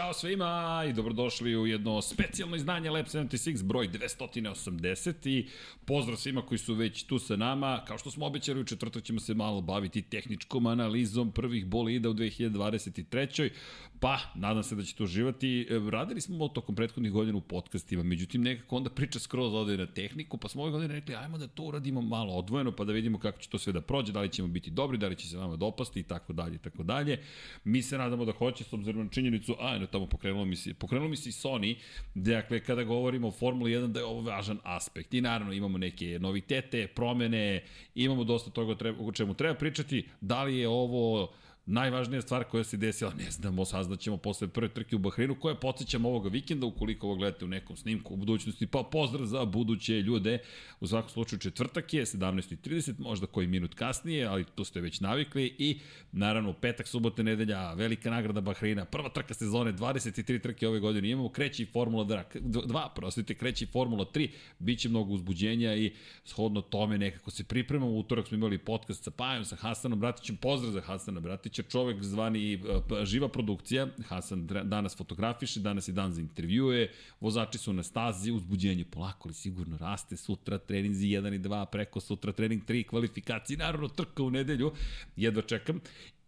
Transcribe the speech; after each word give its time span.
Ćao 0.00 0.12
svima 0.12 0.84
i 0.88 0.92
dobrodošli 0.92 1.56
u 1.56 1.66
jedno 1.66 2.02
specijalno 2.02 2.56
izdanje 2.56 2.90
Lab 2.90 3.06
76, 3.06 3.64
broj 3.64 3.88
280 3.88 5.28
i 5.28 5.48
pozdrav 5.84 6.16
svima 6.16 6.42
koji 6.42 6.58
su 6.58 6.74
već 6.74 7.02
tu 7.02 7.18
sa 7.18 7.36
nama. 7.36 7.84
Kao 7.86 7.98
što 7.98 8.10
smo 8.10 8.26
obećali, 8.26 8.60
u 8.60 8.64
četvrtak 8.64 9.02
ćemo 9.02 9.20
se 9.20 9.34
malo 9.34 9.60
baviti 9.60 10.02
tehničkom 10.02 10.66
analizom 10.66 11.32
prvih 11.32 11.66
bolida 11.66 12.10
u 12.10 12.14
2023. 12.14 13.50
Pa, 14.00 14.18
nadam 14.34 14.62
se 14.62 14.74
da 14.74 14.82
ćete 14.82 15.02
uživati. 15.02 15.66
E, 15.70 15.90
radili 15.90 16.20
smo 16.20 16.48
tokom 16.48 16.74
prethodnih 16.74 17.12
godina 17.12 17.38
u 17.38 17.40
podcastima, 17.40 18.02
međutim 18.02 18.42
nekako 18.42 18.76
onda 18.76 18.90
priča 18.90 19.18
skroz 19.18 19.54
ode 19.54 19.76
na 19.76 19.86
tehniku, 19.86 20.38
pa 20.38 20.48
smo 20.48 20.62
ove 20.62 20.70
godine 20.70 20.94
rekli 20.94 21.14
ajmo 21.14 21.38
da 21.38 21.46
to 21.46 21.62
uradimo 21.62 22.00
malo 22.00 22.34
odvojeno, 22.34 22.72
pa 22.72 22.84
da 22.84 22.92
vidimo 22.92 23.18
kako 23.18 23.38
će 23.38 23.48
to 23.48 23.58
sve 23.58 23.72
da 23.72 23.80
prođe, 23.80 24.12
da 24.12 24.20
li 24.20 24.28
ćemo 24.28 24.48
biti 24.48 24.70
dobri, 24.70 24.98
da 24.98 25.08
li 25.08 25.16
će 25.16 25.28
se 25.28 25.36
vama 25.36 25.56
dopasti 25.56 26.00
i 26.00 26.02
tako 26.02 26.32
dalje 26.32 26.54
i 26.54 26.58
tako 26.58 26.82
dalje. 26.82 27.22
Mi 27.64 27.82
se 27.82 27.98
nadamo 27.98 28.24
da 28.24 28.32
hoće 28.32 28.64
s 28.64 28.72
obzirom 28.72 29.04
na 29.04 29.10
činjenicu, 29.10 29.56
a 29.60 29.76
eno 29.76 29.86
tamo 29.90 30.06
pokrenulo 30.06 30.44
mi 30.44 30.56
se, 30.56 30.74
pokrenulo 30.74 31.10
mi 31.10 31.16
se 31.16 31.28
i 31.28 31.32
Sony, 31.32 31.76
dakle 32.14 32.60
kada 32.60 32.84
govorimo 32.84 33.28
o 33.28 33.30
Formuli 33.30 33.72
1 33.72 33.86
da 33.86 34.00
je 34.00 34.06
ovo 34.06 34.20
važan 34.20 34.58
aspekt. 34.62 35.14
I 35.14 35.20
naravno 35.20 35.52
imamo 35.52 35.78
neke 35.78 36.18
novitete, 36.20 36.86
promene, 36.86 37.64
imamo 37.94 38.24
dosta 38.24 38.50
toga 38.50 38.76
o 38.98 39.12
čemu 39.12 39.34
treba 39.34 39.54
pričati, 39.54 40.04
da 40.20 40.44
li 40.44 40.58
je 40.58 40.68
ovo 40.68 41.32
najvažnija 41.70 42.22
stvar 42.22 42.44
koja 42.44 42.64
se 42.64 42.76
desila, 42.76 43.12
ne 43.14 43.30
znamo, 43.30 43.64
saznaćemo 43.64 44.16
posle 44.16 44.48
prve 44.48 44.68
trke 44.68 44.96
u 44.96 44.98
Bahreinu, 44.98 45.34
koja 45.34 45.54
podsjećam 45.54 46.04
ovoga 46.04 46.28
vikenda, 46.28 46.66
ukoliko 46.66 47.06
ovo 47.06 47.16
gledate 47.16 47.44
u 47.44 47.48
nekom 47.48 47.76
snimku 47.76 48.14
u 48.14 48.16
budućnosti, 48.16 48.66
pa 48.66 48.82
pozdrav 48.92 49.26
za 49.26 49.44
buduće 49.44 50.00
ljude. 50.02 50.38
U 50.80 50.86
svakom 50.86 51.10
slučaju 51.10 51.40
četvrtak 51.40 51.94
je, 51.94 52.04
17.30, 52.04 52.94
možda 52.98 53.26
koji 53.26 53.46
minut 53.46 53.74
kasnije, 53.74 54.26
ali 54.26 54.44
tu 54.54 54.64
ste 54.64 54.80
već 54.80 55.00
navikli. 55.00 55.54
I 55.58 55.78
naravno 56.12 56.52
petak, 56.52 56.88
subote, 56.88 57.22
nedelja, 57.22 57.72
velika 57.74 58.10
nagrada 58.10 58.40
Bahreina, 58.40 58.84
prva 58.84 59.08
trka 59.08 59.34
sezone, 59.34 59.72
23 59.72 60.42
trke 60.42 60.68
ove 60.68 60.80
godine, 60.80 61.10
imamo 61.10 61.28
kreći 61.28 61.66
Formula 61.66 62.04
2, 62.04 62.22
2 62.42 62.88
prostite, 62.94 63.34
kreći 63.34 63.66
Formula 63.66 64.04
3, 64.14 64.28
biće 64.58 64.88
mnogo 64.88 65.12
uzbuđenja 65.12 65.74
i 65.74 65.92
shodno 66.24 66.60
tome 66.60 66.98
nekako 66.98 67.30
se 67.30 67.44
pripremamo. 67.44 67.92
Utorak 67.92 68.28
smo 68.28 68.36
imali 68.36 68.58
podcast 68.58 69.04
sa 69.04 69.10
Pajom, 69.10 69.44
sa 69.44 69.56
Hasanom 69.56 70.00
Bratićem, 70.00 70.36
pozdrav 70.36 70.72
za 70.72 70.80
Hasana 70.80 71.20
Bratića, 71.20 71.59
će 71.62 71.70
čovek 71.70 72.02
zvani 72.02 72.54
uh, 72.56 73.04
živa 73.04 73.28
produkcija, 73.28 73.88
Hasan 74.08 74.46
danas 74.46 74.96
fotografiše, 74.96 75.60
danas 75.60 75.88
je 75.88 75.92
dan 75.92 76.12
za 76.12 76.20
intervjue, 76.20 76.88
vozači 77.20 77.58
su 77.58 77.72
na 77.72 77.82
stazi, 77.82 78.32
uzbuđenje 78.32 78.84
polako 78.84 79.28
ali 79.28 79.34
sigurno 79.34 79.78
raste, 79.78 80.16
sutra 80.16 80.58
treninzi 80.58 81.06
1 81.06 81.34
i 81.34 81.38
2, 81.38 81.66
preko 81.72 82.00
sutra 82.00 82.32
trening 82.32 82.62
3, 82.64 82.86
kvalifikacije, 82.86 83.56
naravno 83.56 83.88
trka 83.88 84.22
u 84.22 84.30
nedelju, 84.30 84.72
jedva 85.16 85.42
čekam. 85.42 85.80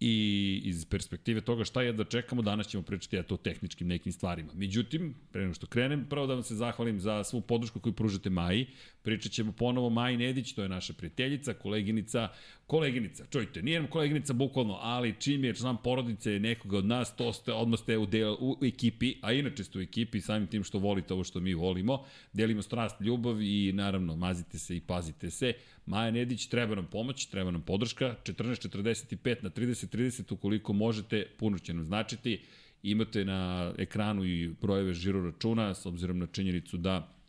I 0.04 0.60
iz 0.64 0.86
perspektive 0.86 1.40
toga 1.40 1.64
šta 1.64 1.82
je 1.82 1.92
da 1.92 2.04
čekamo, 2.04 2.42
danas 2.42 2.66
ćemo 2.66 2.82
pričati 2.82 3.16
eto 3.16 3.34
o 3.34 3.38
tehničkim 3.38 3.88
nekim 3.88 4.12
stvarima. 4.12 4.52
Međutim, 4.54 5.14
pre 5.32 5.42
nego 5.42 5.54
što 5.54 5.66
krenem, 5.66 6.06
prvo 6.10 6.26
da 6.26 6.34
vam 6.34 6.42
se 6.42 6.54
zahvalim 6.54 7.00
za 7.00 7.24
svu 7.24 7.40
podršku 7.40 7.80
koju 7.80 7.92
pružate 7.92 8.30
Maji. 8.30 8.66
Pričat 9.02 9.32
ćemo 9.32 9.52
ponovo 9.52 9.90
Maji 9.90 10.16
Nedić, 10.16 10.52
to 10.52 10.62
je 10.62 10.68
naša 10.68 10.92
prijateljica, 10.92 11.54
koleginica, 11.54 12.28
koleginica, 12.72 13.24
čujte, 13.30 13.62
nije 13.62 13.80
nam 13.80 13.90
koleginica 13.90 14.32
bukvalno, 14.32 14.78
ali 14.80 15.14
čim 15.18 15.44
je 15.44 15.54
član 15.54 15.76
porodice 15.84 16.38
nekoga 16.38 16.78
od 16.78 16.86
nas, 16.86 17.16
to 17.16 17.32
ste, 17.32 17.52
odmah 17.52 17.80
ste 17.80 17.98
u, 17.98 18.06
del, 18.06 18.36
u 18.40 18.56
ekipi, 18.62 19.14
a 19.20 19.32
inače 19.32 19.64
ste 19.64 19.78
u 19.78 19.82
ekipi 19.82 20.20
samim 20.20 20.46
tim 20.46 20.64
što 20.64 20.78
volite 20.78 21.14
ovo 21.14 21.24
što 21.24 21.40
mi 21.40 21.54
volimo, 21.54 22.04
delimo 22.32 22.62
strast, 22.62 23.00
ljubav 23.00 23.42
i 23.42 23.72
naravno 23.72 24.16
mazite 24.16 24.58
se 24.58 24.76
i 24.76 24.80
pazite 24.80 25.30
se. 25.30 25.52
Maja 25.86 26.10
Nedić, 26.10 26.46
treba 26.46 26.74
nam 26.74 26.86
pomoć, 26.86 27.26
treba 27.26 27.50
nam 27.50 27.62
podrška, 27.62 28.14
14.45 28.24 29.42
na 29.42 29.50
30.30 29.50 30.32
ukoliko 30.32 30.72
možete, 30.72 31.26
puno 31.38 31.58
će 31.58 31.74
nam 31.74 31.84
značiti. 31.84 32.40
Imate 32.82 33.24
na 33.24 33.72
ekranu 33.78 34.24
i 34.24 34.48
brojeve 34.60 34.94
žiro 34.94 35.24
računa, 35.24 35.74
s 35.74 35.86
obzirom 35.86 36.18
na 36.18 36.26
činjenicu 36.26 36.76
da 36.76 37.21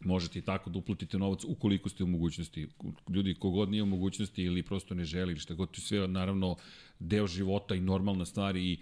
možete 0.00 0.38
i 0.38 0.42
tako 0.42 0.70
da 0.70 0.78
uplatite 0.78 1.18
novac 1.18 1.44
ukoliko 1.44 1.88
ste 1.88 2.04
u 2.04 2.06
mogućnosti. 2.06 2.68
Ljudi 3.08 3.34
kogod 3.34 3.70
nije 3.70 3.82
u 3.82 3.86
mogućnosti 3.86 4.42
ili 4.42 4.62
prosto 4.62 4.94
ne 4.94 5.04
želi 5.04 5.36
šta 5.36 5.54
god, 5.54 5.70
to 5.70 5.80
sve 5.80 6.08
naravno 6.08 6.56
deo 6.98 7.26
života 7.26 7.74
i 7.74 7.80
normalna 7.80 8.24
stvar 8.24 8.56
i 8.56 8.78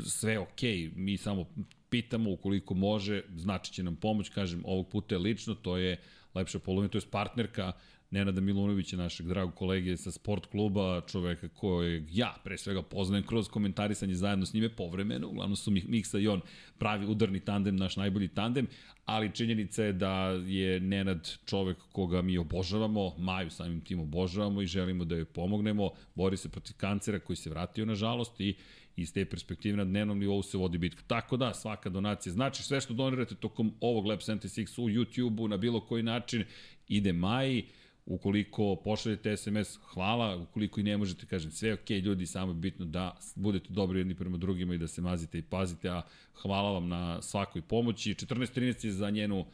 sve 0.00 0.38
ok, 0.38 0.62
mi 0.94 1.16
samo 1.16 1.46
pitamo 1.90 2.30
ukoliko 2.30 2.74
može, 2.74 3.22
znači 3.36 3.72
će 3.72 3.82
nam 3.82 3.96
pomoć, 3.96 4.28
kažem, 4.28 4.62
ovog 4.66 4.88
puta 4.88 5.14
je 5.14 5.18
lično, 5.18 5.54
to 5.54 5.76
je 5.76 6.00
lepša 6.34 6.58
polovina, 6.58 6.88
to 6.88 6.98
je 6.98 7.02
partnerka 7.10 7.72
Nenada 8.10 8.40
Milunovića, 8.40 8.96
našeg 8.96 9.26
dragog 9.26 9.54
kolege 9.54 9.96
sa 9.96 10.10
sport 10.10 10.46
kluba, 10.46 11.00
čoveka 11.06 11.48
kojeg 11.48 12.16
ja 12.16 12.36
pre 12.44 12.58
svega 12.58 12.82
poznajem 12.82 13.26
kroz 13.26 13.48
komentarisanje 13.48 14.14
zajedno 14.14 14.46
s 14.46 14.52
njime 14.52 14.68
povremeno, 14.68 15.28
uglavnom 15.28 15.56
su 15.56 15.70
Miksa 15.70 16.18
i 16.18 16.28
on 16.28 16.40
pravi 16.78 17.06
udarni 17.06 17.40
tandem, 17.40 17.76
naš 17.76 17.96
najbolji 17.96 18.28
tandem, 18.28 18.66
ali 19.04 19.32
činjenica 19.34 19.84
je 19.84 19.92
da 19.92 20.12
je 20.46 20.80
Nenad 20.80 21.32
čovek 21.44 21.76
koga 21.92 22.22
mi 22.22 22.38
obožavamo, 22.38 23.14
Maju 23.18 23.50
samim 23.50 23.80
tim 23.80 24.00
obožavamo 24.00 24.62
i 24.62 24.66
želimo 24.66 25.04
da 25.04 25.16
joj 25.16 25.24
pomognemo, 25.24 25.90
bori 26.14 26.36
se 26.36 26.48
protiv 26.48 26.76
kancera 26.76 27.18
koji 27.18 27.36
se 27.36 27.50
vratio 27.50 27.86
nažalost 27.86 28.40
i 28.40 28.54
iz 28.96 29.12
te 29.12 29.24
perspektive 29.24 29.76
na 29.76 29.84
dnevnom 29.84 30.18
nivou 30.18 30.42
se 30.42 30.58
vodi 30.58 30.78
bitka. 30.78 31.02
Tako 31.06 31.36
da, 31.36 31.54
svaka 31.54 31.90
donacija 31.90 32.32
znači 32.32 32.62
sve 32.62 32.80
što 32.80 32.94
donirate 32.94 33.34
tokom 33.34 33.74
ovog 33.80 34.06
Lab 34.06 34.18
76 34.18 34.80
u 34.82 34.88
YouTube-u 34.88 35.48
na 35.48 35.56
bilo 35.56 35.80
koji 35.80 36.02
način 36.02 36.44
ide 36.88 37.12
Maji, 37.12 37.64
Ukoliko 38.06 38.76
pošaljete 38.76 39.36
SMS, 39.36 39.78
hvala, 39.82 40.36
ukoliko 40.36 40.80
i 40.80 40.82
ne 40.82 40.96
možete, 40.96 41.26
kažem, 41.26 41.50
sve 41.50 41.76
okay, 41.76 42.02
ljudi, 42.02 42.26
samo 42.26 42.52
je 42.52 42.54
bitno 42.54 42.84
da 42.84 43.16
budete 43.34 43.72
dobri 43.72 44.00
jedni 44.00 44.14
prema 44.14 44.36
drugima 44.36 44.74
i 44.74 44.78
da 44.78 44.88
se 44.88 45.02
mazite 45.02 45.38
i 45.38 45.42
pazite, 45.42 45.88
a 45.88 46.02
hvala 46.42 46.72
vam 46.72 46.88
na 46.88 47.22
svakoj 47.22 47.62
pomoći. 47.62 48.14
14.13 48.14 48.86
je 48.86 48.92
za 48.92 49.10
njenu, 49.10 49.46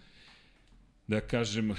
da 1.07 1.21
kažem, 1.21 1.75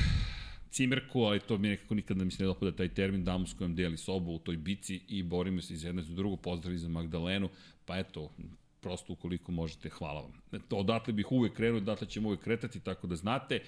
cimerku, 0.71 1.21
ali 1.21 1.39
to 1.39 1.57
mi 1.57 1.67
nekako 1.67 1.95
nikad 1.95 2.17
da 2.17 2.23
mi 2.23 2.31
se 2.31 2.43
ne 2.43 2.47
dopada 2.47 2.71
taj 2.71 2.89
termin, 2.89 3.23
damu 3.23 3.47
s 3.47 3.53
kojom 3.53 3.75
deli 3.75 3.97
sobu 3.97 4.31
u 4.31 4.39
toj 4.39 4.57
bici 4.57 5.01
i 5.07 5.23
borimo 5.23 5.61
se 5.61 5.73
iz 5.73 5.83
jedne 5.83 6.01
za 6.01 6.13
drugu, 6.13 6.37
pozdravi 6.37 6.77
za 6.77 6.89
Magdalenu, 6.89 7.49
pa 7.85 7.97
eto, 7.97 8.31
prosto 8.81 9.13
ukoliko 9.13 9.51
možete, 9.51 9.89
hvala 9.89 10.21
vam. 10.21 10.31
Eto, 10.51 10.77
odatle 10.77 11.13
bih 11.13 11.31
uvek 11.31 11.53
krenuo, 11.53 11.77
odatle 11.77 12.07
ćemo 12.07 12.27
uvek 12.27 12.39
kretati, 12.39 12.79
tako 12.79 13.07
da 13.07 13.15
znate. 13.15 13.59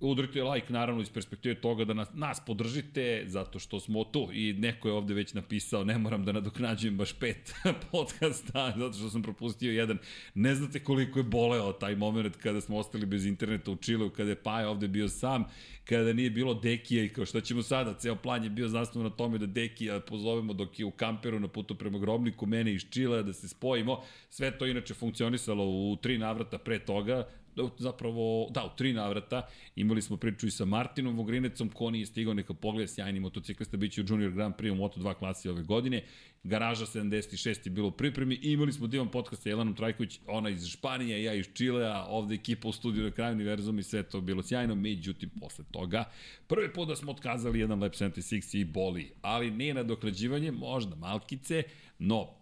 Udrite 0.00 0.42
like 0.42 0.72
naravno 0.72 1.02
iz 1.02 1.10
perspektive 1.10 1.54
toga 1.54 1.84
da 1.84 1.94
nas, 1.94 2.08
nas 2.14 2.40
podržite 2.46 3.24
zato 3.26 3.58
što 3.58 3.80
smo 3.80 4.04
tu 4.04 4.28
i 4.32 4.52
neko 4.52 4.88
je 4.88 4.94
ovde 4.94 5.14
već 5.14 5.34
napisao 5.34 5.84
ne 5.84 5.98
moram 5.98 6.24
da 6.24 6.32
nadoknađujem 6.32 6.96
baš 6.96 7.12
pet 7.12 7.54
podcasta 7.92 8.74
zato 8.76 8.98
što 8.98 9.10
sam 9.10 9.22
propustio 9.22 9.72
jedan. 9.72 9.98
Ne 10.34 10.54
znate 10.54 10.84
koliko 10.84 11.18
je 11.18 11.22
boleo 11.22 11.72
taj 11.72 11.96
moment 11.96 12.36
kada 12.36 12.60
smo 12.60 12.76
ostali 12.76 13.06
bez 13.06 13.26
interneta 13.26 13.70
u 13.70 13.76
Čileu, 13.76 14.10
kada 14.10 14.30
je 14.30 14.42
Paja 14.42 14.70
ovde 14.70 14.88
bio 14.88 15.08
sam, 15.08 15.44
kada 15.84 16.12
nije 16.12 16.30
bilo 16.30 16.54
Dekija 16.54 17.04
i 17.04 17.08
kao 17.08 17.26
šta 17.26 17.40
ćemo 17.40 17.62
sada, 17.62 17.94
ceo 17.94 18.16
plan 18.16 18.44
je 18.44 18.50
bio 18.50 18.68
zasnovan 18.68 19.10
na 19.10 19.16
tome 19.16 19.38
da 19.38 19.46
Dekija 19.46 20.00
pozovemo 20.00 20.52
dok 20.52 20.78
je 20.78 20.84
u 20.84 20.90
kamperu 20.90 21.40
na 21.40 21.48
putu 21.48 21.74
prema 21.74 21.98
grobniku, 21.98 22.46
mene 22.46 22.74
iz 22.74 22.86
Čilea 22.90 23.22
da 23.22 23.32
se 23.32 23.48
spojimo. 23.48 24.02
Sve 24.30 24.58
to 24.58 24.66
inače 24.66 24.94
funkcionisalo 24.94 25.64
u 25.64 25.96
tri 25.96 26.18
navrata 26.18 26.58
pre 26.58 26.78
toga, 26.78 27.28
zapravo, 27.78 28.48
da, 28.50 28.64
u 28.64 28.76
tri 28.76 28.92
navrata. 28.92 29.42
Imali 29.76 30.02
smo 30.02 30.16
priču 30.16 30.46
i 30.46 30.50
sa 30.50 30.64
Martinom 30.64 31.16
Vogrinecom, 31.16 31.68
ko 31.68 31.90
nije 31.90 32.06
stigao, 32.06 32.34
neka 32.34 32.54
pogleda, 32.54 32.88
sjajni 32.88 33.20
motociklista, 33.20 33.76
bit 33.76 33.92
će 33.92 34.00
u 34.00 34.04
Junior 34.08 34.32
Grand 34.32 34.54
Prix 34.54 34.70
u 34.70 34.76
Moto2 34.76 35.14
klasi 35.14 35.48
ove 35.48 35.62
godine. 35.62 36.02
Garaža 36.42 36.86
76 36.86 37.66
je 37.66 37.70
bilo 37.70 37.88
u 37.88 37.90
pripremi 37.90 38.34
imali 38.42 38.72
smo 38.72 38.86
divan 38.86 39.10
podcast 39.10 39.42
sa 39.42 39.48
Jelanom 39.48 39.74
Trajković, 39.74 40.20
ona 40.26 40.50
iz 40.50 40.66
Španije, 40.66 41.22
ja 41.22 41.34
iz 41.34 41.46
Čilea, 41.54 42.04
ovde 42.04 42.34
ekipa 42.34 42.68
u 42.68 42.72
studiju 42.72 43.04
na 43.04 43.10
kraju 43.10 43.34
univerzuma 43.34 43.80
i 43.80 43.82
sve 43.82 44.02
to 44.02 44.20
bilo 44.20 44.42
sjajno, 44.42 44.74
međutim, 44.74 45.30
posle 45.40 45.64
toga, 45.70 46.04
prvi 46.46 46.72
put 46.72 46.88
da 46.88 46.96
smo 46.96 47.12
otkazali 47.12 47.60
jedan 47.60 47.82
Lab 47.82 47.92
76 47.92 48.58
i 48.58 48.64
boli, 48.64 49.12
ali 49.22 49.50
nije 49.50 49.74
nadoknađivanje, 49.74 50.50
možda 50.50 50.96
malkice, 50.96 51.62
no 51.98 52.37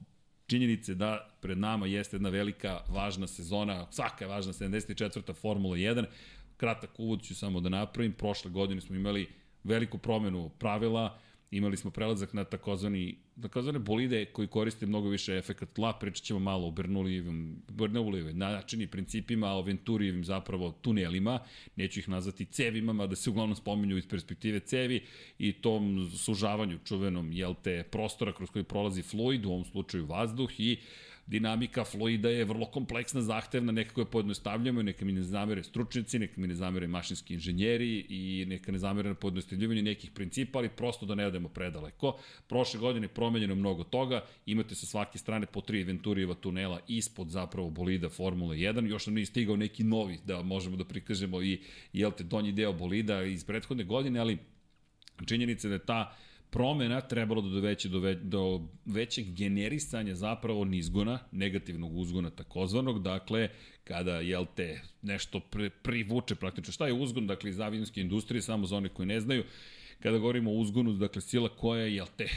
činjenice 0.46 0.94
da 0.94 1.36
pred 1.40 1.58
nama 1.58 1.86
jeste 1.86 2.16
jedna 2.16 2.28
velika, 2.28 2.80
važna 2.88 3.26
sezona, 3.26 3.86
svaka 3.90 4.24
je 4.24 4.28
važna, 4.28 4.52
74. 4.52 5.34
Formula 5.34 5.76
1. 5.76 6.04
Kratak 6.56 6.90
uvod 6.98 7.22
ću 7.22 7.34
samo 7.34 7.60
da 7.60 7.68
napravim. 7.68 8.12
Prošle 8.12 8.50
godine 8.50 8.80
smo 8.80 8.96
imali 8.96 9.28
veliku 9.64 9.98
promenu 9.98 10.48
pravila, 10.58 11.18
imali 11.56 11.76
smo 11.76 11.90
prelazak 11.90 12.32
na 12.32 12.44
takozvani 12.44 13.16
takozvane 13.42 13.78
bolide 13.78 14.24
koji 14.24 14.48
koriste 14.48 14.86
mnogo 14.86 15.08
više 15.08 15.36
efekt 15.36 15.64
tla, 15.72 15.92
pričat 15.92 16.24
ćemo 16.24 16.40
malo 16.40 16.66
o 16.66 16.70
Bernoullijevim, 16.70 17.62
Bernoullijevim 17.68 18.38
načini, 18.38 18.86
principima, 18.86 19.52
o 19.52 19.62
Venturijevim 19.62 20.24
zapravo 20.24 20.72
tunelima, 20.82 21.38
neću 21.76 22.00
ih 22.00 22.08
nazvati 22.08 22.44
cevima, 22.44 22.92
mada 22.92 23.16
se 23.16 23.30
uglavnom 23.30 23.56
spominju 23.56 23.96
iz 23.96 24.08
perspektive 24.08 24.60
cevi 24.60 25.02
i 25.38 25.52
tom 25.52 26.10
sužavanju 26.16 26.78
čuvenom, 26.84 27.32
jel 27.32 27.54
te, 27.62 27.82
prostora 27.82 28.32
kroz 28.32 28.50
koji 28.50 28.64
prolazi 28.64 29.02
fluid, 29.02 29.46
u 29.46 29.50
ovom 29.50 29.64
slučaju 29.64 30.06
vazduh 30.06 30.60
i 30.60 30.78
dinamika 31.26 31.84
fluida 31.84 32.30
je 32.30 32.44
vrlo 32.44 32.66
kompleksna, 32.66 33.20
zahtevna, 33.20 33.72
nekako 33.72 34.00
je 34.00 34.10
pojednostavljamo, 34.10 34.82
neka 34.82 35.04
mi 35.04 35.12
ne 35.12 35.22
zamere 35.22 35.62
stručnici, 35.62 36.18
neka 36.18 36.40
mi 36.40 36.46
ne 36.46 36.54
zamere 36.54 36.86
mašinski 36.86 37.34
inženjeri 37.34 38.06
i 38.08 38.44
neka 38.48 38.72
ne 38.72 38.78
zamere 38.78 39.08
na 39.08 39.14
pojednostavljivanju 39.14 39.82
nekih 39.82 40.10
principa, 40.10 40.58
ali 40.58 40.68
prosto 40.68 41.06
da 41.06 41.14
ne 41.14 41.26
odemo 41.26 41.48
predaleko. 41.48 42.18
Prošle 42.46 42.80
godine 42.80 43.08
promenjeno 43.08 43.54
mnogo 43.54 43.84
toga, 43.84 44.24
imate 44.46 44.74
sa 44.74 44.86
svake 44.86 45.18
strane 45.18 45.46
po 45.46 45.60
tri 45.60 45.84
Venturijeva 45.84 46.34
tunela 46.34 46.80
ispod 46.88 47.28
zapravo 47.28 47.70
bolida 47.70 48.08
Formule 48.08 48.56
1, 48.56 48.86
još 48.86 49.06
nam 49.06 49.14
nije 49.14 49.26
stigao 49.26 49.56
neki 49.56 49.84
novi, 49.84 50.18
da 50.24 50.42
možemo 50.42 50.76
da 50.76 50.84
prikažemo 50.84 51.42
i, 51.42 51.60
jel 51.92 52.12
te, 52.12 52.24
donji 52.24 52.52
deo 52.52 52.72
bolida 52.72 53.22
iz 53.22 53.44
prethodne 53.44 53.84
godine, 53.84 54.20
ali 54.20 54.38
činjenica 55.26 55.68
da 55.68 55.74
je 55.74 55.86
ta 55.86 56.16
promena 56.50 57.00
trebalo 57.00 57.42
da 57.42 57.48
doveće 57.48 57.88
do, 57.88 57.98
ve, 57.98 58.14
do 58.14 58.60
većeg 58.84 59.34
generisanja 59.34 60.14
zapravo 60.14 60.64
nizgona, 60.64 61.18
negativnog 61.32 61.96
uzgona 61.96 62.30
takozvanog, 62.30 63.02
dakle, 63.02 63.48
kada, 63.84 64.20
jel 64.20 64.46
te, 64.56 64.80
nešto 65.02 65.40
pri, 65.40 65.70
privuče 65.70 66.34
praktično. 66.34 66.72
Šta 66.72 66.86
je 66.86 66.92
uzgon, 66.92 67.26
dakle, 67.26 67.50
iz 67.50 67.60
avijanske 67.60 68.00
industrije, 68.00 68.42
samo 68.42 68.66
za 68.66 68.76
one 68.76 68.88
koji 68.88 69.06
ne 69.06 69.20
znaju, 69.20 69.44
kada 70.02 70.18
govorimo 70.18 70.50
o 70.50 70.54
uzgonu, 70.54 70.92
dakle, 70.92 71.20
sila 71.22 71.48
koja 71.48 71.82
je, 71.82 71.94
jel 71.94 72.06
te, 72.16 72.28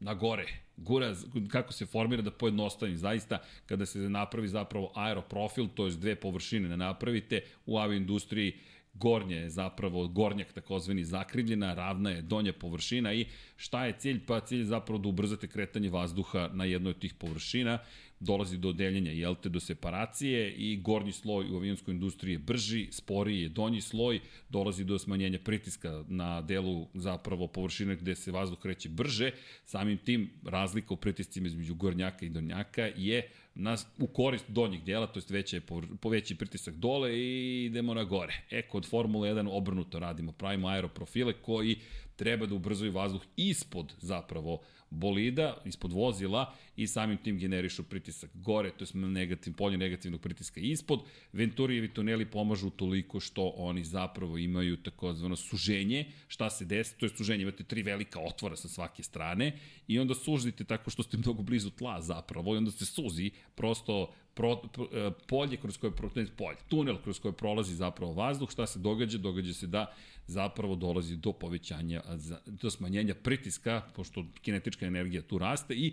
na 0.00 0.14
gore, 0.14 0.46
gura, 0.76 1.14
kako 1.48 1.72
se 1.72 1.86
formira 1.86 2.22
da 2.22 2.30
pojednostavim, 2.30 2.96
zaista 2.96 3.38
kada 3.66 3.86
se 3.86 3.98
napravi 3.98 4.48
zapravo 4.48 4.92
aeroprofil, 4.94 5.68
to 5.74 5.86
je 5.86 5.92
dve 5.92 6.14
površine 6.14 6.68
da 6.68 6.76
napravite 6.76 7.40
u 7.66 7.78
avioindustriji, 7.78 8.58
gornje 9.00 9.36
je 9.36 9.50
zapravo, 9.50 10.08
gornjak 10.08 10.52
takozvani 10.52 11.04
zakrivljena, 11.04 11.74
ravna 11.74 12.10
je 12.10 12.22
donja 12.22 12.52
površina 12.52 13.14
i 13.14 13.26
šta 13.56 13.86
je 13.86 13.94
cilj? 13.98 14.20
Pa 14.26 14.40
cilj 14.40 14.58
je 14.58 14.64
zapravo 14.64 14.98
da 14.98 15.08
ubrzate 15.08 15.46
kretanje 15.46 15.90
vazduha 15.90 16.50
na 16.52 16.64
jednoj 16.64 16.90
od 16.90 16.98
tih 16.98 17.14
površina. 17.14 17.78
Dolazi 18.20 18.58
do 18.58 18.72
deljenja, 18.72 19.12
jel 19.12 19.34
te, 19.34 19.48
do 19.48 19.60
separacije 19.60 20.52
i 20.52 20.76
gornji 20.76 21.12
sloj 21.12 21.50
u 21.50 21.56
avionskoj 21.56 21.94
industriji 21.94 22.34
je 22.34 22.38
brži, 22.38 22.88
sporiji 22.90 23.42
je 23.42 23.48
donji 23.48 23.80
sloj, 23.80 24.20
dolazi 24.48 24.84
do 24.84 24.98
smanjenja 24.98 25.38
pritiska 25.38 26.04
na 26.08 26.42
delu 26.42 26.88
zapravo 26.94 27.46
površine 27.46 27.96
gde 27.96 28.14
se 28.14 28.32
vazduh 28.32 28.58
kreće 28.58 28.88
brže, 28.88 29.30
samim 29.64 29.98
tim 29.98 30.30
razlika 30.44 30.94
u 30.94 30.96
pritiscima 30.96 31.46
između 31.46 31.74
gornjaka 31.74 32.26
i 32.26 32.28
donjaka 32.28 32.90
je 32.96 33.30
na, 33.58 33.76
u 33.98 34.06
korist 34.06 34.44
donjih 34.48 34.84
dela, 34.84 35.06
to 35.06 35.18
jest 35.18 35.30
veće, 35.30 35.60
poveći 36.00 36.34
pritisak 36.34 36.74
dole 36.74 37.18
i 37.18 37.64
idemo 37.64 37.94
na 37.94 38.04
gore. 38.04 38.34
E, 38.50 38.62
kod 38.62 38.86
Formule 38.86 39.30
1 39.30 39.48
obrnuto 39.50 39.98
radimo, 39.98 40.32
pravimo 40.32 40.68
aeroprofile 40.68 41.32
koji 41.32 41.78
treba 42.16 42.46
da 42.46 42.54
ubrzaju 42.54 42.92
vazduh 42.92 43.22
ispod 43.36 43.94
zapravo 44.00 44.60
bolida, 44.90 45.56
ispod 45.64 45.92
vozila 45.92 46.54
i 46.76 46.86
samim 46.86 47.18
tim 47.18 47.38
generišu 47.38 47.82
pritisak 47.82 48.30
gore, 48.34 48.70
to 48.70 48.84
je 48.84 49.00
negativ, 49.00 49.52
polje 49.56 49.78
negativnog 49.78 50.20
pritiska 50.20 50.60
ispod. 50.60 51.00
Venturijevi 51.32 51.94
tuneli 51.94 52.30
pomažu 52.30 52.70
toliko 52.70 53.20
što 53.20 53.52
oni 53.56 53.84
zapravo 53.84 54.38
imaju 54.38 54.76
takozvano 54.76 55.36
suženje. 55.36 56.06
Šta 56.28 56.50
se 56.50 56.64
desi? 56.64 56.98
To 56.98 57.06
je 57.06 57.10
suženje, 57.16 57.42
imate 57.42 57.64
tri 57.64 57.82
velika 57.82 58.20
otvora 58.20 58.56
sa 58.56 58.68
svake 58.68 59.02
strane 59.02 59.58
i 59.88 59.98
onda 59.98 60.14
sužite 60.14 60.64
tako 60.64 60.90
što 60.90 61.02
ste 61.02 61.16
mnogo 61.16 61.42
blizu 61.42 61.70
tla 61.70 62.02
zapravo 62.02 62.54
i 62.54 62.58
onda 62.58 62.70
se 62.70 62.86
suzi 62.86 63.30
prosto 63.54 64.14
pro, 64.38 64.56
pro, 64.56 64.86
e, 64.92 65.10
polje 65.28 65.56
kroz 65.56 65.76
koje 65.78 65.92
ne, 66.14 66.26
polje, 66.36 66.56
tunel 66.68 66.96
kroz 67.02 67.18
koje 67.18 67.32
prolazi 67.32 67.74
zapravo 67.74 68.12
vazduh, 68.12 68.50
šta 68.50 68.66
se 68.66 68.78
događa? 68.78 69.18
Događa 69.18 69.54
se 69.54 69.66
da 69.66 69.86
zapravo 70.26 70.76
dolazi 70.76 71.16
do 71.16 71.32
povećanja, 71.32 72.02
do 72.46 72.70
smanjenja 72.70 73.14
pritiska, 73.14 73.82
pošto 73.96 74.24
kinetička 74.42 74.86
energija 74.86 75.22
tu 75.22 75.38
raste 75.38 75.74
i 75.74 75.92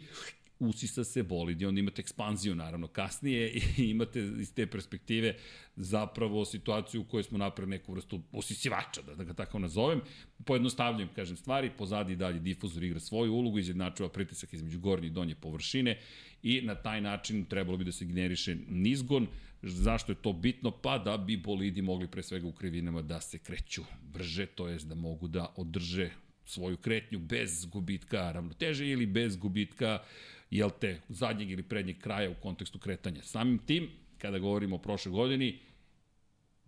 usisa 0.60 1.04
se 1.04 1.24
bolid 1.24 1.62
i 1.62 1.66
onda 1.66 1.80
imate 1.80 2.02
ekspanziju 2.02 2.56
naravno 2.56 2.88
kasnije 2.88 3.52
i 3.78 3.84
imate 3.92 4.20
iz 4.20 4.54
te 4.54 4.68
perspektive 4.68 5.36
zapravo 5.76 6.46
situaciju 6.46 7.02
u 7.02 7.04
kojoj 7.04 7.24
smo 7.24 7.38
napravili 7.38 7.78
neku 7.78 7.94
vrstu 7.94 8.22
usisivača, 8.32 9.02
da, 9.02 9.16
da 9.16 9.24
ga 9.24 9.34
tako 9.34 9.60
nazovem. 9.60 10.02
Pojednostavljujem, 10.46 11.10
kažem, 11.16 11.38
stvari, 11.38 11.72
pozadi 11.78 12.16
dalje 12.16 12.40
difuzor 12.40 12.84
igra 12.84 13.00
svoju 13.00 13.34
ulogu, 13.34 13.60
izjednačava 13.60 14.10
pritisak 14.10 14.54
između 14.54 14.80
gornje 14.80 15.08
i 15.08 15.12
donje 15.12 15.36
površine 15.36 16.00
i 16.44 16.62
na 16.62 16.76
taj 16.76 17.02
način 17.02 17.46
trebalo 17.46 17.78
bi 17.78 17.84
da 17.84 17.92
se 17.92 18.06
generiše 18.06 18.56
nizgon. 18.70 19.28
Zašto 19.62 20.12
je 20.12 20.16
to 20.16 20.34
bitno? 20.34 20.72
Pa 20.72 20.98
da 20.98 21.18
bi 21.18 21.38
bolidi 21.38 21.82
mogli 21.82 22.08
pre 22.08 22.24
svega 22.24 22.48
u 22.48 22.52
krivinama 22.52 23.02
da 23.02 23.22
se 23.22 23.40
kreću 23.40 23.84
brže, 24.14 24.46
to 24.46 24.68
jest 24.68 24.88
da 24.88 24.96
mogu 24.96 25.28
da 25.28 25.54
održe 25.56 26.10
svoju 26.46 26.78
kretnju 26.78 27.20
bez 27.20 27.66
gubitka 27.66 28.32
ravnoteže 28.32 28.88
ili 28.88 29.06
bez 29.06 29.38
gubitka 29.38 30.00
jel 30.58 30.70
te, 30.82 31.02
zadnjeg 31.10 31.52
ili 31.52 31.64
prednjeg 31.64 31.98
kraja 31.98 32.30
u 32.30 32.42
kontekstu 32.42 32.80
kretanja. 32.80 33.24
Samim 33.24 33.58
tim, 33.58 33.90
kada 34.18 34.40
govorimo 34.40 34.76
o 34.76 34.80
prošle 34.80 35.12
godini, 35.12 35.60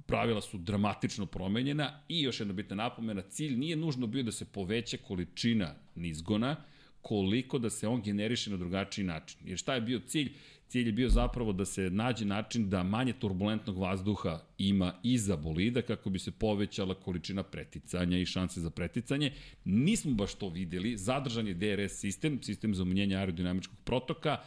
pravila 0.06 0.42
su 0.42 0.58
dramatično 0.58 1.26
promenjena 1.26 2.00
i 2.10 2.22
još 2.22 2.40
jedna 2.40 2.54
bitna 2.54 2.76
napomena, 2.76 3.22
cilj 3.22 3.56
nije 3.56 3.76
nužno 3.76 4.08
bio 4.08 4.24
da 4.24 4.32
se 4.32 4.46
poveća 4.46 4.98
količina 4.98 5.76
nizgona, 5.96 6.56
koliko 7.02 7.60
da 7.60 7.70
se 7.70 7.88
on 7.88 8.02
generiše 8.02 8.50
na 8.50 8.58
drugačiji 8.58 9.06
način. 9.06 9.40
Jer 9.46 9.58
šta 9.58 9.76
je 9.76 9.82
bio 9.82 10.00
cilj? 10.00 10.34
Cilj 10.68 10.88
je 10.88 10.92
bio 10.92 11.10
zapravo 11.10 11.54
da 11.54 11.66
se 11.66 11.90
nađe 11.90 12.26
način 12.26 12.70
da 12.70 12.84
manje 12.84 13.14
turbulentnog 13.14 13.78
vazduha 13.78 14.40
ima 14.58 14.94
iza 15.04 15.36
bolida 15.36 15.82
kako 15.82 16.10
bi 16.10 16.20
se 16.20 16.32
povećala 16.32 16.94
količina 16.94 17.44
preticanja 17.44 18.18
i 18.18 18.26
šanse 18.26 18.62
za 18.62 18.70
preticanje. 18.70 19.34
Nismo 19.66 20.14
baš 20.14 20.34
to 20.34 20.50
videli. 20.50 20.98
Zadržan 20.98 21.48
je 21.48 21.54
DRS 21.54 22.00
sistem, 22.00 22.44
sistem 22.44 22.76
za 22.76 22.84
umenjenje 22.84 23.16
aerodinamičkog 23.16 23.78
protoka 23.84 24.38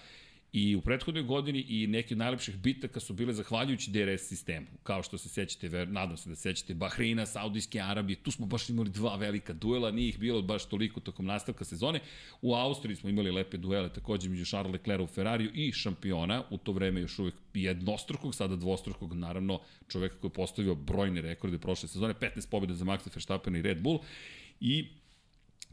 I 0.52 0.76
u 0.76 0.80
prethodnoj 0.80 1.22
godini 1.22 1.60
i 1.68 1.86
neki 1.86 2.14
od 2.14 2.18
najlepših 2.18 2.56
bitaka 2.56 3.00
su 3.00 3.14
bile 3.14 3.32
zahvaljujući 3.32 3.90
DRS 3.90 4.28
sistemu. 4.28 4.66
Kao 4.82 5.02
što 5.02 5.18
se 5.18 5.28
sećate, 5.28 5.86
nadam 5.86 6.16
se 6.16 6.28
da 6.28 6.36
se 6.36 6.42
sećate, 6.42 6.74
Bahreina, 6.74 7.26
Saudijske 7.26 7.80
Arabije, 7.80 8.16
tu 8.16 8.30
smo 8.30 8.46
baš 8.46 8.68
imali 8.68 8.90
dva 8.90 9.16
velika 9.16 9.52
duela, 9.52 9.90
nije 9.90 10.08
ih 10.08 10.18
bilo 10.18 10.42
baš 10.42 10.64
toliko 10.64 11.00
tokom 11.00 11.26
nastavka 11.26 11.64
sezone. 11.64 12.00
U 12.42 12.54
Austriji 12.54 12.96
smo 12.96 13.10
imali 13.10 13.30
lepe 13.30 13.56
duele 13.56 13.92
takođe 13.92 14.28
među 14.28 14.44
Charles 14.44 14.72
Leclerc 14.72 15.02
u 15.02 15.14
Ferrariju 15.14 15.50
i 15.54 15.72
šampiona, 15.72 16.44
u 16.50 16.58
to 16.58 16.72
vreme 16.72 17.00
još 17.00 17.18
uvek 17.18 17.34
jednostrukog, 17.54 18.34
sada 18.34 18.56
dvostrukog, 18.56 19.14
naravno 19.14 19.60
čoveka 19.88 20.16
koji 20.20 20.28
je 20.28 20.34
postavio 20.34 20.74
brojne 20.74 21.20
rekorde 21.20 21.58
prošle 21.58 21.88
sezone, 21.88 22.14
15 22.14 22.50
pobjeda 22.50 22.74
za 22.74 22.84
Maxa 22.84 23.14
Verstappen 23.14 23.56
i 23.56 23.62
Red 23.62 23.80
Bull. 23.82 23.98
I 24.60 24.86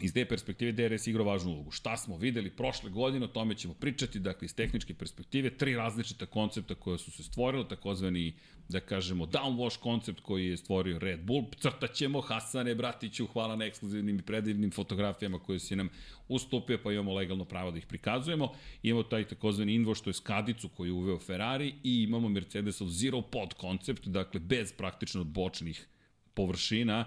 iz 0.02 0.14
te 0.14 0.26
perspektive 0.26 0.72
DRS 0.72 1.08
igra 1.08 1.24
važnu 1.24 1.52
ulogu. 1.52 1.72
Šta 1.72 1.98
smo 1.98 2.18
videli 2.18 2.50
prošle 2.50 2.90
godine, 2.90 3.26
o 3.26 3.28
tome 3.28 3.56
ćemo 3.56 3.74
pričati, 3.74 4.20
dakle 4.20 4.46
iz 4.46 4.56
tehničke 4.56 4.94
perspektive, 4.94 5.50
tri 5.50 5.76
različita 5.76 6.26
koncepta 6.26 6.76
koja 6.76 6.98
su 6.98 7.12
se 7.12 7.24
stvorila, 7.24 7.68
takozvani, 7.68 8.34
da 8.70 8.80
kažemo, 8.80 9.26
downwash 9.26 9.80
koncept 9.80 10.20
koji 10.20 10.48
je 10.48 10.58
stvorio 10.58 11.00
Red 11.00 11.24
Bull, 11.24 11.46
crtaćemo 11.62 12.22
Hasane 12.22 12.76
Bratiću, 12.76 13.28
hvala 13.28 13.56
na 13.56 13.66
ekskluzivnim 13.66 14.20
i 14.20 14.22
predivnim 14.22 14.72
fotografijama 14.72 15.40
koje 15.40 15.60
si 15.60 15.76
nam 15.76 15.90
ustupio, 16.28 16.80
pa 16.84 16.92
imamo 16.92 17.14
legalno 17.14 17.46
pravo 17.46 17.72
da 17.72 17.78
ih 17.78 17.86
prikazujemo. 17.86 18.52
Imamo 18.84 19.04
taj 19.04 19.24
takozvani 19.24 19.74
invoš, 19.74 20.02
to 20.02 20.10
je 20.10 20.14
skadicu 20.14 20.70
koju 20.70 20.88
je 20.88 20.94
uveo 20.94 21.20
Ferrari 21.20 21.74
i 21.84 22.04
imamo 22.04 22.30
Mercedesov 22.30 22.88
zero 22.90 23.22
pod 23.22 23.54
koncept, 23.54 24.08
dakle 24.08 24.40
bez 24.40 24.74
praktično 24.74 25.24
bočnih 25.24 25.88
površina, 26.34 27.06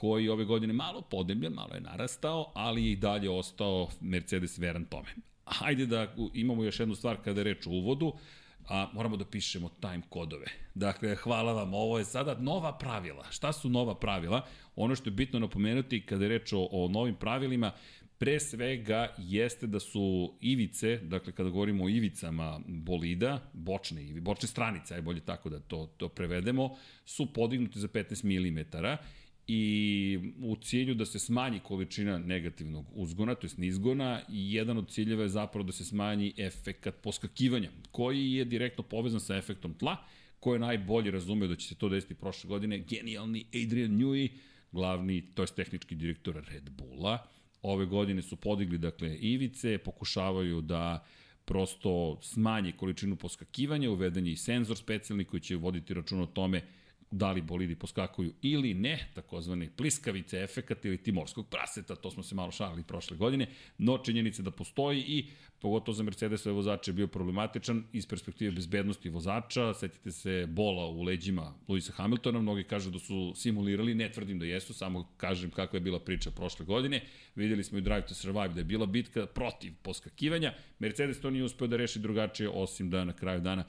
koji 0.00 0.28
ove 0.28 0.44
godine 0.44 0.72
malo 0.72 1.00
podemljen, 1.00 1.52
malo 1.52 1.74
je 1.74 1.80
narastao, 1.80 2.52
ali 2.54 2.84
je 2.84 2.92
i 2.92 2.96
dalje 2.96 3.30
ostao 3.30 3.88
Mercedes 4.00 4.58
veran 4.58 4.84
tome. 4.84 5.08
Hajde 5.44 5.86
da 5.86 6.14
imamo 6.34 6.64
još 6.64 6.80
jednu 6.80 6.94
stvar 6.94 7.16
kada 7.24 7.40
je 7.40 7.44
reč 7.44 7.66
o 7.66 7.70
uvodu, 7.70 8.12
a 8.68 8.88
moramo 8.92 9.16
da 9.16 9.24
pišemo 9.24 9.68
time 9.80 10.02
kodove. 10.08 10.46
Dakle, 10.74 11.14
hvala 11.16 11.52
vam, 11.52 11.74
ovo 11.74 11.98
je 11.98 12.04
sada 12.04 12.34
nova 12.34 12.78
pravila. 12.78 13.26
Šta 13.30 13.52
su 13.52 13.68
nova 13.68 13.94
pravila? 13.94 14.46
Ono 14.76 14.94
što 14.94 15.08
je 15.10 15.14
bitno 15.14 15.38
napomenuti 15.38 16.06
kada 16.06 16.24
je 16.24 16.28
reč 16.28 16.52
o, 16.52 16.68
o 16.72 16.88
novim 16.88 17.14
pravilima, 17.14 17.72
pre 18.18 18.40
svega 18.40 19.14
jeste 19.18 19.66
da 19.66 19.80
su 19.80 20.34
ivice, 20.40 20.96
dakle 20.96 21.32
kada 21.32 21.50
govorimo 21.50 21.84
o 21.84 21.88
ivicama 21.88 22.60
bolida, 22.66 23.40
bočne, 23.52 24.20
bočne 24.20 24.48
stranice, 24.48 24.94
aj 24.94 25.02
bolje 25.02 25.20
tako 25.20 25.48
da 25.48 25.60
to, 25.60 25.86
to 25.96 26.08
prevedemo, 26.08 26.76
su 27.04 27.32
podignuti 27.32 27.80
za 27.80 27.88
15 27.88 28.24
mm 28.24 28.76
i 29.52 30.18
u 30.42 30.56
cilju 30.56 30.94
da 30.94 31.04
se 31.06 31.18
smanji 31.18 31.60
količina 31.60 32.18
negativnog 32.18 32.86
uzgona, 32.94 33.34
to 33.34 33.46
je 33.46 33.50
nizgona, 33.56 34.20
i 34.28 34.54
jedan 34.54 34.78
od 34.78 34.90
ciljeva 34.90 35.22
je 35.22 35.28
zapravo 35.28 35.66
da 35.66 35.72
se 35.72 35.84
smanji 35.84 36.32
efekat 36.36 37.02
poskakivanja, 37.02 37.70
koji 37.90 38.32
je 38.32 38.44
direktno 38.44 38.84
povezan 38.84 39.20
sa 39.20 39.36
efektom 39.36 39.74
tla, 39.74 39.96
ko 40.40 40.52
je 40.52 40.58
najbolje 40.58 41.10
razumeo 41.10 41.48
da 41.48 41.56
će 41.56 41.68
se 41.68 41.74
to 41.74 41.88
desiti 41.88 42.14
prošle 42.14 42.48
godine, 42.48 42.78
genijalni 42.78 43.44
Adrian 43.64 43.98
Newey, 43.98 44.28
glavni, 44.72 45.22
to 45.34 45.42
je 45.42 45.54
tehnički 45.56 45.94
direktor 45.94 46.44
Red 46.48 46.70
Bulla. 46.70 47.18
Ove 47.62 47.86
godine 47.86 48.22
su 48.22 48.36
podigli, 48.36 48.78
dakle, 48.78 49.16
ivice, 49.16 49.78
pokušavaju 49.78 50.60
da 50.60 51.06
prosto 51.44 52.18
smanje 52.22 52.72
količinu 52.72 53.16
poskakivanja, 53.16 53.90
uveden 53.90 54.26
je 54.26 54.32
i 54.32 54.36
senzor 54.36 54.76
specijalni 54.76 55.24
koji 55.24 55.40
će 55.40 55.56
voditi 55.56 55.94
račun 55.94 56.20
o 56.20 56.26
tome 56.26 56.62
da 57.10 57.32
li 57.32 57.42
bolidi 57.42 57.74
poskakuju 57.74 58.32
ili 58.42 58.74
ne, 58.74 59.08
takozvane 59.14 59.68
pliskavice, 59.76 60.42
efekat 60.42 60.84
ili 60.84 61.02
timorskog 61.02 61.48
praseta, 61.48 61.96
to 61.96 62.10
smo 62.10 62.22
se 62.22 62.34
malo 62.34 62.50
šalili 62.50 62.82
prošle 62.82 63.16
godine, 63.16 63.46
no 63.78 63.98
činjenica 63.98 64.42
da 64.42 64.50
postoji 64.50 65.00
i 65.00 65.26
pogotovo 65.60 65.94
za 65.94 66.02
Mercedesove 66.02 66.54
vozače 66.54 66.90
je 66.90 66.94
bio 66.94 67.06
problematičan 67.06 67.84
iz 67.92 68.06
perspektive 68.06 68.50
bezbednosti 68.50 69.08
vozača, 69.08 69.74
setite 69.74 70.10
se 70.10 70.46
bola 70.48 70.86
u 70.86 71.02
leđima 71.02 71.54
Luisa 71.68 71.92
Hamiltona, 71.92 72.40
mnogi 72.40 72.64
kažu 72.64 72.90
da 72.90 72.98
su 72.98 73.32
simulirali, 73.36 73.94
ne 73.94 74.12
tvrdim 74.12 74.38
da 74.38 74.46
jesu, 74.46 74.74
samo 74.74 75.08
kažem 75.16 75.50
kakva 75.50 75.76
je 75.76 75.80
bila 75.80 76.00
priča 76.00 76.30
prošle 76.30 76.66
godine, 76.66 77.02
videli 77.34 77.64
smo 77.64 77.78
i 77.78 77.80
Drive 77.80 78.06
to 78.06 78.14
Survive 78.14 78.48
da 78.48 78.60
je 78.60 78.64
bila 78.64 78.86
bitka 78.86 79.26
protiv 79.26 79.72
poskakivanja, 79.82 80.54
Mercedes 80.78 81.20
to 81.20 81.30
nije 81.30 81.44
uspeo 81.44 81.66
da 81.66 81.76
reši 81.76 81.98
drugačije, 81.98 82.48
osim 82.48 82.90
da 82.90 83.04
na 83.04 83.12
kraju 83.12 83.40
dana 83.40 83.64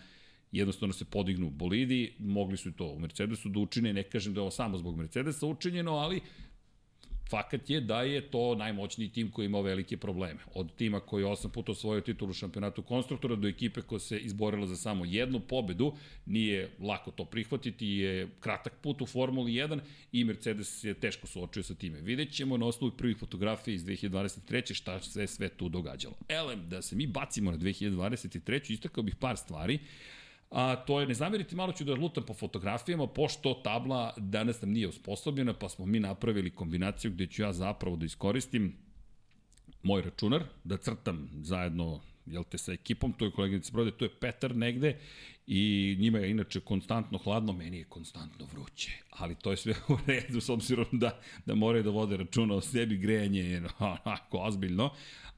jednostavno 0.51 0.93
se 0.93 1.05
podignu 1.05 1.49
bolidi, 1.49 2.13
mogli 2.19 2.57
su 2.57 2.71
to 2.71 2.85
u 2.85 2.99
Mercedesu 2.99 3.49
da 3.49 3.59
učine, 3.59 3.93
ne 3.93 4.03
kažem 4.03 4.33
da 4.33 4.39
je 4.39 4.41
ovo 4.41 4.51
samo 4.51 4.77
zbog 4.77 4.97
Mercedesa 4.97 5.47
učinjeno, 5.47 5.91
ali 5.91 6.21
fakat 7.31 7.69
je 7.69 7.81
da 7.81 8.01
je 8.01 8.21
to 8.21 8.55
najmoćniji 8.55 9.09
tim 9.09 9.31
koji 9.31 9.45
ima 9.45 9.61
velike 9.61 9.97
probleme. 9.97 10.39
Od 10.53 10.75
tima 10.75 10.99
koji 10.99 11.21
je 11.21 11.27
osam 11.27 11.51
puta 11.51 11.71
osvojio 11.71 12.01
titulu 12.01 12.33
šampionatu 12.33 12.83
konstruktora 12.83 13.35
do 13.35 13.47
ekipe 13.47 13.81
koja 13.81 13.99
se 13.99 14.19
izborila 14.19 14.67
za 14.67 14.75
samo 14.75 15.05
jednu 15.05 15.39
pobedu, 15.39 15.93
nije 16.25 16.69
lako 16.79 17.11
to 17.11 17.25
prihvatiti, 17.25 17.87
je 17.87 18.29
kratak 18.39 18.73
put 18.81 19.01
u 19.01 19.05
Formuli 19.05 19.51
1 19.51 19.79
i 20.11 20.23
Mercedes 20.23 20.83
je 20.83 20.93
teško 20.93 21.27
suočio 21.27 21.63
sa 21.63 21.75
time. 21.75 22.01
Vidjet 22.01 22.33
ćemo 22.33 22.57
na 22.57 22.65
osnovu 22.65 22.91
prvih 22.97 23.17
fotografija 23.17 23.75
iz 23.75 23.85
2023. 23.85 24.73
šta 24.73 24.99
se 24.99 25.27
sve 25.27 25.49
tu 25.49 25.69
događalo. 25.69 26.15
Elem, 26.27 26.69
da 26.69 26.81
se 26.81 26.95
mi 26.95 27.07
bacimo 27.07 27.51
na 27.51 27.57
2023. 27.57 28.73
istakao 28.73 29.03
bih 29.03 29.15
par 29.15 29.37
stvari. 29.37 29.79
A 30.51 30.75
to 30.75 30.99
je, 30.99 31.07
ne 31.07 31.13
zamerite, 31.13 31.55
malo 31.55 31.73
ću 31.73 31.83
da 31.83 31.93
lutam 31.93 32.25
po 32.25 32.33
fotografijama, 32.33 33.07
pošto 33.07 33.53
tabla 33.53 34.13
danas 34.17 34.61
nam 34.61 34.71
nije 34.71 34.87
usposobljena, 34.87 35.53
pa 35.53 35.69
smo 35.69 35.85
mi 35.85 35.99
napravili 35.99 36.55
kombinaciju 36.55 37.11
gde 37.11 37.27
ću 37.27 37.41
ja 37.41 37.53
zapravo 37.53 37.95
da 37.95 38.05
iskoristim 38.05 38.75
moj 39.83 40.01
računar, 40.01 40.43
da 40.63 40.77
crtam 40.77 41.29
zajedno 41.43 42.01
jel 42.25 42.43
te, 42.43 42.57
sa 42.57 42.73
ekipom, 42.73 43.13
to 43.13 43.25
je 43.25 43.31
koleginica 43.31 43.71
Brode, 43.73 43.91
to 43.91 44.05
je 44.05 44.19
Petar 44.19 44.55
negde 44.55 44.97
i 45.47 45.95
njima 45.99 46.19
je 46.19 46.31
inače 46.31 46.59
konstantno 46.59 47.17
hladno, 47.17 47.53
meni 47.53 47.77
je 47.77 47.83
konstantno 47.83 48.45
vruće, 48.45 48.91
ali 49.09 49.35
to 49.35 49.51
je 49.51 49.57
sve 49.57 49.73
u 49.87 49.97
redu 50.07 50.41
s 50.41 50.49
obzirom 50.49 50.85
da, 50.91 51.19
da 51.45 51.55
moraju 51.55 51.83
da 51.83 51.89
vode 51.89 52.17
računa 52.17 52.55
o 52.55 52.61
sebi, 52.61 52.97
grejanje 52.97 53.41
je 53.41 53.63
onako 53.79 54.37
ozbiljno, 54.37 54.91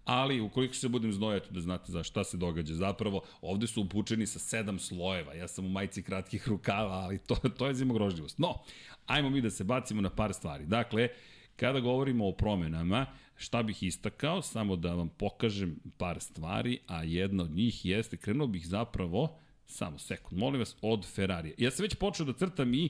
ali 0.05 0.41
ukoliko 0.41 0.73
se 0.73 0.89
budem 0.89 1.13
znojati 1.13 1.53
da 1.53 1.61
znate 1.61 1.91
za 1.91 2.03
šta 2.03 2.23
se 2.23 2.37
događa 2.37 2.73
zapravo, 2.73 3.21
ovde 3.41 3.67
su 3.67 3.81
upučeni 3.81 4.27
sa 4.27 4.39
sedam 4.39 4.79
slojeva, 4.79 5.33
ja 5.33 5.47
sam 5.47 5.65
u 5.65 5.69
majici 5.69 6.03
kratkih 6.03 6.47
rukava, 6.47 6.93
ali 6.93 7.17
to, 7.17 7.35
to 7.57 7.67
je 7.67 7.73
zimogrožljivost. 7.73 8.39
No, 8.39 8.63
ajmo 9.05 9.29
mi 9.29 9.41
da 9.41 9.49
se 9.49 9.63
bacimo 9.63 10.01
na 10.01 10.09
par 10.09 10.33
stvari. 10.33 10.65
Dakle, 10.65 11.09
kada 11.55 11.79
govorimo 11.79 12.27
o 12.27 12.31
promenama, 12.31 13.05
šta 13.35 13.63
bih 13.63 13.83
istakao, 13.83 14.41
samo 14.41 14.75
da 14.75 14.93
vam 14.93 15.09
pokažem 15.09 15.79
par 15.97 16.19
stvari, 16.19 16.79
a 16.87 17.03
jedna 17.03 17.43
od 17.43 17.51
njih 17.51 17.85
jeste, 17.85 18.17
krenuo 18.17 18.47
bih 18.47 18.67
zapravo, 18.67 19.37
samo 19.65 19.99
sekund, 19.99 20.39
molim 20.39 20.59
vas, 20.59 20.75
od 20.81 21.05
Ferrarija. 21.05 21.55
Ja 21.57 21.71
sam 21.71 21.83
već 21.83 21.95
počeo 21.95 22.25
da 22.25 22.33
crtam 22.33 22.73
i 22.73 22.89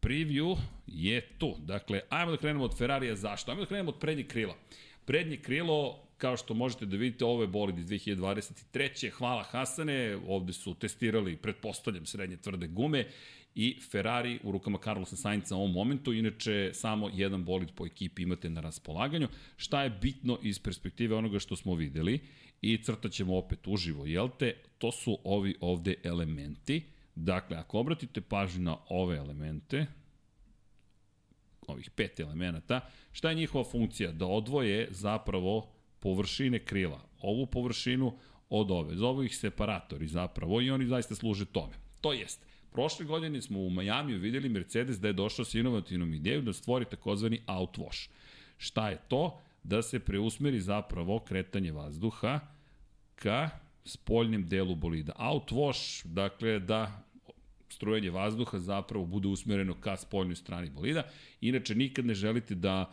preview 0.00 0.56
je 0.86 1.20
tu. 1.38 1.54
Dakle, 1.58 2.00
ajmo 2.08 2.30
da 2.30 2.36
krenemo 2.36 2.64
od 2.64 2.78
Ferrarija, 2.78 3.16
zašto? 3.16 3.50
Ajmo 3.50 3.62
da 3.62 3.68
krenemo 3.68 3.90
od 3.90 3.98
prednjeg 3.98 4.26
krila. 4.26 4.54
Prednje 5.04 5.36
krilo, 5.36 6.07
kao 6.18 6.36
što 6.36 6.54
možete 6.54 6.86
da 6.86 6.96
vidite, 6.96 7.24
ovo 7.24 7.42
je 7.42 7.48
bolid 7.48 7.78
iz 7.78 7.86
2023. 7.86 9.10
Hvala 9.10 9.42
Hasane, 9.42 10.18
ovde 10.26 10.52
su 10.52 10.74
testirali, 10.74 11.36
pretpostavljam, 11.36 12.06
srednje 12.06 12.36
tvrde 12.36 12.66
gume 12.66 13.06
i 13.54 13.80
Ferrari 13.90 14.38
u 14.42 14.52
rukama 14.52 14.78
Carlosa 14.84 15.16
Sainca 15.16 15.56
u 15.56 15.58
ovom 15.58 15.72
momentu, 15.72 16.12
inače 16.12 16.70
samo 16.74 17.10
jedan 17.14 17.44
bolid 17.44 17.68
po 17.74 17.86
ekipi 17.86 18.22
imate 18.22 18.50
na 18.50 18.60
raspolaganju. 18.60 19.28
Šta 19.56 19.82
je 19.82 19.90
bitno 19.90 20.38
iz 20.42 20.58
perspektive 20.58 21.16
onoga 21.16 21.38
što 21.38 21.56
smo 21.56 21.74
videli 21.74 22.20
i 22.62 22.82
crtaćemo 22.82 23.36
opet 23.36 23.66
uživo, 23.66 24.06
jel 24.06 24.28
te? 24.38 24.54
To 24.78 24.92
su 24.92 25.18
ovi 25.24 25.54
ovde 25.60 25.94
elementi. 26.04 26.82
Dakle, 27.14 27.56
ako 27.56 27.78
obratite 27.78 28.20
pažnju 28.20 28.62
na 28.62 28.76
ove 28.88 29.16
elemente, 29.16 29.86
ovih 31.66 31.90
pet 31.90 32.20
elemenata, 32.20 32.80
šta 33.12 33.28
je 33.28 33.34
njihova 33.34 33.64
funkcija? 33.64 34.12
Da 34.12 34.26
odvoje 34.26 34.88
zapravo 34.90 35.77
površine 36.00 36.58
krila, 36.58 37.00
ovu 37.20 37.46
površinu 37.46 38.12
od 38.50 38.70
ove. 38.70 38.96
Zovu 38.96 39.24
ih 39.24 39.36
separatori 39.36 40.06
zapravo 40.06 40.60
i 40.60 40.70
oni 40.70 40.86
zaista 40.86 41.14
služe 41.14 41.44
tome. 41.44 41.72
To 42.00 42.12
jest, 42.12 42.46
prošle 42.72 43.06
godine 43.06 43.42
smo 43.42 43.60
u 43.60 43.70
Majamiju 43.70 44.18
videli 44.18 44.48
Mercedes 44.48 45.00
da 45.00 45.08
je 45.08 45.12
došao 45.12 45.44
sa 45.44 45.58
inovativnom 45.58 46.14
idejom 46.14 46.44
da 46.44 46.52
stvori 46.52 46.84
takozvani 46.84 47.40
outwash. 47.46 48.08
Šta 48.58 48.88
je 48.88 48.98
to? 49.08 49.40
Da 49.62 49.82
se 49.82 49.98
preusmeri 49.98 50.60
zapravo 50.60 51.18
kretanje 51.18 51.72
vazduha 51.72 52.40
ka 53.14 53.50
spoljnem 53.84 54.48
delu 54.48 54.74
bolida. 54.74 55.12
Outwash, 55.18 56.06
dakle 56.06 56.58
da 56.58 57.02
strujenje 57.68 58.10
vazduha 58.10 58.58
zapravo 58.58 59.04
bude 59.04 59.28
usmereno 59.28 59.74
ka 59.74 59.96
spoljnoj 59.96 60.36
strani 60.36 60.70
bolida. 60.70 61.02
Inače, 61.40 61.74
nikad 61.74 62.06
ne 62.06 62.14
želite 62.14 62.54
da 62.54 62.92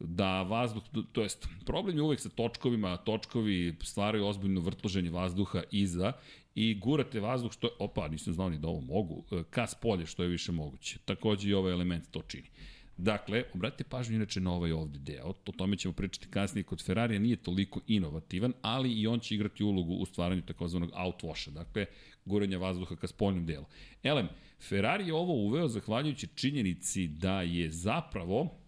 da 0.00 0.42
vazduh, 0.42 0.82
to 1.12 1.22
jest, 1.22 1.48
problem 1.66 1.96
je 1.96 2.02
uvek 2.02 2.20
sa 2.20 2.28
točkovima, 2.28 2.96
točkovi 2.96 3.76
stvaraju 3.82 4.26
ozbiljno 4.26 4.60
vrtloženje 4.60 5.10
vazduha 5.10 5.62
iza 5.70 6.12
i 6.54 6.74
gurate 6.74 7.20
vazduh 7.20 7.52
što, 7.52 7.68
opa, 7.78 8.08
nisam 8.08 8.32
znao 8.34 8.50
ni 8.50 8.58
da 8.58 8.68
ovo 8.68 8.80
mogu, 8.80 9.24
e, 9.32 9.42
ka 9.50 9.66
spolje 9.66 10.06
što 10.06 10.22
je 10.22 10.28
više 10.28 10.52
moguće. 10.52 10.98
Takođe 11.04 11.50
i 11.50 11.54
ovaj 11.54 11.72
element 11.72 12.10
to 12.10 12.22
čini. 12.22 12.48
Dakle, 12.96 13.44
obratite 13.54 13.84
pažnju 13.84 14.16
inače 14.16 14.40
na 14.40 14.52
ovaj 14.52 14.72
ovde 14.72 14.98
deo, 14.98 15.28
o 15.28 15.52
tome 15.52 15.76
ćemo 15.76 15.94
pričati 15.94 16.28
kasnije 16.28 16.64
kod 16.64 16.84
Ferrarija, 16.84 17.20
nije 17.20 17.36
toliko 17.36 17.80
inovativan, 17.86 18.52
ali 18.62 18.92
i 18.92 19.06
on 19.06 19.20
će 19.20 19.34
igrati 19.34 19.64
ulogu 19.64 19.94
u 19.94 20.06
stvaranju 20.06 20.42
takozvanog 20.42 20.90
outwasha, 20.90 21.50
dakle, 21.50 21.86
guranja 22.24 22.58
vazduha 22.58 22.96
ka 22.96 23.06
spoljnom 23.06 23.46
delu. 23.46 23.64
Elem, 24.02 24.28
Ferrari 24.68 25.06
je 25.06 25.14
ovo 25.14 25.32
uveo 25.32 25.68
zahvaljujući 25.68 26.26
činjenici 26.34 27.08
da 27.08 27.42
je 27.42 27.70
zapravo 27.70 28.59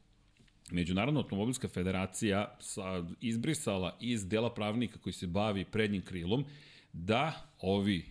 Međunarodna 0.72 1.20
automobilska 1.20 1.68
federacija 1.68 2.56
sa, 2.60 3.04
izbrisala 3.20 3.96
iz 4.00 4.28
dela 4.28 4.54
pravnika 4.54 4.98
koji 4.98 5.12
se 5.12 5.26
bavi 5.26 5.64
prednjim 5.64 6.02
krilom 6.02 6.44
da 6.92 7.32
ovi, 7.60 8.04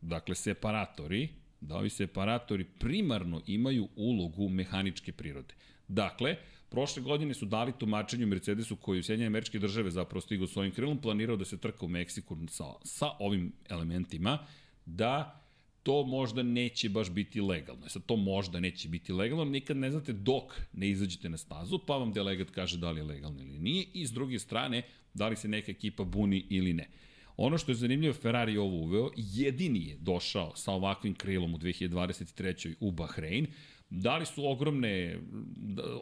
dakle, 0.00 0.34
separatori, 0.34 1.28
da 1.60 1.76
ovi 1.76 1.90
separatori 1.90 2.64
primarno 2.64 3.42
imaju 3.46 3.88
ulogu 3.96 4.48
mehaničke 4.48 5.12
prirode. 5.12 5.54
Dakle, 5.88 6.36
prošle 6.70 7.02
godine 7.02 7.34
su 7.34 7.46
dali 7.46 7.72
tumačenju 7.78 8.26
Mercedesu 8.26 8.76
koji 8.76 9.00
u 9.00 9.02
Sjedinje 9.02 9.26
američke 9.26 9.58
države 9.58 9.90
zapravo 9.90 10.20
stigao 10.20 10.46
s 10.46 10.56
ovim 10.56 10.72
krilom, 10.72 10.98
planirao 10.98 11.36
da 11.36 11.44
se 11.44 11.58
trka 11.58 11.86
u 11.86 11.88
Meksiku 11.88 12.36
sa, 12.48 12.64
sa 12.84 13.06
ovim 13.18 13.52
elementima, 13.68 14.38
da 14.86 15.44
to 15.82 16.04
možda 16.04 16.42
neće 16.42 16.88
baš 16.88 17.10
biti 17.10 17.40
legalno. 17.40 17.88
Sad, 17.88 18.06
to 18.06 18.16
možda 18.16 18.60
neće 18.60 18.88
biti 18.88 19.12
legalno, 19.12 19.44
nikad 19.44 19.76
ne 19.76 19.90
znate 19.90 20.12
dok 20.12 20.60
ne 20.72 20.88
izađete 20.90 21.28
na 21.28 21.36
stazu, 21.36 21.78
pa 21.86 21.96
vam 21.96 22.12
delegat 22.12 22.50
kaže 22.50 22.78
da 22.78 22.90
li 22.90 23.00
je 23.00 23.04
legalno 23.04 23.42
ili 23.42 23.58
nije, 23.58 23.86
i 23.94 24.06
s 24.06 24.12
druge 24.12 24.38
strane, 24.38 24.82
da 25.14 25.28
li 25.28 25.36
se 25.36 25.48
neka 25.48 25.70
ekipa 25.70 26.04
buni 26.04 26.46
ili 26.50 26.72
ne. 26.72 26.88
Ono 27.36 27.58
što 27.58 27.70
je 27.70 27.76
zanimljivo, 27.76 28.14
Ferrari 28.14 28.52
je 28.52 28.60
ovo 28.60 28.76
uveo, 28.76 29.10
jedini 29.16 29.86
je 29.86 29.96
došao 30.00 30.56
sa 30.56 30.72
ovakvim 30.72 31.14
krilom 31.14 31.54
u 31.54 31.58
2023. 31.58 32.74
u 32.80 32.90
Bahrein, 32.90 33.46
Da 33.90 34.16
li 34.16 34.26
su 34.26 34.50
ogromne, 34.50 35.20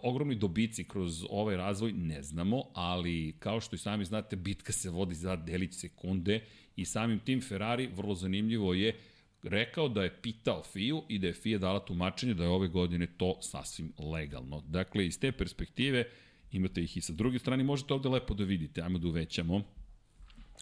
ogromni 0.02 0.34
dobici 0.34 0.84
kroz 0.84 1.24
ovaj 1.30 1.56
razvoj, 1.56 1.92
ne 1.92 2.22
znamo, 2.22 2.62
ali 2.74 3.36
kao 3.38 3.60
što 3.60 3.76
i 3.76 3.78
sami 3.78 4.04
znate, 4.04 4.36
bitka 4.36 4.72
se 4.72 4.90
vodi 4.90 5.14
za 5.14 5.36
delić 5.36 5.74
sekunde 5.74 6.40
i 6.76 6.84
samim 6.84 7.18
tim 7.18 7.40
Ferrari, 7.40 7.86
vrlo 7.86 8.14
zanimljivo 8.14 8.74
je, 8.74 8.96
rekao 9.42 9.88
da 9.88 10.02
je 10.02 10.22
pitao 10.22 10.62
FIU 10.62 11.02
i 11.08 11.18
da 11.18 11.26
je 11.26 11.32
FIA 11.32 11.58
dala 11.58 11.84
tumačenje 11.84 12.34
da 12.34 12.42
je 12.42 12.50
ove 12.50 12.68
godine 12.68 13.06
to 13.16 13.38
sasvim 13.42 13.92
legalno. 13.98 14.60
Dakle, 14.60 15.06
iz 15.06 15.20
te 15.20 15.32
perspektive 15.32 16.04
imate 16.52 16.82
ih 16.82 16.96
i 16.96 17.00
sa 17.00 17.12
druge 17.12 17.38
strane, 17.38 17.64
možete 17.64 17.94
ovde 17.94 18.08
lepo 18.08 18.34
da 18.34 18.44
vidite, 18.44 18.82
ajmo 18.82 18.98
da 18.98 19.08
uvećamo 19.08 19.62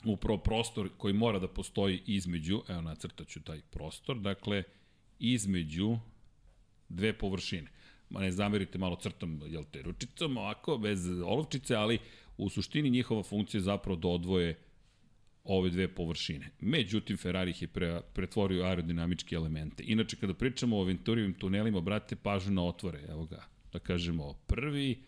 upravo 0.05 0.39
prostor 0.39 0.89
koji 0.97 1.15
mora 1.15 1.39
da 1.39 1.49
postoji 1.49 2.03
između, 2.07 2.63
evo 2.69 2.81
nacrtaću 2.81 3.43
taj 3.43 3.61
prostor, 3.61 4.19
dakle, 4.19 4.63
između 5.19 5.99
dve 6.89 7.13
površine. 7.19 7.71
Ma 8.11 8.21
ne 8.21 8.33
zamerite, 8.33 8.79
malo 8.79 8.97
crtam, 8.97 9.41
jel 9.47 9.65
te, 9.71 9.83
ručicom, 9.83 10.37
ovako, 10.37 10.79
bez 10.79 11.09
olovčice, 11.09 11.75
ali 11.75 11.99
u 12.37 12.49
suštini 12.49 12.91
njihova 12.91 13.23
funkcija 13.23 13.59
je 13.59 13.63
zapravo 13.63 13.97
da 13.97 14.09
odvoje 14.09 14.59
ove 15.45 15.71
dve 15.71 15.89
površine. 15.89 16.51
Međutim, 16.61 17.17
Ferrari 17.17 17.51
ih 17.51 17.63
je 17.63 17.69
pre, 17.69 18.01
pretvorio 18.13 18.65
aerodinamičke 18.65 19.35
elemente. 19.35 19.85
Inače, 19.87 20.17
kada 20.17 20.35
pričamo 20.35 20.79
o 20.79 20.85
Venturijevim 20.85 21.35
tunelima, 21.35 21.81
brate, 21.81 22.17
pažu 22.17 22.53
na 22.53 22.65
otvore. 22.65 23.01
Evo 23.09 23.25
ga, 23.25 23.45
da 23.73 23.79
kažemo 23.79 24.35
prvi, 24.47 24.99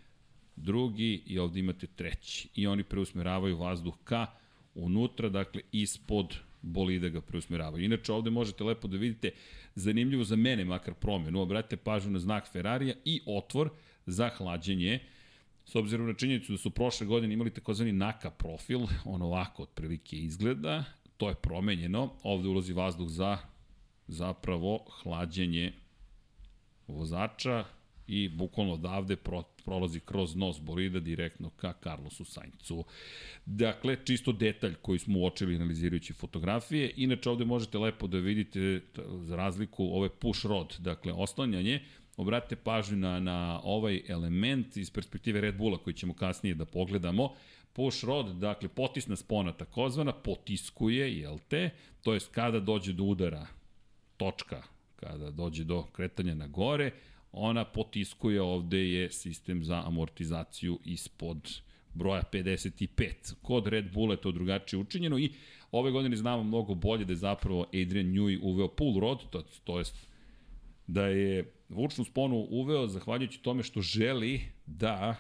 drugi 0.57 1.23
i 1.27 1.39
ovde 1.39 1.61
imate 1.61 1.87
treći. 1.87 2.49
I 2.55 2.67
oni 2.67 2.85
preusmeravaju 2.85 3.57
vazduh 3.57 3.95
ka 4.05 4.27
unutra, 4.75 5.29
dakle, 5.29 5.63
ispod 5.73 6.37
bolida 6.63 7.09
ga 7.09 7.21
preusmeravaju. 7.21 7.85
Inače, 7.85 8.13
ovde 8.13 8.31
možete 8.31 8.65
lepo 8.65 8.89
da 8.89 8.97
vidite, 8.97 9.31
zanimljivo 9.75 10.25
za 10.25 10.37
mene 10.37 10.65
makar 10.65 10.95
promenu, 10.95 11.41
obratite 11.41 11.77
pažnju 11.77 12.11
na 12.11 12.19
znak 12.19 12.53
Ferrarija 12.53 12.95
i 13.05 13.21
otvor 13.27 13.71
za 14.07 14.29
hlađenje, 14.29 15.01
s 15.67 15.75
obzirom 15.75 16.07
na 16.07 16.15
činjenicu 16.15 16.53
da 16.53 16.59
su 16.59 16.71
prošle 16.71 17.07
godine 17.07 17.35
imali 17.35 17.51
takozvani 17.51 17.93
naka 17.93 18.31
profil, 18.31 18.81
on 19.05 19.23
ovako 19.23 19.63
otprilike 19.63 20.17
izgleda, 20.17 20.85
to 21.17 21.29
je 21.29 21.35
promenjeno, 21.35 22.13
ovde 22.23 22.49
ulazi 22.49 22.73
vazduh 22.73 23.09
za 23.09 23.39
zapravo 24.07 24.85
hlađenje 25.03 25.73
vozača 26.89 27.65
i 28.07 28.29
bukvalno 28.29 28.73
odavde 28.73 29.17
pro, 29.17 29.43
prolazi 29.65 30.01
kroz 30.01 30.37
nos 30.37 30.61
bolida 30.61 31.01
direktno 31.01 31.51
ka 31.51 31.73
Carlosu 31.83 32.25
Saincu. 32.25 32.85
Dakle, 33.47 33.97
čisto 34.05 34.33
detalj 34.33 34.75
koji 34.83 34.99
smo 34.99 35.19
uočili 35.19 35.57
analizirajući 35.57 36.13
fotografije. 36.13 36.93
Inače, 36.97 37.31
ovde 37.31 37.45
možete 37.45 37.79
lepo 37.79 38.07
da 38.07 38.19
vidite 38.19 38.83
za 39.25 39.37
razliku 39.37 39.85
ove 39.85 40.09
push 40.09 40.47
rod, 40.47 40.77
dakle, 40.79 41.13
oslanjanje, 41.13 41.81
obratite 42.17 42.57
pažnju 42.57 42.97
na, 42.97 43.21
na 43.21 43.61
ovaj 43.65 44.03
element 44.09 44.77
iz 44.77 44.91
perspektive 44.91 45.41
Red 45.41 45.57
Bulla 45.57 45.79
koji 45.79 45.95
ćemo 45.95 46.15
kasnije 46.15 46.55
da 46.55 46.65
pogledamo. 46.65 47.33
Push 47.73 48.05
rod, 48.05 48.27
dakle 48.27 48.69
potisna 48.69 49.17
spona 49.17 49.53
takozvana, 49.53 50.13
potiskuje, 50.13 51.19
jel 51.19 51.39
te, 51.49 51.71
to 52.03 52.15
jest 52.15 52.33
kada 52.33 52.61
dođe 52.61 52.93
do 52.93 53.05
udara 53.05 53.47
točka, 54.17 54.63
kada 54.97 55.31
dođe 55.31 55.65
do 55.65 55.83
kretanja 55.83 56.35
na 56.35 56.47
gore, 56.47 56.91
ona 57.33 57.65
potiskuje, 57.65 58.43
ovde 58.43 58.79
je 58.79 59.13
sistem 59.13 59.65
za 59.65 59.83
amortizaciju 59.87 60.79
ispod 60.85 61.61
broja 61.95 62.23
55. 62.33 63.35
Kod 63.43 63.67
Red 63.67 63.93
Bulla 63.93 64.15
je 64.15 64.21
to 64.21 64.33
drugačije 64.33 64.81
učinjeno 64.81 65.19
i 65.19 65.31
ove 65.73 65.91
godine 65.91 66.17
znamo 66.17 66.43
mnogo 66.43 66.75
bolje 66.75 67.05
da 67.05 67.13
je 67.13 67.17
zapravo 67.17 67.67
Adrian 67.69 68.07
Newey 68.07 68.39
uveo 68.43 68.69
pull 68.69 69.01
rod, 69.01 69.31
to, 69.31 69.43
to 69.65 69.79
jest 69.79 69.97
da 70.87 71.07
je 71.07 71.53
vučnu 71.69 72.05
sponu 72.05 72.37
uveo 72.51 72.87
zahvaljujući 72.87 73.43
tome 73.43 73.63
što 73.63 73.81
želi 73.81 74.41
da 74.67 75.17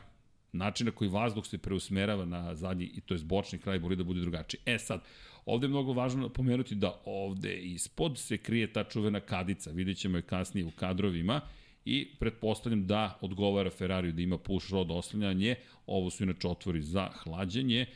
način 0.53 0.87
na 0.87 0.93
koji 0.93 1.11
vazduh 1.11 1.47
se 1.47 1.59
preusmerava 1.59 2.25
na 2.25 2.55
zadnji, 2.55 2.85
i 2.85 3.01
to 3.01 3.15
je 3.15 3.21
bočni 3.25 3.59
kraj 3.59 3.79
bolida 3.79 4.05
bude 4.05 4.21
drugačiji. 4.21 4.61
E 4.67 4.79
sad, 4.79 5.05
ovde 5.47 5.65
je 5.65 5.69
mnogo 5.69 5.93
važno 5.93 6.29
pomenuti 6.29 6.75
da 6.75 7.03
ovde 7.05 7.57
ispod 7.59 8.19
se 8.19 8.39
krije 8.39 8.73
ta 8.73 8.85
čuvena 8.85 9.21
kadica, 9.21 9.71
vidjet 9.71 9.99
ćemo 9.99 10.19
je 10.19 10.23
kasnije 10.23 10.65
u 10.67 10.71
kadrovima, 10.71 11.41
i 11.87 12.09
pretpostavljam 12.19 12.87
da 12.87 13.19
odgovara 13.21 13.71
Ferrariju 13.71 14.13
da 14.13 14.23
ima 14.23 14.39
push 14.39 14.73
rod 14.73 14.91
oslanjanje, 14.91 15.55
ovo 15.87 16.11
su 16.11 16.25
inače 16.25 16.49
otvori 16.49 16.83
za 16.83 17.11
hlađenje. 17.15 17.87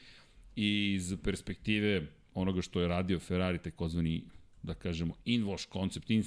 I 0.57 0.93
iz 0.95 1.15
perspektive 1.25 2.07
onoga 2.35 2.63
što 2.63 2.81
je 2.81 2.89
radio 2.89 3.19
Ferrari, 3.19 3.59
takozvani 3.59 4.23
da 4.63 4.75
kažemo, 4.75 5.15
inwash 5.25 5.69
koncept 5.69 6.11
in, 6.11 6.25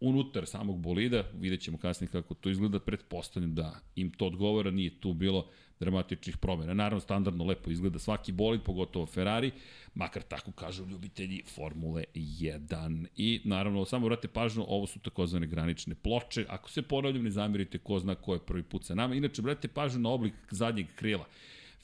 unutar 0.00 0.46
samog 0.46 0.80
bolida, 0.80 1.24
vidjet 1.34 1.60
ćemo 1.60 1.78
kasnije 1.78 2.10
kako 2.10 2.34
to 2.34 2.50
izgleda, 2.50 2.80
pretpostavljam 2.80 3.54
da 3.54 3.80
im 3.96 4.10
to 4.10 4.26
odgovara, 4.26 4.70
nije 4.70 5.00
tu 5.00 5.12
bilo 5.12 5.46
dramatičnih 5.80 6.36
promjena. 6.36 6.74
Naravno, 6.74 7.00
standardno 7.00 7.44
lepo 7.44 7.70
izgleda 7.70 7.98
svaki 7.98 8.32
bolid, 8.32 8.62
pogotovo 8.62 9.06
Ferrari, 9.06 9.50
makar 9.94 10.22
tako 10.22 10.52
kažu 10.52 10.86
ljubitelji 10.86 11.42
Formule 11.54 12.04
1. 12.14 13.06
I 13.16 13.40
naravno, 13.44 13.84
samo 13.84 14.06
vrate 14.06 14.28
pažnju, 14.28 14.64
ovo 14.68 14.86
su 14.86 14.98
takozvane 15.00 15.46
granične 15.46 15.94
ploče. 15.94 16.46
Ako 16.48 16.70
se 16.70 16.82
ponavljam, 16.82 17.24
ne 17.24 17.30
zamirite 17.30 17.78
ko 17.78 17.98
zna 17.98 18.14
ko 18.14 18.34
je 18.34 18.46
prvi 18.46 18.62
put 18.62 18.84
sa 18.84 18.94
nama. 18.94 19.14
Inače, 19.14 19.42
vrate 19.42 19.68
pažnju 19.68 20.00
na 20.00 20.08
oblik 20.08 20.34
zadnjeg 20.50 20.86
krila. 20.96 21.26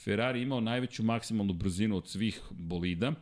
Ferrari 0.05 0.43
imao 0.43 0.61
najveću 0.61 1.03
maksimalnu 1.03 1.53
brzinu 1.53 1.97
od 1.97 2.09
svih 2.09 2.41
bolida, 2.51 3.13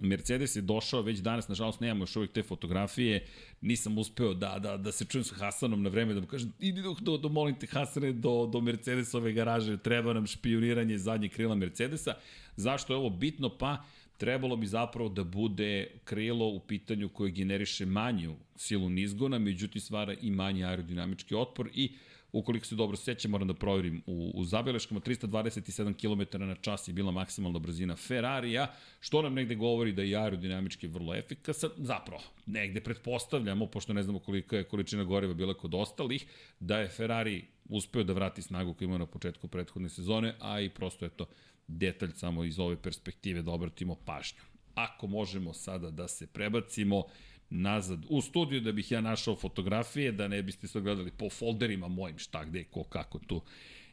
Mercedes 0.00 0.56
je 0.56 0.62
došao 0.62 1.02
već 1.02 1.18
danas, 1.18 1.48
nažalost 1.48 1.80
nemamo 1.80 2.02
još 2.02 2.16
uvijek 2.16 2.32
te 2.32 2.42
fotografije, 2.42 3.26
nisam 3.60 3.98
uspeo 3.98 4.34
da, 4.34 4.58
da, 4.58 4.76
da 4.76 4.92
se 4.92 5.04
čujem 5.04 5.24
sa 5.24 5.34
Hasanom 5.34 5.82
na 5.82 5.88
vreme, 5.88 6.14
da 6.14 6.20
mu 6.20 6.26
kažem, 6.26 6.52
idi 6.60 6.82
do, 6.82 6.96
do, 7.00 7.16
do 7.16 7.28
molim 7.28 7.54
te 7.58 7.66
Hasane, 7.66 8.12
do, 8.12 8.46
do 8.52 8.60
Mercedesove 8.60 9.32
garaže, 9.32 9.76
treba 9.76 10.12
nam 10.12 10.26
špioniranje 10.26 10.98
zadnje 10.98 11.28
krila 11.28 11.54
Mercedesa. 11.54 12.14
Zašto 12.56 12.92
je 12.92 12.96
ovo 12.96 13.10
bitno? 13.10 13.48
Pa 13.58 13.84
trebalo 14.16 14.56
bi 14.56 14.66
zapravo 14.66 15.08
da 15.08 15.24
bude 15.24 15.86
krilo 16.04 16.46
u 16.46 16.60
pitanju 16.60 17.08
koje 17.08 17.30
generiše 17.30 17.86
manju 17.86 18.36
silu 18.56 18.88
nizgona, 18.90 19.38
međutim 19.38 19.80
stvara 19.80 20.14
i 20.22 20.30
manji 20.30 20.64
aerodinamički 20.64 21.34
otpor 21.34 21.70
i 21.74 21.92
ukoliko 22.38 22.66
se 22.66 22.74
dobro 22.74 22.96
sećam, 22.96 23.30
moram 23.30 23.48
da 23.48 23.54
proverim, 23.54 24.02
u, 24.06 24.30
u 24.34 24.44
zabeleškama 24.44 25.00
327 25.00 25.94
km 25.94 26.42
na 26.44 26.54
čas 26.54 26.88
je 26.88 26.92
bila 26.94 27.10
maksimalna 27.12 27.58
brzina 27.58 27.96
Ferrarija, 27.96 28.72
što 29.00 29.22
nam 29.22 29.34
negde 29.34 29.54
govori 29.54 29.92
da 29.92 30.02
je 30.02 30.16
aerodinamički 30.16 30.86
vrlo 30.86 31.14
efikasan, 31.14 31.70
zapravo, 31.76 32.22
negde 32.46 32.80
pretpostavljamo, 32.80 33.66
pošto 33.66 33.92
ne 33.92 34.02
znamo 34.02 34.18
kolika 34.18 34.56
je 34.56 34.64
količina 34.64 35.04
goriva 35.04 35.34
bila 35.34 35.54
kod 35.54 35.74
ostalih, 35.74 36.26
da 36.60 36.78
je 36.78 36.88
Ferrari 36.88 37.44
uspeo 37.68 38.04
da 38.04 38.12
vrati 38.12 38.42
snagu 38.42 38.74
koju 38.74 38.86
imao 38.86 38.98
na 38.98 39.06
početku 39.06 39.48
prethodne 39.48 39.88
sezone, 39.88 40.34
a 40.40 40.60
i 40.60 40.70
prosto 40.70 41.04
je 41.04 41.10
to 41.10 41.26
detalj 41.68 42.10
samo 42.14 42.44
iz 42.44 42.58
ove 42.58 42.76
perspektive 42.82 43.42
da 43.42 43.50
obratimo 43.50 43.94
pažnju. 43.94 44.40
Ako 44.74 45.06
možemo 45.06 45.54
sada 45.54 45.90
da 45.90 46.08
se 46.08 46.26
prebacimo 46.26 47.04
nazad 47.50 48.04
u 48.08 48.20
studiju 48.20 48.60
da 48.60 48.72
bih 48.72 48.92
ja 48.92 49.00
našao 49.00 49.36
fotografije, 49.36 50.12
da 50.12 50.28
ne 50.28 50.42
biste 50.42 50.68
se 50.68 50.80
gledali 50.80 51.10
po 51.10 51.30
folderima 51.30 51.88
mojim 51.88 52.18
šta 52.18 52.44
gde, 52.44 52.64
ko, 52.64 52.84
kako 52.84 53.18
tu 53.18 53.42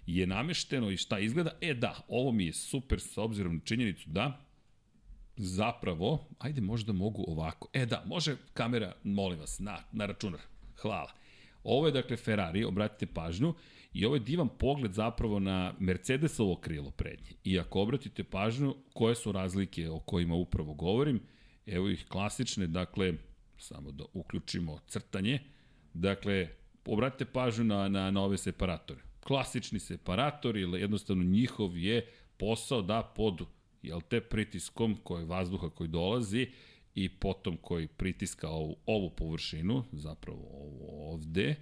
je 0.05 0.27
namešteno 0.27 0.91
i 0.91 0.97
šta 0.97 1.19
izgleda. 1.19 1.51
E 1.61 1.73
da, 1.73 1.95
ovo 2.07 2.31
mi 2.31 2.45
je 2.45 2.53
super 2.53 2.99
s 2.99 3.17
obzirom 3.17 3.55
na 3.55 3.61
činjenicu 3.63 4.09
da 4.09 4.45
zapravo, 5.37 6.27
ajde 6.39 6.61
možda 6.61 6.93
mogu 6.93 7.25
ovako. 7.27 7.67
E 7.73 7.85
da, 7.85 8.03
može 8.05 8.37
kamera, 8.53 8.95
molim 9.03 9.39
vas, 9.39 9.59
na, 9.59 9.77
na 9.91 10.05
računar. 10.05 10.41
Hvala. 10.81 11.11
Ovo 11.63 11.87
je 11.87 11.91
dakle 11.91 12.17
Ferrari, 12.17 12.63
obratite 12.63 13.13
pažnju, 13.13 13.53
i 13.93 14.05
ovo 14.05 14.15
je 14.15 14.19
divan 14.19 14.49
pogled 14.59 14.93
zapravo 14.93 15.39
na 15.39 15.73
Mercedesovo 15.79 16.55
krilo 16.55 16.91
prednje. 16.91 17.31
I 17.43 17.59
ako 17.59 17.81
obratite 17.81 18.23
pažnju, 18.23 18.75
koje 18.93 19.15
su 19.15 19.31
razlike 19.31 19.89
o 19.89 19.99
kojima 19.99 20.35
upravo 20.35 20.73
govorim, 20.73 21.21
evo 21.65 21.89
ih 21.89 22.05
klasične, 22.07 22.67
dakle, 22.67 23.13
samo 23.63 23.91
da 23.91 24.03
uključimo 24.13 24.79
crtanje. 24.87 25.39
Dakle, 25.93 26.49
obratite 26.85 27.25
pažnju 27.25 27.63
na, 27.63 27.89
na, 27.89 28.11
na 28.11 28.21
ove 28.21 28.37
separatore. 28.37 29.01
Klasični 29.19 29.79
separatori, 29.79 30.61
jednostavno 30.61 31.23
njihov 31.23 31.77
je 31.77 32.07
posao 32.37 32.81
da 32.81 33.13
pod 33.15 33.45
jel 33.83 34.01
te 34.01 34.21
pritiskom 34.21 34.97
koji 35.03 35.25
vazduha 35.25 35.69
koji 35.69 35.87
dolazi 35.87 36.47
i 36.95 37.09
potom 37.09 37.57
koji 37.57 37.87
pritiska 37.87 38.49
ovu, 38.49 38.75
ovu 38.85 39.09
površinu, 39.09 39.83
zapravo 39.91 40.47
ovo 40.51 41.13
ovde, 41.13 41.55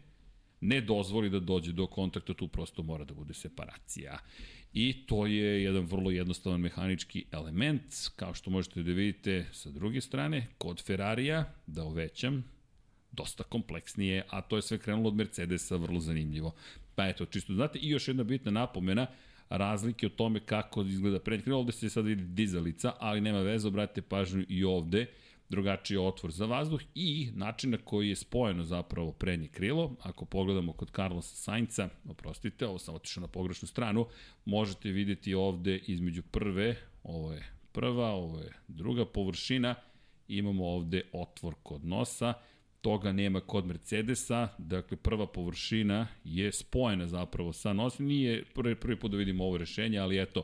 ne 0.62 0.82
dozvoli 0.82 1.30
da 1.30 1.40
dođe 1.40 1.72
do 1.74 1.88
kontakta, 1.88 2.34
tu 2.34 2.48
prosto 2.48 2.84
mora 2.84 3.06
da 3.06 3.14
bude 3.14 3.34
separacija. 3.34 4.20
I 4.73 5.05
to 5.05 5.25
je 5.25 5.63
jedan 5.63 5.86
vrlo 5.86 6.12
jednostavan 6.12 6.62
mehanički 6.62 7.25
element, 7.31 7.84
kao 8.15 8.34
što 8.34 8.49
možete 8.49 8.84
da 8.84 8.91
vidite 8.91 9.45
sa 9.51 9.69
druge 9.69 10.01
strane, 10.01 10.47
kod 10.57 10.84
Ferrarija, 10.84 11.53
da 11.67 11.84
uvećam, 11.84 12.43
dosta 13.12 13.43
kompleksnije, 13.43 14.23
a 14.29 14.41
to 14.41 14.55
je 14.55 14.62
sve 14.62 14.77
krenulo 14.77 15.07
od 15.07 15.15
Mercedesa, 15.15 15.75
vrlo 15.75 15.99
zanimljivo. 15.99 16.53
Pa 16.95 17.07
eto, 17.07 17.25
čisto 17.25 17.53
znate, 17.53 17.79
i 17.79 17.89
još 17.89 18.07
jedna 18.07 18.23
bitna 18.23 18.51
napomena, 18.51 19.07
razlike 19.49 20.05
o 20.05 20.10
tome 20.10 20.39
kako 20.39 20.81
izgleda 20.81 21.19
prednje 21.19 21.43
krilo, 21.43 21.60
ovde 21.60 21.71
se 21.71 21.89
sad 21.89 22.05
vidi 22.05 22.23
dizalica, 22.23 22.93
ali 22.99 23.21
nema 23.21 23.39
veze, 23.39 23.67
obratite 23.67 24.01
pažnju 24.01 24.45
i 24.49 24.63
ovde, 24.63 25.05
drugačiji 25.52 25.98
otvor 25.98 26.32
za 26.32 26.46
vazduh 26.46 26.82
i 26.96 27.30
način 27.34 27.72
na 27.72 27.78
koji 27.78 28.10
je 28.10 28.16
spojeno 28.16 28.64
zapravo 28.64 29.12
prednje 29.12 29.48
krilo. 29.48 29.96
Ako 30.02 30.26
pogledamo 30.26 30.74
kod 30.74 30.92
Carlosa 30.96 31.36
Sainca, 31.36 31.90
oprostite, 32.10 32.68
ovo 32.68 32.80
sam 32.80 32.96
otišao 32.96 33.22
na 33.22 33.28
pogrešnu 33.28 33.68
stranu, 33.68 34.08
možete 34.46 34.90
videti 34.90 35.34
ovde 35.34 35.78
između 35.78 36.22
prve, 36.22 36.76
ovo 37.04 37.34
je 37.34 37.44
prva, 37.72 38.10
ovo 38.12 38.40
je 38.40 38.54
druga 38.68 39.06
površina, 39.06 39.76
imamo 40.28 40.68
ovde 40.68 41.02
otvor 41.14 41.56
kod 41.64 41.86
nosa, 41.86 42.34
toga 42.82 43.12
nema 43.12 43.40
kod 43.40 43.66
Mercedesa, 43.66 44.48
dakle 44.58 44.98
prva 44.98 45.28
površina 45.28 46.08
je 46.24 46.52
spojena 46.52 47.08
zapravo 47.08 47.54
sa 47.54 47.74
nosom, 47.74 48.06
nije 48.06 48.44
prvi, 48.54 48.76
prvi 48.76 48.96
put 48.96 49.12
da 49.12 49.18
vidimo 49.18 49.44
ovo 49.44 49.58
rešenje, 49.58 50.00
ali 50.00 50.22
eto, 50.22 50.44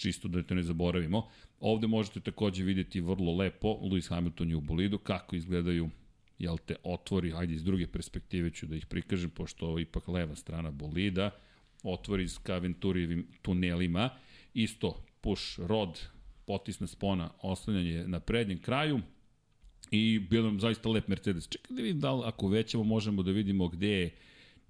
čisto 0.00 0.28
da 0.28 0.42
to 0.42 0.54
ne 0.54 0.62
zaboravimo. 0.62 1.28
Ovde 1.60 1.86
možete 1.86 2.20
takođe 2.20 2.64
videti 2.64 3.00
vrlo 3.00 3.36
lepo 3.36 3.68
Lewis 3.68 4.08
Hamilton 4.08 4.50
je 4.50 4.56
u 4.56 4.60
bolidu, 4.60 4.98
kako 4.98 5.36
izgledaju 5.36 5.90
jel 6.38 6.58
te, 6.66 6.76
otvori, 6.84 7.32
ajde 7.36 7.54
iz 7.54 7.64
druge 7.64 7.86
perspektive 7.86 8.50
ću 8.50 8.66
da 8.66 8.76
ih 8.76 8.86
prikažem, 8.86 9.30
pošto 9.30 9.66
ovo 9.66 9.78
je 9.78 9.82
ipak 9.82 10.08
leva 10.08 10.36
strana 10.36 10.70
bolida, 10.70 11.30
otvori 11.82 12.28
s 12.28 12.40
Venturijevim 12.48 13.26
tunelima, 13.42 14.10
isto 14.54 15.04
push 15.20 15.60
rod, 15.60 16.00
potisna 16.46 16.86
spona, 16.86 17.30
oslanjanje 17.42 18.04
na 18.06 18.20
prednjem 18.20 18.58
kraju, 18.58 19.00
i 19.90 20.18
bio 20.18 20.42
nam 20.42 20.60
zaista 20.60 20.88
lep 20.88 21.08
Mercedes. 21.08 21.48
Čekaj 21.48 21.76
da 21.76 21.82
vidim 21.82 22.00
da 22.00 22.12
li 22.12 22.22
ako 22.24 22.48
većemo 22.48 22.84
možemo 22.84 23.22
da 23.22 23.30
vidimo 23.30 23.68
gde 23.68 23.88
je 23.88 24.10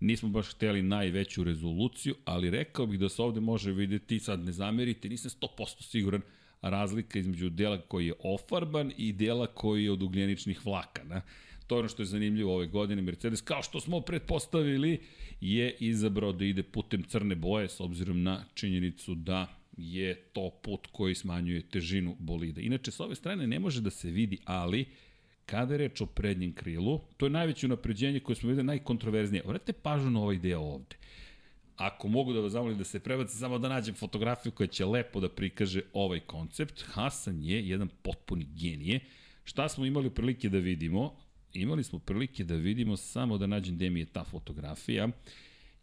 Nismo 0.01 0.29
baš 0.29 0.55
hteli 0.55 0.83
najveću 0.83 1.45
rezoluciju, 1.45 2.15
ali 2.25 2.51
rekao 2.51 2.87
bih 2.87 3.01
da 3.01 3.09
se 3.09 3.23
ovde 3.23 3.41
može 3.41 3.73
videti, 3.73 4.19
sad 4.19 4.45
ne 4.45 4.53
zamerite, 4.53 5.09
nisam 5.09 5.31
100% 5.41 5.83
siguran, 5.83 6.23
razlika 6.63 7.19
između 7.19 7.51
dela 7.51 7.81
koji 7.81 8.07
je 8.07 8.15
ofarban 8.25 8.93
i 8.97 9.13
dela 9.13 9.47
koji 9.47 9.85
je 9.85 9.93
od 9.93 10.03
ugljeničnih 10.03 10.67
vlakana. 10.67 11.23
To 11.67 11.75
je 11.75 11.79
ono 11.79 11.89
što 11.89 12.03
je 12.03 12.07
zanimljivo 12.07 12.55
ove 12.55 12.67
godine. 12.67 13.03
Mercedes, 13.03 13.41
kao 13.41 13.63
što 13.63 13.81
smo 13.81 14.01
pretpostavili, 14.01 15.01
je 15.41 15.77
izabrao 15.81 16.33
da 16.33 16.45
ide 16.45 16.63
putem 16.63 17.03
crne 17.03 17.35
boje 17.35 17.69
s 17.69 17.81
obzirom 17.81 18.23
na 18.23 18.45
činjenicu 18.55 19.15
da 19.15 19.47
je 19.77 20.15
to 20.15 20.51
put 20.63 20.87
koji 20.93 21.15
smanjuje 21.15 21.63
težinu 21.63 22.17
bolida. 22.19 22.61
Inače, 22.61 22.91
s 22.91 23.01
ove 23.01 23.15
strane 23.15 23.47
ne 23.47 23.59
može 23.59 23.81
da 23.81 23.91
se 23.91 24.11
vidi, 24.11 24.39
ali 24.45 24.87
kada 25.51 25.75
je 25.75 25.79
reč 25.79 26.01
o 26.01 26.07
prednjem 26.07 26.53
krilu, 26.53 27.01
to 27.17 27.27
je 27.27 27.31
najveće 27.31 27.67
unapređenje 27.67 28.21
koje 28.21 28.37
smo 28.37 28.49
videli 28.49 28.67
najkontroverznije. 28.67 29.43
Vratite 29.47 29.73
pažnju 29.73 30.11
na 30.11 30.21
ovaj 30.21 30.39
deo 30.39 30.61
ovde. 30.61 30.97
Ako 31.77 32.09
mogu 32.09 32.33
da 32.33 32.41
vas 32.41 32.53
zamolim 32.53 32.79
da 32.79 32.85
se 32.85 33.01
prebaci, 33.01 33.37
samo 33.37 33.59
da 33.59 33.69
nađem 33.69 33.95
fotografiju 33.95 34.53
koja 34.53 34.67
će 34.67 34.85
lepo 34.85 35.21
da 35.21 35.29
prikaže 35.29 35.81
ovaj 35.93 36.21
koncept. 36.21 36.85
Hasan 36.87 37.43
je 37.43 37.69
jedan 37.69 37.89
potpuni 38.03 38.45
genije. 38.45 39.01
Šta 39.45 39.69
smo 39.69 39.87
imali 39.87 40.11
prilike 40.11 40.49
da 40.49 40.59
vidimo? 40.59 41.17
Imali 41.53 41.85
smo 41.85 41.99
prilike 41.99 42.45
da 42.45 42.55
vidimo, 42.55 42.97
samo 42.97 43.39
da 43.39 43.47
nađem 43.47 43.75
gde 43.75 43.91
mi 43.91 44.01
je 44.01 44.07
ta 44.07 44.25
fotografija, 44.25 45.09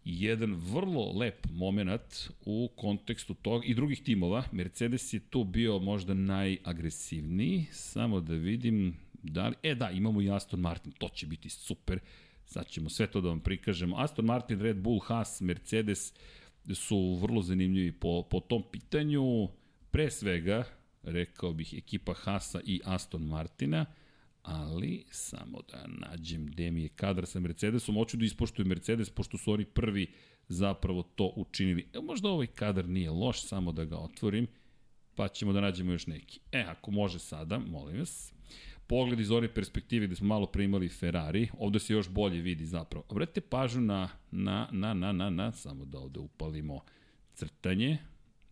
jedan 0.06 0.54
vrlo 0.54 1.12
lep 1.12 1.48
moment 1.52 2.30
u 2.46 2.70
kontekstu 2.76 3.34
tog 3.34 3.70
i 3.70 3.74
drugih 3.74 4.04
timova. 4.04 4.44
Mercedes 4.52 5.14
je 5.14 5.20
tu 5.20 5.44
bio 5.44 5.80
možda 5.80 6.14
najagresivniji, 6.14 7.66
samo 7.72 8.22
da 8.22 8.34
vidim 8.34 8.96
da 9.24 9.48
li... 9.48 9.56
E 9.64 9.76
da, 9.76 9.92
imamo 9.92 10.22
i 10.22 10.32
Aston 10.32 10.60
Martin, 10.60 10.92
to 10.92 11.10
će 11.10 11.28
biti 11.28 11.50
super. 11.50 12.00
Sad 12.46 12.68
ćemo 12.68 12.90
sve 12.90 13.08
to 13.08 13.22
da 13.22 13.30
vam 13.30 13.40
prikažemo. 13.40 13.98
Aston 13.98 14.26
Martin, 14.26 14.60
Red 14.60 14.78
Bull, 14.78 15.00
Haas, 15.00 15.42
Mercedes 15.42 16.14
su 16.74 17.20
vrlo 17.22 17.42
zanimljivi 17.42 17.92
po, 17.92 18.24
po 18.30 18.40
tom 18.40 18.64
pitanju. 18.72 19.48
Pre 19.92 20.12
svega, 20.12 20.64
rekao 21.04 21.54
bih, 21.54 21.74
ekipa 21.78 22.14
Haasa 22.14 22.62
i 22.66 22.82
Aston 22.86 23.22
Martina, 23.22 23.86
ali 24.42 25.06
samo 25.12 25.62
da 25.72 25.88
nađem 25.88 26.46
gde 26.46 26.72
mi 26.72 26.82
je 26.82 26.90
kadar 26.90 27.26
sa 27.26 27.40
Mercedesom. 27.40 27.96
Hoću 27.96 28.18
da 28.18 28.26
ispoštuju 28.26 28.66
Mercedes, 28.66 29.10
pošto 29.10 29.38
su 29.38 29.52
oni 29.52 29.66
prvi 29.66 30.08
zapravo 30.48 31.04
to 31.04 31.34
učinili. 31.36 31.88
E, 31.94 32.00
možda 32.00 32.30
ovaj 32.30 32.48
kadar 32.48 32.90
nije 32.90 33.10
loš, 33.10 33.42
samo 33.42 33.72
da 33.72 33.86
ga 33.86 33.98
otvorim, 33.98 34.48
pa 35.16 35.28
ćemo 35.28 35.54
da 35.54 35.62
nađemo 35.62 35.92
još 35.92 36.08
neki. 36.08 36.40
E, 36.52 36.62
ako 36.62 36.92
može 36.92 37.20
sada, 37.20 37.60
molim 37.60 38.00
vas 38.00 38.34
pogled 38.88 39.20
iz 39.20 39.32
ove 39.32 39.54
perspektive 39.54 40.08
gde 40.08 40.16
smo 40.16 40.28
malo 40.28 40.46
pre 40.46 40.64
imali 40.64 40.90
Ferrari, 40.90 41.50
ovde 41.60 41.80
se 41.80 41.94
još 41.94 42.10
bolje 42.10 42.42
vidi 42.42 42.66
zapravo. 42.66 43.06
Obratite 43.10 43.42
pažnju 43.42 43.82
na, 43.82 44.10
na, 44.32 44.68
na, 44.72 44.94
na, 44.94 45.12
na, 45.12 45.30
na, 45.30 45.52
samo 45.52 45.86
da 45.86 46.00
ovde 46.00 46.20
upalimo 46.20 46.82
crtanje, 47.34 47.98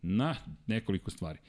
na 0.01 0.35
nekoliko 0.67 1.11
stvari. 1.11 1.39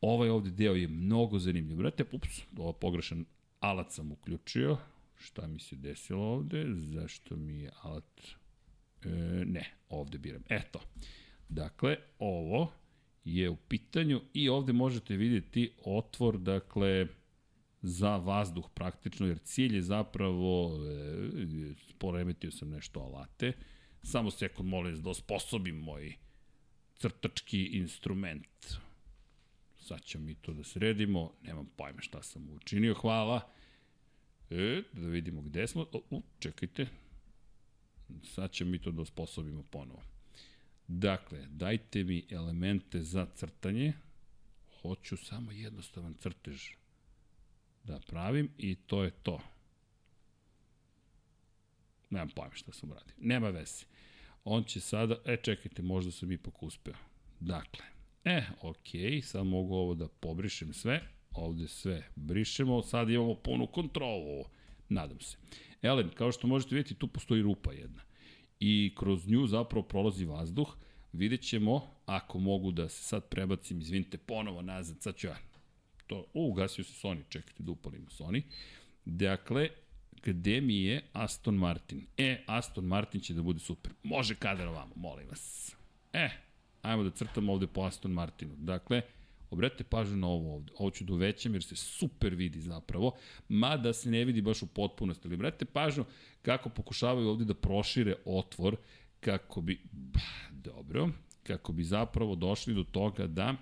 Ovaj 0.00 0.28
ovde 0.28 0.50
deo 0.50 0.74
je 0.74 0.88
mnogo 0.88 1.38
zanimljiv. 1.38 1.76
Obratite, 1.76 2.04
ups, 2.12 2.42
ovo 2.56 2.72
pogrešan 2.72 3.24
alat 3.60 3.92
sam 3.92 4.12
uključio. 4.12 4.76
Šta 5.16 5.46
mi 5.46 5.60
se 5.60 5.76
desilo 5.76 6.22
ovde? 6.22 6.66
Zašto 6.74 7.36
mi 7.36 7.58
je 7.58 7.70
alat... 7.82 8.20
E, 9.04 9.08
ne, 9.46 9.64
ovde 9.88 10.18
biram. 10.18 10.42
Eto. 10.48 10.80
Dakle, 11.48 11.96
ovo 12.18 12.72
je 13.24 13.50
u 13.50 13.56
pitanju 13.56 14.20
i 14.34 14.48
ovde 14.48 14.72
možete 14.72 15.16
vidjeti 15.16 15.72
otvor, 15.84 16.38
dakle, 16.38 17.06
za 17.82 18.16
vazduh 18.16 18.70
praktično, 18.74 19.26
jer 19.26 19.38
cilj 19.38 19.74
je 19.74 19.82
zapravo, 19.82 20.80
e, 20.86 21.74
poremetio 21.98 22.50
sam 22.50 22.70
nešto 22.70 23.00
alate, 23.00 23.52
samo 24.02 24.30
sekund 24.30 24.68
molim 24.68 25.02
da 25.02 25.10
osposobim 25.10 25.76
moj 25.76 26.14
crtački 26.96 27.64
instrument. 27.64 28.76
Sad 29.80 30.02
ćemo 30.02 30.24
mi 30.24 30.34
to 30.34 30.52
da 30.52 30.64
sredimo, 30.64 31.32
nemam 31.42 31.66
pojma 31.76 32.00
šta 32.00 32.22
sam 32.22 32.48
učinio, 32.50 32.94
hvala. 32.94 33.50
E, 34.50 34.82
da 34.92 35.08
vidimo 35.08 35.42
gde 35.42 35.66
smo, 35.66 35.86
o, 35.92 36.02
u, 36.10 36.22
čekajte, 36.38 36.86
sad 38.22 38.50
ćemo 38.52 38.70
mi 38.70 38.78
to 38.78 38.90
da 38.90 39.02
osposobimo 39.02 39.62
ponovo. 39.70 40.02
Dakle, 40.88 41.46
dajte 41.50 42.04
mi 42.04 42.26
elemente 42.30 43.02
za 43.02 43.26
crtanje, 43.34 43.92
hoću 44.82 45.16
samo 45.16 45.52
jednostavan 45.52 46.14
crtež 46.14 46.81
da 47.84 48.00
pravim 48.06 48.50
i 48.58 48.74
to 48.74 49.04
je 49.04 49.10
to. 49.10 49.40
Nemam 52.10 52.28
pojma 52.28 52.54
šta 52.54 52.72
sam 52.72 52.90
uradio. 52.90 53.14
Nema 53.18 53.48
veze. 53.48 53.84
On 54.44 54.64
će 54.64 54.80
sada, 54.80 55.16
e 55.24 55.36
čekajte, 55.36 55.82
možda 55.82 56.12
sam 56.12 56.32
ipak 56.32 56.62
uspeo. 56.62 56.94
Dakle, 57.40 57.84
e, 58.24 58.42
ok, 58.60 59.22
sad 59.22 59.46
mogu 59.46 59.74
ovo 59.74 59.94
da 59.94 60.08
pobrišem 60.08 60.72
sve, 60.72 61.00
ovde 61.30 61.68
sve 61.68 62.02
brišemo, 62.16 62.82
sad 62.82 63.10
imamo 63.10 63.34
punu 63.34 63.66
kontrolu, 63.66 64.44
nadam 64.88 65.20
se. 65.20 65.36
Elem, 65.82 66.10
kao 66.14 66.32
što 66.32 66.46
možete 66.46 66.74
vidjeti, 66.74 66.94
tu 66.94 67.08
postoji 67.08 67.42
rupa 67.42 67.72
jedna. 67.72 68.02
I 68.60 68.94
kroz 68.98 69.28
nju 69.28 69.46
zapravo 69.46 69.86
prolazi 69.86 70.24
vazduh, 70.24 70.76
vidjet 71.12 71.42
ćemo, 71.42 71.90
ako 72.06 72.38
mogu 72.38 72.70
da 72.72 72.88
se 72.88 73.02
sad 73.02 73.28
prebacim, 73.28 73.80
izvinite, 73.80 74.18
ponovo 74.18 74.62
nazad, 74.62 75.02
sad 75.02 75.16
ću 75.16 75.26
ja 75.26 75.36
to, 76.06 76.26
u, 76.34 76.50
ugasio 76.50 76.84
se 76.84 76.92
Sony, 76.92 77.22
čekajte 77.28 77.62
da 77.62 77.72
upalimo 77.72 78.06
Sony. 78.10 78.42
Dakle, 79.04 79.68
gde 80.24 80.60
mi 80.60 80.82
je 80.82 81.02
Aston 81.12 81.54
Martin? 81.54 82.06
E, 82.16 82.44
Aston 82.46 82.84
Martin 82.84 83.20
će 83.20 83.34
da 83.34 83.42
bude 83.42 83.60
super. 83.60 83.92
Može 84.02 84.34
kadar 84.34 84.68
ovamo, 84.68 84.92
molim 84.96 85.28
vas. 85.28 85.74
E, 86.12 86.30
ajmo 86.82 87.02
da 87.02 87.10
crtamo 87.10 87.52
ovde 87.52 87.66
po 87.66 87.82
Aston 87.82 88.12
Martinu. 88.12 88.54
Dakle, 88.56 89.02
obratite 89.50 89.84
pažnju 89.84 90.16
na 90.16 90.26
ovo 90.26 90.54
ovde. 90.54 90.72
Ovo 90.78 90.90
ću 90.90 91.04
uvećam 91.10 91.54
jer 91.54 91.62
se 91.62 91.76
super 91.76 92.34
vidi 92.34 92.60
zapravo, 92.60 93.12
mada 93.48 93.92
se 93.92 94.10
ne 94.10 94.24
vidi 94.24 94.42
baš 94.42 94.62
u 94.62 94.66
potpunosti. 94.66 95.28
Ali 95.28 95.34
obratite 95.34 95.64
pažnju 95.64 96.04
kako 96.42 96.68
pokušavaju 96.68 97.28
ovde 97.28 97.44
da 97.44 97.54
prošire 97.54 98.14
otvor 98.24 98.76
kako 99.20 99.60
bi, 99.60 99.80
dobro, 100.50 101.08
kako 101.42 101.72
bi 101.72 101.84
zapravo 101.84 102.34
došli 102.34 102.74
do 102.74 102.84
toga 102.84 103.26
da 103.26 103.54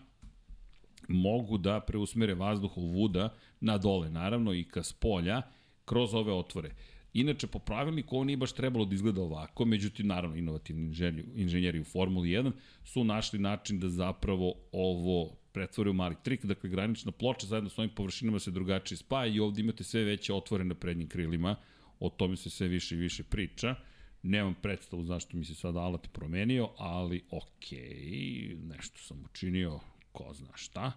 mogu 1.11 1.59
da 1.59 1.81
preusmere 1.81 2.35
vazduh 2.35 2.77
u 2.77 2.87
vuda 2.87 3.35
na 3.61 3.79
dole, 3.79 4.11
naravno 4.11 4.53
i 4.53 4.65
ka 4.65 4.83
spolja, 4.83 5.43
kroz 5.85 6.15
ove 6.15 6.33
otvore. 6.33 6.75
Inače, 7.13 7.47
po 7.47 7.59
pravilniku 7.59 8.17
ovo 8.17 8.25
nije 8.25 8.37
baš 8.37 8.53
trebalo 8.53 8.85
da 8.85 8.95
izgleda 8.95 9.23
ovako, 9.23 9.65
međutim, 9.65 10.07
naravno, 10.07 10.37
inovativni 10.37 10.87
inženjeri, 10.87 11.29
inženjeri 11.35 11.81
u 11.81 11.85
Formuli 11.85 12.29
1 12.29 12.53
su 12.85 13.05
našli 13.05 13.39
način 13.39 13.81
da 13.81 13.89
zapravo 13.89 14.55
ovo 14.73 15.37
pretvore 15.53 15.91
u 15.91 15.93
mali 15.93 16.17
trik, 16.23 16.45
dakle, 16.45 16.71
granična 16.71 17.13
ploča 17.13 17.47
zajedno 17.47 17.71
s 17.71 17.79
ovim 17.79 17.91
površinama 17.91 18.39
se 18.39 18.51
drugačije 18.51 18.99
spaja 18.99 19.27
i 19.27 19.41
ovde 19.41 19.61
imate 19.61 19.85
sve 19.85 20.05
veće 20.05 20.35
otvore 20.35 20.65
na 20.65 20.75
prednjim 20.75 21.09
krilima, 21.09 21.57
o 22.01 22.09
tome 22.09 22.37
se 22.37 22.51
sve 22.51 22.69
više 22.69 22.95
i 22.95 22.99
više 22.99 23.23
priča. 23.25 23.75
Nemam 24.23 24.55
predstavu 24.63 25.05
zašto 25.05 25.37
mi 25.37 25.45
se 25.45 25.55
sad 25.55 25.77
alat 25.77 26.13
promenio, 26.13 26.69
ali 26.79 27.25
okej, 27.31 27.79
okay, 27.81 28.69
nešto 28.69 28.99
sam 28.99 29.25
učinio 29.25 29.81
ko 30.13 30.33
zna 30.33 30.53
šta, 30.55 30.93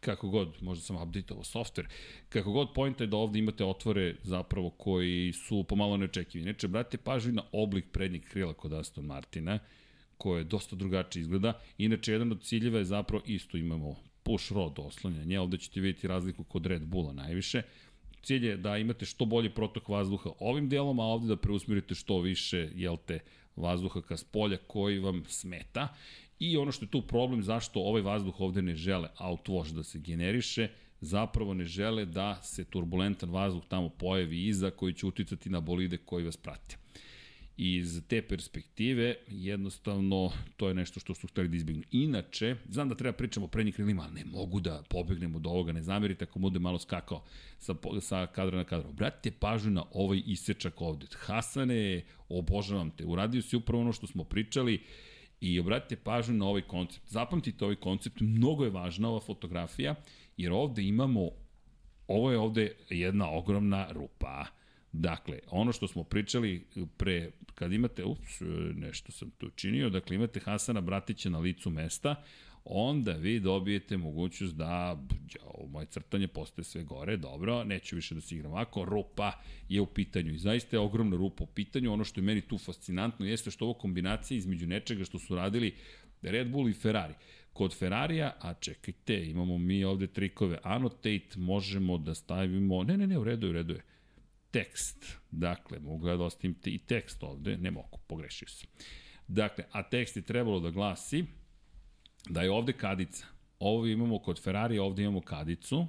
kako 0.00 0.28
god, 0.28 0.56
možda 0.60 0.84
sam 0.84 0.96
updateovao 1.02 1.44
software, 1.44 1.86
kako 2.28 2.52
god 2.52 2.68
pojenta 2.74 3.04
je 3.04 3.08
da 3.08 3.16
ovde 3.16 3.38
imate 3.38 3.64
otvore 3.64 4.16
zapravo 4.22 4.70
koji 4.70 5.32
su 5.32 5.64
pomalo 5.64 5.96
neočekivi. 5.96 6.44
Neče, 6.44 6.68
brate, 6.68 6.98
pažnju 6.98 7.32
na 7.32 7.42
oblik 7.52 7.84
prednjeg 7.92 8.24
krila 8.24 8.54
kod 8.54 8.72
Aston 8.72 9.04
Martina, 9.04 9.58
koje 10.18 10.44
dosta 10.44 10.76
drugačije 10.76 11.20
izgleda. 11.20 11.60
Inače, 11.78 12.12
jedan 12.12 12.32
od 12.32 12.42
ciljeva 12.42 12.78
je 12.78 12.84
zapravo 12.84 13.22
isto 13.26 13.56
imamo 13.56 13.96
push 14.22 14.52
rod 14.52 14.78
oslanjanje, 14.78 15.40
ovde 15.40 15.58
ćete 15.58 15.80
vidjeti 15.80 16.08
razliku 16.08 16.44
kod 16.44 16.66
Red 16.66 16.86
Bulla 16.86 17.12
najviše. 17.12 17.62
Cilj 18.22 18.46
je 18.46 18.56
da 18.56 18.78
imate 18.78 19.06
što 19.06 19.24
bolji 19.24 19.50
protok 19.50 19.88
vazduha 19.88 20.30
ovim 20.38 20.68
delom, 20.68 21.00
a 21.00 21.04
ovde 21.04 21.28
da 21.28 21.36
preusmerite 21.36 21.94
što 21.94 22.20
više, 22.20 22.70
jel 22.74 22.96
te, 23.06 23.18
vazduha 23.56 24.02
ka 24.02 24.16
spolja 24.16 24.56
koji 24.66 24.98
vam 24.98 25.22
smeta 25.28 25.88
I 26.38 26.56
ono 26.56 26.72
što 26.72 26.84
je 26.84 26.90
tu 26.90 27.02
problem, 27.02 27.42
zašto 27.42 27.80
ovaj 27.80 28.02
vazduh 28.02 28.40
ovde 28.40 28.62
ne 28.62 28.76
žele 28.76 29.08
outwash 29.18 29.72
da 29.72 29.82
se 29.82 29.98
generiše, 29.98 30.68
zapravo 31.00 31.54
ne 31.54 31.64
žele 31.64 32.04
da 32.04 32.42
se 32.42 32.64
turbulentan 32.64 33.30
vazduh 33.30 33.64
tamo 33.68 33.88
pojavi 33.88 34.46
iza 34.46 34.70
koji 34.70 34.92
će 34.92 35.06
uticati 35.06 35.50
na 35.50 35.60
bolide 35.60 35.96
koji 35.96 36.24
vas 36.24 36.36
prate. 36.36 36.76
Iz 37.56 38.02
te 38.08 38.22
perspektive, 38.22 39.14
jednostavno, 39.28 40.32
to 40.56 40.68
je 40.68 40.74
nešto 40.74 41.00
što 41.00 41.14
su 41.14 41.26
hteli 41.26 41.48
da 41.48 41.56
izbjegnu. 41.56 41.82
Inače, 41.90 42.56
znam 42.68 42.88
da 42.88 42.94
treba 42.94 43.12
pričamo 43.12 43.46
o 43.46 43.48
prednjih 43.48 43.74
krilima, 43.74 44.02
ali 44.02 44.14
ne 44.14 44.24
mogu 44.24 44.60
da 44.60 44.82
pobegnemo 44.88 45.36
od 45.38 45.46
ovoga, 45.46 45.72
ne 45.72 45.82
zamerite 45.82 46.24
ako 46.24 46.38
bude 46.38 46.58
malo 46.58 46.78
skakao 46.78 47.24
sa, 47.58 47.74
sa 48.00 48.26
kadra 48.26 48.56
na 48.56 48.64
kadra. 48.64 48.88
Obratite 48.88 49.36
pažnju 49.40 49.70
na 49.70 49.84
ovaj 49.92 50.22
isečak 50.26 50.80
ovde. 50.80 51.06
Hasane, 51.12 52.02
obožavam 52.28 52.90
te, 52.90 53.04
uradio 53.04 53.42
si 53.42 53.56
upravo 53.56 53.82
ono 53.82 53.92
što 53.92 54.06
smo 54.06 54.24
pričali, 54.24 54.82
I 55.40 55.60
obratite 55.60 55.96
pažnju 55.96 56.34
na 56.34 56.46
ovaj 56.46 56.62
koncept. 56.62 57.08
Zapamtite 57.08 57.64
ovaj 57.64 57.76
koncept, 57.76 58.20
mnogo 58.20 58.64
je 58.64 58.70
važna 58.70 59.08
ova 59.08 59.20
fotografija, 59.20 59.94
jer 60.36 60.52
ovde 60.52 60.82
imamo, 60.82 61.30
ovo 62.08 62.30
je 62.30 62.38
ovde 62.38 62.76
jedna 62.90 63.30
ogromna 63.30 63.92
rupa. 63.92 64.46
Dakle, 64.92 65.38
ono 65.50 65.72
što 65.72 65.88
smo 65.88 66.04
pričali 66.04 66.66
pre, 66.96 67.30
kad 67.54 67.72
imate, 67.72 68.04
ups, 68.04 68.40
nešto 68.74 69.12
sam 69.12 69.30
tu 69.30 69.50
činio, 69.50 69.90
dakle 69.90 70.16
imate 70.16 70.40
Hasana 70.40 70.80
Bratića 70.80 71.30
na 71.30 71.38
licu 71.38 71.70
mesta, 71.70 72.22
onda 72.68 73.12
vi 73.12 73.40
dobijete 73.40 73.96
mogućnost 73.96 74.56
da 74.56 75.02
ovo 75.44 75.68
moje 75.68 75.86
crtanje 75.86 76.28
postaje 76.28 76.64
sve 76.64 76.82
gore, 76.82 77.16
dobro, 77.16 77.64
neću 77.64 77.96
više 77.96 78.14
da 78.14 78.20
se 78.20 78.34
igram 78.34 78.52
ovako, 78.52 78.84
rupa 78.84 79.32
je 79.68 79.80
u 79.80 79.86
pitanju 79.86 80.34
i 80.34 80.38
zaista 80.38 80.76
je 80.76 80.80
ogromna 80.80 81.16
rupa 81.16 81.44
u 81.44 81.46
pitanju, 81.46 81.92
ono 81.92 82.04
što 82.04 82.20
je 82.20 82.24
meni 82.24 82.40
tu 82.40 82.58
fascinantno 82.58 83.26
jeste 83.26 83.50
što 83.50 83.64
ovo 83.64 83.74
kombinacija 83.74 84.38
između 84.38 84.66
nečega 84.66 85.04
što 85.04 85.18
su 85.18 85.34
radili 85.34 85.74
Red 86.22 86.50
Bull 86.50 86.68
i 86.68 86.72
Ferrari. 86.72 87.14
Kod 87.52 87.78
Ferrarija, 87.78 88.34
a 88.40 88.54
čekajte, 88.54 89.26
imamo 89.26 89.58
mi 89.58 89.84
ovde 89.84 90.06
trikove, 90.06 90.58
annotate 90.62 91.28
možemo 91.36 91.98
da 91.98 92.14
stavimo, 92.14 92.82
ne, 92.82 92.96
ne, 92.96 93.06
ne, 93.06 93.18
u 93.18 93.24
redu 93.24 93.46
je, 93.46 93.50
u 93.50 93.52
redu 93.52 93.74
je, 93.74 93.82
tekst, 94.50 95.18
dakle, 95.30 95.78
mogu 95.78 96.08
ja 96.08 96.16
da 96.16 96.24
ostavim 96.24 96.56
i 96.64 96.78
tekst 96.78 97.22
ovde, 97.22 97.56
ne 97.56 97.70
mogu, 97.70 97.98
pogrešio 98.06 98.48
sam. 98.48 98.68
Dakle, 99.28 99.64
a 99.72 99.82
tekst 99.82 100.16
je 100.16 100.22
trebalo 100.22 100.60
da 100.60 100.70
glasi 100.70 101.24
da 102.28 102.42
je 102.42 102.50
ovde 102.50 102.72
kadica. 102.72 103.26
Ovo 103.58 103.86
imamo 103.86 104.18
kod 104.18 104.42
Ferrari, 104.42 104.78
ovde 104.78 105.02
imamo 105.02 105.20
kadicu. 105.20 105.86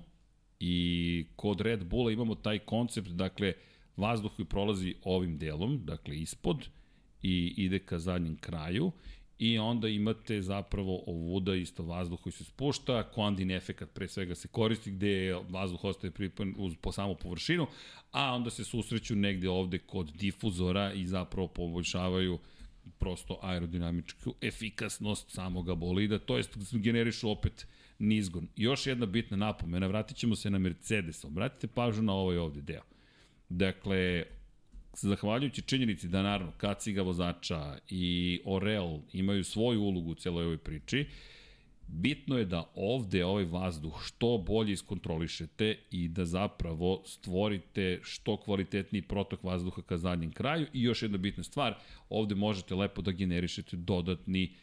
I 0.60 1.26
kod 1.36 1.62
Red 1.62 1.86
Bulla 1.86 2.12
imamo 2.12 2.36
taj 2.36 2.60
koncept, 2.60 3.10
dakle, 3.10 3.54
vazduh 3.98 4.32
koji 4.36 4.46
prolazi 4.46 4.96
ovim 5.04 5.38
delom, 5.38 5.82
dakle, 5.86 6.18
ispod 6.18 6.68
i 7.22 7.54
ide 7.58 7.80
ka 7.80 8.00
zadnjem 8.00 8.38
kraju. 8.38 8.92
I 9.40 9.58
onda 9.58 9.88
imate 9.88 10.42
zapravo 10.42 11.04
ovuda 11.08 11.56
isto 11.56 11.84
vazduh 11.84 12.22
koji 12.22 12.34
se 12.34 12.44
spušta, 12.44 13.04
kondin 13.04 13.52
efekat 13.52 13.90
pre 13.94 14.08
svega 14.08 14.36
se 14.36 14.48
koristi 14.48 14.92
gde 14.92 15.36
vazduh 15.50 15.84
ostaje 15.84 16.12
pripan 16.12 16.56
uz, 16.58 16.74
po 16.82 16.92
samu 16.92 17.16
površinu, 17.16 17.68
a 18.12 18.34
onda 18.36 18.50
se 18.50 18.64
susreću 18.64 19.16
negde 19.16 19.50
ovde 19.50 19.78
kod 19.78 20.12
difuzora 20.12 20.94
i 20.94 21.06
zapravo 21.06 21.48
poboljšavaju 21.48 22.40
prosto 23.00 23.40
aerodinamičku 23.42 24.36
efikasnost 24.42 25.32
samoga 25.32 25.76
bolida, 25.76 26.20
to 26.20 26.38
jest 26.38 26.58
generišu 26.72 27.30
opet 27.30 27.68
nizgon. 28.00 28.48
Još 28.56 28.88
jedna 28.88 29.06
bitna 29.06 29.38
napomena, 29.38 29.88
vratit 29.88 30.18
ćemo 30.18 30.36
se 30.36 30.50
na 30.50 30.58
Mercedes, 30.58 31.26
obratite 31.26 31.68
pažnju 31.68 32.04
na 32.04 32.14
ovaj 32.14 32.38
ovde 32.38 32.62
deo. 32.62 32.84
Dakle, 33.50 34.24
zahvaljujući 34.94 35.62
činjenici 35.62 36.08
da 36.08 36.22
naravno 36.22 36.54
kaciga 36.58 37.02
vozača 37.02 37.78
i 37.90 38.40
Orel 38.46 39.00
imaju 39.14 39.44
svoju 39.44 39.82
ulogu 39.82 40.12
u 40.12 40.16
celoj 40.16 40.46
ovoj 40.46 40.58
priči, 40.58 41.06
bitno 41.88 42.38
je 42.38 42.46
da 42.46 42.72
ovde 42.76 43.26
ovaj 43.26 43.46
vazduh 43.46 44.02
što 44.06 44.38
bolje 44.38 44.74
iskontrolišete 44.74 45.78
i 45.92 46.08
da 46.08 46.26
zapravo 46.26 47.04
stvorite 47.06 48.00
što 48.04 48.38
kvalitetniji 48.38 49.02
protok 49.02 49.44
vazduha 49.44 49.82
ka 49.82 49.98
zadnjem 49.98 50.32
kraju 50.32 50.68
i 50.74 50.82
još 50.84 51.02
jedna 51.02 51.18
bitna 51.18 51.44
stvar, 51.44 51.76
ovde 52.10 52.36
možete 52.36 52.76
lepo 52.76 53.02
da 53.02 53.12
generišete 53.12 53.78
dodatni 53.78 54.54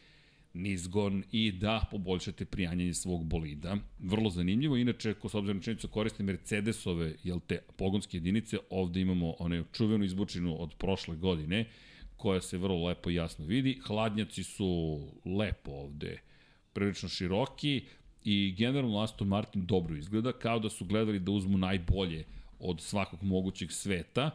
nizgon 0.55 1.25
i 1.33 1.53
da 1.53 1.85
poboljšate 1.91 2.45
prijanjanje 2.45 2.95
svog 2.95 3.25
bolida. 3.25 3.77
Vrlo 3.99 4.31
zanimljivo, 4.31 4.77
inače, 4.77 5.15
ko 5.15 5.29
s 5.29 5.35
obzirom 5.35 5.63
činjenicu 5.63 5.89
koriste 5.89 6.23
Mercedesove, 6.23 7.17
jel 7.23 7.41
te, 7.47 7.59
pogonske 7.77 8.17
jedinice, 8.17 8.59
ovde 8.71 9.01
imamo 9.01 9.35
one 9.39 9.65
čuvenu 9.73 10.05
izbučinu 10.05 10.63
od 10.63 10.75
prošle 10.79 11.17
godine, 11.17 11.69
koja 12.17 12.41
se 12.41 12.59
vrlo 12.59 12.87
lepo 12.87 13.11
jasno 13.11 13.45
vidi. 13.45 13.81
Hladnjaci 13.87 14.45
su 14.45 15.01
lepo 15.25 15.71
ovde, 15.71 16.19
prilično 16.75 17.09
široki 17.09 17.85
i 18.25 18.55
generalno 18.59 18.99
Aston 18.99 19.29
Martin 19.29 19.67
dobro 19.67 19.97
izgleda, 19.97 20.33
kao 20.33 20.59
da 20.59 20.71
su 20.71 20.85
gledali 20.85 21.19
da 21.19 21.31
uzmu 21.31 21.59
najbolje 21.59 22.25
od 22.59 22.81
svakog 22.81 23.23
mogućeg 23.23 23.73
sveta 23.73 24.31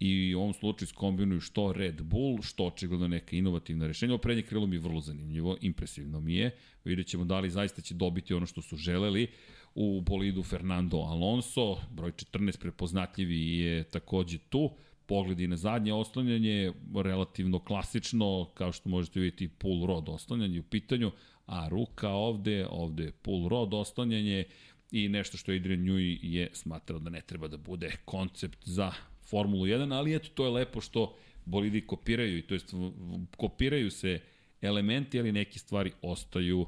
i 0.00 0.34
u 0.34 0.40
ovom 0.40 0.52
slučaju 0.52 0.86
skombinuju 0.86 1.40
što 1.40 1.72
Red 1.72 2.02
Bull, 2.02 2.42
što 2.42 2.66
očigledno 2.66 3.08
neka 3.08 3.36
inovativna 3.36 3.86
rešenja. 3.86 4.12
Ovo 4.12 4.20
prednje 4.20 4.42
krilo 4.42 4.66
mi 4.66 4.76
je 4.76 4.80
vrlo 4.80 5.00
zanimljivo, 5.00 5.56
impresivno 5.60 6.20
mi 6.20 6.34
je. 6.34 6.50
Vidjet 6.84 7.06
ćemo 7.06 7.24
da 7.24 7.40
li 7.40 7.50
zaista 7.50 7.82
će 7.82 7.94
dobiti 7.94 8.34
ono 8.34 8.46
što 8.46 8.62
su 8.62 8.76
želeli. 8.76 9.26
U 9.74 10.00
bolidu 10.00 10.42
Fernando 10.42 10.96
Alonso, 10.96 11.76
broj 11.90 12.12
14 12.12 12.60
prepoznatljivi 12.60 13.58
je 13.58 13.84
takođe 13.84 14.38
tu. 14.38 14.70
Pogledi 15.06 15.46
na 15.46 15.56
zadnje 15.56 15.92
oslanjanje, 15.92 16.72
relativno 16.94 17.58
klasično, 17.58 18.50
kao 18.54 18.72
što 18.72 18.88
možete 18.88 19.20
vidjeti 19.20 19.48
pull 19.48 19.86
rod 19.86 20.08
oslanjanje 20.08 20.60
u 20.60 20.62
pitanju, 20.62 21.10
a 21.52 21.68
ruka 21.68 22.08
ovde, 22.08 22.66
ovde 22.70 23.12
pull 23.22 23.48
rod 23.48 23.74
oslanjanje 23.74 24.44
i 24.90 25.08
nešto 25.08 25.36
što 25.36 25.52
Adrian 25.52 25.80
Newey 25.80 26.18
je 26.22 26.50
smatrao 26.52 26.98
da 26.98 27.10
ne 27.10 27.20
treba 27.20 27.48
da 27.48 27.56
bude 27.56 27.92
koncept 28.04 28.58
za 28.64 28.92
Formulu 29.30 29.66
1, 29.66 29.94
ali 29.94 30.14
eto, 30.14 30.28
to 30.34 30.44
je 30.44 30.50
lepo 30.50 30.80
što 30.80 31.16
bolidi 31.44 31.86
kopiraju, 31.86 32.42
to 32.42 32.54
jest 32.54 32.74
kopiraju 33.36 33.90
se 33.90 34.20
elementi, 34.60 35.20
ali 35.20 35.32
neke 35.32 35.58
stvari 35.58 35.92
ostaju 36.02 36.66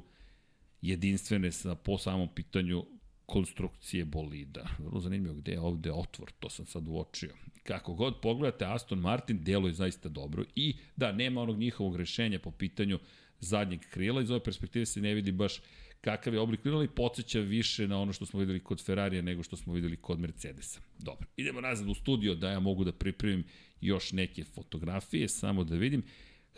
jedinstvene 0.82 1.52
sa, 1.52 1.74
po 1.74 1.98
samom 1.98 2.28
pitanju 2.34 2.84
konstrukcije 3.26 4.04
bolida. 4.04 4.66
Vrlo 4.78 5.00
zanimljivo 5.00 5.34
gde 5.34 5.52
je 5.52 5.60
ovde 5.60 5.92
otvor, 5.92 6.32
to 6.38 6.50
sam 6.50 6.66
sad 6.66 6.88
uočio. 6.88 7.34
Kako 7.62 7.94
god 7.94 8.20
pogledate, 8.20 8.64
Aston 8.64 8.98
Martin 8.98 9.44
deluje 9.44 9.72
zaista 9.72 10.08
dobro 10.08 10.44
i 10.54 10.76
da, 10.96 11.12
nema 11.12 11.42
onog 11.42 11.58
njihovog 11.58 11.96
rešenja 11.96 12.38
po 12.38 12.50
pitanju 12.50 12.98
zadnjeg 13.40 13.80
krila, 13.90 14.22
iz 14.22 14.30
ove 14.30 14.44
perspektive 14.44 14.86
se 14.86 15.00
ne 15.00 15.14
vidi 15.14 15.32
baš 15.32 15.60
kakav 16.00 16.34
je 16.34 16.40
oblik 16.40 16.62
krila 16.62 16.84
i 16.84 16.88
podsjeća 16.88 17.40
više 17.40 17.88
na 17.88 18.00
ono 18.00 18.12
što 18.12 18.26
smo 18.26 18.40
videli 18.40 18.60
kod 18.60 18.84
Ferrarija 18.84 19.22
nego 19.22 19.42
što 19.42 19.56
smo 19.56 19.72
videli 19.72 19.96
kod 19.96 20.20
Mercedesa. 20.20 20.80
Dobro, 20.98 21.26
idemo 21.36 21.60
nazad 21.60 21.88
u 21.88 21.94
studio 21.94 22.34
da 22.34 22.50
ja 22.50 22.60
mogu 22.60 22.84
da 22.84 22.92
pripremim 22.92 23.44
još 23.80 24.12
neke 24.12 24.44
fotografije, 24.44 25.28
samo 25.28 25.64
da 25.64 25.76
vidim. 25.76 26.02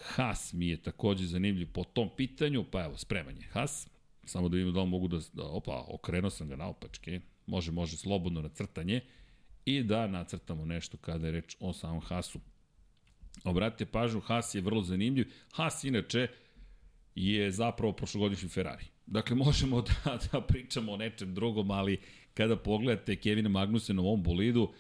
Haas 0.01 0.53
mi 0.53 0.69
je 0.69 0.83
takođe 0.83 1.27
zanimljiv 1.27 1.73
po 1.73 1.85
tom 1.85 2.11
pitanju, 2.17 2.65
pa 2.71 2.85
evo, 2.85 2.97
spremanje 2.97 3.43
Haas, 3.51 3.89
samo 4.25 4.49
da 4.49 4.57
vidim 4.57 4.73
da 4.75 4.85
mogu 4.85 5.09
da, 5.09 5.21
da 5.33 5.45
opa, 5.45 5.85
okrenuo 5.89 6.31
sam 6.31 6.49
ga 6.49 6.57
naopačke, 6.57 7.21
može, 7.47 7.73
može 7.73 7.97
slobodno 7.97 8.43
na 8.43 8.49
crtanje 8.49 9.01
i 9.65 9.83
da 9.83 10.07
nacrtamo 10.07 10.65
nešto 10.65 10.97
kada 10.97 11.27
je 11.27 11.33
reč 11.33 11.57
o 11.61 11.73
samom 11.73 12.01
Haasu. 12.01 12.41
Obratite 13.45 13.87
pažnju, 13.93 14.21
Haas 14.21 14.55
je 14.55 14.61
vrlo 14.61 14.83
zanimljiv. 14.83 15.33
Haas 15.53 15.85
inače 15.85 16.29
je 17.17 17.51
zapravo 17.51 17.93
prošlogodišnji 17.93 18.49
Ferrari. 18.49 18.85
Dakle, 19.07 19.37
možemo 19.37 19.83
da, 20.05 20.19
da 20.33 20.41
pričamo 20.41 20.93
o 20.93 20.97
nečem 20.97 21.35
drugom, 21.35 21.71
ali 21.71 22.01
kada 22.35 22.57
pogledate 22.57 23.17
Kevina 23.17 23.49
Magnusena 23.49 24.03
u 24.03 24.07
ovom 24.07 24.23
bolidu, 24.23 24.73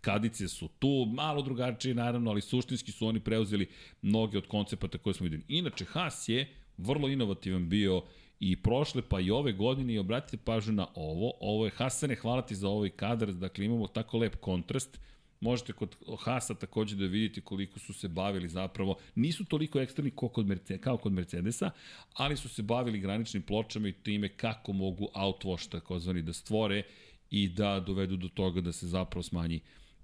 kadice 0.00 0.48
su 0.48 0.68
tu, 0.68 1.06
malo 1.14 1.42
drugačije 1.42 1.94
naravno, 1.94 2.30
ali 2.30 2.40
suštinski 2.40 2.92
su 2.92 3.06
oni 3.06 3.20
preuzeli 3.20 3.68
mnoge 4.02 4.38
od 4.38 4.46
koncepata 4.46 4.98
koje 4.98 5.14
smo 5.14 5.24
videli. 5.24 5.42
Inače, 5.48 5.84
Haas 5.84 6.28
je 6.28 6.48
vrlo 6.76 7.08
inovativan 7.08 7.68
bio 7.68 8.02
i 8.40 8.62
prošle 8.62 9.02
pa 9.08 9.20
i 9.20 9.30
ove 9.30 9.52
godine 9.52 9.94
i 9.94 9.98
obratite 9.98 10.36
pažnju 10.44 10.72
na 10.72 10.86
ovo. 10.94 11.32
Ovo 11.40 11.64
je 11.64 11.70
Hasane, 11.70 12.14
hvala 12.14 12.42
ti 12.42 12.54
za 12.54 12.68
ovaj 12.68 12.90
kadar, 12.90 13.32
dakle 13.32 13.64
imamo 13.64 13.86
tako 13.86 14.18
lep 14.18 14.36
kontrast 14.36 15.00
Možete 15.40 15.72
kod 15.72 15.96
Hasa 16.18 16.54
takođe 16.54 16.96
da 16.96 17.06
vidite 17.06 17.40
koliko 17.40 17.78
su 17.78 17.92
se 17.92 18.08
bavili 18.08 18.48
zapravo, 18.48 18.96
nisu 19.14 19.44
toliko 19.44 19.80
ekstremni 19.80 20.10
kao 20.10 20.28
kod, 20.28 20.46
Mercedes, 20.46 20.84
kao 20.84 20.96
kod 20.96 21.12
Mercedesa, 21.12 21.70
ali 22.14 22.36
su 22.36 22.48
se 22.48 22.62
bavili 22.62 23.00
graničnim 23.00 23.42
pločama 23.42 23.88
i 23.88 23.92
time 23.92 24.28
kako 24.28 24.72
mogu 24.72 25.08
outwash 25.14 25.68
takozvani 25.68 26.22
da 26.22 26.32
stvore 26.32 26.82
i 27.30 27.48
da 27.48 27.80
dovedu 27.80 28.16
do 28.16 28.28
toga 28.28 28.60
da 28.60 28.72
se 28.72 28.86
zapravo 28.86 29.22
smanji 29.22 29.60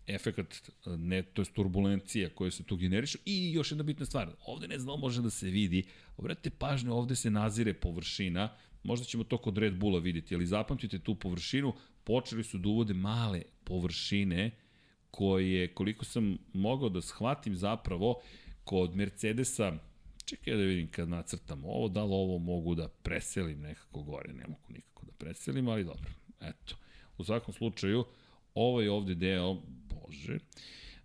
efekat, 0.07 0.71
ne, 0.87 1.23
to 1.23 1.43
je 1.43 1.47
turbulencija 1.47 2.31
koja 2.31 2.51
se 2.51 2.63
tu 2.63 2.77
generiše. 2.77 3.19
I 3.25 3.53
još 3.53 3.71
jedna 3.71 3.85
bitna 3.85 4.07
stvar, 4.07 4.31
ovde 4.47 4.69
ne 4.69 4.79
znam 4.79 5.01
može 5.01 5.23
da 5.23 5.31
se 5.31 5.51
vidi, 5.51 5.85
obratite 6.17 6.51
pažnju, 6.51 6.95
ovde 6.95 7.17
se 7.17 7.31
nazire 7.31 7.75
površina, 7.75 8.57
možda 8.83 9.07
ćemo 9.07 9.25
to 9.25 9.39
kod 9.39 9.59
Red 9.59 9.79
Bulla 9.79 9.99
vidjeti, 9.99 10.35
ali 10.35 10.47
zapamtite 10.47 10.99
tu 10.99 11.15
površinu, 11.15 11.75
počeli 12.05 12.45
su 12.45 12.59
da 12.59 12.69
uvode 12.69 12.95
male 12.95 13.43
površine, 13.65 14.51
koje, 15.17 15.75
koliko 15.75 16.05
sam 16.05 16.39
mogao 16.53 16.89
da 16.89 17.03
shvatim 17.03 17.55
zapravo, 17.57 18.21
kod 18.65 18.97
Mercedesa, 18.97 19.73
čekaj 20.25 20.55
da 20.55 20.63
vidim 20.63 20.91
kad 20.91 21.09
nacrtam 21.09 21.65
ovo, 21.65 21.89
da 21.89 22.05
li 22.05 22.13
ovo 22.13 22.39
mogu 22.39 22.75
da 22.75 22.89
preselim 22.89 23.61
nekako 23.61 24.03
gore, 24.03 24.33
ne 24.33 24.45
mogu 24.49 24.69
nikako 24.69 25.07
da 25.07 25.13
preselim, 25.13 25.69
ali 25.69 25.85
dobro, 25.85 26.11
eto. 26.41 26.77
U 27.19 27.25
svakom 27.25 27.55
slučaju, 27.55 28.05
ovaj 28.55 28.89
ovde 28.89 29.15
deo, 29.15 29.63
bože, 29.67 30.39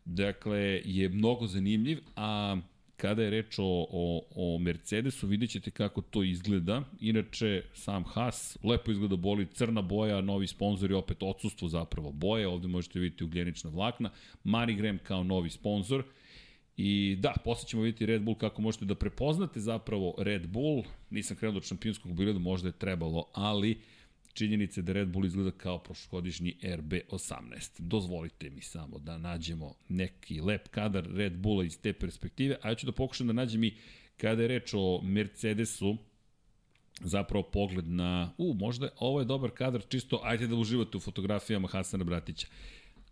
dakle, 0.05 0.81
je 0.85 1.09
mnogo 1.09 1.47
zanimljiv, 1.47 1.99
a 2.15 2.57
Kada 3.01 3.23
je 3.23 3.29
reč 3.29 3.59
o, 3.59 3.87
o, 3.91 4.21
o 4.35 4.57
Mercedesu, 4.59 5.27
vidjet 5.27 5.51
ćete 5.51 5.71
kako 5.71 6.01
to 6.01 6.23
izgleda. 6.23 6.83
Inače, 6.99 7.63
sam 7.73 8.03
Haas, 8.03 8.57
lepo 8.63 8.91
izgleda 8.91 9.15
boli, 9.15 9.47
crna 9.53 9.81
boja, 9.81 10.21
novi 10.21 10.47
sponsor 10.47 10.91
i 10.91 10.93
opet 10.93 11.17
odsustvo 11.23 11.67
zapravo 11.67 12.11
boje. 12.11 12.47
Ovde 12.47 12.67
možete 12.67 12.99
vidjeti 12.99 13.23
ugljenična 13.23 13.69
vlakna. 13.69 14.11
Graham 14.77 14.99
kao 15.03 15.23
novi 15.23 15.49
sponsor. 15.49 16.03
I 16.77 17.17
da, 17.19 17.33
posle 17.43 17.69
ćemo 17.69 17.81
vidjeti 17.81 18.05
Red 18.05 18.21
Bull 18.21 18.37
kako 18.37 18.61
možete 18.61 18.85
da 18.85 18.95
prepoznate 18.95 19.59
zapravo 19.59 20.15
Red 20.17 20.47
Bull. 20.47 20.83
Nisam 21.09 21.37
krenuo 21.37 21.59
do 21.59 21.65
šampionskog 21.65 22.13
bileda, 22.13 22.39
možda 22.39 22.69
je 22.69 22.79
trebalo, 22.79 23.25
ali 23.33 23.81
činjenice 24.33 24.81
da 24.81 24.93
Red 24.93 25.07
Bull 25.07 25.25
izgleda 25.25 25.51
kao 25.51 25.79
prošlogodišnji 25.79 26.55
RB18. 26.61 27.79
Dozvolite 27.79 28.49
mi 28.49 28.61
samo 28.61 28.99
da 28.99 29.17
nađemo 29.17 29.73
neki 29.89 30.41
lep 30.41 30.67
kadar 30.67 31.07
Red 31.13 31.37
Bulla 31.37 31.63
iz 31.63 31.79
te 31.81 31.93
perspektive, 31.93 32.57
a 32.61 32.69
ja 32.69 32.75
ću 32.75 32.85
da 32.85 32.91
pokušam 32.91 33.27
da 33.27 33.33
nađem 33.33 33.63
i 33.63 33.75
kada 34.17 34.41
je 34.41 34.47
reč 34.47 34.73
o 34.73 35.01
Mercedesu, 35.03 35.97
zapravo 36.99 37.43
pogled 37.43 37.87
na, 37.87 38.33
u, 38.37 38.53
možda 38.53 38.89
ovo 38.97 39.19
je 39.19 39.25
dobar 39.25 39.51
kadar, 39.51 39.81
čisto 39.89 40.19
ajte 40.23 40.47
da 40.47 40.55
uživate 40.55 40.97
u 40.97 40.99
fotografijama 40.99 41.67
Hasana 41.67 42.03
Bratića. 42.03 42.47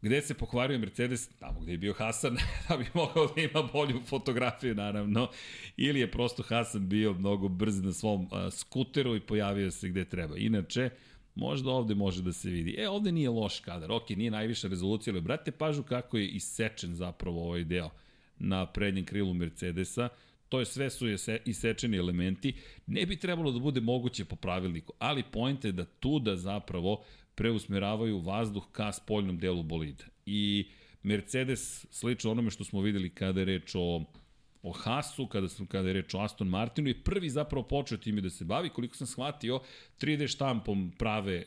Gde 0.02 0.22
se 0.22 0.34
pokvario 0.34 0.80
Mercedes? 0.80 1.28
Tamo 1.28 1.60
gde 1.60 1.72
je 1.72 1.78
bio 1.78 1.94
Hasan, 1.94 2.38
da 2.70 2.78
bi 2.78 2.86
mogao 2.94 3.28
da 3.36 3.42
ima 3.42 3.70
bolju 3.74 4.02
fotografiju, 4.06 4.76
naravno. 4.76 5.30
Ili 5.78 6.00
je 6.00 6.12
prosto 6.12 6.44
Hasan 6.44 6.90
bio 6.90 7.14
mnogo 7.14 7.48
brz 7.48 7.84
na 7.84 7.94
svom 7.94 8.22
uh, 8.22 8.54
skuteru 8.54 9.16
i 9.16 9.20
pojavio 9.20 9.72
se 9.72 9.90
gde 9.90 10.06
treba. 10.06 10.38
Inače, 10.38 10.90
možda 11.40 11.72
ovde 11.72 11.96
može 11.96 12.22
da 12.22 12.34
se 12.34 12.50
vidi. 12.50 12.76
E, 12.78 12.90
ovde 12.90 13.12
nije 13.12 13.30
loš 13.30 13.60
kadar, 13.60 13.92
ok, 13.92 14.10
nije 14.10 14.32
najviša 14.32 14.68
rezolucija, 14.68 15.14
ali 15.14 15.22
brate 15.22 15.52
pažu 15.52 15.84
kako 15.84 16.18
je 16.18 16.28
isečen 16.28 16.96
zapravo 16.96 17.44
ovaj 17.44 17.64
deo 17.64 17.90
na 18.40 18.66
prednjem 18.66 19.06
krilu 19.06 19.34
Mercedesa. 19.34 20.10
To 20.50 20.60
je 20.60 20.66
sve 20.66 20.90
su 20.90 21.06
isečeni 21.46 21.98
elementi. 21.98 22.54
Ne 22.88 23.06
bi 23.06 23.16
trebalo 23.16 23.52
da 23.52 23.60
bude 23.60 23.82
moguće 23.82 24.26
po 24.26 24.36
pravilniku, 24.36 24.94
ali 25.00 25.24
point 25.24 25.66
je 25.66 25.72
da 25.72 25.86
tu 25.86 26.20
da 26.20 26.36
zapravo 26.36 27.04
preusmeravaju 27.36 28.20
vazduh 28.20 28.64
ka 28.72 28.92
spoljnom 28.92 29.38
delu 29.40 29.64
bolida. 29.64 30.04
I 30.26 30.68
Mercedes, 31.04 31.86
slično 31.92 32.32
onome 32.32 32.52
što 32.52 32.64
smo 32.64 32.82
videli 32.82 33.10
kada 33.10 33.40
je 33.40 33.46
reč 33.46 33.76
o 33.76 34.04
o 34.62 34.72
Hasu, 34.72 35.28
kada, 35.28 35.50
sam, 35.50 35.66
kada 35.66 35.88
je 35.88 35.94
reč 35.94 36.14
o 36.14 36.20
Aston 36.20 36.48
Martinu, 36.48 36.90
i 36.90 36.94
prvi 37.04 37.30
zapravo 37.30 37.68
počeo 37.68 37.98
time 37.98 38.22
da 38.22 38.30
se 38.30 38.46
bavi, 38.46 38.70
koliko 38.70 38.96
sam 38.96 39.08
shvatio, 39.08 39.60
3D 40.02 40.28
štampom 40.28 40.92
prave 40.98 41.44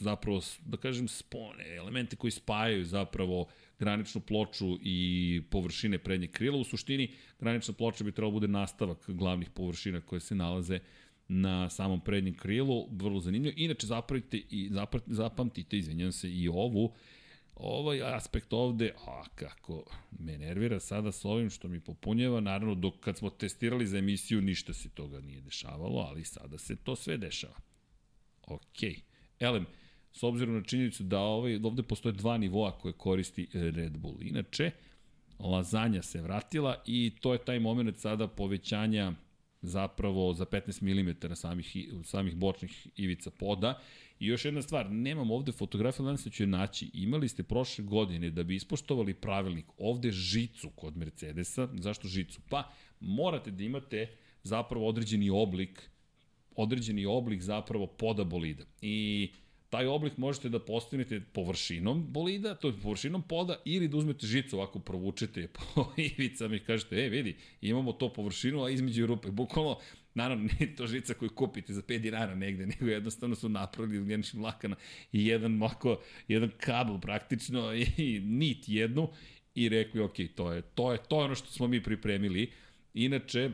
zapravo, 0.00 0.40
da 0.64 0.76
kažem, 0.76 1.08
spone, 1.08 1.76
elemente 1.76 2.16
koji 2.16 2.30
spajaju 2.30 2.84
zapravo 2.84 3.46
graničnu 3.78 4.20
ploču 4.20 4.78
i 4.82 5.42
površine 5.50 5.98
prednje 5.98 6.26
krila. 6.26 6.58
U 6.58 6.64
suštini, 6.64 7.12
granična 7.40 7.74
ploča 7.74 8.04
bi 8.04 8.12
trebalo 8.12 8.30
da 8.30 8.34
bude 8.34 8.48
nastavak 8.48 9.10
glavnih 9.10 9.50
površina 9.50 10.00
koje 10.00 10.20
se 10.20 10.34
nalaze 10.34 10.78
na 11.28 11.70
samom 11.70 12.00
prednjem 12.00 12.34
krilu, 12.34 12.88
vrlo 12.90 13.20
zanimljivo. 13.20 13.54
Inače, 13.56 13.86
zapamtite, 13.86 14.36
i, 14.50 14.70
zapamtite, 15.06 15.78
izvinjam 15.78 16.12
se, 16.12 16.30
i 16.30 16.48
ovu, 16.48 16.92
ovaj 17.62 18.02
aspekt 18.02 18.52
ovde, 18.52 18.92
a 19.06 19.24
kako 19.34 19.84
me 20.18 20.38
nervira 20.38 20.80
sada 20.80 21.12
s 21.12 21.24
ovim 21.24 21.50
što 21.50 21.68
mi 21.68 21.80
popunjava, 21.80 22.40
naravno 22.40 22.74
dok 22.74 23.00
kad 23.00 23.16
smo 23.16 23.30
testirali 23.30 23.86
za 23.86 23.98
emisiju 23.98 24.40
ništa 24.40 24.72
se 24.72 24.88
toga 24.88 25.20
nije 25.20 25.40
dešavalo, 25.40 26.00
ali 26.00 26.24
sada 26.24 26.58
se 26.58 26.76
to 26.76 26.96
sve 26.96 27.16
dešava. 27.16 27.56
Ok. 28.42 28.82
Elem, 29.40 29.66
s 30.12 30.22
obzirom 30.22 30.54
na 30.54 30.62
činjenicu 30.62 31.02
da 31.02 31.18
ovaj, 31.18 31.60
ovde 31.64 31.82
postoje 31.82 32.12
dva 32.12 32.38
nivoa 32.38 32.78
koje 32.78 32.92
koristi 32.92 33.48
Red 33.52 33.98
Bull. 33.98 34.22
Inače, 34.22 34.70
lazanja 35.38 36.02
se 36.02 36.22
vratila 36.22 36.82
i 36.86 37.12
to 37.20 37.32
je 37.32 37.44
taj 37.44 37.60
moment 37.60 37.98
sada 37.98 38.28
povećanja 38.28 39.12
zapravo 39.62 40.32
za 40.34 40.44
15 40.44 40.82
mm 40.82 41.34
samih, 41.34 41.76
samih 42.04 42.36
bočnih 42.36 42.88
ivica 42.96 43.30
poda. 43.30 43.80
I 44.20 44.26
još 44.26 44.44
jedna 44.44 44.62
stvar, 44.62 44.90
nemam 44.90 45.30
ovde 45.30 45.52
fotografiju, 45.52 46.04
nadam 46.04 46.18
se 46.18 46.30
ću 46.30 46.42
je 46.42 46.46
naći. 46.46 46.90
Imali 46.94 47.28
ste 47.28 47.42
prošle 47.42 47.84
godine 47.84 48.30
da 48.30 48.42
bi 48.42 48.54
ispoštovali 48.54 49.14
pravilnik 49.14 49.66
ovde 49.78 50.10
žicu 50.10 50.70
kod 50.70 50.96
Mercedesa. 50.96 51.68
Zašto 51.74 52.08
žicu? 52.08 52.40
Pa 52.48 52.72
morate 53.00 53.50
da 53.50 53.64
imate 53.64 54.16
zapravo 54.42 54.88
određeni 54.88 55.30
oblik 55.30 55.90
određeni 56.56 57.06
oblik 57.06 57.42
zapravo 57.42 57.86
poda 57.86 58.24
bolida. 58.24 58.64
I 58.82 59.30
taj 59.70 59.86
oblik 59.86 60.16
možete 60.16 60.48
da 60.48 60.58
postavite 60.58 61.20
površinom 61.20 62.06
bolida, 62.12 62.54
to 62.54 62.68
je 62.68 62.80
površinom 62.82 63.22
poda, 63.22 63.56
ili 63.64 63.88
da 63.88 63.96
uzmete 63.96 64.26
žicu, 64.26 64.56
ovako 64.56 64.78
provučete 64.78 65.48
po 65.48 65.86
ivicama 66.18 66.56
i 66.56 66.60
kažete, 66.60 66.96
e, 66.96 67.08
vidi, 67.08 67.36
imamo 67.60 67.92
to 67.92 68.12
površinu, 68.12 68.64
a 68.64 68.70
između 68.70 69.06
rupe, 69.06 69.30
bukvalno, 69.30 69.78
naravno, 70.14 70.48
nije 70.58 70.76
to 70.76 70.86
žica 70.86 71.14
koju 71.14 71.30
kupite 71.30 71.72
za 71.72 71.82
5 71.82 71.98
dinara 71.98 72.34
negde, 72.34 72.66
nego 72.66 72.86
jednostavno 72.86 73.34
su 73.34 73.48
napravili 73.48 73.98
u 73.98 74.04
gljeničnim 74.04 74.42
lakana 74.42 74.76
i 75.12 75.26
jedan, 75.26 75.52
mako, 75.52 76.00
jedan 76.28 76.50
kabel 76.58 77.00
praktično 77.00 77.74
i 77.74 78.20
nit 78.24 78.68
jednu 78.68 79.08
i 79.54 79.68
rekli, 79.68 80.00
ok, 80.00 80.14
to 80.34 80.52
je, 80.52 80.62
to 80.62 80.92
je, 80.92 80.98
to 81.08 81.20
je 81.20 81.24
ono 81.24 81.34
što 81.34 81.50
smo 81.50 81.68
mi 81.68 81.82
pripremili. 81.82 82.52
Inače, 82.94 83.50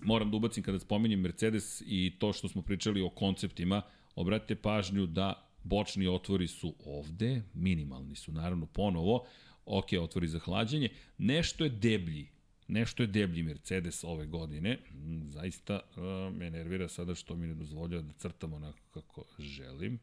moram 0.00 0.30
da 0.30 0.36
ubacim 0.36 0.62
kada 0.62 0.78
spominjem 0.78 1.20
Mercedes 1.20 1.82
i 1.86 2.12
to 2.18 2.32
što 2.32 2.48
smo 2.48 2.62
pričali 2.62 3.02
o 3.02 3.10
konceptima, 3.10 3.82
obratite 4.14 4.54
pažnju 4.54 5.06
da 5.06 5.50
bočni 5.62 6.06
otvori 6.06 6.46
su 6.46 6.74
ovde, 6.84 7.42
minimalni 7.54 8.14
su 8.14 8.32
naravno 8.32 8.66
ponovo, 8.66 9.26
ok, 9.64 9.86
otvori 10.00 10.28
za 10.28 10.38
hlađenje, 10.38 10.88
nešto 11.18 11.64
je 11.64 11.70
deblji, 11.70 12.28
nešto 12.68 13.02
je 13.02 13.06
deblji 13.06 13.42
Mercedes 13.42 14.04
ove 14.04 14.26
godine, 14.26 14.78
mm, 14.90 15.28
zaista 15.28 15.80
uh, 15.96 16.34
me 16.36 16.50
nervira 16.50 16.88
sada 16.88 17.14
što 17.14 17.36
mi 17.36 17.46
ne 17.46 17.54
dozvoljava 17.54 18.02
da 18.02 18.12
crtam 18.12 18.52
onako 18.52 18.78
kako 18.94 19.24
želim. 19.38 19.98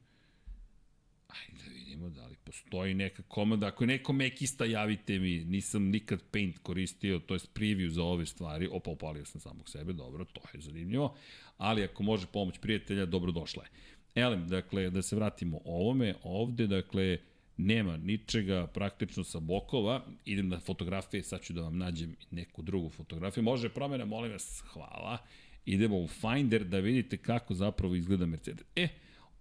Ajde 1.27 1.63
da 1.63 1.73
vidimo 1.73 2.09
da 2.09 2.27
li 2.27 2.35
postoji 2.43 2.93
neka 2.93 3.23
komanda. 3.23 3.67
Ako 3.67 3.83
je 3.83 3.87
neko 3.87 4.13
mekista, 4.13 4.65
javite 4.65 5.19
mi. 5.19 5.45
Nisam 5.45 5.83
nikad 5.83 6.23
Paint 6.31 6.57
koristio, 6.57 7.19
to 7.19 7.33
je 7.33 7.39
preview 7.39 7.87
za 7.89 8.03
ove 8.03 8.25
stvari. 8.25 8.69
Opa, 8.71 8.91
upalio 8.91 9.25
sam 9.25 9.41
samog 9.41 9.69
sebe, 9.69 9.93
dobro, 9.93 10.25
to 10.25 10.41
je 10.53 10.61
zanimljivo. 10.61 11.15
Ali 11.57 11.83
ako 11.83 12.03
može 12.03 12.27
pomoć 12.27 12.57
prijatelja, 12.57 13.05
dobrodošla 13.05 13.63
je. 13.63 13.69
Elem, 14.15 14.47
dakle, 14.47 14.89
da 14.89 15.01
se 15.01 15.15
vratimo 15.15 15.59
ovome, 15.65 16.15
ovde, 16.23 16.67
dakle, 16.67 17.17
nema 17.57 17.97
ničega 17.97 18.67
praktično 18.67 19.23
sa 19.23 19.39
bokova, 19.39 20.05
idem 20.25 20.49
na 20.49 20.59
fotografije, 20.59 21.23
sad 21.23 21.41
ću 21.41 21.53
da 21.53 21.61
vam 21.61 21.77
nađem 21.77 22.15
neku 22.31 22.61
drugu 22.61 22.89
fotografiju, 22.89 23.43
može 23.43 23.69
promjena, 23.69 24.05
molim 24.05 24.31
vas, 24.31 24.63
hvala, 24.67 25.17
idemo 25.65 25.97
u 25.97 26.07
Finder 26.07 26.63
da 26.63 26.79
vidite 26.79 27.17
kako 27.17 27.53
zapravo 27.53 27.95
izgleda 27.95 28.25
Mercedes. 28.25 28.65
E, 28.75 28.87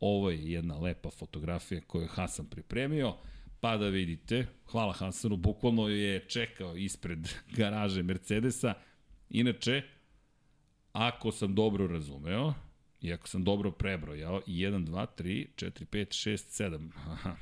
ovo 0.00 0.30
je 0.30 0.52
jedna 0.52 0.78
lepa 0.78 1.10
fotografija 1.10 1.80
koju 1.80 2.02
je 2.02 2.08
Hasan 2.08 2.46
pripremio, 2.46 3.14
pa 3.60 3.76
da 3.76 3.88
vidite, 3.88 4.46
hvala 4.70 4.92
Hasanu, 4.92 5.36
bukvalno 5.36 5.88
je 5.88 6.24
čekao 6.28 6.76
ispred 6.76 7.28
garaže 7.56 8.02
Mercedesa, 8.02 8.74
inače, 9.30 9.82
ako 10.92 11.32
sam 11.32 11.54
dobro 11.54 11.86
razumeo, 11.86 12.54
I 13.02 13.12
ako 13.12 13.28
sam 13.28 13.44
dobro 13.44 13.70
prebrojao, 13.70 14.40
1, 14.46 14.86
2, 14.86 15.06
3, 15.18 15.46
4, 15.56 15.86
5, 15.86 16.30
6, 16.30 16.70
7. 16.70 16.90
Aha, 16.94 17.36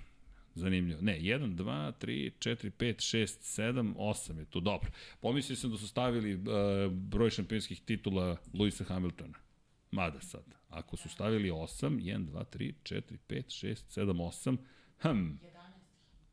zanimljivo. 0.54 1.00
Ne, 1.02 1.18
1, 1.20 1.54
2, 1.54 1.92
3, 2.00 2.30
4, 2.38 2.70
5, 2.78 2.94
6, 3.18 3.62
7, 3.62 3.94
8 3.94 4.38
je 4.38 4.44
to 4.44 4.60
dobro. 4.60 4.90
Pomislio 5.20 5.56
sam 5.56 5.70
da 5.70 5.76
su 5.76 5.88
stavili 5.88 6.34
uh, 6.34 6.92
broj 6.92 7.30
šampionskih 7.30 7.80
titula 7.80 8.36
Luisa 8.54 8.84
Hamiltona. 8.84 9.38
Mada 9.90 10.20
sad. 10.20 10.44
Ako 10.68 10.96
su 10.96 11.08
stavili 11.08 11.50
8, 11.50 11.66
1, 11.88 12.26
2, 12.26 12.44
3, 12.56 12.72
4, 12.82 13.02
5, 13.28 13.66
6, 13.66 14.00
7, 14.00 14.12
8, 14.12 14.56
hm, 15.00 15.08
11 15.08 15.60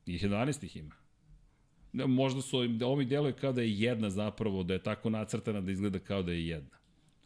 11 0.05 0.63
ih 0.63 0.75
ima. 0.75 0.95
Možda 1.93 2.41
su, 2.41 2.57
ovo 2.57 2.95
mi 2.95 3.05
djeluje 3.05 3.33
kao 3.33 3.53
da 3.53 3.61
je 3.61 3.79
jedna 3.79 4.09
zapravo, 4.09 4.63
da 4.63 4.73
je 4.73 4.83
tako 4.83 5.09
nacrtana 5.09 5.61
da 5.61 5.71
izgleda 5.71 5.99
kao 5.99 6.23
da 6.23 6.31
je 6.31 6.47
jedna. 6.47 6.77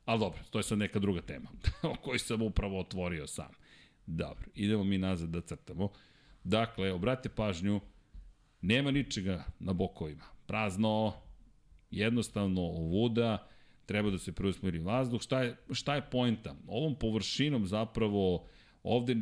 Ali 0.06 0.20
dobro, 0.20 0.40
to 0.50 0.60
je 0.60 0.64
sad 0.64 0.78
neka 0.78 1.00
druga 1.00 1.22
tema 1.22 1.50
o 1.92 1.96
kojoj 1.96 2.20
sam 2.20 2.42
upravo 2.42 2.80
otvorio 2.80 3.28
sam. 3.28 3.52
Dobro, 4.06 4.46
idemo 4.56 4.84
mi 4.84 4.98
nazad 4.98 5.30
da 5.30 5.42
crtamo. 5.42 5.90
Dakle, 6.44 6.92
obrate 6.94 7.30
pažnju, 7.30 7.82
nema 8.62 8.92
ničega 8.92 9.44
na 9.60 9.74
bokovima. 9.74 10.24
Prazno, 10.46 11.14
jednostavno 11.92 12.62
ovuda, 12.62 13.48
treba 13.86 14.10
da 14.10 14.18
se 14.18 14.32
preusmeri 14.32 14.80
vazduh. 14.80 15.22
Šta 15.22 15.42
je, 15.42 15.56
šta 15.72 15.96
je 15.96 16.10
pojnta? 16.12 16.56
Ovom 16.68 16.96
površinom 16.96 17.68
zapravo 17.68 18.48
ovde 18.84 19.16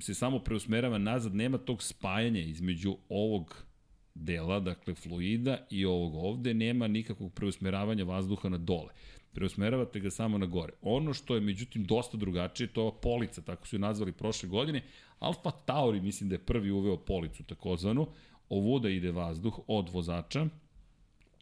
se 0.00 0.14
samo 0.14 0.38
preusmerava 0.38 0.98
nazad, 0.98 1.34
nema 1.34 1.58
tog 1.58 1.82
spajanja 1.82 2.40
između 2.40 2.96
ovog 3.08 3.64
dela, 4.14 4.60
dakle 4.60 4.94
fluida 4.94 5.66
i 5.70 5.84
ovog 5.84 6.14
ovde, 6.14 6.54
nema 6.54 6.88
nikakvog 6.88 7.34
preusmeravanja 7.34 8.04
vazduha 8.04 8.48
na 8.48 8.58
dole 8.58 8.92
preusmeravate 9.38 10.00
ga 10.00 10.10
samo 10.10 10.38
na 10.38 10.46
gore. 10.46 10.72
Ono 10.82 11.14
što 11.14 11.34
je 11.34 11.40
međutim 11.40 11.84
dosta 11.84 12.16
drugačije, 12.16 12.66
to 12.66 12.86
je 12.86 12.92
polica, 13.02 13.42
tako 13.42 13.66
su 13.66 13.76
je 13.76 13.80
nazvali 13.80 14.12
prošle 14.12 14.48
godine. 14.48 14.82
Alfa 15.18 15.50
Tauri 15.50 16.00
mislim 16.00 16.28
da 16.28 16.34
je 16.34 16.46
prvi 16.46 16.70
uveo 16.70 16.96
policu 16.96 17.44
takozvanu, 17.44 18.06
ovuda 18.48 18.88
ide 18.88 19.10
vazduh 19.10 19.60
od 19.66 19.88
vozača, 19.92 20.46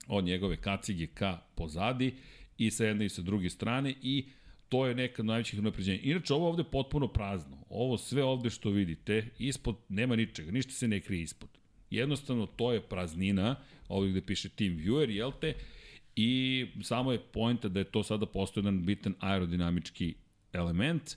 od 0.09 0.24
njegove 0.24 0.57
kacige 0.57 1.07
ka 1.07 1.38
pozadi 1.55 2.14
i 2.59 2.70
sa 2.70 2.84
jedne 2.84 3.07
i 3.07 3.09
sa 3.09 3.22
druge 3.22 3.51
strane 3.51 3.94
i 4.03 4.24
to 4.68 4.86
je 4.86 4.94
neka 4.94 5.22
od 5.22 5.26
najvećih 5.26 5.62
napređenja. 5.62 6.01
Inače, 6.03 6.34
ovo 6.34 6.49
ovde 6.49 6.61
je 6.61 6.70
potpuno 6.70 7.09
prazno. 7.09 7.57
Ovo 7.68 7.99
sve 7.99 8.24
ovde 8.24 8.51
što 8.51 8.70
vidite, 8.70 9.28
ispod 9.38 9.76
nema 9.88 10.16
ničega, 10.16 10.51
ništa 10.51 10.72
se 10.72 10.88
ne 10.88 11.01
krije 11.01 11.22
ispod. 11.22 11.49
Jednostavno, 11.90 12.47
to 12.47 12.72
je 12.72 12.80
praznina, 12.80 13.57
ovdje 13.88 14.11
gde 14.11 14.26
piše 14.26 14.49
Team 14.49 14.76
Viewer, 14.76 15.11
jel 15.11 15.32
te, 15.40 15.55
I 16.17 16.67
samo 16.83 17.12
je 17.12 17.19
pojenta 17.19 17.69
da 17.69 17.81
je 17.81 17.85
to 17.85 18.03
sada 18.03 18.27
postoje 18.27 18.62
jedan 18.62 18.87
bitan 18.87 19.14
aerodinamički 19.21 20.14
element, 20.53 21.17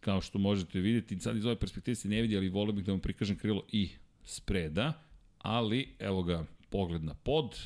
kao 0.00 0.20
što 0.20 0.38
možete 0.38 0.80
vidjeti, 0.80 1.20
sad 1.20 1.36
iz 1.36 1.44
ove 1.44 1.56
perspektive 1.56 1.94
se 1.94 2.08
ne 2.08 2.22
vidi, 2.22 2.36
ali 2.36 2.48
volio 2.48 2.72
bih 2.72 2.84
da 2.84 2.92
vam 2.92 3.00
prikažem 3.00 3.38
krilo 3.38 3.64
i 3.72 3.88
spreda, 4.24 5.02
ali 5.38 5.94
evo 5.98 6.22
ga 6.22 6.46
pogled 6.70 7.04
na 7.04 7.14
pod, 7.14 7.58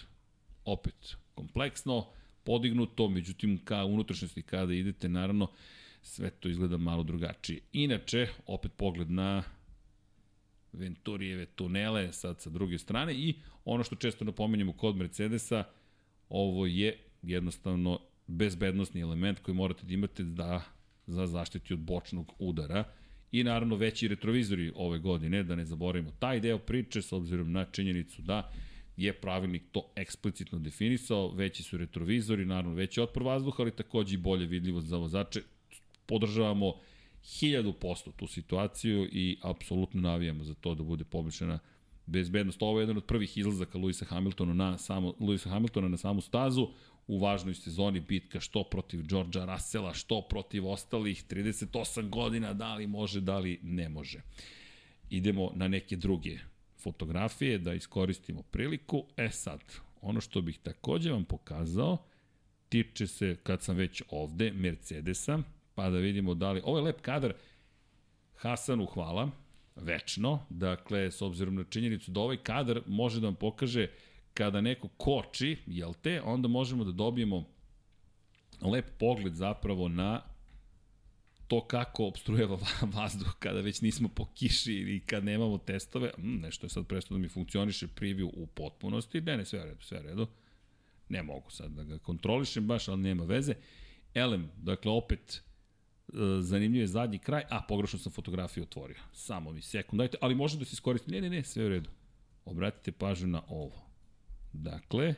opet 0.64 1.16
kompleksno, 1.34 2.06
podignuto, 2.44 3.08
međutim 3.08 3.58
ka 3.64 3.84
unutrašnjosti 3.84 4.42
kada 4.42 4.74
idete, 4.74 5.08
naravno, 5.08 5.46
sve 6.02 6.30
to 6.30 6.48
izgleda 6.48 6.76
malo 6.76 7.02
drugačije. 7.02 7.60
Inače, 7.72 8.28
opet 8.46 8.72
pogled 8.76 9.10
na 9.10 9.42
Venturijeve 10.72 11.46
tunele 11.46 12.12
sad 12.12 12.40
sa 12.40 12.50
druge 12.50 12.78
strane. 12.78 13.14
I 13.14 13.34
ono 13.64 13.84
što 13.84 13.96
često 13.96 14.24
napomenjamo 14.24 14.72
kod 14.72 14.96
Mercedesa, 14.96 15.64
ovo 16.28 16.66
je 16.66 16.98
jednostavno 17.22 17.98
bezbednostni 18.26 19.00
element 19.00 19.38
koji 19.38 19.54
morate 19.54 19.86
da 19.86 19.94
imate 19.94 20.22
da 20.22 20.62
za 21.06 21.26
zaštiti 21.26 21.74
od 21.74 21.80
bočnog 21.80 22.32
udara 22.38 22.84
i 23.32 23.44
naravno 23.44 23.76
veći 23.76 24.08
retrovizori 24.08 24.72
ove 24.74 24.98
godine, 24.98 25.42
da 25.42 25.54
ne 25.54 25.64
zaboravimo 25.64 26.10
taj 26.18 26.40
deo 26.40 26.58
priče 26.58 27.02
s 27.02 27.12
obzirom 27.12 27.52
na 27.52 27.64
činjenicu 27.64 28.22
da 28.22 28.52
je 28.96 29.12
pravilnik 29.12 29.62
to 29.72 29.92
eksplicitno 29.96 30.58
definisao, 30.58 31.32
veći 31.34 31.62
su 31.62 31.76
retrovizori, 31.76 32.44
naravno 32.44 32.74
veći 32.74 33.00
otpor 33.00 33.22
vazduha, 33.22 33.62
ali 33.62 33.70
takođe 33.70 34.14
i 34.14 34.18
bolje 34.18 34.46
vidljivost 34.46 34.86
za 34.86 34.96
vozače. 34.96 35.40
Podržavamo 36.06 36.74
1000% 37.22 38.12
tu 38.16 38.26
situaciju 38.26 39.08
i 39.12 39.38
apsolutno 39.42 40.00
navijamo 40.00 40.44
za 40.44 40.54
to 40.54 40.74
da 40.74 40.82
bude 40.82 41.04
poboljšana 41.04 41.58
bezbednost. 42.06 42.62
Ovo 42.62 42.78
je 42.78 42.82
jedan 42.82 42.96
od 42.96 43.04
prvih 43.04 43.38
izlazaka 43.38 43.78
Luisa 43.78 44.04
Hamiltona 44.04 44.54
na, 44.54 44.78
samo, 44.78 45.14
Luisa 45.20 45.50
Hamiltona 45.50 45.88
na 45.88 45.96
samu 45.96 46.20
stazu 46.20 46.68
u 47.06 47.18
važnoj 47.18 47.54
sezoni 47.54 48.00
bitka 48.00 48.40
što 48.40 48.64
protiv 48.64 49.02
Georgea 49.06 49.44
Russella, 49.44 49.94
što 49.94 50.22
protiv 50.22 50.68
ostalih 50.68 51.24
38 51.30 52.08
godina, 52.08 52.52
da 52.52 52.74
li 52.74 52.86
može, 52.86 53.20
da 53.20 53.38
li 53.38 53.60
ne 53.62 53.88
može. 53.88 54.20
Idemo 55.10 55.50
na 55.54 55.68
neke 55.68 55.96
druge 55.96 56.38
fotografije 56.82 57.58
da 57.58 57.74
iskoristimo 57.74 58.42
priliku. 58.42 59.04
E 59.16 59.30
sad, 59.30 59.60
ono 60.00 60.20
što 60.20 60.40
bih 60.40 60.58
takođe 60.58 61.12
vam 61.12 61.24
pokazao 61.24 61.98
tiče 62.68 63.06
se, 63.06 63.36
kad 63.42 63.62
sam 63.62 63.76
već 63.76 64.02
ovde, 64.10 64.52
Mercedesa, 64.52 65.38
pa 65.74 65.90
da 65.90 65.98
vidimo 65.98 66.34
da 66.34 66.52
li... 66.52 66.60
Ovo 66.64 66.78
je 66.78 66.84
lep 66.84 67.00
kadar, 67.00 67.34
Hasanu 68.36 68.86
hvala, 68.86 69.30
večno, 69.76 70.46
dakle, 70.50 71.10
s 71.10 71.22
obzirom 71.22 71.54
na 71.54 71.64
činjenicu 71.64 72.10
da 72.10 72.20
ovaj 72.20 72.36
kadar 72.36 72.82
može 72.86 73.20
da 73.20 73.26
vam 73.26 73.34
pokaže 73.34 73.88
kada 74.34 74.60
neko 74.60 74.88
koči, 74.88 75.56
jel 75.66 75.92
te, 76.02 76.22
onda 76.22 76.48
možemo 76.48 76.84
da 76.84 76.92
dobijemo 76.92 77.44
lep 78.60 78.86
pogled 78.98 79.34
zapravo 79.34 79.88
na 79.88 80.22
to 81.48 81.66
kako 81.66 82.06
obstrujeva 82.06 82.58
vazduh 82.94 83.36
kada 83.38 83.60
već 83.60 83.80
nismo 83.80 84.08
po 84.08 84.26
kiši 84.34 84.72
ili 84.72 85.00
kad 85.00 85.24
nemamo 85.24 85.58
testove, 85.58 86.12
hm, 86.16 86.40
nešto 86.40 86.66
je 86.66 86.70
sad 86.70 86.86
presto 86.86 87.14
da 87.14 87.18
mi 87.18 87.28
funkcioniše 87.28 87.86
preview 87.86 88.30
u 88.34 88.46
potpunosti, 88.46 89.20
ne, 89.20 89.36
ne, 89.36 89.44
sve 89.44 89.64
redu, 89.64 89.82
sve 89.82 90.02
redu, 90.02 90.26
ne 91.08 91.22
mogu 91.22 91.50
sad 91.50 91.70
da 91.70 91.84
ga 91.84 91.98
kontrolišem 91.98 92.66
baš, 92.66 92.88
ali 92.88 93.00
nema 93.00 93.24
veze. 93.24 93.54
Elem, 94.14 94.50
dakle, 94.56 94.90
opet, 94.90 95.42
zanimljiv 96.40 96.80
je 96.80 96.86
zadnji 96.86 97.18
kraj, 97.18 97.42
a 97.50 97.62
pogrešno 97.68 97.98
sam 97.98 98.12
fotografiju 98.12 98.62
otvorio. 98.62 98.96
Samo 99.12 99.52
mi 99.52 99.62
sekund, 99.62 99.98
dajte, 99.98 100.16
ali 100.20 100.34
može 100.34 100.58
da 100.58 100.64
se 100.64 100.72
iskoristi. 100.72 101.10
Ne, 101.10 101.20
ne, 101.20 101.30
ne, 101.30 101.44
sve 101.44 101.66
u 101.66 101.68
redu. 101.68 101.90
Obratite 102.44 102.92
pažnju 102.92 103.26
na 103.26 103.42
ovo. 103.48 103.84
Dakle, 104.52 105.14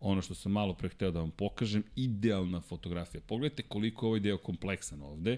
ono 0.00 0.22
što 0.22 0.34
sam 0.34 0.52
malo 0.52 0.74
pre 0.74 0.88
hteo 0.88 1.10
da 1.10 1.20
vam 1.20 1.30
pokažem, 1.30 1.84
idealna 1.96 2.60
fotografija. 2.60 3.20
Pogledajte 3.20 3.62
koliko 3.62 4.06
je 4.06 4.08
ovaj 4.08 4.20
deo 4.20 4.38
kompleksan 4.38 5.02
ovde 5.02 5.36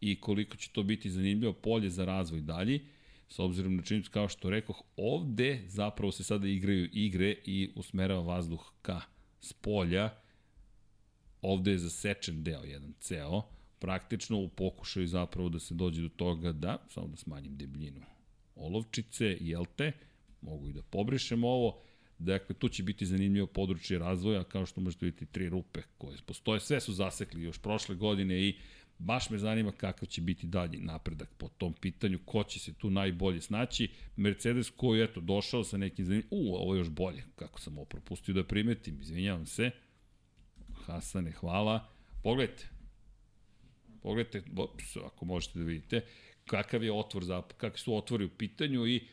i 0.00 0.20
koliko 0.20 0.56
će 0.56 0.70
to 0.72 0.82
biti 0.82 1.10
zanimljivo 1.10 1.52
polje 1.52 1.90
za 1.90 2.04
razvoj 2.04 2.40
dalji, 2.40 2.86
s 3.28 3.38
obzirom 3.38 3.76
na 3.76 3.82
činjenicu 3.82 4.10
kao 4.10 4.28
što 4.28 4.50
rekoh, 4.50 4.82
ovde 4.96 5.64
zapravo 5.66 6.12
se 6.12 6.24
sada 6.24 6.48
igraju 6.48 6.88
igre 6.92 7.34
i 7.44 7.70
usmerava 7.76 8.20
vazduh 8.20 8.72
ka 8.82 9.00
spolja, 9.40 10.10
ovde 11.42 11.70
je 11.70 11.78
zasečen 11.78 12.42
deo 12.42 12.64
jedan 12.64 12.94
ceo, 13.00 13.42
praktično 13.78 14.38
u 14.38 14.48
pokušaju 14.48 15.06
zapravo 15.06 15.48
da 15.48 15.58
se 15.58 15.74
dođe 15.74 16.02
do 16.02 16.08
toga 16.08 16.52
da, 16.52 16.78
samo 16.88 17.06
da 17.06 17.16
smanjim 17.16 17.56
debljinu 17.56 18.00
olovčice, 18.54 19.36
jel 19.40 19.64
te, 19.76 19.92
mogu 20.40 20.68
i 20.68 20.72
da 20.72 20.82
pobrišem 20.82 21.44
ovo, 21.44 21.80
Dakle, 22.18 22.54
tu 22.54 22.68
će 22.68 22.82
biti 22.82 23.06
zanimljivo 23.06 23.46
područje 23.46 23.98
razvoja, 23.98 24.44
kao 24.44 24.66
što 24.66 24.80
možete 24.80 25.06
vidjeti 25.06 25.26
tri 25.26 25.48
rupe 25.48 25.82
koje 25.98 26.18
postoje. 26.26 26.60
Sve 26.60 26.80
su 26.80 26.92
zasekli 26.92 27.42
još 27.42 27.58
prošle 27.58 27.94
godine 27.94 28.48
i 28.48 28.56
baš 28.98 29.30
me 29.30 29.38
zanima 29.38 29.72
kakav 29.72 30.08
će 30.08 30.20
biti 30.20 30.46
dalji 30.46 30.78
napredak 30.78 31.28
po 31.36 31.48
tom 31.48 31.72
pitanju, 31.72 32.18
ko 32.24 32.44
će 32.44 32.58
se 32.58 32.72
tu 32.72 32.90
najbolje 32.90 33.40
snaći. 33.40 33.88
Mercedes 34.16 34.70
koji 34.70 34.98
je 34.98 35.04
eto 35.04 35.20
došao 35.20 35.64
sa 35.64 35.76
nekim 35.76 36.04
zanimljivim, 36.04 36.28
u, 36.30 36.54
ovo 36.56 36.74
je 36.74 36.78
još 36.78 36.90
bolje, 36.90 37.24
kako 37.36 37.60
sam 37.60 37.78
ovo 37.78 37.84
propustio 37.84 38.34
da 38.34 38.44
primetim, 38.44 39.00
izvinjavam 39.00 39.46
se. 39.46 39.70
Hasane, 40.86 41.30
hvala. 41.30 41.88
Pogledajte, 42.22 42.68
pogledajte, 44.02 44.42
ops, 44.56 44.96
ako 44.96 45.24
možete 45.24 45.58
da 45.58 45.64
vidite, 45.64 46.00
kakav 46.46 46.84
je 46.84 46.92
otvor, 46.92 47.24
za, 47.24 47.42
kakvi 47.56 47.78
su 47.78 47.96
otvori 47.96 48.24
u 48.24 48.28
pitanju 48.28 48.86
i 48.86 49.06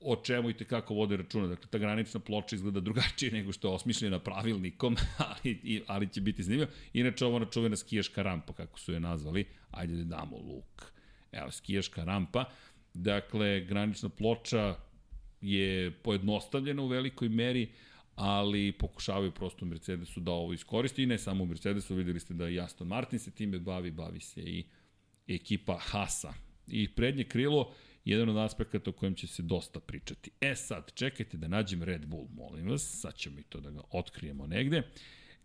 o 0.00 0.16
čemu 0.16 0.50
i 0.50 0.54
kako 0.54 0.94
vode 0.94 1.16
računa. 1.16 1.46
Dakle, 1.46 1.70
ta 1.70 1.78
granična 1.78 2.20
ploča 2.20 2.56
izgleda 2.56 2.80
drugačije 2.88 3.32
nego 3.32 3.52
što 3.52 3.68
je 3.68 3.74
osmišljena 3.74 4.18
pravilnikom, 4.18 4.96
ali, 5.28 5.82
ali 5.86 6.08
će 6.08 6.20
biti 6.20 6.42
zanimljivo. 6.42 6.70
Inače, 6.92 7.24
ovo 7.24 7.44
čuvena 7.44 7.76
skijaška 7.76 8.22
rampa, 8.22 8.52
kako 8.52 8.78
su 8.78 8.92
je 8.92 9.00
nazvali, 9.00 9.46
ajde 9.70 9.96
da 9.96 10.04
damo 10.04 10.36
luk. 10.36 10.92
Evo, 11.32 11.50
skijaška 11.50 12.04
rampa. 12.04 12.44
Dakle, 12.94 13.60
granična 13.60 14.08
ploča 14.08 14.76
je 15.40 15.90
pojednostavljena 15.90 16.82
u 16.82 16.86
velikoj 16.86 17.28
meri, 17.28 17.68
ali 18.14 18.72
pokušavaju 18.72 19.30
prosto 19.30 19.64
Mercedesu 19.64 20.20
da 20.20 20.30
ovo 20.30 20.52
iskoristi 20.52 21.02
i 21.02 21.06
ne 21.06 21.18
samo 21.18 21.44
Mercedesu, 21.44 21.94
videli 21.94 22.20
ste 22.20 22.34
da 22.34 22.48
i 22.48 22.60
Aston 22.60 22.88
Martin 22.88 23.18
se 23.18 23.30
time 23.30 23.58
bavi, 23.58 23.90
bavi 23.90 24.20
se 24.20 24.40
i 24.40 24.64
ekipa 25.28 25.78
Hasa. 25.80 26.34
I 26.66 26.94
prednje 26.94 27.24
krilo, 27.24 27.74
jedan 28.04 28.28
od 28.28 28.36
aspekata 28.36 28.90
o 28.90 28.92
kojem 28.92 29.14
će 29.14 29.26
se 29.26 29.42
dosta 29.42 29.80
pričati. 29.80 30.30
E 30.40 30.54
sad, 30.54 30.92
čekajte 30.94 31.36
da 31.36 31.48
nađem 31.48 31.82
Red 31.82 32.06
Bull, 32.06 32.28
molim 32.34 32.68
vas, 32.68 33.00
sad 33.00 33.14
ćemo 33.14 33.38
i 33.38 33.42
to 33.42 33.60
da 33.60 33.70
ga 33.70 33.80
otkrijemo 33.90 34.46
negde. 34.46 34.82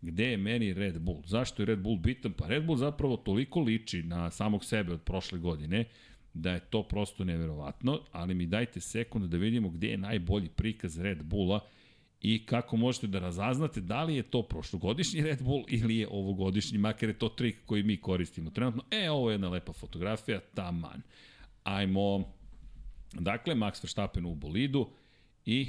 Gde 0.00 0.30
je 0.30 0.36
meni 0.36 0.72
Red 0.72 0.98
Bull? 1.00 1.22
Zašto 1.26 1.62
je 1.62 1.66
Red 1.66 1.78
Bull 1.78 1.96
bitan? 1.96 2.32
Pa 2.32 2.46
Red 2.46 2.64
Bull 2.64 2.78
zapravo 2.78 3.16
toliko 3.16 3.60
liči 3.60 4.02
na 4.02 4.30
samog 4.30 4.64
sebe 4.64 4.92
od 4.92 5.02
prošle 5.02 5.38
godine, 5.38 5.84
da 6.34 6.52
je 6.52 6.60
to 6.60 6.82
prosto 6.82 7.24
neverovatno, 7.24 8.00
ali 8.12 8.34
mi 8.34 8.46
dajte 8.46 8.80
sekund 8.80 9.24
da 9.24 9.36
vidimo 9.36 9.70
gde 9.70 9.88
je 9.88 9.98
najbolji 9.98 10.48
prikaz 10.48 10.98
Red 10.98 11.22
Bulla 11.22 11.60
i 12.20 12.46
kako 12.46 12.76
možete 12.76 13.06
da 13.06 13.18
razaznate 13.18 13.80
da 13.80 14.02
li 14.04 14.16
je 14.16 14.22
to 14.22 14.42
prošlogodišnji 14.42 15.22
Red 15.22 15.42
Bull 15.42 15.64
ili 15.68 15.96
je 15.96 16.08
ovogodišnji, 16.10 16.78
makar 16.78 17.08
je 17.08 17.18
to 17.18 17.28
trik 17.28 17.56
koji 17.66 17.82
mi 17.82 17.96
koristimo 17.96 18.50
trenutno. 18.50 18.84
E, 18.90 19.10
ovo 19.10 19.30
je 19.30 19.34
jedna 19.34 19.48
lepa 19.48 19.72
fotografija, 19.72 20.40
taman. 20.54 21.02
Ajmo 21.64 22.38
Dakle, 23.12 23.54
Max 23.54 23.82
Verstappen 23.82 24.26
u 24.26 24.34
bolidu 24.34 24.88
i 25.46 25.66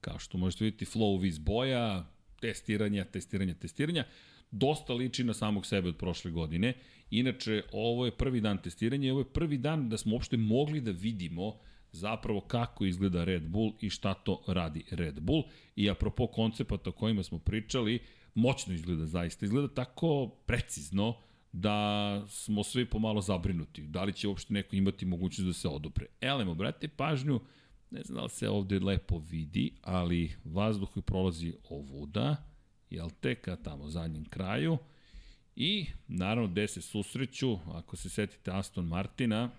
kao 0.00 0.18
što 0.18 0.38
možete 0.38 0.64
vidjeti 0.64 0.84
flow 0.84 1.20
viz 1.20 1.38
boja, 1.38 2.06
testiranja, 2.40 3.04
testiranja, 3.04 3.54
testiranja, 3.54 4.04
dosta 4.50 4.94
liči 4.94 5.24
na 5.24 5.34
samog 5.34 5.66
sebe 5.66 5.88
od 5.88 5.96
prošle 5.96 6.30
godine. 6.30 6.74
Inače, 7.10 7.62
ovo 7.72 8.04
je 8.04 8.16
prvi 8.16 8.40
dan 8.40 8.62
testiranja 8.62 9.12
ovo 9.12 9.20
je 9.20 9.32
prvi 9.32 9.58
dan 9.58 9.88
da 9.88 9.98
smo 9.98 10.14
uopšte 10.14 10.36
mogli 10.36 10.80
da 10.80 10.90
vidimo 10.90 11.58
zapravo 11.92 12.40
kako 12.40 12.84
izgleda 12.84 13.24
Red 13.24 13.48
Bull 13.48 13.72
i 13.80 13.90
šta 13.90 14.14
to 14.14 14.42
radi 14.48 14.84
Red 14.90 15.20
Bull. 15.20 15.42
I 15.76 15.90
apropo 15.90 16.26
koncepata 16.26 16.90
o 16.90 16.92
kojima 16.92 17.22
smo 17.22 17.38
pričali, 17.38 18.02
moćno 18.34 18.74
izgleda 18.74 19.06
zaista. 19.06 19.44
Izgleda 19.44 19.74
tako 19.74 20.26
precizno, 20.46 21.16
da 21.52 22.24
smo 22.28 22.64
svi 22.64 22.84
pomalo 22.84 23.20
zabrinuti. 23.20 23.82
Da 23.82 24.04
li 24.04 24.12
će 24.12 24.28
uopšte 24.28 24.54
neko 24.54 24.76
imati 24.76 25.06
mogućnost 25.06 25.46
da 25.46 25.52
se 25.52 25.68
odupre. 25.68 26.06
Elem, 26.20 26.48
obratite 26.48 26.88
pažnju, 26.88 27.40
ne 27.90 28.02
znam 28.02 28.16
da 28.16 28.22
li 28.22 28.30
se 28.30 28.48
ovde 28.48 28.78
lepo 28.78 29.18
vidi, 29.30 29.74
ali 29.82 30.32
vazduh 30.44 30.90
koji 30.90 31.02
prolazi 31.02 31.54
ovuda, 31.70 32.36
jel 32.90 33.10
te, 33.20 33.34
ka 33.34 33.56
tamo 33.56 33.88
zadnjem 33.88 34.24
kraju, 34.24 34.78
i 35.56 35.86
naravno 36.08 36.48
gde 36.48 36.68
se 36.68 36.82
susreću, 36.82 37.58
ako 37.72 37.96
se 37.96 38.10
setite 38.10 38.50
Aston 38.50 38.86
Martina, 38.86 39.50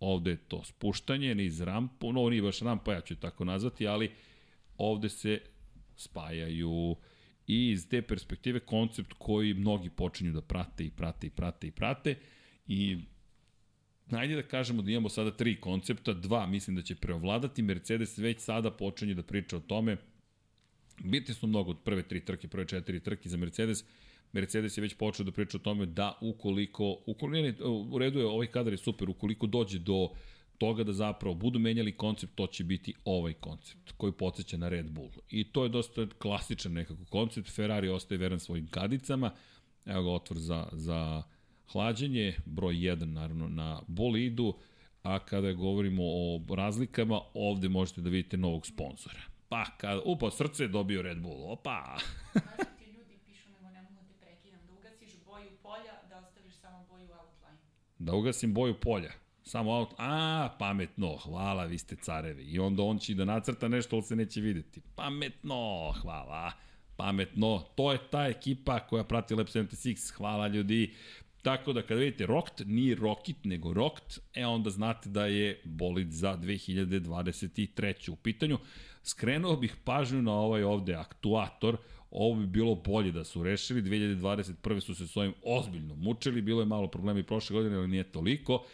ovde 0.00 0.30
je 0.30 0.36
to 0.36 0.64
spuštanje 0.64 1.34
niz 1.34 1.60
rampu, 1.60 2.12
no 2.12 2.30
nije 2.30 2.42
baš 2.42 2.60
rampa, 2.60 2.92
ja 2.92 3.00
ću 3.00 3.16
tako 3.16 3.44
nazvati, 3.44 3.86
ali 3.86 4.10
ovde 4.76 5.08
se 5.08 5.40
spajaju. 5.96 6.96
I 7.46 7.70
iz 7.70 7.88
te 7.88 8.02
perspektive 8.02 8.60
koncept 8.60 9.12
koji 9.18 9.54
mnogi 9.54 9.90
počinju 9.90 10.32
da 10.32 10.40
prate 10.40 10.84
i 10.84 10.90
prate 10.90 11.26
i 11.26 11.30
prate 11.30 11.66
i 11.66 11.70
prate. 11.70 12.14
I 12.66 12.98
Najde 14.10 14.34
da 14.34 14.42
kažemo 14.42 14.82
da 14.82 14.90
imamo 14.90 15.08
sada 15.08 15.30
tri 15.30 15.60
koncepta, 15.60 16.12
dva 16.12 16.46
mislim 16.46 16.76
da 16.76 16.82
će 16.82 16.94
preovladati, 16.94 17.62
Mercedes 17.62 18.18
već 18.18 18.40
sada 18.40 18.70
počinje 18.70 19.14
da 19.14 19.22
priča 19.22 19.56
o 19.56 19.60
tome, 19.60 19.96
bitni 21.04 21.34
su 21.34 21.46
mnogo 21.46 21.70
od 21.70 21.78
prve 21.84 22.02
tri 22.02 22.24
trke, 22.24 22.48
prve 22.48 22.66
četiri 22.66 23.00
trke 23.00 23.28
za 23.28 23.36
Mercedes, 23.36 23.84
Mercedes 24.32 24.78
je 24.78 24.82
već 24.82 24.94
počeo 24.94 25.24
da 25.24 25.32
priča 25.32 25.56
o 25.56 25.60
tome 25.60 25.86
da 25.86 26.18
ukoliko, 26.20 26.98
ukoliko 27.06 27.28
ne, 27.28 27.70
u 27.90 27.98
redu 27.98 28.18
je, 28.18 28.26
ovaj 28.26 28.46
kadar 28.46 28.72
je 28.72 28.76
super, 28.76 29.10
ukoliko 29.10 29.46
dođe 29.46 29.78
do 29.78 30.08
toga 30.58 30.84
da 30.84 30.92
zapravo 30.92 31.34
budu 31.34 31.58
menjali 31.58 31.96
koncept, 31.96 32.34
to 32.34 32.46
će 32.46 32.64
biti 32.64 32.94
ovaj 33.04 33.32
koncept 33.32 33.92
koji 33.96 34.12
podsjeća 34.12 34.56
na 34.56 34.68
Red 34.68 34.90
Bull. 34.90 35.10
I 35.30 35.52
to 35.52 35.62
je 35.62 35.68
dosta 35.68 36.06
klasičan 36.18 36.72
nekako 36.72 37.04
koncept. 37.10 37.54
Ferrari 37.54 37.88
ostaje 37.88 38.18
veran 38.18 38.40
svojim 38.40 38.66
kadicama. 38.66 39.30
Evo 39.86 40.02
ga 40.02 40.10
otvor 40.10 40.38
za, 40.38 40.68
za 40.72 41.22
hlađenje, 41.72 42.34
broj 42.46 42.74
1 42.74 43.04
naravno 43.04 43.48
na 43.48 43.82
bolidu, 43.86 44.54
a 45.02 45.18
kada 45.18 45.52
govorimo 45.52 46.02
o 46.04 46.40
razlikama, 46.56 47.20
ovde 47.34 47.68
možete 47.68 48.00
da 48.00 48.10
vidite 48.10 48.36
novog 48.36 48.66
sponzora. 48.66 49.20
Pa, 49.48 49.64
kada, 49.78 50.02
upa, 50.04 50.30
srce 50.30 50.64
je 50.64 50.68
dobio 50.68 51.02
Red 51.02 51.18
Bull, 51.18 51.52
opa! 51.52 51.98
ti 52.78 52.90
ljudi 52.90 53.18
pišu, 53.26 53.50
nego 53.50 53.70
ne 53.70 53.82
mogu 53.82 53.94
da 53.94 54.02
te 54.02 54.14
prekidam, 54.20 54.60
da 54.66 54.72
ugasiš 54.72 55.12
boju 55.26 55.50
polja, 55.62 55.94
da 56.08 56.18
ostaviš 56.18 56.54
samo 56.54 56.86
boju 56.90 57.08
outline. 57.20 57.58
Da 57.98 58.14
ugasim 58.14 58.54
boju 58.54 58.80
polja. 58.80 59.12
Samo 59.42 59.72
out, 59.72 59.94
a, 59.98 60.48
pametno, 60.58 61.16
hvala, 61.16 61.64
vi 61.64 61.78
ste 61.78 61.96
carevi. 61.96 62.42
I 62.42 62.58
onda 62.58 62.82
on 62.82 62.98
će 62.98 63.14
da 63.14 63.24
nacrta 63.24 63.68
nešto, 63.68 63.96
ali 63.96 64.02
se 64.02 64.16
neće 64.16 64.40
videti. 64.40 64.80
Pametno, 64.94 65.92
hvala, 66.02 66.52
pametno. 66.96 67.64
To 67.74 67.92
je 67.92 67.98
ta 68.10 68.26
ekipa 68.26 68.80
koja 68.80 69.04
prati 69.04 69.34
Lab 69.34 69.46
76, 69.46 70.14
hvala 70.16 70.48
ljudi. 70.48 70.94
Tako 71.42 71.72
da 71.72 71.82
kada 71.82 72.00
vidite 72.00 72.26
Rokt, 72.26 72.62
nije 72.66 72.94
Rokit, 72.94 73.44
nego 73.44 73.72
Rokt, 73.72 74.18
e 74.34 74.46
onda 74.46 74.70
znate 74.70 75.08
da 75.08 75.26
je 75.26 75.60
bolid 75.64 76.12
za 76.12 76.36
2023. 76.36 78.10
u 78.10 78.16
pitanju. 78.16 78.58
Skrenuo 79.02 79.56
bih 79.56 79.76
pažnju 79.84 80.22
na 80.22 80.32
ovaj 80.32 80.62
ovde 80.62 80.94
aktuator, 80.94 81.76
ovo 82.10 82.40
bi 82.40 82.46
bilo 82.46 82.74
bolje 82.74 83.12
da 83.12 83.24
su 83.24 83.42
rešili, 83.42 83.82
2021. 83.82 84.80
su 84.80 84.94
se 84.94 85.06
s 85.06 85.16
ovim 85.16 85.34
ozbiljno 85.44 85.94
mučili, 85.94 86.42
bilo 86.42 86.60
je 86.60 86.66
malo 86.66 86.88
problema 86.88 87.20
i 87.20 87.22
prošle 87.22 87.54
godine, 87.54 87.76
ali 87.76 87.88
nije 87.88 88.12
toliko. 88.12 88.64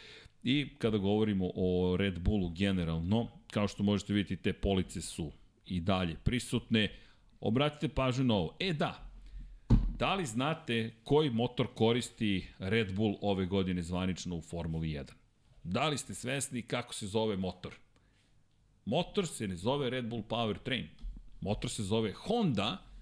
I 0.42 0.68
kada 0.78 0.98
govorimo 0.98 1.50
o 1.54 1.96
Red 1.96 2.18
Bullu 2.18 2.48
generalno, 2.48 3.28
kao 3.50 3.68
što 3.68 3.82
možete 3.82 4.12
vidjeti, 4.12 4.42
te 4.42 4.52
police 4.52 5.00
su 5.00 5.32
i 5.66 5.80
dalje 5.80 6.16
prisutne. 6.24 6.88
Obratite 7.40 7.88
pažnju 7.88 8.24
na 8.24 8.34
ovo. 8.34 8.56
E 8.60 8.72
da, 8.72 9.10
da 9.98 10.14
li 10.14 10.26
znate 10.26 10.94
koji 11.04 11.30
motor 11.30 11.66
koristi 11.74 12.46
Red 12.58 12.94
Bull 12.94 13.16
ove 13.20 13.46
godine 13.46 13.82
zvanično 13.82 14.36
u 14.36 14.40
Formuli 14.40 14.88
1? 14.88 15.04
Da 15.64 15.88
li 15.88 15.98
ste 15.98 16.14
svesni 16.14 16.62
kako 16.62 16.94
se 16.94 17.06
zove 17.06 17.36
motor? 17.36 17.74
Motor 18.84 19.26
se 19.26 19.48
ne 19.48 19.56
zove 19.56 19.90
Red 19.90 20.08
Bull 20.08 20.22
Powertrain. 20.22 20.86
Motor 21.40 21.70
se 21.70 21.82
zove 21.82 22.12
Honda 22.12 22.93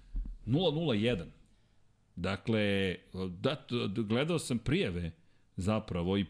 001. 0.45 1.25
Dakle, 2.15 2.95
da, 3.41 3.65
gledao 3.87 4.39
sam 4.39 4.59
prijeve 4.59 5.11
zapravo 5.55 6.17
i 6.17 6.25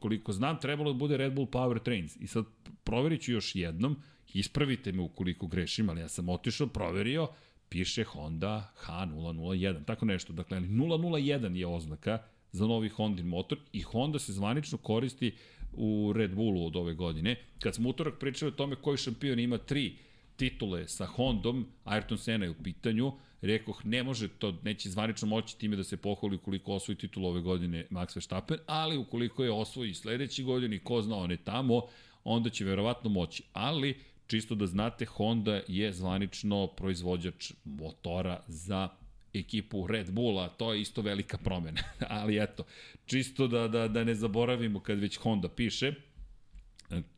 koliko 0.00 0.32
znam 0.32 0.60
trebalo 0.60 0.92
da 0.92 0.98
bude 0.98 1.16
Red 1.16 1.34
Bull 1.34 1.46
Powertrains. 1.46 2.16
I 2.20 2.26
sad 2.26 2.44
proverit 2.84 3.22
ću 3.22 3.32
još 3.32 3.54
jednom, 3.54 3.96
ispravite 4.34 4.92
me 4.92 5.02
ukoliko 5.02 5.46
grešim, 5.46 5.88
ali 5.88 6.00
ja 6.00 6.08
sam 6.08 6.28
otišao, 6.28 6.66
proverio, 6.66 7.28
piše 7.68 8.04
Honda 8.04 8.72
H001, 8.86 9.84
tako 9.84 10.04
nešto. 10.04 10.32
Dakle, 10.32 10.60
001 10.60 11.54
je 11.54 11.66
oznaka 11.66 12.22
za 12.52 12.66
novi 12.66 12.88
Hondin 12.88 13.26
motor 13.26 13.58
i 13.72 13.80
Honda 13.80 14.18
se 14.18 14.32
zvanično 14.32 14.78
koristi 14.78 15.34
u 15.72 16.12
Red 16.16 16.34
Bullu 16.34 16.66
od 16.66 16.76
ove 16.76 16.94
godine. 16.94 17.36
Kad 17.62 17.74
smo 17.74 17.88
utorak 17.88 18.18
pričali 18.18 18.48
o 18.48 18.54
tome 18.54 18.76
koji 18.76 18.96
šampion 18.96 19.38
ima 19.38 19.58
tri 19.58 19.96
titule 20.36 20.88
sa 20.88 21.06
Hondom, 21.06 21.66
Ayrton 21.84 22.16
Senna 22.16 22.44
je 22.46 22.50
u 22.50 22.62
pitanju, 22.62 23.12
rekoh 23.42 23.84
ne 23.84 24.02
može 24.02 24.28
to, 24.28 24.58
neće 24.62 24.90
zvanično 24.90 25.28
moći 25.28 25.58
time 25.58 25.76
da 25.76 25.84
se 25.84 25.96
pohvali 25.96 26.36
ukoliko 26.36 26.72
osvoji 26.72 26.98
titul 26.98 27.26
ove 27.26 27.40
godine 27.40 27.86
Max 27.90 28.16
Verstappen, 28.16 28.58
ali 28.66 28.96
ukoliko 28.96 29.44
je 29.44 29.52
osvoji 29.52 29.94
sledeći 29.94 30.42
godin 30.42 30.72
i 30.72 30.78
ko 30.78 31.02
zna 31.02 31.16
on 31.16 31.30
je 31.30 31.36
tamo, 31.36 31.82
onda 32.24 32.50
će 32.50 32.64
verovatno 32.64 33.10
moći. 33.10 33.42
Ali, 33.52 34.00
čisto 34.26 34.54
da 34.54 34.66
znate, 34.66 35.04
Honda 35.04 35.60
je 35.68 35.92
zvanično 35.92 36.66
proizvođač 36.66 37.52
motora 37.64 38.42
za 38.46 38.88
ekipu 39.34 39.86
Red 39.86 40.10
Bulla, 40.12 40.48
to 40.48 40.72
je 40.72 40.80
isto 40.80 41.02
velika 41.02 41.38
promena. 41.38 41.80
ali 42.08 42.42
eto, 42.42 42.64
čisto 43.06 43.46
da, 43.46 43.68
da, 43.68 43.88
da 43.88 44.04
ne 44.04 44.14
zaboravimo 44.14 44.80
kad 44.80 44.98
već 44.98 45.16
Honda 45.16 45.48
piše, 45.48 45.94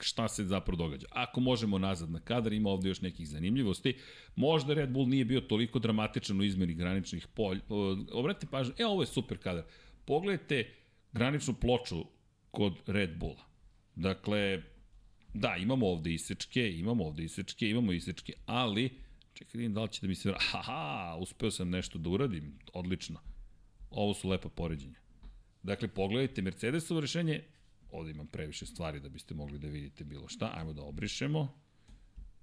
šta 0.00 0.28
se 0.28 0.44
zapravo 0.44 0.76
događa. 0.76 1.06
Ako 1.10 1.40
možemo 1.40 1.78
nazad 1.78 2.10
na 2.10 2.20
kadar, 2.20 2.52
ima 2.52 2.70
ovde 2.70 2.88
još 2.88 3.00
nekih 3.00 3.28
zanimljivosti. 3.28 3.96
Možda 4.36 4.74
Red 4.74 4.90
Bull 4.90 5.08
nije 5.08 5.24
bio 5.24 5.40
toliko 5.40 5.78
dramatičan 5.78 6.40
u 6.40 6.44
izmeni 6.44 6.74
graničnih 6.74 7.26
polj. 7.26 7.60
Obratite 8.12 8.46
pažnju, 8.50 8.74
e, 8.78 8.86
ovo 8.86 9.02
je 9.02 9.06
super 9.06 9.38
kadar. 9.38 9.64
Pogledajte 10.04 10.74
graničnu 11.12 11.54
ploču 11.54 12.04
kod 12.50 12.74
Red 12.86 13.18
Bulla. 13.18 13.44
Dakle, 13.96 14.62
da, 15.34 15.56
imamo 15.56 15.86
ovde 15.86 16.14
isečke, 16.14 16.72
imamo 16.72 17.04
ovde 17.04 17.24
isečke, 17.24 17.70
imamo 17.70 17.92
isečke, 17.92 18.32
ali, 18.46 18.90
čekaj, 19.34 19.58
vidim 19.58 19.74
da 19.74 19.82
li 19.82 19.88
će 19.88 20.00
da 20.00 20.08
mi 20.08 20.14
se... 20.14 20.34
Aha, 20.52 21.16
uspeo 21.20 21.50
sam 21.50 21.70
nešto 21.70 21.98
da 21.98 22.10
uradim, 22.10 22.58
odlično. 22.72 23.20
Ovo 23.90 24.14
su 24.14 24.28
lepa 24.28 24.48
poređenja. 24.48 25.00
Dakle, 25.62 25.88
pogledajte 25.88 26.42
Mercedesovo 26.42 27.00
rešenje, 27.00 27.44
ovde 27.92 28.10
imam 28.10 28.26
previše 28.26 28.66
stvari 28.66 29.00
da 29.00 29.08
biste 29.08 29.34
mogli 29.34 29.58
da 29.58 29.68
vidite 29.68 30.04
bilo 30.04 30.28
šta. 30.28 30.52
Ajmo 30.54 30.72
da 30.72 30.82
obrišemo. 30.82 31.54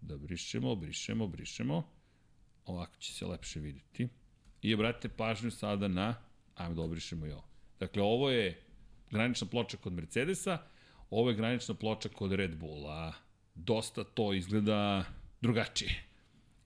Da 0.02 0.18
brišemo, 0.18 0.76
brišemo, 0.76 1.28
brišemo. 1.28 1.84
Ovako 2.66 2.98
će 3.00 3.14
se 3.14 3.26
lepše 3.26 3.60
videti. 3.60 4.08
I 4.62 4.74
obratite 4.74 5.10
pažnju 5.10 5.52
sada 5.52 5.88
na, 5.88 6.16
ajmo 6.56 6.76
da 6.76 6.82
obrišemo 6.82 7.26
i 7.26 7.32
ovo. 7.32 7.48
Dakle, 7.80 8.04
ovo 8.04 8.30
je 8.30 8.62
granična 9.12 9.48
ploča 9.48 9.78
kod 9.78 9.94
Mercedesa, 9.94 10.58
ovo 11.10 11.30
je 11.30 11.36
granična 11.36 11.76
ploča 11.76 12.10
kod 12.10 12.32
Red 12.32 12.58
Bulla. 12.58 13.14
Dosta 13.56 14.04
to 14.04 14.34
izgleda 14.34 15.06
drugačije. 15.42 16.04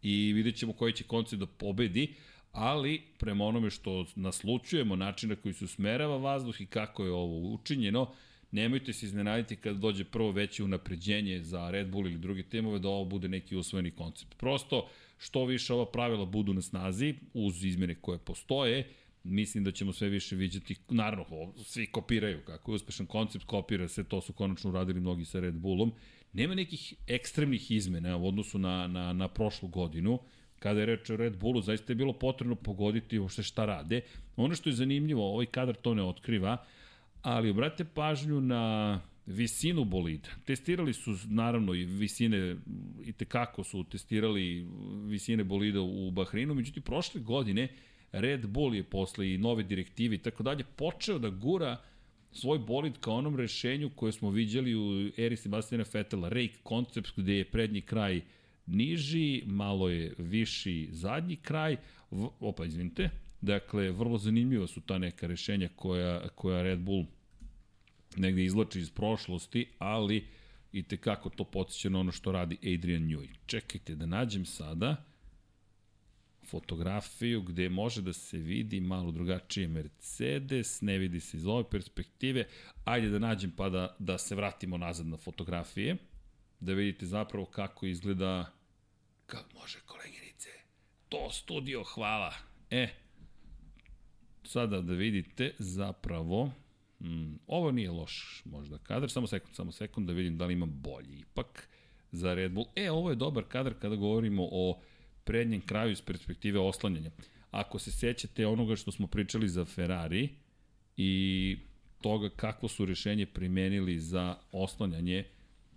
I 0.02 0.34
vidjet 0.34 0.56
ćemo 0.56 0.74
koji 0.74 0.94
će 0.94 1.04
koncept 1.04 1.40
da 1.40 1.46
pobedi, 1.46 2.16
ali 2.52 3.02
prema 3.20 3.46
onome 3.46 3.70
što 3.70 4.06
naslučujemo, 4.16 4.96
načina 4.96 5.36
koji 5.36 5.54
se 5.54 5.66
usmerava 5.66 6.18
vazduh 6.18 6.62
i 6.62 6.66
kako 6.66 7.06
je 7.06 7.12
ovo 7.12 7.54
učinjeno, 7.54 8.14
nemojte 8.54 8.94
se 8.94 9.06
iznenaditi 9.06 9.56
kada 9.56 9.78
dođe 9.78 10.04
prvo 10.04 10.32
veće 10.32 10.64
unapređenje 10.64 11.44
za 11.44 11.70
Red 11.72 11.88
Bull 11.88 12.08
ili 12.08 12.18
druge 12.18 12.44
timove 12.44 12.80
da 12.80 12.90
ovo 12.90 13.06
bude 13.06 13.28
neki 13.28 13.56
usvojeni 13.56 13.92
koncept. 13.92 14.38
Prosto, 14.38 14.90
što 15.18 15.46
više 15.46 15.74
ova 15.74 15.86
pravila 15.86 16.26
budu 16.26 16.54
na 16.54 16.62
snazi, 16.62 17.16
uz 17.34 17.64
izmene 17.66 17.96
koje 17.96 18.18
postoje, 18.20 18.88
mislim 19.24 19.64
da 19.64 19.72
ćemo 19.72 19.94
sve 19.94 20.10
više 20.10 20.36
viđati, 20.36 20.76
naravno, 20.90 21.54
svi 21.64 21.86
kopiraju, 21.86 22.42
kako 22.46 22.72
je 22.72 22.76
uspešan 22.76 23.06
koncept, 23.06 23.46
kopira 23.46 23.88
se, 23.88 24.04
to 24.04 24.22
su 24.22 24.34
konačno 24.34 24.70
uradili 24.70 25.00
mnogi 25.00 25.26
sa 25.26 25.40
Red 25.40 25.54
Bullom. 25.54 25.94
Nema 26.34 26.56
nekih 26.56 26.94
ekstremnih 27.08 27.72
izmena 27.72 28.18
u 28.18 28.28
odnosu 28.28 28.60
na, 28.60 28.88
na, 28.88 29.14
na 29.14 29.28
prošlu 29.28 29.70
godinu, 29.70 30.20
kada 30.60 30.80
je 30.80 30.86
reč 30.86 31.10
o 31.10 31.16
Red 31.16 31.38
Bullu, 31.38 31.62
zaista 31.62 31.92
je 31.92 31.96
bilo 31.96 32.14
potrebno 32.14 32.56
pogoditi 32.56 33.20
uopšte 33.20 33.44
šta 33.44 33.66
rade. 33.66 34.02
Ono 34.36 34.56
što 34.56 34.70
je 34.70 34.76
zanimljivo, 34.76 35.32
ovaj 35.34 35.46
kadar 35.46 35.76
to 35.76 35.94
ne 35.94 36.04
otkriva, 36.04 36.58
ali 37.24 37.50
obratite 37.50 37.86
pažnju 37.86 38.42
na 38.42 39.02
visinu 39.26 39.86
bolida. 39.86 40.30
Testirali 40.46 40.94
su 40.94 41.16
naravno 41.26 41.74
i 41.74 41.86
visine, 41.86 42.56
i 43.06 43.14
tekako 43.14 43.64
su 43.64 43.84
testirali 43.84 44.68
visine 45.06 45.44
bolida 45.44 45.82
u 45.82 46.12
Bahreinu, 46.12 46.54
međutim 46.54 46.84
prošle 46.84 47.22
godine 47.22 47.68
Red 48.12 48.48
Bull 48.48 48.76
je 48.76 48.84
posle 48.84 49.34
i 49.34 49.38
nove 49.38 49.64
direktive 49.64 50.16
i 50.16 50.18
tako 50.18 50.44
dalje 50.44 50.64
počeo 50.76 51.20
da 51.20 51.30
gura 51.30 51.78
svoj 52.32 52.60
bolid 52.60 52.94
ka 53.00 53.12
onom 53.12 53.36
rešenju 53.36 53.90
koje 53.96 54.12
smo 54.12 54.30
viđali 54.30 54.76
u 54.76 55.12
eri 55.18 55.38
Sebastiana 55.38 55.84
Fetela, 55.84 56.30
Rake 56.30 56.58
Concepts 56.68 57.14
gde 57.16 57.34
je 57.34 57.46
prednji 57.52 57.82
kraj 57.82 58.22
niži, 58.66 59.44
malo 59.46 59.90
je 59.90 60.14
viši 60.18 60.88
zadnji 60.92 61.36
kraj, 61.36 61.78
v, 62.12 62.28
opa 62.40 62.66
izvinite, 62.66 63.10
Dakle, 63.44 63.92
vrlo 63.92 64.18
zanimljiva 64.18 64.68
su 64.68 64.82
ta 64.82 64.98
neka 64.98 65.28
rešenja 65.28 65.70
koja, 65.76 66.30
koja 66.30 66.62
Red 66.62 66.80
Bull 66.80 67.06
negde 68.18 68.44
izlači 68.44 68.80
iz 68.80 68.90
prošlosti, 68.90 69.68
ali 69.80 70.28
i 70.72 70.84
te 70.84 70.98
kako 70.98 71.30
to 71.30 71.44
podsjeća 71.44 71.90
na 71.90 72.00
ono 72.00 72.12
što 72.12 72.32
radi 72.32 72.58
Adrian 72.76 73.04
Newey. 73.04 73.28
Čekajte 73.46 73.96
da 73.96 74.06
nađem 74.06 74.46
sada 74.46 75.06
fotografiju 76.48 77.42
gde 77.42 77.70
može 77.70 78.02
da 78.02 78.14
se 78.14 78.38
vidi 78.38 78.80
malo 78.80 79.12
drugačije 79.12 79.68
Mercedes, 79.68 80.82
ne 80.82 80.98
vidi 80.98 81.20
se 81.20 81.38
iz 81.38 81.48
ove 81.48 81.70
perspektive. 81.70 82.48
Ajde 82.86 83.10
da 83.10 83.20
nađem 83.20 83.52
pa 83.52 83.70
da, 83.70 83.96
da 84.00 84.18
se 84.18 84.36
vratimo 84.36 84.78
nazad 84.78 85.08
na 85.08 85.18
fotografije, 85.18 85.98
da 86.60 86.74
vidite 86.74 87.06
zapravo 87.06 87.46
kako 87.46 87.86
izgleda, 87.86 88.52
kako 89.26 89.50
može 89.54 89.80
koleginice, 89.86 90.50
to 91.10 91.30
studio, 91.32 91.84
hvala. 91.84 92.34
E, 92.70 93.03
sada 94.44 94.82
da 94.82 94.94
vidite 94.94 95.52
zapravo, 95.60 96.52
mm, 97.00 97.34
ovo 97.48 97.72
nije 97.72 97.92
loš 97.92 98.42
možda 98.46 98.78
kadar, 98.78 99.12
samo 99.12 99.28
sekund, 99.28 99.56
samo 99.56 99.72
sekund 99.72 100.08
da 100.08 100.14
vidim 100.14 100.38
da 100.38 100.46
li 100.46 100.54
ima 100.54 100.66
bolji 100.66 101.20
ipak 101.20 101.70
za 102.12 102.34
Red 102.34 102.52
Bull. 102.52 102.66
E, 102.76 102.92
ovo 102.92 103.10
je 103.10 103.16
dobar 103.16 103.44
kadar 103.44 103.74
kada 103.82 103.96
govorimo 103.96 104.48
o 104.52 104.80
prednjem 105.24 105.62
kraju 105.62 105.92
iz 105.92 106.02
perspektive 106.02 106.60
oslanjanja. 106.60 107.12
Ako 107.52 107.80
se 107.80 107.92
sećate 107.92 108.48
onoga 108.48 108.76
što 108.76 108.92
smo 108.92 109.08
pričali 109.08 109.50
za 109.50 109.66
Ferrari 109.66 110.30
i 110.98 111.58
toga 112.02 112.30
kako 112.30 112.68
su 112.68 112.86
rešenje 112.86 113.26
primenili 113.26 114.00
za 114.00 114.36
oslanjanje, 114.52 115.26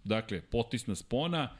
Dakle, 0.07 0.41
potisna 0.41 0.95
spona, 0.95 1.57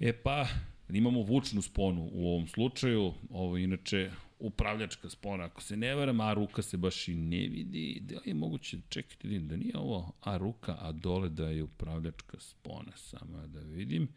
e 0.00 0.12
pa 0.12 0.46
imamo 0.88 1.22
vučnu 1.22 1.62
sponu 1.62 2.10
u 2.12 2.28
ovom 2.28 2.46
slučaju, 2.48 3.12
ovo 3.30 3.56
inače 3.56 4.10
upravljačka 4.40 5.10
spona, 5.10 5.44
ako 5.44 5.62
se 5.62 5.76
ne 5.76 5.94
varam, 5.94 6.20
a 6.20 6.32
ruka 6.32 6.62
se 6.62 6.76
baš 6.76 7.08
i 7.08 7.14
ne 7.14 7.48
vidi, 7.48 8.00
da 8.02 8.14
li 8.14 8.22
je 8.24 8.34
moguće, 8.34 8.78
čekajte, 8.88 9.28
vidim 9.28 9.48
da 9.48 9.56
nije 9.56 9.78
ovo 9.78 10.12
a 10.20 10.36
ruka, 10.36 10.76
a 10.80 10.92
dole 10.92 11.28
da 11.28 11.48
je 11.48 11.62
upravljačka 11.62 12.40
spona, 12.40 12.92
samo 12.96 13.46
da 13.46 13.60
vidim 13.60 14.08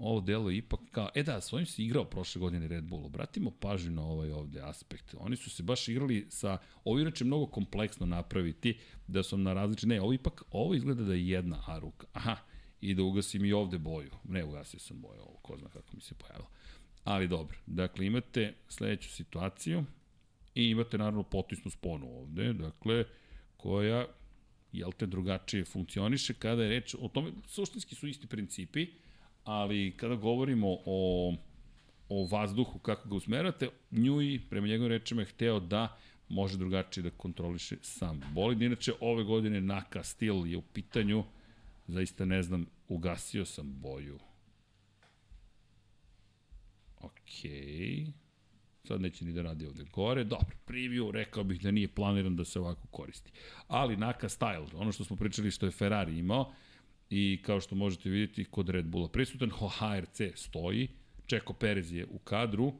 ovo 0.00 0.20
delo 0.20 0.50
je 0.50 0.56
ipak 0.56 0.80
kao, 0.90 1.08
e 1.14 1.22
da, 1.22 1.40
svojim 1.40 1.66
se 1.66 1.82
igrao 1.82 2.04
prošle 2.04 2.40
godine 2.40 2.68
Red 2.68 2.84
Bull, 2.84 3.06
obratimo 3.06 3.50
pažnju 3.50 3.90
na 3.90 4.02
ovaj 4.02 4.30
ovde 4.30 4.60
aspekt. 4.60 5.14
Oni 5.18 5.36
su 5.36 5.50
se 5.50 5.62
baš 5.62 5.88
igrali 5.88 6.26
sa, 6.30 6.58
ovo 6.84 6.98
inače 6.98 7.24
mnogo 7.24 7.46
kompleksno 7.46 8.06
napraviti, 8.06 8.78
da 9.06 9.22
su 9.22 9.38
na 9.38 9.52
različite, 9.52 9.86
ne, 9.86 10.00
ovo 10.00 10.12
ipak, 10.12 10.42
ovo 10.50 10.74
izgleda 10.74 11.04
da 11.04 11.14
je 11.14 11.28
jedna 11.28 11.62
A 11.66 11.78
ruka. 11.78 12.06
Aha, 12.12 12.36
i 12.80 12.94
da 12.94 13.02
ugasim 13.02 13.44
i 13.44 13.52
ovde 13.52 13.78
boju. 13.78 14.10
Ne, 14.24 14.44
ugasio 14.44 14.80
sam 14.80 15.00
boju, 15.00 15.20
ovo 15.20 15.38
ko 15.42 15.56
zna 15.56 15.68
kako 15.68 15.96
mi 15.96 16.00
se 16.00 16.14
pojavilo. 16.14 16.48
Ali 17.04 17.28
dobro, 17.28 17.58
dakle 17.66 18.06
imate 18.06 18.54
sledeću 18.68 19.08
situaciju 19.08 19.84
i 20.54 20.70
imate 20.70 20.98
naravno 20.98 21.22
potisnu 21.22 21.70
sponu 21.70 22.18
ovde, 22.18 22.52
dakle, 22.52 23.04
koja, 23.56 24.06
jel 24.72 24.92
te, 24.92 25.06
drugačije 25.06 25.64
funkcioniše 25.64 26.34
kada 26.34 26.62
je 26.62 26.68
reč, 26.68 26.94
o 27.00 27.08
tome, 27.08 27.30
suštinski 27.46 27.94
su 27.94 28.08
isti 28.08 28.26
principi, 28.26 28.86
ali 29.44 29.94
kada 29.96 30.14
govorimo 30.14 30.76
o, 30.86 31.34
o 32.08 32.26
vazduhu, 32.26 32.78
kako 32.78 33.08
ga 33.08 33.16
usmerate, 33.16 33.68
Njui, 33.90 34.40
prema 34.50 34.66
njegovim 34.66 34.92
rečima, 34.92 35.22
je 35.22 35.26
hteo 35.26 35.60
da 35.60 35.98
može 36.28 36.58
drugačije 36.58 37.04
da 37.04 37.10
kontroliše 37.10 37.76
sam 37.82 38.20
bolid. 38.34 38.62
Inače, 38.62 38.92
ove 39.00 39.24
godine 39.24 39.60
Naka 39.60 40.02
stil 40.02 40.46
je 40.46 40.56
u 40.56 40.62
pitanju, 40.62 41.24
zaista 41.86 42.24
ne 42.24 42.42
znam, 42.42 42.66
ugasio 42.88 43.44
sam 43.44 43.80
boju. 43.80 44.18
Okej. 47.00 48.06
Sad 48.84 49.00
neće 49.00 49.24
ni 49.24 49.32
da 49.32 49.42
radi 49.42 49.66
ovde 49.66 49.84
gore. 49.84 50.24
Dobro, 50.24 50.56
preview, 50.66 51.10
rekao 51.10 51.44
bih 51.44 51.60
da 51.60 51.70
nije 51.70 51.88
planiran 51.88 52.36
da 52.36 52.44
se 52.44 52.60
ovako 52.60 52.86
koristi. 52.90 53.32
Ali 53.68 53.96
Naka 53.96 54.28
Style, 54.28 54.68
ono 54.74 54.92
što 54.92 55.04
smo 55.04 55.16
pričali 55.16 55.50
što 55.50 55.66
je 55.66 55.72
Ferrari 55.72 56.18
imao, 56.18 56.52
i 57.10 57.42
kao 57.42 57.60
što 57.60 57.74
možete 57.74 58.10
vidjeti 58.10 58.44
kod 58.44 58.68
Red 58.68 58.86
Bulla 58.86 59.08
prisutan, 59.08 59.50
HRC 59.50 60.20
stoji, 60.34 60.88
Čeko 61.26 61.52
Perez 61.52 61.92
je 61.92 62.06
u 62.06 62.18
kadru, 62.18 62.72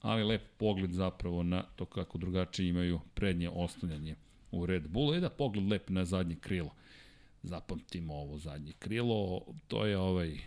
ali 0.00 0.24
lep 0.24 0.42
pogled 0.56 0.92
zapravo 0.92 1.42
na 1.42 1.62
to 1.62 1.84
kako 1.84 2.18
drugačije 2.18 2.68
imaju 2.68 3.00
prednje 3.14 3.48
oslanjanje 3.48 4.16
u 4.50 4.66
Red 4.66 4.88
Bullu. 4.88 5.14
I 5.14 5.20
da 5.20 5.30
pogled 5.30 5.68
lep 5.68 5.90
na 5.90 6.04
zadnje 6.04 6.36
krilo. 6.36 6.74
Zapamtimo 7.42 8.14
ovo 8.14 8.38
zadnje 8.38 8.72
krilo, 8.78 9.46
to 9.68 9.86
je 9.86 9.98
ovaj 9.98 10.38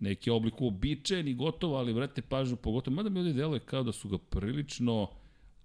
neki 0.00 0.30
oblik 0.30 0.60
uobičajen 0.60 1.28
i 1.28 1.34
gotovo, 1.34 1.76
ali 1.76 1.92
vrate 1.92 2.22
pažnju 2.22 2.56
pogotovo, 2.56 2.94
mada 2.94 3.08
mi 3.08 3.18
ovdje 3.18 3.32
deluje 3.32 3.60
kao 3.60 3.82
da 3.82 3.92
su 3.92 4.08
ga 4.08 4.18
prilično 4.18 5.10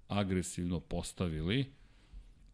agresivno 0.07 0.79
postavili 0.79 1.65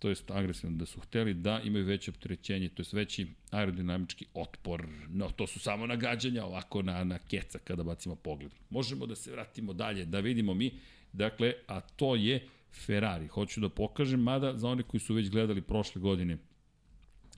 to 0.02 0.10
jest 0.10 0.32
agresivno, 0.32 0.78
da 0.78 0.86
su 0.86 1.00
hteli 1.00 1.34
da 1.34 1.62
imaju 1.64 1.86
veće 1.86 2.12
opterećenje, 2.12 2.70
to 2.70 2.82
jest 2.82 2.94
veći 2.94 3.28
aerodinamički 3.52 4.26
otpor, 4.34 4.88
no 5.10 5.30
to 5.30 5.48
su 5.48 5.60
samo 5.60 5.88
nagađanja 5.88 6.46
ovako 6.46 6.82
na, 6.82 7.04
na 7.04 7.20
keca 7.20 7.60
kada 7.60 7.84
bacimo 7.84 8.16
pogled. 8.16 8.52
Možemo 8.70 9.06
da 9.06 9.16
se 9.16 9.32
vratimo 9.32 9.74
dalje, 9.74 10.06
da 10.06 10.20
vidimo 10.20 10.54
mi, 10.54 10.72
dakle, 11.14 11.54
a 11.68 11.80
to 11.82 12.16
je 12.16 12.48
Ferrari. 12.86 13.28
Hoću 13.28 13.62
da 13.62 13.70
pokažem, 13.70 14.20
mada 14.20 14.58
za 14.58 14.68
one 14.68 14.84
koji 14.84 15.02
su 15.02 15.14
već 15.14 15.30
gledali 15.30 15.62
prošle 15.62 16.02
godine 16.02 16.38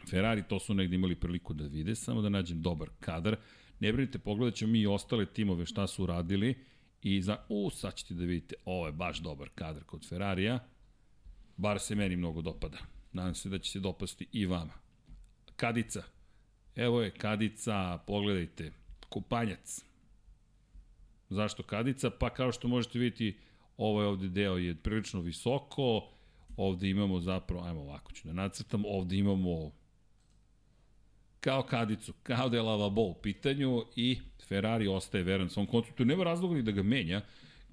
Ferrari, 0.09 0.43
to 0.49 0.59
su 0.59 0.73
negde 0.73 0.95
imali 0.95 1.15
priliku 1.15 1.53
da 1.53 1.67
vide, 1.67 1.95
samo 1.95 2.21
da 2.21 2.29
nađem 2.29 2.61
dobar 2.61 2.89
kadar. 2.99 3.35
Ne 3.83 3.93
brinite, 3.93 4.19
pogledat 4.19 4.55
ćemo 4.55 4.71
mi 4.71 4.79
i 4.79 4.87
ostale 4.87 5.25
timove 5.25 5.65
šta 5.65 5.87
su 5.87 6.03
uradili 6.03 6.55
i 7.01 7.21
za, 7.21 7.37
u, 7.49 7.69
sad 7.69 7.95
ćete 7.95 8.13
da 8.13 8.25
vidite, 8.25 8.55
ovo 8.65 8.85
je 8.85 8.91
baš 8.91 9.19
dobar 9.19 9.49
kadar 9.55 9.83
kod 9.83 10.07
Ferrarija 10.09 10.59
Bar 11.57 11.79
se 11.79 11.95
meni 11.95 12.15
mnogo 12.15 12.41
dopada. 12.41 12.77
Nadam 13.13 13.35
se 13.35 13.49
da 13.49 13.59
će 13.59 13.71
se 13.71 13.79
dopasti 13.79 14.27
i 14.31 14.45
vama. 14.45 14.73
Kadica. 15.55 16.03
Evo 16.75 17.01
je 17.01 17.11
Kadica, 17.11 17.99
pogledajte. 18.07 18.71
Kupanjac. 19.09 19.81
Zašto 21.29 21.63
Kadica? 21.63 22.09
Pa 22.09 22.29
kao 22.29 22.51
što 22.51 22.67
možete 22.67 22.99
vidjeti, 22.99 23.37
ovaj 23.77 24.05
ovde 24.05 24.29
deo 24.29 24.57
je 24.57 24.75
prilično 24.75 25.21
visoko. 25.21 26.09
Ovde 26.57 26.89
imamo 26.89 27.19
zapravo, 27.19 27.63
ajmo 27.63 27.81
ovako 27.81 28.11
ću 28.11 28.27
da 28.27 28.33
nacrtam, 28.33 28.83
ovde 28.85 29.17
imamo 29.17 29.71
kao 31.43 31.63
kadicu, 31.63 32.13
kao 32.23 32.49
da 32.49 32.57
je 32.57 32.63
lavabo 32.63 33.01
u 33.01 33.13
pitanju 33.13 33.83
i 33.95 34.17
Ferrari 34.47 34.87
ostaje 34.87 35.23
veran 35.23 35.49
svom 35.49 35.65
konceptu. 35.65 36.05
Nema 36.05 36.23
razloga 36.23 36.55
ni 36.55 36.61
da 36.61 36.71
ga 36.71 36.83
menja, 36.83 37.21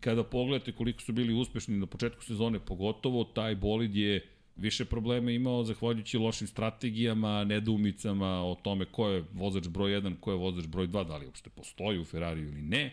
kada 0.00 0.24
pogledate 0.24 0.72
koliko 0.72 1.00
su 1.00 1.12
bili 1.12 1.34
uspešni 1.34 1.76
na 1.78 1.86
početku 1.86 2.24
sezone, 2.24 2.58
pogotovo 2.58 3.24
taj 3.24 3.54
bolid 3.54 3.96
je 3.96 4.26
više 4.56 4.84
problema 4.84 5.30
imao 5.30 5.64
zahvaljujući 5.64 6.18
lošim 6.18 6.46
strategijama, 6.46 7.44
nedumicama 7.44 8.42
o 8.44 8.54
tome 8.62 8.84
ko 8.84 9.08
je 9.08 9.24
vozač 9.32 9.68
broj 9.68 10.00
1, 10.00 10.16
ko 10.20 10.30
je 10.30 10.36
vozač 10.36 10.66
broj 10.66 10.88
2, 10.88 11.06
da 11.06 11.16
li 11.16 11.26
uopšte 11.26 11.50
postoji 11.50 11.98
u 11.98 12.04
Ferrari 12.04 12.40
ili 12.40 12.62
ne. 12.62 12.92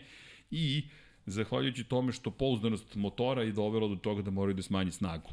I 0.51 0.84
zahvaljujući 1.25 1.84
tome 1.84 2.11
što 2.11 2.32
pouzdanost 2.32 2.95
motora 2.95 3.43
je 3.43 3.51
dovelo 3.51 3.88
do 3.88 3.95
toga 3.95 4.21
da 4.21 4.32
moraju 4.32 4.55
da 4.55 4.61
smanji 4.61 4.91
snagu. 4.91 5.30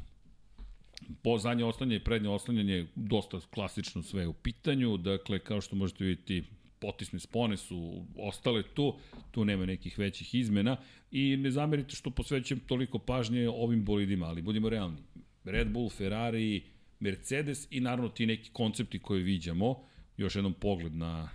Po 1.23 1.39
zadnje 1.39 1.65
oslanjanje 1.65 1.97
i 1.97 2.05
prednje 2.05 2.29
oslanjanje 2.29 2.87
dosta 2.95 3.41
klasično 3.51 4.03
sve 4.03 4.27
u 4.27 4.33
pitanju, 4.33 4.97
dakle 4.97 5.39
kao 5.39 5.61
što 5.61 5.77
možete 5.77 6.05
vidjeti 6.05 6.45
potisne 6.79 7.19
spone 7.19 7.57
su 7.57 8.05
ostale 8.17 8.63
tu, 8.63 8.95
tu 9.31 9.45
nema 9.45 9.67
nekih 9.67 9.99
većih 9.99 10.35
izmena. 10.35 10.77
I 11.11 11.37
ne 11.37 11.51
zamerite 11.51 11.97
što 11.97 12.11
posvećujem 12.11 12.61
toliko 12.61 12.99
pažnje 12.99 13.49
ovim 13.49 13.85
bolidima, 13.85 14.27
ali 14.27 14.43
budimo 14.43 14.69
realni. 14.69 15.03
Red 15.45 15.69
Bull, 15.69 15.91
Ferrari, 15.91 16.63
Mercedes 17.01 17.67
i 17.71 17.81
naravno 17.81 18.09
ti 18.09 18.27
neki 18.27 18.51
koncepti 18.53 18.99
koje 18.99 19.23
viđamo, 19.23 19.85
još 20.17 20.37
jednom 20.37 20.55
pogled 20.55 20.95
na, 20.95 21.29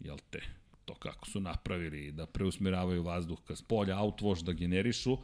jel 0.00 0.18
te, 0.30 0.40
to 0.84 0.94
kako 0.94 1.26
su 1.26 1.40
napravili, 1.40 2.12
da 2.12 2.26
preusmeravaju 2.26 3.02
vazduh 3.02 3.38
ka 3.44 3.56
spolja, 3.56 3.96
outwash 3.96 4.44
da 4.44 4.52
generišu, 4.52 5.18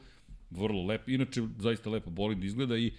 vrlo 0.51 0.87
lep, 0.87 1.09
inače 1.09 1.43
zaista 1.59 1.91
lepo 1.91 2.11
bolid 2.11 2.45
izgleda 2.45 2.79
i 2.79 2.93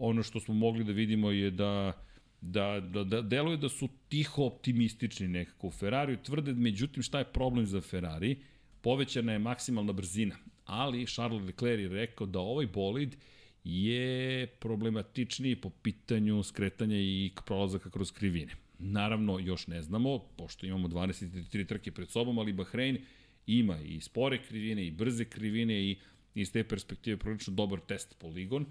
ono 0.00 0.22
što 0.22 0.40
smo 0.40 0.54
mogli 0.54 0.84
da 0.84 0.92
vidimo 0.92 1.30
je 1.30 1.50
da 1.50 1.92
da, 2.40 2.80
da, 2.80 3.04
da 3.04 3.22
deluje 3.22 3.56
da 3.56 3.68
su 3.68 3.88
tiho 4.08 4.44
optimistični 4.44 5.28
nekako 5.28 5.66
u 5.66 5.70
Ferrariju, 5.70 6.16
tvrde, 6.16 6.52
međutim 6.52 7.02
šta 7.02 7.18
je 7.18 7.24
problem 7.32 7.66
za 7.66 7.80
Ferrari? 7.80 8.38
Povećana 8.80 9.32
je 9.32 9.38
maksimalna 9.38 9.92
brzina, 9.92 10.36
ali 10.64 11.06
Charles 11.06 11.46
Leclerc 11.46 11.82
je 11.82 11.88
rekao 11.88 12.26
da 12.26 12.38
ovaj 12.38 12.66
bolid 12.66 13.16
je 13.64 14.46
problematičniji 14.46 15.56
po 15.56 15.70
pitanju 15.70 16.42
skretanja 16.42 16.96
i 16.96 17.30
prolazaka 17.46 17.90
kroz 17.90 18.12
krivine. 18.12 18.52
Naravno, 18.78 19.38
još 19.38 19.66
ne 19.66 19.82
znamo, 19.82 20.18
pošto 20.18 20.66
imamo 20.66 20.88
23 20.88 21.66
trke 21.66 21.92
pred 21.92 22.10
sobom, 22.10 22.38
ali 22.38 22.52
Bahrein 22.52 22.98
ima 23.46 23.78
i 23.78 24.00
spore 24.00 24.42
krivine 24.42 24.86
i 24.86 24.90
brze 24.90 25.24
krivine 25.24 25.82
i 25.82 25.98
iz 26.34 26.52
te 26.52 26.64
perspektive 26.64 27.16
prilično 27.16 27.54
dobar 27.54 27.80
test 27.80 28.18
poligon, 28.18 28.66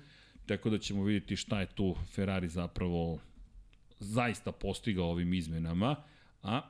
tako 0.49 0.69
da 0.69 0.77
ćemo 0.77 1.03
vidjeti 1.03 1.35
šta 1.35 1.59
je 1.59 1.67
tu 1.75 1.95
Ferrari 2.11 2.47
zapravo 2.47 3.19
zaista 3.99 4.51
postigao 4.51 5.09
ovim 5.09 5.33
izmenama, 5.33 5.95
a 6.43 6.61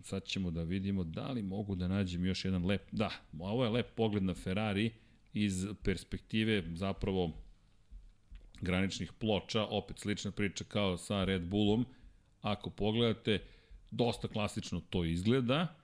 sad 0.00 0.24
ćemo 0.24 0.50
da 0.50 0.62
vidimo 0.62 1.04
da 1.04 1.30
li 1.30 1.42
mogu 1.42 1.74
da 1.74 1.88
nađem 1.88 2.24
još 2.24 2.44
jedan 2.44 2.66
lep, 2.66 2.82
da, 2.92 3.10
ovo 3.38 3.64
je 3.64 3.70
lep 3.70 3.86
pogled 3.96 4.22
na 4.22 4.34
Ferrari 4.34 4.90
iz 5.32 5.66
perspektive 5.82 6.62
zapravo 6.74 7.30
graničnih 8.60 9.12
ploča, 9.12 9.66
opet 9.66 9.98
slična 9.98 10.30
priča 10.30 10.64
kao 10.64 10.96
sa 10.96 11.24
Red 11.24 11.42
Bullom, 11.42 11.86
ako 12.40 12.70
pogledate, 12.70 13.42
dosta 13.90 14.28
klasično 14.28 14.80
to 14.90 15.04
izgleda, 15.04 15.76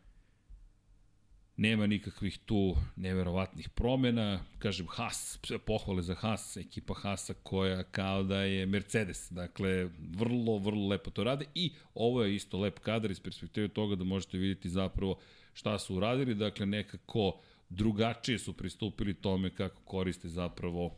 nema 1.60 1.86
nikakvih 1.86 2.38
tu 2.38 2.76
neverovatnih 2.96 3.68
promena. 3.68 4.40
Kažem, 4.58 4.86
Haas, 4.88 5.38
sve 5.44 5.58
pohvale 5.58 6.02
za 6.02 6.14
Haas, 6.14 6.56
ekipa 6.56 6.94
Haasa 6.94 7.34
koja 7.42 7.82
kao 7.82 8.22
da 8.22 8.42
je 8.42 8.66
Mercedes. 8.66 9.26
Dakle, 9.30 9.88
vrlo, 10.16 10.58
vrlo 10.58 10.88
lepo 10.88 11.10
to 11.10 11.24
rade 11.24 11.44
i 11.54 11.72
ovo 11.94 12.22
je 12.24 12.34
isto 12.34 12.58
lep 12.58 12.78
kadar 12.78 13.10
iz 13.10 13.20
perspektive 13.20 13.68
toga 13.68 13.96
da 13.96 14.04
možete 14.04 14.38
vidjeti 14.38 14.68
zapravo 14.68 15.18
šta 15.52 15.78
su 15.78 15.96
uradili. 15.96 16.34
Dakle, 16.34 16.66
nekako 16.66 17.40
drugačije 17.68 18.38
su 18.38 18.52
pristupili 18.52 19.14
tome 19.14 19.50
kako 19.50 19.82
koriste 19.82 20.28
zapravo 20.28 20.96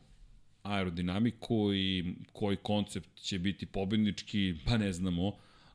aerodinamiku 0.62 1.74
i 1.74 2.14
koji 2.32 2.56
koncept 2.56 3.14
će 3.14 3.38
biti 3.38 3.66
pobednički, 3.66 4.54
pa 4.66 4.78
ne 4.78 4.92
znamo 4.92 5.32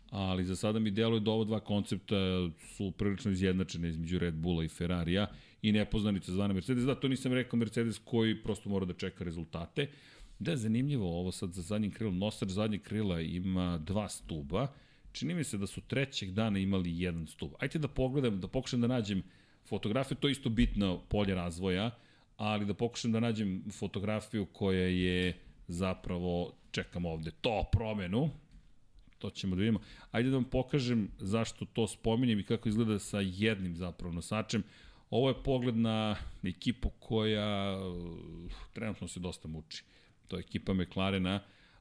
ali 0.10 0.46
za 0.46 0.56
sada 0.56 0.80
mi 0.80 0.92
deluje 0.92 1.20
da 1.20 1.32
ova 1.32 1.44
dva 1.44 1.60
koncepta 1.60 2.16
su 2.76 2.92
prilično 2.92 3.32
izjednačene 3.32 3.90
između 3.90 4.20
Red 4.20 4.34
Bulla 4.34 4.64
i 4.64 4.68
Ferrarija 4.68 5.28
i 5.62 5.72
nepoznanica 5.72 6.32
zvana 6.32 6.54
Mercedes. 6.54 6.84
Da, 6.84 6.96
to 6.96 7.08
nisam 7.08 7.34
rekao 7.34 7.58
Mercedes 7.58 8.00
koji 8.06 8.44
prosto 8.44 8.70
mora 8.70 8.86
da 8.86 8.94
čeka 8.94 9.24
rezultate. 9.24 9.90
Da, 10.40 10.56
zanimljivo 10.56 11.20
ovo 11.20 11.32
sad 11.32 11.54
za 11.54 11.62
zadnjim 11.62 11.92
krilom. 11.92 12.18
Nosač 12.18 12.50
zadnjeg 12.50 12.82
krila 12.82 13.22
ima 13.22 13.78
dva 13.78 14.10
stuba 14.10 14.68
čini 15.18 15.34
mi 15.34 15.44
se 15.44 15.58
da 15.58 15.68
su 15.68 15.82
trećeg 15.82 16.32
dana 16.32 16.60
imali 16.60 17.00
jedan 17.02 17.28
stub. 17.28 17.52
Ajde 17.60 17.80
da 17.80 17.88
pogledam, 17.88 18.40
da 18.42 18.48
pokušam 18.48 18.82
da 18.82 18.88
nađem 18.88 19.24
fotografiju, 19.66 20.18
to 20.18 20.28
je 20.28 20.32
isto 20.32 20.50
bitno 20.50 21.02
polje 21.10 21.36
razvoja, 21.36 21.92
ali 22.38 22.66
da 22.66 22.74
pokušam 22.74 23.12
da 23.12 23.20
nađem 23.20 23.64
fotografiju 23.80 24.46
koja 24.46 24.88
je 24.88 25.38
zapravo, 25.68 26.54
čekam 26.72 27.06
ovde, 27.06 27.32
to 27.42 27.64
promenu, 27.72 28.30
to 29.20 29.30
ćemo 29.30 29.56
da 29.56 29.60
vidimo. 29.60 29.80
Ajde 30.12 30.30
da 30.30 30.36
vam 30.36 30.44
pokažem 30.44 31.12
zašto 31.20 31.66
to 31.66 31.88
spominjem 31.88 32.40
i 32.40 32.44
kako 32.44 32.70
izgleda 32.70 33.00
sa 33.00 33.20
jednim 33.20 33.76
zapravo 33.76 34.14
nosačem. 34.14 34.64
Ovo 35.10 35.30
je 35.30 35.44
pogled 35.44 35.78
na 35.78 36.16
ekipu 36.44 36.90
koja 37.00 37.78
uh, 37.78 38.52
trenutno 38.74 39.08
se 39.08 39.20
dosta 39.20 39.48
muči. 39.48 39.84
To 40.28 40.38
je 40.38 40.40
ekipa 40.42 40.74
McLarena, 40.74 41.40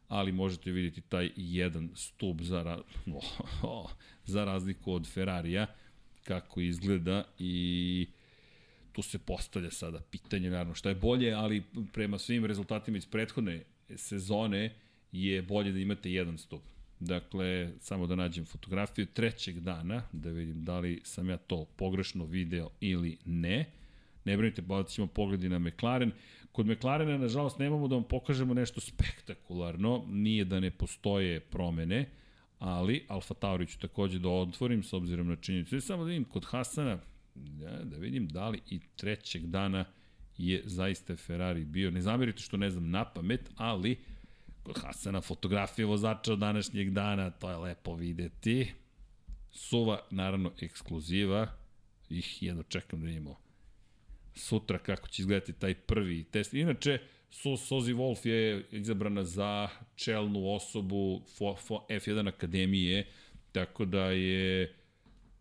ali 0.09 0.33
možete 0.33 0.71
vidjeti 0.71 1.01
taj 1.01 1.31
jedan 1.37 1.91
stup 1.95 2.43
za, 2.43 2.63
ra... 2.63 2.79
oh, 3.17 3.63
oh, 3.63 3.91
za 4.25 4.45
razliku 4.45 4.93
od 4.93 5.13
Ferrarija, 5.13 5.67
kako 6.25 6.61
izgleda 6.61 7.25
i 7.39 8.07
tu 8.93 9.03
se 9.03 9.19
postavlja 9.19 9.71
sada 9.71 10.01
pitanje, 10.01 10.51
naravno, 10.51 10.75
šta 10.75 10.89
je 10.89 10.95
bolje, 10.95 11.33
ali 11.33 11.63
prema 11.93 12.19
svim 12.19 12.45
rezultatima 12.45 12.99
iz 12.99 13.07
prethodne 13.07 13.65
sezone 13.97 14.75
je 15.13 15.43
bolje 15.43 15.73
da 15.73 15.79
imate 15.79 16.13
jedan 16.13 16.39
stup. 16.39 16.63
Dakle, 17.01 17.73
samo 17.81 18.07
da 18.07 18.15
nađem 18.15 18.45
fotografiju 18.45 19.07
trećeg 19.07 19.61
dana, 19.61 20.03
da 20.13 20.31
vidim 20.31 20.65
da 20.65 20.79
li 20.79 21.01
sam 21.05 21.31
ja 21.31 21.37
to 21.37 21.65
pogrešno 21.65 22.25
video 22.25 22.71
ili 22.81 23.19
ne. 23.25 23.65
Ne 24.25 24.37
brinite, 24.37 24.63
bavit 24.63 24.89
ćemo 24.89 25.07
pogledi 25.07 25.49
na 25.49 25.59
McLaren. 25.59 26.13
Kod 26.53 26.67
McLarena, 26.67 27.19
nažalost, 27.19 27.59
nemamo 27.59 27.89
da 27.89 27.95
vam 27.95 28.05
pokažemo 28.05 28.55
nešto 28.55 28.81
spektakularno, 28.81 30.05
nije 30.09 30.45
da 30.45 30.61
ne 30.61 30.71
postoje 30.71 31.41
promene, 31.41 32.09
ali 32.59 33.05
Alfa 33.09 33.35
Tauri 33.35 33.67
ću 33.67 33.79
takođe 33.79 34.19
da 34.19 34.29
otvorim 34.29 34.83
s 34.83 34.93
obzirom 34.93 35.29
na 35.29 35.37
činjenicu. 35.37 35.81
Samo 35.81 36.05
da 36.05 36.09
vidim 36.09 36.25
kod 36.25 36.45
Hasana, 36.45 36.99
da, 37.35 37.85
da 37.85 37.97
vidim 37.97 38.29
da 38.29 38.49
li 38.49 38.61
i 38.71 38.81
trećeg 38.97 39.47
dana 39.47 39.85
je 40.39 40.63
zaista 40.65 41.17
Ferrari 41.17 41.65
bio. 41.65 41.91
Ne 41.91 42.01
zamerite 42.01 42.43
što 42.43 42.57
ne 42.57 42.71
znam 42.71 42.91
na 42.91 43.05
pamet, 43.05 43.51
ali 43.57 43.97
Hasana 44.75 45.21
fotografije 45.21 45.87
vozača 45.87 46.33
od 46.33 46.39
današnjeg 46.39 46.91
dana, 46.91 47.31
to 47.31 47.51
je 47.51 47.57
lepo 47.57 47.95
videti. 47.95 48.73
Suva, 49.53 50.01
naravno, 50.11 50.53
ekskluziva. 50.61 51.49
Ih 52.11 52.43
jedno 52.43 52.63
čekam 52.63 53.01
da 53.01 53.07
vidimo 53.07 53.37
sutra 54.35 54.79
kako 54.79 55.09
će 55.09 55.23
izgledati 55.23 55.53
taj 55.53 55.75
prvi 55.75 56.25
test. 56.25 56.55
Inače, 56.55 56.99
So, 57.31 57.57
Sozi 57.57 57.93
Wolf 57.93 58.27
je 58.27 58.67
izabrana 58.71 59.25
za 59.25 59.69
čelnu 59.97 60.55
osobu 60.55 61.23
F1 61.89 62.29
Akademije, 62.29 63.07
tako 63.53 63.85
da 63.85 64.05
je 64.05 64.75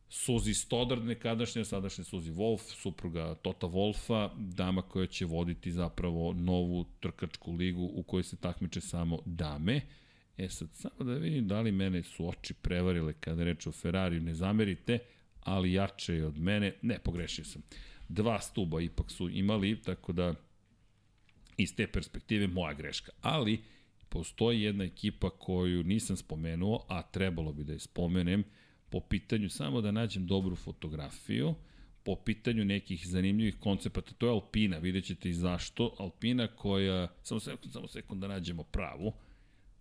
Suzi 0.09 0.53
Stoddard 0.53 1.03
nekadašnja, 1.03 1.65
sadašnja 1.65 2.03
Suzi 2.03 2.31
Wolf, 2.31 2.61
supruga 2.61 3.35
Tota 3.35 3.67
Wolfa, 3.67 4.29
dama 4.37 4.81
koja 4.81 5.07
će 5.07 5.25
voditi 5.25 5.71
zapravo 5.71 6.33
novu 6.33 6.85
trkačku 6.99 7.51
ligu 7.51 7.91
u 7.93 8.03
kojoj 8.03 8.23
se 8.23 8.37
takmiče 8.37 8.81
samo 8.81 9.19
dame. 9.25 9.81
E 10.37 10.49
sad, 10.49 10.69
samo 10.73 10.95
da 10.99 11.13
vidim 11.13 11.47
da 11.47 11.61
li 11.61 11.71
mene 11.71 12.03
su 12.03 12.27
oči 12.27 12.53
prevarile 12.53 13.13
kada 13.13 13.43
reče 13.43 13.69
o 13.69 13.71
Ferrariju, 13.71 14.21
ne 14.21 14.33
zamerite, 14.33 14.99
ali 15.41 15.73
jače 15.73 16.15
je 16.15 16.25
od 16.25 16.37
mene, 16.37 16.73
ne, 16.81 16.99
pogrešio 16.99 17.45
sam. 17.45 17.61
Dva 18.09 18.41
stuba 18.41 18.81
ipak 18.81 19.11
su 19.11 19.29
imali, 19.29 19.81
tako 19.81 20.13
da 20.13 20.33
iz 21.57 21.75
te 21.75 21.87
perspektive 21.87 22.47
moja 22.47 22.73
greška. 22.73 23.11
Ali, 23.21 23.63
postoji 24.09 24.61
jedna 24.61 24.83
ekipa 24.83 25.29
koju 25.29 25.83
nisam 25.83 26.17
spomenuo, 26.17 26.85
a 26.89 27.01
trebalo 27.01 27.53
bi 27.53 27.63
da 27.63 27.73
je 27.73 27.79
spomenem, 27.79 28.43
po 28.89 28.99
pitanju 28.99 29.49
samo 29.49 29.81
da 29.81 29.91
nađem 29.91 30.27
dobru 30.27 30.55
fotografiju, 30.55 31.55
po 32.03 32.15
pitanju 32.15 32.65
nekih 32.65 33.07
zanimljivih 33.07 33.55
koncepata, 33.59 34.13
to 34.17 34.25
je 34.25 34.31
Alpina, 34.31 34.77
vidjet 34.77 35.05
ćete 35.05 35.29
i 35.29 35.33
zašto. 35.33 35.95
Alpina 35.99 36.47
koja, 36.47 37.07
samo 37.23 37.39
sekund, 37.39 37.73
samo 37.73 37.87
sekund 37.87 38.21
da 38.21 38.27
nađemo 38.27 38.63
pravu. 38.63 39.13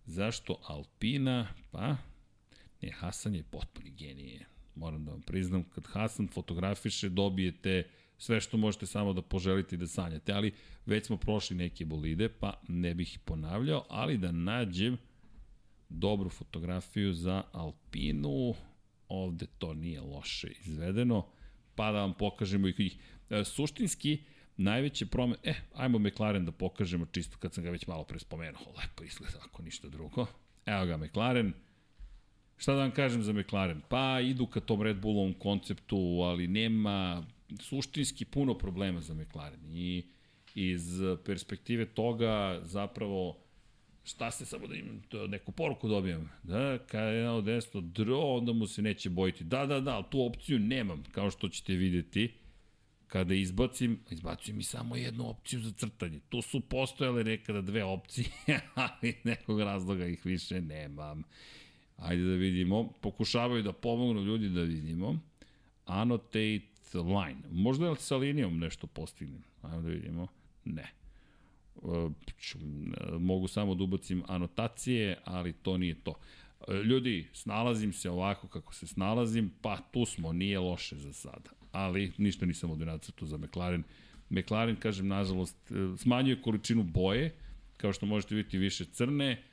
Zašto 0.05 0.59
Alpina? 0.63 1.47
Pa, 1.71 1.95
ne, 2.81 2.91
Hasan 2.91 3.35
je 3.35 3.43
potpuni 3.43 3.91
genije. 3.91 4.45
Moram 4.75 5.05
da 5.05 5.11
vam 5.11 5.21
priznam, 5.21 5.63
kad 5.63 5.85
Hasan 5.85 6.27
fotografiše, 6.27 7.09
dobijete 7.09 7.89
sve 8.17 8.41
što 8.41 8.57
možete 8.57 8.85
samo 8.85 9.13
da 9.13 9.21
poželite 9.21 9.75
i 9.75 9.79
da 9.79 9.87
sanjate, 9.87 10.33
ali 10.33 10.53
već 10.85 11.05
smo 11.05 11.17
prošli 11.17 11.55
neke 11.55 11.85
bolide, 11.85 12.29
pa 12.29 12.53
ne 12.67 12.93
bih 12.93 13.13
ih 13.13 13.19
ponavljao, 13.19 13.85
ali 13.89 14.17
da 14.17 14.31
nađem 14.31 14.97
dobru 15.89 16.29
fotografiju 16.29 17.13
za 17.13 17.43
Alpinu, 17.51 18.53
ovde 19.07 19.45
to 19.57 19.73
nije 19.73 20.01
loše 20.01 20.47
izvedeno, 20.65 21.25
pa 21.75 21.91
da 21.91 21.99
vam 21.99 22.13
pokažemo 22.13 22.67
ih. 22.67 22.97
E, 23.29 23.43
suštinski, 23.43 24.23
najveće 24.57 25.05
promene, 25.05 25.39
e, 25.43 25.53
ajmo 25.73 25.99
McLaren 25.99 26.45
da 26.45 26.51
pokažemo 26.51 27.05
čisto 27.05 27.37
kad 27.37 27.53
sam 27.53 27.63
ga 27.63 27.69
već 27.69 27.87
malo 27.87 28.03
pre 28.03 28.19
spomenuo, 28.19 28.73
lepo 28.77 29.03
izgleda 29.03 29.39
ako 29.43 29.61
ništa 29.61 29.89
drugo. 29.89 30.25
Evo 30.65 30.85
ga 30.85 30.97
McLaren, 30.97 31.53
Šta 32.57 32.73
da 32.73 32.79
vam 32.79 32.91
kažem 32.91 33.23
za 33.23 33.33
McLaren? 33.33 33.81
Pa 33.89 34.19
idu 34.19 34.47
ka 34.47 34.59
tom 34.59 34.81
Red 34.81 34.97
Bullovom 35.01 35.33
konceptu, 35.33 35.97
ali 36.23 36.47
nema 36.47 37.25
suštinski 37.61 38.25
puno 38.25 38.53
problema 38.57 39.01
za 39.01 39.13
McLaren. 39.13 39.59
I 39.65 40.03
iz 40.55 40.99
perspektive 41.25 41.85
toga 41.85 42.59
zapravo 42.63 43.37
šta 44.05 44.31
se 44.31 44.45
samo 44.45 44.67
da 44.67 44.75
imam 44.75 45.01
to, 45.09 45.27
neku 45.27 45.51
poruku 45.51 45.87
dobijem. 45.87 46.29
Da, 46.43 46.77
kada 46.87 47.05
je 47.05 47.29
od 47.29 47.43
desno 47.43 47.81
dro, 47.81 48.19
onda 48.19 48.53
mu 48.53 48.67
se 48.67 48.81
neće 48.81 49.09
bojiti. 49.09 49.43
Da, 49.43 49.65
da, 49.65 49.79
da, 49.79 50.03
tu 50.03 50.25
opciju 50.25 50.59
nemam, 50.59 51.03
kao 51.11 51.31
što 51.31 51.49
ćete 51.49 51.73
videti. 51.73 52.33
Kada 53.07 53.33
izbacim, 53.33 53.99
izbacujem 54.09 54.59
i 54.59 54.63
samo 54.63 54.95
jednu 54.95 55.29
opciju 55.29 55.59
za 55.59 55.71
crtanje. 55.71 56.19
Tu 56.29 56.41
su 56.41 56.59
postojale 56.59 57.23
nekada 57.23 57.61
dve 57.61 57.83
opcije, 57.83 58.27
ali 58.75 59.15
nekog 59.23 59.59
razloga 59.59 60.05
ih 60.05 60.25
više 60.25 60.61
nemam. 60.61 61.23
Ajde 61.97 62.23
da 62.23 62.35
vidimo. 62.35 62.93
Pokušavaju 63.01 63.63
da 63.63 63.73
pomognu 63.73 64.21
ljudi 64.21 64.49
da 64.49 64.61
vidimo. 64.61 65.19
Annotate 65.85 66.59
line. 66.93 67.41
Možda 67.51 67.87
je 67.87 67.95
sa 67.95 68.17
linijom 68.17 68.59
nešto 68.59 68.87
postignem. 68.87 69.43
Ajde 69.61 69.81
da 69.81 69.89
vidimo. 69.89 70.27
Ne. 70.65 71.04
E, 71.83 72.09
mogu 73.19 73.47
samo 73.47 73.75
da 73.75 73.83
ubacim 73.83 74.23
anotacije, 74.27 75.17
ali 75.25 75.53
to 75.53 75.77
nije 75.77 75.95
to. 75.95 76.15
E, 76.67 76.73
ljudi, 76.73 77.27
snalazim 77.33 77.93
se 77.93 78.09
ovako 78.09 78.47
kako 78.47 78.73
se 78.73 78.87
snalazim, 78.87 79.51
pa 79.61 79.77
tu 79.77 80.05
smo, 80.05 80.33
nije 80.33 80.59
loše 80.59 80.95
za 80.95 81.13
sada. 81.13 81.49
Ali 81.71 82.11
ništa 82.17 82.45
nisam 82.45 82.71
od 82.71 82.79
nacrtu 82.79 83.25
za 83.25 83.37
McLaren. 83.37 83.83
McLaren, 84.29 84.75
kažem, 84.75 85.07
nažalost, 85.07 85.71
e, 85.71 85.97
smanjuje 85.97 86.41
količinu 86.41 86.83
boje, 86.83 87.35
kao 87.77 87.93
što 87.93 88.05
možete 88.05 88.35
vidjeti 88.35 88.57
više 88.57 88.85
crne, 88.85 89.43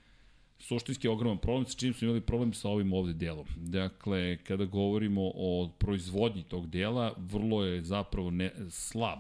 suštinski 0.59 1.09
ogroman 1.09 1.39
problem, 1.39 1.66
sa 1.66 1.79
čim 1.79 1.95
smo 1.95 2.07
imali 2.07 2.20
problem 2.20 2.53
sa 2.53 2.68
ovim 2.68 2.93
ovde 2.93 3.12
delom. 3.12 3.47
Dakle, 3.57 4.37
kada 4.37 4.64
govorimo 4.64 5.23
o 5.35 5.70
proizvodnji 5.79 6.43
tog 6.43 6.70
dela, 6.70 7.14
vrlo 7.18 7.64
je 7.64 7.83
zapravo 7.83 8.31
ne, 8.31 8.53
slab 8.70 9.18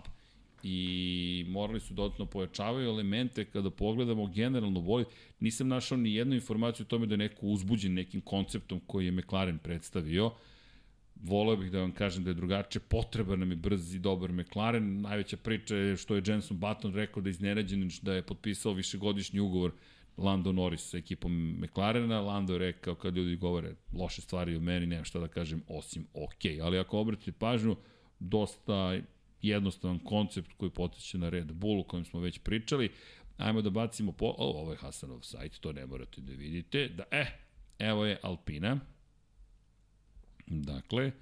i 0.62 1.44
morali 1.48 1.80
su 1.80 1.94
dodatno 1.94 2.26
pojačavaju 2.26 2.88
elemente 2.88 3.44
kada 3.44 3.70
pogledamo 3.70 4.26
generalno 4.26 4.80
bolje. 4.80 5.04
Nisam 5.40 5.68
našao 5.68 5.98
ni 5.98 6.14
jednu 6.14 6.34
informaciju 6.34 6.84
o 6.84 6.88
tome 6.88 7.06
da 7.06 7.14
je 7.14 7.18
neko 7.18 7.46
uzbuđen 7.46 7.94
nekim 7.94 8.20
konceptom 8.20 8.80
koji 8.86 9.06
je 9.06 9.12
McLaren 9.12 9.58
predstavio. 9.58 10.30
Voleo 11.22 11.56
bih 11.56 11.70
da 11.72 11.80
vam 11.80 11.92
kažem 11.92 12.24
da 12.24 12.30
je 12.30 12.34
drugačije, 12.34 12.82
potreba 12.88 13.36
nam 13.36 13.50
je 13.50 13.56
brz 13.56 13.94
i 13.94 13.98
dobar 13.98 14.32
McLaren. 14.32 15.00
Najveća 15.00 15.36
priča 15.36 15.76
je 15.76 15.96
što 15.96 16.14
je 16.14 16.22
Jenson 16.26 16.58
Button 16.58 16.94
rekao 16.94 17.22
da 17.22 17.28
je 17.28 17.30
iznenađen 17.30 17.90
da 18.02 18.14
je 18.14 18.22
potpisao 18.22 18.72
višegodišnji 18.72 19.40
ugovor 19.40 19.72
Lando 20.16 20.52
Norris 20.52 20.90
sa 20.90 20.98
ekipom 20.98 21.58
McLarena. 21.60 22.20
Lando 22.20 22.52
je 22.52 22.58
rekao 22.58 22.94
kad 22.94 23.16
ljudi 23.16 23.36
govore 23.36 23.74
loše 23.92 24.22
stvari 24.22 24.56
o 24.56 24.60
meni, 24.60 24.86
nemam 24.86 25.04
šta 25.04 25.18
da 25.18 25.28
kažem 25.28 25.62
osim 25.68 26.06
ok. 26.14 26.44
Ali 26.62 26.78
ako 26.78 26.98
obratite 26.98 27.32
pažnju, 27.32 27.76
dosta 28.18 28.98
jednostavan 29.42 29.98
koncept 29.98 30.52
koji 30.56 30.70
potiče 30.70 31.18
na 31.18 31.28
Red 31.28 31.52
Bull 31.52 31.80
o 31.80 31.84
kojem 31.84 32.04
smo 32.04 32.20
već 32.20 32.38
pričali. 32.38 32.90
Ajmo 33.36 33.62
da 33.62 33.70
bacimo 33.70 34.12
po... 34.12 34.26
O, 34.26 34.60
ovo 34.60 34.70
je 34.70 34.76
Hasanov 34.76 35.20
sajt, 35.22 35.60
to 35.60 35.72
ne 35.72 35.86
morate 35.86 36.20
da 36.20 36.32
vidite. 36.32 36.88
Da, 36.88 37.04
eh, 37.10 37.26
evo 37.78 38.04
je 38.04 38.18
Alpina. 38.22 38.80
Dakle, 40.46 41.12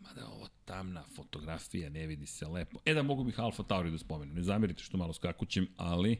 mada 0.00 0.28
ovo 0.28 0.48
tamna 0.64 1.04
fotografija, 1.16 1.90
ne 1.90 2.06
vidi 2.06 2.26
se 2.26 2.46
lepo. 2.46 2.78
E 2.84 2.94
da 2.94 3.02
mogu 3.02 3.24
bih 3.24 3.40
Alfa 3.40 3.62
Tauri 3.62 3.90
da 3.90 3.98
spomenem, 3.98 4.34
ne 4.34 4.42
zamerite 4.42 4.82
što 4.82 4.96
malo 4.96 5.12
skakućem, 5.12 5.68
ali 5.76 6.18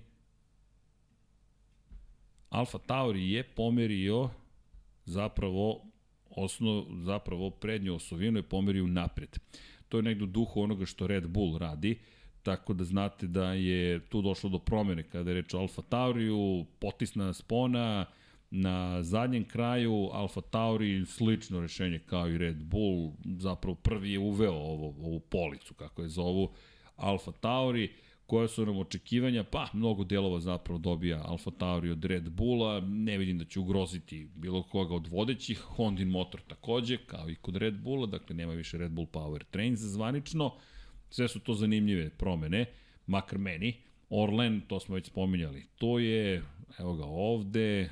Alfa 2.50 2.78
Tauri 2.78 3.30
je 3.30 3.42
pomerio 3.42 4.30
zapravo 5.04 5.84
osnov, 6.30 6.84
zapravo 7.04 7.50
prednju 7.50 7.94
osovinu 7.94 8.38
je 8.38 8.48
pomerio 8.48 8.86
napred. 8.86 9.38
To 9.88 9.96
je 9.96 10.02
negde 10.02 10.24
u 10.24 10.26
duhu 10.26 10.62
onoga 10.62 10.86
što 10.86 11.06
Red 11.06 11.26
Bull 11.28 11.58
radi, 11.58 11.98
tako 12.42 12.74
da 12.74 12.84
znate 12.84 13.26
da 13.26 13.52
je 13.52 14.00
tu 14.00 14.22
došlo 14.22 14.50
do 14.50 14.58
promene 14.58 15.02
kada 15.02 15.30
je 15.30 15.34
reč 15.34 15.54
o 15.54 15.58
Alfa 15.58 15.82
Tauriju, 15.82 16.66
potisna 16.78 17.32
spona, 17.32 18.06
Na 18.50 19.02
zadnjem 19.02 19.44
kraju 19.44 20.10
Alfa 20.12 20.40
Tauri 20.40 21.06
slično 21.06 21.60
rešenje 21.60 21.98
kao 21.98 22.28
i 22.28 22.38
Red 22.38 22.62
Bull, 22.62 23.12
zapravo 23.38 23.74
prvi 23.74 24.12
je 24.12 24.18
uveo 24.18 24.52
ovo, 24.52 24.86
ovu 24.86 25.20
policu, 25.20 25.74
kako 25.74 26.02
je 26.02 26.08
zovu, 26.08 26.50
Alfa 26.96 27.32
Tauri, 27.32 27.92
koja 28.26 28.48
su 28.48 28.66
nam 28.66 28.78
očekivanja, 28.78 29.44
pa 29.44 29.68
mnogo 29.72 30.04
delova 30.04 30.40
zapravo 30.40 30.78
dobija 30.78 31.22
Alfa 31.24 31.50
Tauri 31.50 31.90
od 31.90 32.04
Red 32.04 32.30
Bulla, 32.30 32.80
ne 32.80 33.18
vidim 33.18 33.38
da 33.38 33.44
će 33.44 33.60
ugroziti 33.60 34.28
bilo 34.34 34.62
koga 34.62 34.94
od 34.94 35.06
vodećih, 35.06 35.58
Hondin 35.58 36.08
motor 36.08 36.40
takođe, 36.40 36.96
kao 36.96 37.30
i 37.30 37.34
kod 37.34 37.56
Red 37.56 37.74
Bulla, 37.74 38.06
dakle 38.06 38.36
nema 38.36 38.52
više 38.52 38.78
Red 38.78 38.90
Bull 38.90 39.06
Power 39.12 39.44
Trains 39.50 39.80
zvanično, 39.80 40.54
sve 41.10 41.28
su 41.28 41.40
to 41.40 41.54
zanimljive 41.54 42.10
promene, 42.10 42.66
makar 43.06 43.38
meni, 43.38 43.74
Orlen, 44.10 44.60
to 44.68 44.80
smo 44.80 44.94
već 44.94 45.06
spominjali, 45.06 45.66
to 45.78 45.98
je, 45.98 46.42
evo 46.78 46.94
ga 46.94 47.04
ovde, 47.04 47.90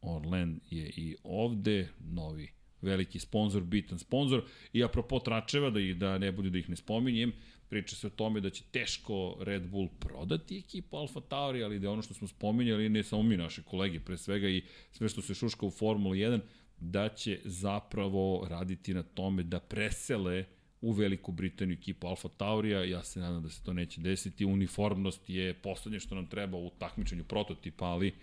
Orlen 0.00 0.60
je 0.70 0.90
i 0.96 1.16
ovde, 1.24 1.88
novi 2.00 2.56
veliki 2.82 3.18
sponsor, 3.18 3.62
bitan 3.62 3.98
sponsor. 3.98 4.42
I 4.72 4.84
apropo 4.84 5.18
tračeva, 5.18 5.70
da, 5.70 5.80
ih, 5.80 5.96
da 5.96 6.18
ne 6.18 6.32
bude 6.32 6.50
da 6.50 6.58
ih 6.58 6.70
ne 6.70 6.76
spominjem, 6.76 7.32
priča 7.68 7.96
se 7.96 8.06
o 8.06 8.10
tome 8.10 8.40
da 8.40 8.50
će 8.50 8.64
teško 8.70 9.36
Red 9.40 9.68
Bull 9.68 9.88
prodati 9.98 10.58
ekipu 10.58 10.96
Alfa 10.96 11.20
Tauri, 11.20 11.64
ali 11.64 11.78
da 11.78 11.90
ono 11.90 12.02
što 12.02 12.14
smo 12.14 12.28
spominjali, 12.28 12.88
ne 12.88 13.02
samo 13.02 13.22
mi, 13.22 13.36
naše 13.36 13.62
kolege, 13.62 14.00
pre 14.00 14.16
svega 14.16 14.48
i 14.48 14.62
sve 14.92 15.08
što 15.08 15.22
se 15.22 15.34
šuška 15.34 15.66
u 15.66 15.70
Formuli 15.70 16.18
1, 16.18 16.40
da 16.78 17.08
će 17.08 17.40
zapravo 17.44 18.46
raditi 18.50 18.94
na 18.94 19.02
tome 19.02 19.42
da 19.42 19.60
presele 19.60 20.44
u 20.80 20.92
Veliku 20.92 21.32
Britaniju 21.32 21.76
ekipu 21.80 22.06
Alfa 22.06 22.28
Taurija, 22.28 22.84
ja 22.84 23.04
se 23.04 23.20
nadam 23.20 23.42
da 23.42 23.48
se 23.48 23.62
to 23.62 23.72
neće 23.72 24.00
desiti, 24.00 24.44
uniformnost 24.44 25.30
je 25.30 25.54
poslednje 25.54 26.00
što 26.00 26.14
nam 26.14 26.26
treba 26.26 26.58
u 26.58 26.70
takmičenju 26.78 27.24
prototipa, 27.24 27.84
ali 27.84 28.14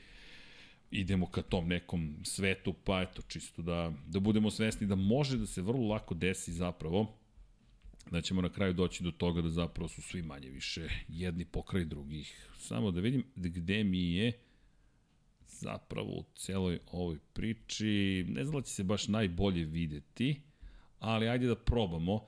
idemo 0.91 1.25
ka 1.25 1.41
tom 1.41 1.67
nekom 1.67 2.15
svetu, 2.23 2.73
pa 2.83 3.01
eto, 3.01 3.21
čisto 3.27 3.61
da, 3.61 3.93
da 4.07 4.19
budemo 4.19 4.51
svesni 4.51 4.87
da 4.87 4.95
može 4.95 5.37
da 5.37 5.45
se 5.45 5.61
vrlo 5.61 5.87
lako 5.87 6.13
desi 6.13 6.53
zapravo, 6.53 7.22
da 8.11 8.21
ćemo 8.21 8.41
na 8.41 8.49
kraju 8.49 8.73
doći 8.73 9.03
do 9.03 9.11
toga 9.11 9.41
da 9.41 9.49
zapravo 9.49 9.87
su 9.87 10.01
svi 10.01 10.21
manje 10.21 10.49
više 10.49 10.87
jedni 11.07 11.45
pokraj 11.45 11.85
drugih. 11.85 12.49
Samo 12.57 12.91
da 12.91 12.99
vidim 12.99 13.23
gde 13.35 13.83
mi 13.83 14.13
je 14.13 14.31
zapravo 15.47 16.09
u 16.09 16.25
celoj 16.35 16.79
ovoj 16.91 17.17
priči, 17.33 18.25
ne 18.27 18.45
znam 18.45 18.61
da 18.61 18.65
će 18.65 18.73
se 18.73 18.83
baš 18.83 19.07
najbolje 19.07 19.65
videti, 19.65 20.41
ali 20.99 21.29
ajde 21.29 21.47
da 21.47 21.55
probamo. 21.55 22.25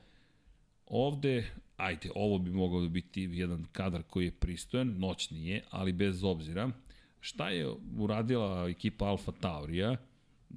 Ovde, 0.86 1.51
ajde, 1.78 2.09
ovo 2.15 2.38
bi 2.38 2.51
mogao 2.51 2.82
da 2.82 2.89
biti 2.89 3.30
jedan 3.32 3.65
kadar 3.71 4.03
koji 4.03 4.26
je 4.26 4.32
pristojan, 4.32 4.95
noćni 4.99 5.47
je, 5.47 5.63
ali 5.69 5.93
bez 5.93 6.23
obzira. 6.23 6.71
Šta 7.19 7.49
je 7.49 7.67
uradila 7.97 8.69
ekipa 8.69 9.05
Alfa 9.05 9.32
Taurija? 9.32 9.97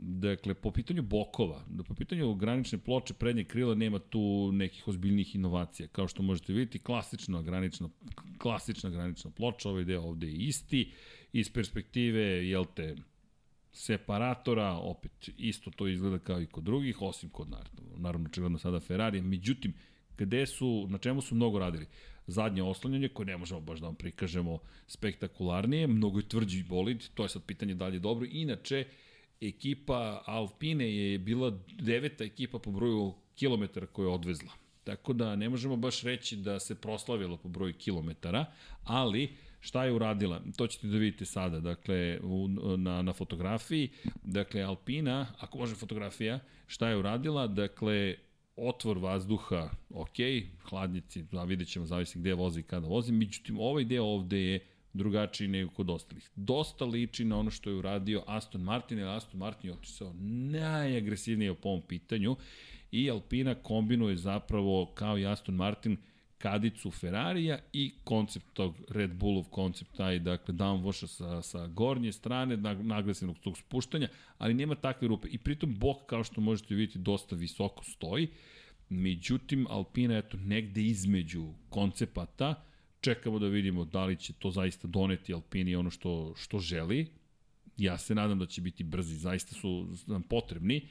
Dakle, 0.01 0.55
po 0.55 0.71
pitanju 0.71 1.03
bokova, 1.03 1.65
da 1.69 1.83
po 1.83 1.95
pitanju 1.95 2.35
granične 2.35 2.79
ploče 2.79 3.15
prednje 3.15 3.45
krila 3.45 3.75
nema 3.75 3.99
tu 3.99 4.51
nekih 4.53 4.89
ozbiljnih 4.89 5.35
inovacija. 5.35 5.89
Kao 5.89 6.09
što 6.09 6.23
možete 6.23 6.53
vidjeti, 6.53 6.79
klasična 6.79 7.43
granična, 7.43 7.89
klasična 8.39 8.91
granična 8.91 9.31
ploča, 9.31 9.71
ovaj 9.71 9.85
deo 9.85 10.03
ovde 10.03 10.27
je 10.27 10.35
isti. 10.35 10.93
Iz 11.33 11.51
perspektive, 11.51 12.23
jel 12.49 12.65
te, 12.75 12.97
separatora, 13.73 14.73
opet 14.73 15.31
isto 15.37 15.71
to 15.71 15.89
izgleda 15.89 16.19
kao 16.19 16.41
i 16.41 16.47
kod 16.47 16.65
drugih, 16.65 17.03
osim 17.03 17.31
kod 17.31 17.49
naravno, 17.97 18.29
čegledno 18.29 18.59
sada 18.59 18.81
Ferrari. 18.81 19.23
Međutim, 19.23 19.75
gde 20.19 20.47
su, 20.47 20.87
na 20.91 20.99
čemu 20.99 21.21
su 21.21 21.35
mnogo 21.35 21.59
radili? 21.59 21.87
Zadnje 22.27 22.63
oslanjanje, 22.63 23.09
koje 23.09 23.27
ne 23.27 23.37
možemo 23.37 23.61
baš 23.61 23.81
da 23.81 23.87
vam 23.87 23.95
prikažemo 23.95 24.59
spektakularnije, 24.87 25.87
mnogo 25.87 26.19
je 26.19 26.29
tvrđi 26.29 26.63
bolid, 26.63 27.09
to 27.15 27.23
je 27.23 27.29
sad 27.29 27.45
pitanje 27.45 27.75
da 27.75 27.89
li 27.89 27.97
je 27.97 28.01
dobro. 28.01 28.27
Inače, 28.31 28.85
ekipa 29.41 30.23
Alpine 30.27 30.97
je 30.97 31.19
bila 31.19 31.59
deveta 31.81 32.25
ekipa 32.25 32.59
po 32.59 32.71
broju 32.71 33.15
kilometara 33.35 33.87
koje 33.87 34.07
je 34.07 34.11
odvezla. 34.11 34.53
Tako 34.85 35.13
da 35.13 35.37
ne 35.37 35.49
možemo 35.49 35.77
baš 35.77 36.03
reći 36.03 36.37
da 36.37 36.61
se 36.61 36.75
proslavila 36.75 37.37
po 37.37 37.49
broju 37.49 37.75
kilometara, 37.79 38.45
ali 38.85 39.37
šta 39.61 39.85
je 39.85 39.93
uradila? 39.93 40.43
To 40.57 40.67
ćete 40.67 40.87
da 40.87 40.97
vidite 40.97 41.25
sada, 41.25 41.61
dakle, 41.61 42.21
u, 42.23 42.49
na, 42.77 43.03
na 43.03 43.13
fotografiji. 43.13 43.91
Dakle, 44.23 44.63
Alpina, 44.63 45.27
ako 45.39 45.59
može 45.59 45.75
fotografija, 45.75 46.39
šta 46.67 46.89
je 46.89 46.97
uradila? 46.97 47.47
Dakle, 47.47 48.15
otvor 48.57 48.99
vazduha, 48.99 49.71
ok, 49.91 50.17
hladnjaci, 50.63 51.23
da 51.23 51.45
vidjet 51.45 51.69
ćemo, 51.69 51.87
zavisi 51.87 52.19
gde 52.19 52.35
vozi 52.35 52.61
i 52.61 52.63
kada 52.63 52.87
vozi, 52.87 53.13
međutim, 53.13 53.59
ovaj 53.61 53.85
deo 53.85 54.05
ovde 54.05 54.41
je 54.41 54.67
drugačiji 54.93 55.49
nego 55.49 55.71
kod 55.71 55.91
ostalih. 55.91 56.31
Dosta 56.37 56.85
liči 56.85 57.25
na 57.25 57.39
ono 57.39 57.51
što 57.51 57.71
je 57.71 57.77
uradio 57.77 58.25
Aston 58.27 58.63
Martin, 58.63 58.99
jer 58.99 59.09
Aston 59.09 59.39
Martin 59.39 59.71
je 59.71 59.75
otisao 59.75 60.13
najagresivnije 60.53 61.55
po 61.55 61.69
ovom 61.69 61.83
pitanju 61.83 62.37
i 62.93 63.11
Alpina 63.11 63.55
kombinuje 63.55 64.17
zapravo 64.17 64.87
kao 64.95 65.19
i 65.19 65.27
Aston 65.27 65.55
Martin 65.55 65.97
kadicu 66.39 66.91
Ferrarija 66.91 67.59
i 67.73 67.93
koncept 68.05 68.47
tog 68.53 68.75
Red 68.89 69.15
Bullov 69.15 69.45
koncept 69.45 69.97
taj, 69.97 70.19
dakle, 70.19 70.55
downwasha 70.55 71.07
sa, 71.07 71.43
sa 71.43 71.67
gornje 71.67 72.13
strane, 72.13 72.57
naglasenog 72.83 73.39
tog 73.39 73.59
spuštanja, 73.59 74.09
ali 74.39 74.55
nema 74.55 74.75
takve 74.75 75.09
rupe. 75.09 75.29
I 75.31 75.39
pritom 75.39 75.79
bok, 75.79 76.07
kao 76.07 76.25
što 76.25 76.41
možete 76.41 76.75
vidjeti, 76.75 76.99
dosta 76.99 77.37
visoko 77.37 77.85
stoji. 77.85 78.29
Međutim, 78.89 79.67
Alpina, 79.71 80.19
eto, 80.19 80.37
negde 80.37 80.83
između 80.83 81.47
koncepata, 81.69 82.63
čekamo 83.01 83.39
da 83.39 83.47
vidimo 83.47 83.85
da 83.85 84.05
li 84.05 84.17
će 84.17 84.33
to 84.33 84.51
zaista 84.51 84.89
doneti 84.89 85.35
Alpini 85.35 85.77
ono 85.77 85.91
što, 85.91 86.35
što 86.37 86.59
želi. 86.59 87.07
Ja 87.77 87.99
se 87.99 88.15
nadam 88.15 88.39
da 88.39 88.47
će 88.47 88.61
biti 88.61 88.85
brzi, 88.85 89.15
zaista 89.15 89.55
su 89.55 89.89
nam 90.07 90.23
potrebni 90.23 90.89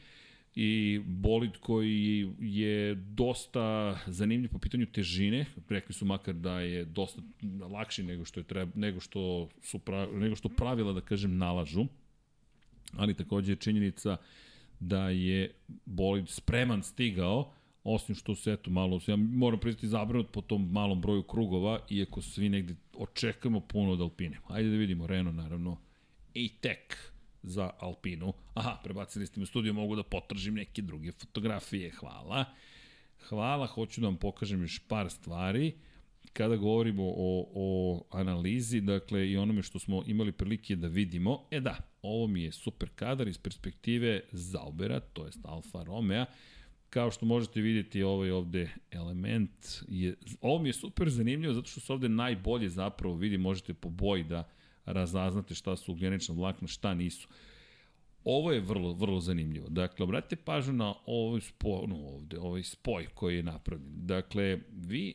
i 0.59 1.01
bolid 1.05 1.57
koji 1.57 2.33
je 2.39 2.95
dosta 2.95 3.97
zanimljiv 4.07 4.49
po 4.49 4.59
pitanju 4.59 4.85
težine, 4.85 5.45
rekli 5.69 5.93
su 5.93 6.05
makar 6.05 6.33
da 6.33 6.59
je 6.59 6.85
dosta 6.85 7.21
lakši 7.71 8.03
nego 8.03 8.25
što 8.25 8.39
je 8.39 8.43
treba, 8.43 8.71
nego 8.75 8.99
što 8.99 9.49
su 9.61 9.79
pra, 9.79 10.07
nego 10.11 10.35
što 10.35 10.49
pravila 10.49 10.93
da 10.93 11.01
kažem 11.01 11.37
nalažu. 11.37 11.85
Ali 12.93 13.13
takođe 13.13 13.51
je 13.51 13.55
činjenica 13.55 14.17
da 14.79 15.09
je 15.09 15.53
bolid 15.85 16.29
spreman 16.29 16.83
stigao 16.83 17.53
osim 17.87 18.15
što 18.15 18.35
se 18.35 18.51
eto 18.51 18.69
malo, 18.69 18.99
ja 19.07 19.15
moram 19.15 19.59
pristati 19.59 19.87
zabrinut 19.87 20.31
po 20.31 20.41
tom 20.41 20.71
malom 20.71 21.01
broju 21.01 21.23
krugova, 21.23 21.79
iako 21.89 22.21
svi 22.21 22.49
negde 22.49 22.75
očekujemo 22.93 23.59
puno 23.59 23.91
od 23.91 24.01
Alpine. 24.01 24.39
Ajde 24.47 24.69
da 24.69 24.75
vidimo, 24.75 25.07
Renault 25.07 25.37
naravno, 25.37 25.77
tek 26.61 27.11
za 27.43 27.71
Alpinu. 27.79 28.33
Aha, 28.53 28.79
prebacili 28.83 29.25
ste 29.25 29.39
me 29.39 29.43
u 29.43 29.45
studiju, 29.45 29.73
mogu 29.73 29.95
da 29.95 30.03
potržim 30.03 30.53
neke 30.53 30.81
druge 30.81 31.11
fotografije, 31.11 31.91
hvala. 31.91 32.45
Hvala, 33.29 33.67
hoću 33.67 34.01
da 34.01 34.07
vam 34.07 34.17
pokažem 34.17 34.61
još 34.61 34.79
par 34.87 35.09
stvari. 35.09 35.73
Kada 36.33 36.55
govorimo 36.55 37.03
o, 37.03 37.47
o 37.53 38.01
analizi, 38.11 38.81
dakle, 38.81 39.29
i 39.29 39.37
onome 39.37 39.63
što 39.63 39.79
smo 39.79 40.03
imali 40.07 40.31
prilike 40.31 40.75
da 40.75 40.87
vidimo, 40.87 41.43
e 41.51 41.59
da, 41.59 41.77
ovo 42.01 42.27
mi 42.27 42.43
je 42.43 42.51
super 42.51 42.89
kadar 42.95 43.27
iz 43.27 43.37
perspektive 43.37 44.21
Zaubera, 44.31 44.99
to 44.99 45.25
jest 45.25 45.45
Alfa 45.45 45.83
Romeo, 45.83 46.25
kao 46.97 47.11
što 47.11 47.25
možete 47.25 47.61
vidjeti 47.61 48.03
ovaj 48.03 48.31
ovde 48.31 48.69
element 48.91 49.83
je, 49.87 50.15
ovo 50.41 50.59
mi 50.59 50.69
je 50.69 50.73
super 50.73 51.09
zanimljivo 51.09 51.53
zato 51.53 51.67
što 51.67 51.79
se 51.79 51.93
ovde 51.93 52.09
najbolje 52.09 52.69
zapravo 52.69 53.15
vidi, 53.15 53.37
možete 53.37 53.73
po 53.73 53.89
boji 53.89 54.23
da 54.23 54.49
razaznate 54.85 55.55
šta 55.55 55.75
su 55.75 55.91
ugljenična 55.91 56.35
vlakna, 56.35 56.67
šta 56.67 56.93
nisu. 56.93 57.27
Ovo 58.23 58.51
je 58.51 58.59
vrlo, 58.59 58.93
vrlo 58.93 59.19
zanimljivo. 59.19 59.69
Dakle, 59.69 60.03
obratite 60.03 60.35
pažnju 60.35 60.73
na 60.73 60.93
ovaj 61.05 61.41
spoj, 61.41 61.87
no 61.87 61.95
ovde, 61.95 62.39
ovaj 62.39 62.63
spoj 62.63 63.07
koji 63.13 63.35
je 63.35 63.43
napravljen. 63.43 63.93
Dakle, 63.95 64.59
vi 64.71 65.13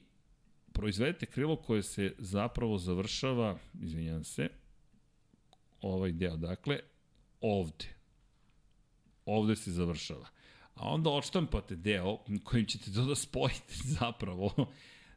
proizvedete 0.72 1.26
krilo 1.26 1.56
koje 1.56 1.82
se 1.82 2.14
zapravo 2.18 2.78
završava, 2.78 3.58
izvinjam 3.80 4.24
se, 4.24 4.48
ovaj 5.80 6.12
deo, 6.12 6.36
dakle, 6.36 6.78
ovde. 7.40 7.86
Ovde 9.26 9.56
se 9.56 9.72
završava 9.72 10.41
a 10.74 10.88
onda 10.88 11.10
odštampate 11.10 11.76
deo 11.76 12.18
kojim 12.44 12.66
ćete 12.66 12.92
to 12.92 13.04
da 13.04 13.14
spojite 13.14 13.74
zapravo 14.00 14.66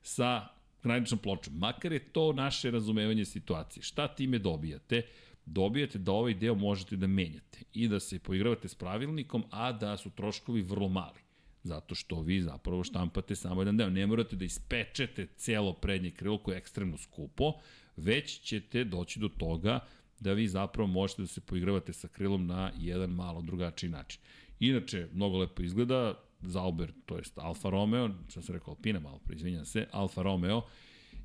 sa 0.02 0.48
graničnom 0.84 1.20
pločom. 1.20 1.54
Makar 1.58 1.92
je 1.92 2.00
to 2.00 2.34
naše 2.34 2.72
razumevanje 2.72 3.26
situacije. 3.26 3.84
Šta 3.84 4.08
time 4.08 4.40
dobijate? 4.40 5.02
Dobijate 5.46 6.00
da 6.00 6.12
ovaj 6.12 6.34
deo 6.34 6.56
možete 6.56 6.96
da 6.96 7.08
menjate 7.08 7.60
i 7.74 7.88
da 7.88 8.00
se 8.00 8.20
poigravate 8.20 8.68
s 8.68 8.76
pravilnikom, 8.76 9.44
a 9.52 9.72
da 9.72 9.98
su 9.98 10.10
troškovi 10.10 10.62
vrlo 10.62 10.90
mali. 10.90 11.20
Zato 11.64 11.96
što 11.96 12.22
vi 12.22 12.42
zapravo 12.42 12.84
štampate 12.84 13.36
samo 13.36 13.62
jedan 13.62 13.78
deo. 13.78 13.90
Ne 13.90 14.08
morate 14.08 14.36
da 14.36 14.46
ispečete 14.46 15.28
celo 15.36 15.74
prednje 15.74 16.12
krilo 16.12 16.38
koje 16.38 16.56
je 16.56 16.58
ekstremno 16.58 16.98
skupo, 16.98 17.54
već 17.98 18.40
ćete 18.40 18.84
doći 18.84 19.20
do 19.20 19.30
toga 19.30 19.80
da 20.20 20.34
vi 20.34 20.48
zapravo 20.48 20.88
možete 20.88 21.22
da 21.22 21.28
se 21.28 21.42
poigravate 21.42 21.94
sa 21.94 22.08
krilom 22.08 22.48
na 22.48 22.72
jedan 22.78 23.10
malo 23.10 23.42
drugačiji 23.42 23.90
način. 23.90 24.22
Inače, 24.60 25.08
mnogo 25.14 25.38
lepo 25.38 25.64
izgleda, 25.64 26.14
Zauber, 26.42 26.92
to 27.06 27.18
jest 27.18 27.38
Alfa 27.38 27.70
Romeo, 27.70 28.10
što 28.30 28.42
sam 28.42 28.56
rekao 28.56 28.72
Alpina 28.72 29.00
malo 29.00 29.20
pre, 29.20 29.36
izvinjam 29.36 29.66
se, 29.66 29.88
Alfa 29.92 30.22
Romeo 30.22 30.62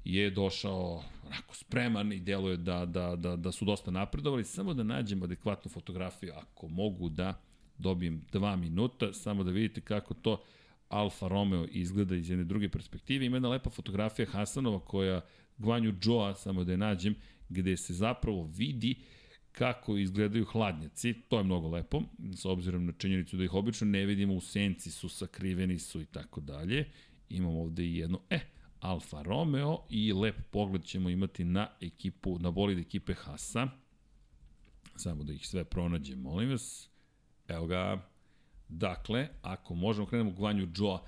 je 0.04 0.30
došao 0.30 1.02
onako 1.26 1.54
spreman 1.54 2.12
i 2.12 2.20
deluje 2.20 2.56
da, 2.56 2.86
da, 2.86 3.16
da, 3.16 3.36
da 3.36 3.52
su 3.52 3.64
dosta 3.64 3.90
napredovali. 3.90 4.44
Samo 4.44 4.74
da 4.74 4.82
nađem 4.82 5.22
adekvatnu 5.22 5.70
fotografiju, 5.70 6.32
ako 6.36 6.68
mogu 6.68 7.08
da 7.08 7.40
dobijem 7.78 8.24
dva 8.32 8.56
minuta, 8.56 9.12
samo 9.12 9.44
da 9.44 9.50
vidite 9.50 9.80
kako 9.80 10.14
to 10.14 10.42
Alfa 10.88 11.28
Romeo 11.28 11.66
izgleda 11.70 12.16
iz 12.16 12.30
jedne 12.30 12.44
druge 12.44 12.68
perspektive. 12.68 13.26
Ima 13.26 13.36
jedna 13.36 13.48
lepa 13.48 13.70
fotografija 13.70 14.26
Hasanova 14.26 14.80
koja 14.80 15.20
Gvanju 15.58 15.94
Joa, 16.02 16.34
samo 16.34 16.64
da 16.64 16.72
je 16.72 16.78
nađem, 16.78 17.14
gde 17.48 17.76
se 17.76 17.94
zapravo 17.94 18.50
vidi 18.56 18.94
kako 19.52 19.96
izgledaju 19.96 20.44
hladnjaci, 20.44 21.14
to 21.28 21.38
je 21.38 21.44
mnogo 21.44 21.68
lepo, 21.68 22.02
s 22.34 22.44
obzirom 22.44 22.86
na 22.86 22.92
činjenicu 22.92 23.36
da 23.36 23.44
ih 23.44 23.54
obično 23.54 23.86
ne 23.86 24.06
vidimo 24.06 24.34
u 24.34 24.40
senci, 24.40 24.90
su 24.90 25.08
sakriveni 25.08 25.78
su 25.78 26.00
i 26.00 26.06
tako 26.06 26.40
dalje. 26.40 26.88
Imamo 27.28 27.60
ovde 27.60 27.84
i 27.84 27.96
jedno, 27.96 28.20
e, 28.30 28.40
Alfa 28.80 29.22
Romeo 29.22 29.78
i 29.90 30.12
lep 30.12 30.36
pogled 30.50 30.84
ćemo 30.84 31.10
imati 31.10 31.44
na 31.44 31.68
ekipu, 31.80 32.38
na 32.38 32.50
bolid 32.50 32.78
ekipe 32.78 33.14
Hasa. 33.14 33.68
Samo 34.96 35.24
da 35.24 35.32
ih 35.32 35.46
sve 35.46 35.64
pronađem, 35.64 36.18
molim 36.18 36.50
vas. 36.50 36.88
Evo 37.48 37.66
ga. 37.66 38.06
Dakle, 38.68 39.28
ako 39.42 39.74
možemo 39.74 40.06
krenemo 40.06 40.30
Gvanju 40.30 40.68
Joa. 40.76 41.02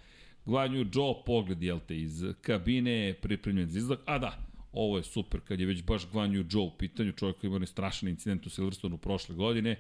Gvanju 0.45 0.86
Joe 0.95 1.14
pogled, 1.26 1.62
jel 1.62 1.80
te, 1.88 2.01
iz 2.01 2.24
kabine, 2.40 3.14
pripremljen 3.22 3.68
za 3.68 3.78
izlak. 3.78 4.01
A 4.07 4.18
da, 4.18 4.51
ovo 4.72 4.96
je 4.96 5.02
super 5.02 5.40
kad 5.40 5.60
je 5.60 5.66
već 5.66 5.82
baš 5.82 6.06
Gvanju 6.12 6.44
Joe 6.50 6.62
u 6.62 6.70
pitanju, 6.78 7.12
čovjek 7.12 7.36
koji 7.36 7.48
ima 7.48 7.66
strašan 7.66 8.08
incident 8.08 8.46
u 8.46 8.50
Silverstonu 8.50 8.98
prošle 8.98 9.34
godine. 9.34 9.76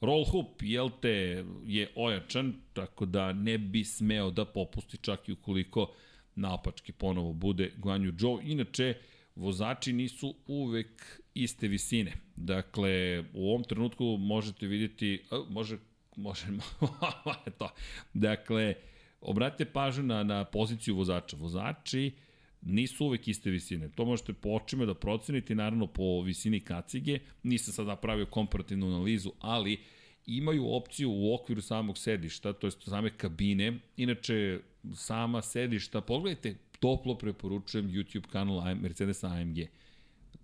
Roll 0.00 0.24
hoop, 0.24 0.62
jel 0.62 0.90
te, 1.02 1.44
je 1.64 1.92
ojačan, 1.94 2.54
tako 2.72 3.06
da 3.06 3.32
ne 3.32 3.58
bi 3.58 3.84
smeo 3.84 4.30
da 4.30 4.44
popusti 4.44 4.96
čak 4.96 5.28
i 5.28 5.32
ukoliko 5.32 5.92
naopački 6.34 6.92
ponovo 6.92 7.32
bude 7.32 7.72
Guanju 7.76 8.12
Joe. 8.18 8.42
Inače, 8.44 8.94
vozači 9.36 9.92
nisu 9.92 10.34
uvek 10.46 11.20
iste 11.34 11.68
visine. 11.68 12.12
Dakle, 12.36 13.24
u 13.34 13.48
ovom 13.50 13.64
trenutku 13.64 14.04
možete 14.04 14.66
vidjeti, 14.66 15.22
može, 15.48 15.78
može, 16.16 16.46
to. 17.58 17.70
Dakle, 18.14 18.74
obratite 19.20 19.72
pažnju 19.72 20.02
na, 20.02 20.22
na 20.22 20.44
poziciju 20.44 20.96
vozača. 20.96 21.36
Vozači 21.36 22.12
nisu 22.66 23.04
uvek 23.04 23.28
iste 23.28 23.50
visine. 23.50 23.88
To 23.88 24.04
možete 24.04 24.32
po 24.32 24.48
očima 24.48 24.86
da 24.86 24.94
procenite, 24.94 25.54
naravno 25.54 25.86
po 25.86 26.22
visini 26.22 26.60
kacige. 26.60 27.18
Nisam 27.42 27.74
sad 27.74 27.86
napravio 27.86 28.26
komparativnu 28.26 28.86
analizu, 28.86 29.32
ali 29.40 29.80
imaju 30.26 30.74
opciju 30.74 31.10
u 31.10 31.34
okviru 31.34 31.62
samog 31.62 31.98
sedišta, 31.98 32.52
to 32.52 32.66
je 32.66 32.70
same 32.70 33.10
kabine. 33.16 33.78
Inače, 33.96 34.60
sama 34.94 35.42
sedišta, 35.42 36.00
pogledajte, 36.00 36.56
toplo 36.80 37.18
preporučujem 37.18 37.90
YouTube 37.90 38.26
kanal 38.26 38.74
Mercedes 38.74 39.24
AMG. 39.24 39.58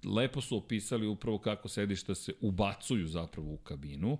Lepo 0.05 0.41
su 0.41 0.57
opisali 0.57 1.07
upravo 1.07 1.39
kako 1.39 1.69
sedišta 1.69 2.15
se 2.15 2.33
ubacuju 2.41 3.07
zapravo 3.07 3.53
u 3.53 3.57
kabinu, 3.57 4.19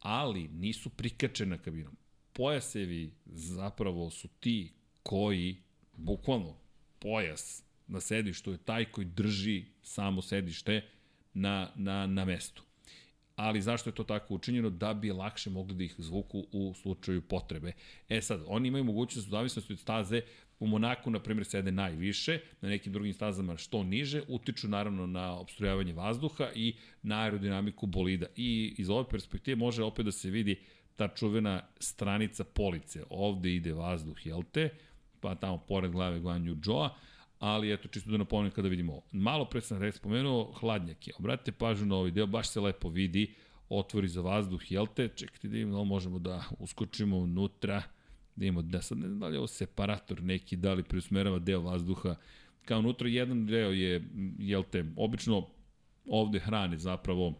ali 0.00 0.48
nisu 0.48 0.90
prikačene 0.90 1.58
kabinom. 1.58 1.96
Pojasevi 2.32 3.12
zapravo 3.26 4.10
su 4.10 4.28
ti 4.28 4.72
koji, 5.02 5.56
bukvalno, 5.96 6.56
pojas 7.04 7.62
na 7.86 8.00
sedištu 8.00 8.52
je 8.52 8.58
taj 8.58 8.84
koji 8.84 9.04
drži 9.04 9.64
samo 9.82 10.22
sedište 10.22 10.80
na, 11.34 11.70
na, 11.76 12.06
na 12.06 12.24
mestu 12.24 12.62
ali 13.36 13.62
zašto 13.62 13.90
je 13.90 13.94
to 13.94 14.04
tako 14.04 14.34
učinjeno? 14.34 14.70
Da 14.70 14.94
bi 14.94 15.12
lakše 15.12 15.50
mogli 15.50 15.74
da 15.74 15.84
ih 15.84 15.94
zvuku 15.98 16.46
u 16.52 16.74
slučaju 16.74 17.22
potrebe. 17.22 17.72
E 18.08 18.22
sad, 18.22 18.40
oni 18.46 18.68
imaju 18.68 18.84
mogućnost 18.84 19.28
u 19.28 19.30
zavisnosti 19.30 19.72
od 19.72 19.78
staze 19.78 20.20
U 20.60 20.66
Monaku, 20.66 21.10
na 21.10 21.20
primjer, 21.20 21.46
sede 21.46 21.72
najviše, 21.72 22.38
na 22.60 22.68
nekim 22.68 22.92
drugim 22.92 23.14
stazama 23.14 23.56
što 23.56 23.82
niže, 23.82 24.22
utiču 24.28 24.68
naravno 24.68 25.06
na 25.06 25.38
obstrojavanje 25.38 25.92
vazduha 25.92 26.48
i 26.54 26.74
na 27.02 27.22
aerodinamiku 27.22 27.86
bolida. 27.86 28.26
I 28.36 28.74
iz 28.78 28.90
ove 28.90 29.08
perspektive 29.08 29.56
može 29.56 29.82
opet 29.82 30.04
da 30.04 30.12
se 30.12 30.30
vidi 30.30 30.60
ta 30.96 31.08
čuvena 31.08 31.62
stranica 31.80 32.44
police. 32.44 33.02
Ovde 33.10 33.54
ide 33.54 33.72
vazduh, 33.72 34.26
jel 34.26 34.42
te? 34.52 34.70
Pa 35.24 35.34
tamo 35.34 35.58
pored 35.58 35.92
glave 35.92 36.18
Guanju 36.20 36.56
Joa, 36.64 36.90
ali 37.38 37.72
eto, 37.72 37.88
čisto 37.88 38.10
da 38.10 38.16
napomenem 38.16 38.52
kada 38.52 38.68
vidimo 38.68 38.92
ovo. 38.92 39.02
Malo 39.12 39.44
pre 39.44 39.60
sam 39.60 39.78
reći 39.78 39.98
spomenuo 39.98 40.52
hladnjake. 40.52 41.12
Obratite 41.18 41.52
pažnju 41.52 41.86
na 41.86 41.96
ovaj 41.96 42.10
deo, 42.10 42.26
baš 42.26 42.48
se 42.48 42.60
lepo 42.60 42.88
vidi, 42.88 43.34
otvori 43.68 44.08
za 44.08 44.20
vazduh, 44.20 44.72
jel 44.72 44.86
te? 44.86 45.08
Čekajte 45.08 45.48
da 45.48 45.58
imamo, 45.58 45.78
da 45.78 45.84
možemo 45.84 46.18
da 46.18 46.44
uskočimo 46.58 47.16
unutra, 47.16 47.82
da 48.36 48.46
imamo, 48.46 48.62
da 48.62 48.82
sad 48.82 48.98
ne 48.98 49.06
znam 49.06 49.20
da 49.20 49.28
li 49.28 49.34
je 49.34 49.38
ovo 49.38 49.46
separator 49.46 50.22
neki, 50.22 50.56
da 50.56 50.74
li 50.74 50.82
preusmerava 50.82 51.38
deo 51.38 51.60
vazduha, 51.60 52.16
kao 52.64 52.78
unutra 52.78 53.08
jedan 53.08 53.46
deo 53.46 53.70
je, 53.70 54.04
jel 54.38 54.62
te, 54.70 54.84
obično 54.96 55.46
ovde 56.08 56.38
hrane 56.38 56.78
zapravo, 56.78 57.32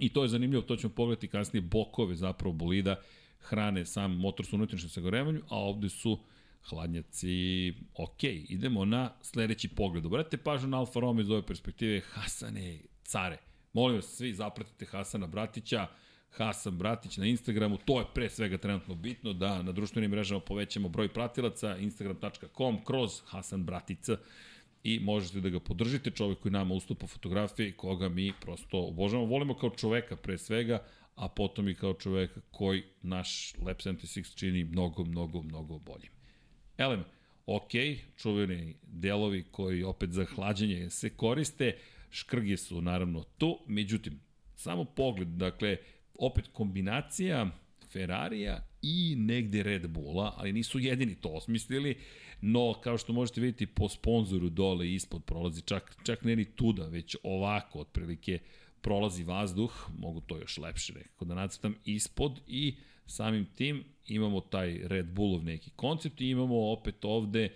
i 0.00 0.08
to 0.08 0.22
je 0.22 0.28
zanimljivo, 0.28 0.62
to 0.62 0.76
ćemo 0.76 0.94
pogledati 0.94 1.28
kasnije, 1.28 1.60
bokove 1.60 2.14
zapravo 2.14 2.52
bolida, 2.52 2.96
hrane 3.40 3.86
sam 3.86 4.16
motor 4.16 4.46
sa 4.46 4.56
unutrašnjim 4.56 4.90
sagorevanju, 4.90 5.40
a 5.48 5.58
ovde 5.58 5.88
su 5.88 6.18
hladnjaci, 6.68 7.74
ok, 7.94 8.24
idemo 8.24 8.84
na 8.84 9.12
sledeći 9.22 9.68
pogled. 9.68 10.06
Obratite 10.06 10.36
pažnju 10.36 10.68
na 10.68 10.78
Alfa 10.78 11.00
Romeo 11.00 11.22
iz 11.22 11.30
ove 11.30 11.46
perspektive, 11.46 12.00
Hasane, 12.00 12.78
care. 13.04 13.38
Molim 13.72 13.96
vas, 13.96 14.06
svi 14.06 14.34
zapratite 14.34 14.86
Hasana 14.86 15.26
Bratića, 15.26 15.86
Hasan 16.30 16.78
Bratić 16.78 17.16
na 17.16 17.26
Instagramu, 17.26 17.78
to 17.84 17.98
je 17.98 18.06
pre 18.14 18.30
svega 18.30 18.58
trenutno 18.58 18.94
bitno, 18.94 19.32
da 19.32 19.62
na 19.62 19.72
društvenim 19.72 20.10
mrežama 20.10 20.40
povećamo 20.40 20.88
broj 20.88 21.08
pratilaca, 21.08 21.76
instagram.com, 21.76 22.84
kroz 22.84 23.20
Hasan 23.26 23.64
Bratica 23.64 24.16
i 24.84 25.00
možete 25.00 25.40
da 25.40 25.48
ga 25.48 25.60
podržite, 25.60 26.10
čovek 26.10 26.38
koji 26.38 26.52
nama 26.52 26.74
ustupa 26.74 27.06
fotografije 27.06 27.68
i 27.68 27.72
koga 27.72 28.08
mi 28.08 28.32
prosto 28.40 28.78
obožavamo. 28.78 29.28
Volimo 29.28 29.54
kao 29.54 29.70
čoveka 29.70 30.16
pre 30.16 30.38
svega, 30.38 30.82
a 31.14 31.28
potom 31.28 31.68
i 31.68 31.74
kao 31.74 31.94
čoveka 31.94 32.40
koji 32.50 32.82
naš 33.02 33.54
Lab 33.66 33.76
76 33.76 34.38
čini 34.38 34.64
mnogo, 34.64 35.04
mnogo, 35.04 35.42
mnogo 35.42 35.78
boljim. 35.78 36.21
Elem, 36.82 37.04
ok, 37.46 37.70
čuveni 38.16 38.74
delovi 38.82 39.44
koji 39.50 39.82
opet 39.82 40.10
za 40.12 40.24
hlađenje 40.24 40.90
se 40.90 41.10
koriste, 41.10 41.76
škrge 42.10 42.56
su 42.56 42.80
naravno 42.80 43.22
tu, 43.38 43.58
međutim, 43.66 44.20
samo 44.54 44.84
pogled, 44.84 45.28
dakle, 45.28 45.76
opet 46.14 46.48
kombinacija 46.52 47.50
Ferrarija 47.92 48.66
i 48.82 49.14
negde 49.18 49.62
Red 49.62 49.86
Bulla, 49.90 50.34
ali 50.36 50.52
nisu 50.52 50.78
jedini 50.78 51.14
to 51.14 51.28
osmislili, 51.28 51.98
no 52.40 52.74
kao 52.80 52.98
što 52.98 53.12
možete 53.12 53.40
vidjeti 53.40 53.66
po 53.66 53.88
sponzoru 53.88 54.48
dole 54.48 54.92
ispod 54.92 55.24
prolazi, 55.24 55.62
čak, 55.62 55.96
čak 56.04 56.24
ne 56.24 56.36
ni 56.36 56.44
tuda, 56.44 56.86
već 56.86 57.16
ovako 57.22 57.78
otprilike 57.78 58.38
prolazi 58.80 59.24
vazduh, 59.24 59.88
mogu 59.98 60.20
to 60.20 60.38
još 60.38 60.58
lepše 60.58 60.92
nekako 60.92 61.24
da 61.24 61.34
nacrtam 61.34 61.74
ispod 61.84 62.40
i 62.46 62.76
samim 63.12 63.46
tim 63.54 63.84
imamo 64.08 64.40
taj 64.40 64.80
Red 64.84 65.06
Bullov 65.06 65.44
neki 65.44 65.70
koncept 65.76 66.20
i 66.20 66.28
imamo 66.28 66.72
opet 66.72 67.04
ovde 67.04 67.44
e, 67.44 67.52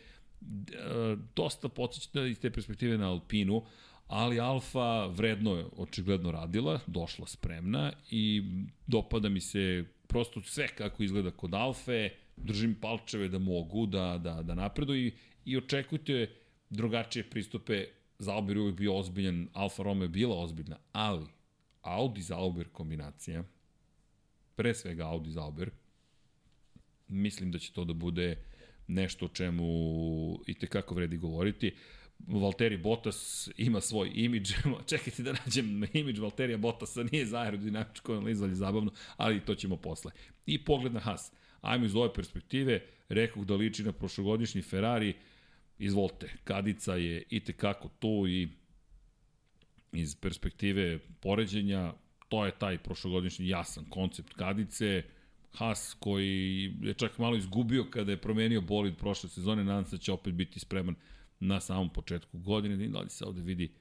dosta 1.36 1.68
podsjećate 1.68 2.30
iz 2.30 2.40
te 2.40 2.50
perspektive 2.50 2.98
na 2.98 3.10
Alpinu, 3.10 3.62
ali 4.06 4.40
Alfa 4.40 5.06
vredno 5.06 5.54
je 5.54 5.66
očigledno 5.76 6.30
radila, 6.30 6.80
došla 6.86 7.26
spremna 7.26 7.92
i 8.10 8.42
dopada 8.86 9.28
mi 9.28 9.40
se 9.40 9.84
prosto 10.06 10.42
sve 10.42 10.68
kako 10.68 11.02
izgleda 11.02 11.30
kod 11.30 11.54
Alfe, 11.54 12.10
držim 12.36 12.74
palčeve 12.80 13.28
da 13.28 13.38
mogu 13.38 13.86
da, 13.86 14.18
da, 14.18 14.42
da 14.42 14.54
napreduju 14.54 15.06
i, 15.06 15.12
i 15.44 15.56
očekujte 15.56 16.30
drugačije 16.70 17.30
pristupe 17.30 17.84
Zauber 18.18 18.56
je 18.56 18.72
bio 18.72 18.96
ozbiljan, 18.96 19.48
Alfa 19.52 19.82
Romeo 19.82 20.04
je 20.04 20.08
bila 20.08 20.36
ozbiljna, 20.36 20.76
ali 20.92 21.26
Audi 21.82 22.22
Zauber 22.22 22.68
kombinacija, 22.68 23.44
pre 24.56 24.74
svega 24.74 25.06
Audi 25.06 25.30
Zauber, 25.30 25.70
mislim 27.08 27.50
da 27.50 27.58
će 27.58 27.72
to 27.72 27.84
da 27.84 27.92
bude 27.92 28.36
nešto 28.86 29.24
o 29.24 29.28
čemu 29.28 29.64
i 30.46 30.54
tekako 30.54 30.94
vredi 30.94 31.16
govoriti. 31.16 31.74
Valtteri 32.18 32.76
Bottas 32.76 33.48
ima 33.56 33.80
svoj 33.80 34.10
imidž, 34.14 34.52
čekajte 34.90 35.22
da 35.22 35.32
nađem 35.32 35.84
imidž 35.92 36.20
Valterija 36.20 36.58
Bottasa, 36.58 37.02
nije 37.12 37.26
za 37.26 37.40
aerodinamičko 37.40 38.12
analizu, 38.12 38.44
ali 38.44 38.54
zabavno, 38.54 38.90
ali 39.16 39.40
to 39.40 39.54
ćemo 39.54 39.76
posle. 39.76 40.12
I 40.46 40.64
pogled 40.64 40.92
na 40.92 41.00
Haas. 41.00 41.32
Ajmo 41.60 41.84
iz 41.84 41.94
ove 41.94 42.14
perspektive, 42.14 42.80
rekao 43.08 43.44
da 43.44 43.54
liči 43.54 43.84
na 43.84 43.92
prošlogodišnji 43.92 44.62
Ferrari, 44.62 45.14
izvolite, 45.78 46.32
Kadica 46.44 46.94
je 46.94 47.22
i 47.30 47.40
tekako 47.40 47.88
tu 47.98 48.24
i 48.28 48.48
iz 49.92 50.16
perspektive 50.16 50.98
poređenja, 50.98 51.92
to 52.28 52.46
je 52.46 52.58
taj 52.58 52.78
prošlogodišnji 52.78 53.48
jasan 53.48 53.84
koncept 53.84 54.32
Kadice, 54.32 55.02
Haas 55.52 55.96
koji 56.00 56.74
je 56.82 56.94
čak 56.94 57.18
malo 57.18 57.36
izgubio 57.36 57.84
kada 57.90 58.12
je 58.12 58.20
promenio 58.20 58.60
bolid 58.60 58.96
prošle 58.96 59.28
sezone, 59.28 59.64
nadam 59.64 59.84
se 59.84 59.96
da 59.96 60.02
će 60.02 60.12
opet 60.12 60.34
biti 60.34 60.60
spreman 60.60 60.94
na 61.40 61.60
samom 61.60 61.90
početku 61.90 62.38
godine, 62.38 62.88
da 62.88 63.00
li 63.00 63.10
se 63.10 63.24
ovde 63.24 63.42
vidi 63.42 63.72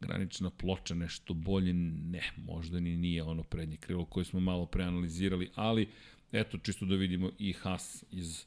granična 0.00 0.50
ploča 0.50 0.94
nešto 0.94 1.34
bolje, 1.34 1.72
ne, 1.74 2.22
možda 2.36 2.80
ni 2.80 2.96
nije 2.96 3.22
ono 3.22 3.42
prednje 3.42 3.76
krilo 3.76 4.04
koje 4.04 4.24
smo 4.24 4.40
malo 4.40 4.66
preanalizirali, 4.66 5.50
ali 5.54 5.88
eto 6.32 6.58
čisto 6.58 6.86
da 6.86 6.94
vidimo 6.94 7.30
i 7.38 7.52
Haas 7.52 8.04
iz 8.10 8.44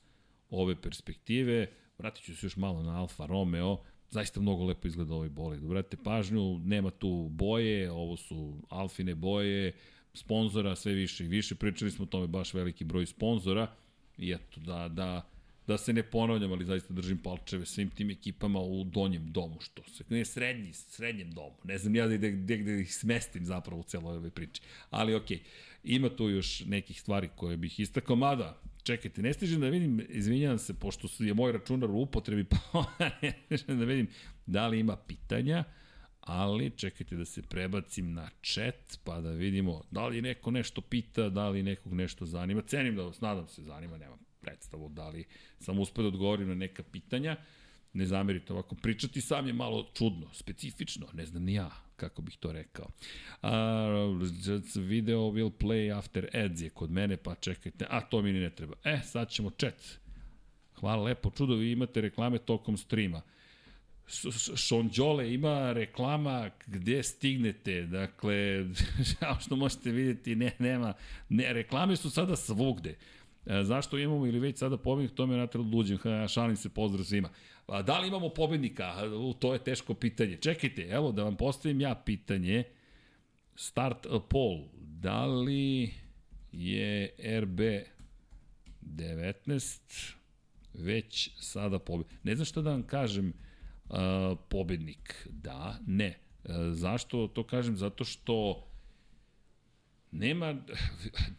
ove 0.50 0.82
perspektive. 0.82 1.68
Vratit 1.98 2.24
ću 2.24 2.36
se 2.36 2.46
još 2.46 2.58
malo 2.58 2.84
na 2.84 3.00
Alfa 3.00 3.26
Romeo, 3.26 3.78
zaista 4.10 4.42
mnogo 4.42 4.66
lepo 4.66 4.88
izgleda 4.88 5.14
ovaj 5.14 5.30
bolid. 5.30 5.64
Obratite 5.64 6.04
pažnju, 6.04 6.60
nema 6.60 6.90
tu 6.90 7.28
boje, 7.32 7.92
ovo 7.92 8.18
su 8.18 8.54
alfine 8.70 9.16
boje, 9.16 9.74
sponzora 10.14 10.76
sve 10.76 10.94
više 10.94 11.26
i 11.26 11.28
više. 11.28 11.56
Pričali 11.56 11.92
smo 11.92 12.04
o 12.04 12.08
tome 12.08 12.28
baš 12.28 12.54
veliki 12.54 12.84
broj 12.84 13.06
sponzora 13.06 13.72
i 14.18 14.32
eto 14.32 14.60
da, 14.60 14.88
da, 14.88 15.30
da 15.68 15.78
se 15.78 15.94
ne 15.94 16.04
ponavljam, 16.04 16.52
ali 16.52 16.66
zaista 16.66 16.94
držim 16.94 17.18
palčeve 17.18 17.66
svim 17.66 17.90
tim 17.90 18.10
ekipama 18.10 18.60
u 18.60 18.84
donjem 18.84 19.32
domu, 19.32 19.56
što 19.60 19.84
se, 19.84 20.04
ne 20.10 20.26
srednji, 20.26 20.74
srednjem 20.74 21.32
domu, 21.32 21.56
ne 21.64 21.78
znam 21.78 21.96
ja 21.96 22.08
gde, 22.08 22.32
gde, 22.32 22.58
gde 22.58 22.82
ih 22.82 22.96
smestim 22.96 23.46
zapravo 23.46 23.82
u 23.82 23.84
celoj 23.84 24.18
ovoj 24.18 24.30
priči, 24.30 24.62
ali 24.90 25.16
okej, 25.16 25.38
okay. 25.38 25.42
ima 25.84 26.10
tu 26.10 26.30
još 26.30 26.66
nekih 26.66 27.02
stvari 27.02 27.30
koje 27.36 27.58
bih 27.58 27.80
istakao, 27.80 28.16
mada, 28.16 28.62
čekajte, 28.90 29.22
ne 29.22 29.34
stižem 29.34 29.62
da 29.62 29.70
vidim, 29.70 30.00
izvinjavam 30.10 30.58
se, 30.58 30.74
pošto 30.74 31.08
je 31.20 31.34
moj 31.34 31.52
računar 31.52 31.92
u 31.92 32.02
upotrebi, 32.02 32.44
pa 32.54 32.86
ne 33.22 33.58
stižem 33.58 33.80
da 33.80 33.86
vidim 33.86 34.08
da 34.46 34.68
li 34.68 34.80
ima 34.80 34.96
pitanja, 34.96 35.64
ali 36.22 36.72
čekajte 36.78 37.16
da 37.16 37.26
se 37.26 37.42
prebacim 37.42 38.14
na 38.14 38.30
chat, 38.44 39.00
pa 39.04 39.22
da 39.22 39.32
vidimo 39.32 39.82
da 39.92 40.08
li 40.08 40.22
neko 40.22 40.52
nešto 40.52 40.82
pita, 40.82 41.30
da 41.30 41.50
li 41.50 41.64
nekog 41.64 41.94
nešto 41.94 42.26
zanima. 42.26 42.62
Cenim 42.62 42.96
da 42.96 43.04
vas, 43.04 43.22
nadam 43.22 43.48
se, 43.48 43.64
zanima, 43.64 43.98
nemam 43.98 44.20
predstavu 44.42 44.90
da 44.90 45.10
li 45.10 45.26
sam 45.60 45.80
uspio 45.80 46.02
da 46.02 46.08
odgovorim 46.08 46.48
na 46.48 46.56
neka 46.56 46.84
pitanja. 46.84 47.36
Ne 47.94 48.06
zamerite 48.06 48.54
ovako, 48.54 48.76
pričati 48.76 49.22
sam 49.22 49.48
je 49.48 49.54
malo 49.54 49.90
čudno, 49.94 50.34
specifično, 50.34 51.08
ne 51.14 51.26
znam 51.26 51.44
ni 51.44 51.54
ja 51.54 51.89
kako 52.00 52.22
bih 52.22 52.38
to 52.40 52.52
rekao. 52.52 52.86
Uh, 53.42 53.50
video 54.76 55.20
will 55.20 55.52
play 55.52 55.98
after 55.98 56.30
ads 56.34 56.62
je 56.62 56.70
kod 56.70 56.92
mene, 56.92 57.18
pa 57.18 57.36
čekajte, 57.36 57.86
a 57.90 58.02
to 58.02 58.22
mi 58.22 58.34
ne 58.34 58.50
treba. 58.50 58.76
E, 58.84 59.00
sad 59.04 59.30
ćemo 59.30 59.50
chat. 59.50 60.00
Hvala 60.80 61.04
lepo, 61.04 61.30
čudo, 61.30 61.56
vi 61.56 61.72
imate 61.72 62.02
reklame 62.02 62.38
tokom 62.38 62.78
streama. 62.78 63.22
Šonđole 64.56 65.34
ima 65.34 65.74
reklama 65.74 66.50
gde 66.68 67.04
stignete, 67.04 67.82
dakle, 67.82 68.66
kao 69.20 69.38
što 69.40 69.56
možete 69.56 69.92
vidjeti, 69.92 70.36
ne, 70.36 70.52
nema, 70.60 70.94
ne, 71.30 71.54
reklame 71.54 71.96
su 71.96 72.10
sada 72.10 72.36
svugde. 72.36 72.96
E, 73.50 73.64
zašto 73.64 73.98
imamo 73.98 74.26
ili 74.26 74.40
već 74.40 74.58
sada 74.58 74.78
pobednik, 74.78 75.16
to 75.16 75.28
me 75.28 75.38
natrlo 75.38 75.66
luđen, 75.74 75.98
ha, 75.98 76.28
šalim 76.28 76.56
se, 76.56 76.70
pozdrav 76.70 77.06
svima. 77.06 77.30
A, 77.68 77.82
da 77.82 78.00
li 78.00 78.08
imamo 78.08 78.30
pobednika? 78.30 78.94
U, 79.16 79.34
to 79.34 79.54
je 79.54 79.64
teško 79.64 79.94
pitanje. 79.94 80.38
Čekajte, 80.38 80.82
evo 80.82 81.12
da 81.12 81.24
vam 81.24 81.36
postavim 81.36 81.82
ja 81.82 81.96
pitanje. 81.96 82.64
Start 83.56 84.06
a 84.06 84.20
poll. 84.20 84.64
Da 84.80 85.26
li 85.26 85.94
je 86.52 87.10
RB 87.42 87.60
19 88.82 90.14
već 90.74 91.30
sada 91.40 91.80
pobednik? 91.80 92.24
Ne 92.24 92.36
znam 92.36 92.46
šta 92.46 92.62
da 92.62 92.72
vam 92.72 92.84
kažem, 92.84 93.34
uh, 93.90 93.98
pobednik. 94.50 95.28
Da, 95.30 95.78
ne. 95.88 96.20
Uh, 96.44 96.52
zašto 96.72 97.28
to 97.28 97.44
kažem? 97.44 97.78
Zato 97.78 98.04
što 98.04 98.69
nema, 100.12 100.56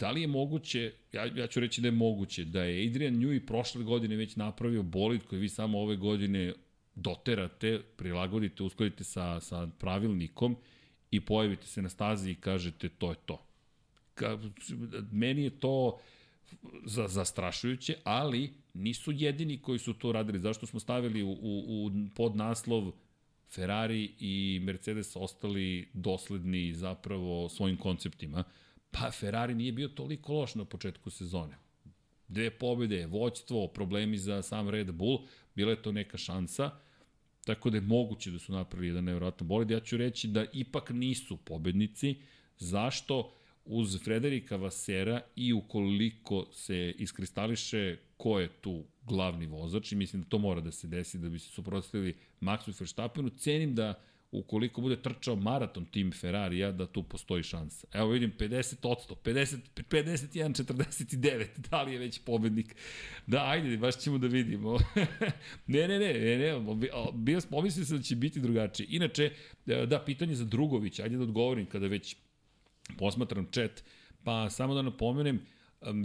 da 0.01 0.11
li 0.11 0.21
je 0.21 0.27
moguće, 0.27 0.93
ja, 1.13 1.25
ja 1.25 1.47
ću 1.47 1.61
reći 1.61 1.81
da 1.81 1.89
je 1.89 1.93
moguće, 1.93 2.45
da 2.45 2.65
je 2.65 2.89
Adrian 2.89 3.15
Newey 3.15 3.47
prošle 3.47 3.85
godine 3.85 4.17
već 4.17 4.37
napravio 4.37 4.83
bolid 4.83 5.23
koji 5.23 5.41
vi 5.41 5.49
samo 5.49 5.79
ove 5.79 5.97
godine 5.97 6.53
doterate, 6.95 7.81
prilagodite, 7.97 8.63
uskladite 8.63 9.05
sa, 9.05 9.41
sa 9.41 9.69
pravilnikom 9.79 10.57
i 11.11 11.21
pojavite 11.21 11.67
se 11.67 11.83
na 11.83 11.89
stazi 11.89 12.31
i 12.31 12.35
kažete 12.35 12.89
to 12.89 13.11
je 13.11 13.17
to. 13.27 13.47
Ka, 14.15 14.39
meni 15.13 15.43
je 15.43 15.51
to 15.51 15.99
za, 16.85 17.09
zastrašujuće, 17.09 17.95
ali 18.05 18.53
nisu 18.75 19.13
jedini 19.13 19.59
koji 19.59 19.79
su 19.79 19.95
to 19.95 20.13
radili. 20.13 20.39
Zašto 20.39 20.67
smo 20.67 20.81
stavili 20.81 21.23
u, 21.23 21.31
u, 21.31 21.87
u 21.87 21.91
pod 22.17 22.37
naslov 22.37 22.93
Ferrari 23.51 24.15
i 24.21 24.61
Mercedes 24.63 25.17
ostali 25.17 25.89
dosledni 25.95 26.75
zapravo 26.75 27.49
svojim 27.49 27.77
konceptima. 27.77 28.45
Pa 28.91 29.11
Ferrari 29.11 29.55
nije 29.55 29.73
bio 29.73 29.89
toliko 29.89 30.33
loš 30.33 30.55
na 30.55 30.65
početku 30.65 31.11
sezone. 31.11 31.57
Dve 32.29 32.51
pobjede, 32.51 33.07
voćstvo, 33.07 33.69
problemi 33.69 34.19
za 34.19 34.43
sam 34.43 34.69
Red 34.69 34.93
Bull, 34.93 35.19
bila 35.55 35.71
je 35.71 35.83
to 35.83 35.93
neka 35.93 36.19
šansa, 36.19 36.71
tako 37.45 37.71
da 37.71 37.77
je 37.77 37.81
moguće 37.81 38.31
da 38.31 38.39
su 38.39 38.53
napravili 38.53 38.89
jedan 38.89 39.05
nevjerojatan 39.05 39.49
bolid. 39.49 39.71
Ja 39.71 39.81
ću 39.81 39.97
reći 39.97 40.29
da 40.29 40.47
ipak 40.53 40.91
nisu 40.91 41.37
pobednici. 41.37 42.17
Zašto? 42.59 43.35
Uz 43.65 44.03
Frederika 44.05 44.57
Vasera 44.57 45.21
i 45.37 45.53
ukoliko 45.53 46.47
se 46.53 46.95
iskristališe 46.99 47.97
ko 48.17 48.41
je 48.41 48.49
tu 48.49 48.85
glavni 49.11 49.47
vozač 49.47 49.93
i 49.93 49.97
mislim 49.97 50.23
da 50.23 50.29
to 50.29 50.39
mora 50.39 50.61
da 50.61 50.73
se 50.73 50.89
desi 50.89 51.19
da 51.19 51.29
bi 51.29 51.39
se 51.39 51.51
suprotstavili 51.51 52.15
Maxu 52.41 52.81
Verstappenu, 52.81 53.31
cenim 53.31 53.75
da 53.75 53.95
ukoliko 54.33 54.81
bude 54.81 54.97
trčao 55.03 55.37
maraton 55.37 55.85
tim 55.85 56.13
Ferrarija, 56.13 56.73
da 56.73 56.87
tu 56.87 57.03
postoji 57.03 57.43
šansa. 57.43 57.87
Evo 57.93 58.11
vidim 58.11 58.33
50 58.39 58.89
odsto, 58.89 59.15
50, 59.25 59.59
51, 59.77 60.65
49, 60.65 61.47
da 61.71 61.83
li 61.83 61.93
je 61.93 61.99
već 61.99 62.21
pobednik? 62.25 62.77
Da, 63.27 63.45
ajde, 63.47 63.77
baš 63.77 63.99
ćemo 63.99 64.19
da 64.19 64.27
vidimo. 64.27 64.79
ne, 65.67 65.89
ne, 65.89 65.99
ne, 65.99 66.13
ne, 66.13 66.39
ne, 66.39 66.77
bio 67.15 67.41
pomislio 67.51 67.85
se 67.85 67.97
da 67.97 68.03
će 68.03 68.17
biti 68.17 68.41
drugačije. 68.41 68.87
Inače, 68.91 69.31
da, 69.67 70.03
pitanje 70.07 70.35
za 70.35 70.45
Drugović, 70.45 71.01
ajde 71.01 71.17
da 71.17 71.23
odgovorim 71.23 71.67
kada 71.67 71.87
već 71.87 72.17
posmatram 72.99 73.49
chat, 73.53 73.85
pa 74.25 74.51
samo 74.51 74.75
da 74.75 74.83
napomenem, 74.83 75.37
uh, 75.37 75.60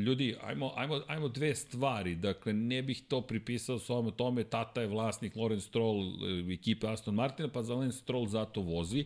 ljudi, 0.05 0.35
ajmo, 0.41 0.71
ajmo, 0.75 1.01
ajmo 1.07 1.27
dve 1.27 1.55
stvari. 1.55 2.15
Dakle, 2.15 2.53
ne 2.53 2.81
bih 2.81 3.03
to 3.07 3.21
pripisao 3.21 3.79
s 3.79 3.89
ovome 3.89 4.11
tome, 4.11 4.43
tata 4.43 4.81
je 4.81 4.87
vlasnik 4.87 5.35
Lorenz 5.35 5.65
Stroll 5.65 6.01
e, 6.01 6.53
ekipe 6.53 6.87
Aston 6.87 7.15
Martina, 7.15 7.49
pa 7.49 7.63
za 7.63 7.73
Lorenz 7.73 7.97
Stroll 7.97 8.27
zato 8.27 8.61
vozi. 8.61 9.05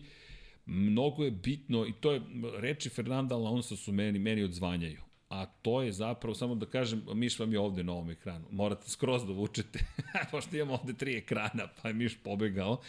Mnogo 0.65 1.23
je 1.23 1.31
bitno, 1.31 1.85
i 1.85 1.93
to 1.93 2.11
je, 2.11 2.21
reči 2.57 2.89
Fernanda 2.89 3.35
Alonso 3.35 3.75
su 3.75 3.91
meni, 3.91 4.19
meni 4.19 4.43
odzvanjaju. 4.43 5.01
A 5.29 5.45
to 5.45 5.81
je 5.81 5.91
zapravo, 5.91 6.35
samo 6.35 6.55
da 6.55 6.65
kažem, 6.65 7.03
Miš 7.13 7.39
vam 7.39 7.53
je 7.53 7.59
ovde 7.59 7.83
na 7.83 7.93
ovom 7.93 8.09
ekranu. 8.09 8.45
Morate 8.51 8.89
skroz 8.89 9.25
da 9.25 9.33
vučete, 9.33 9.79
pošto 10.31 10.55
imamo 10.55 10.73
ovde 10.73 10.93
tri 10.93 11.17
ekrana, 11.17 11.67
pa 11.81 11.87
je 11.87 11.93
Miš 11.93 12.17
pobegao. 12.23 12.81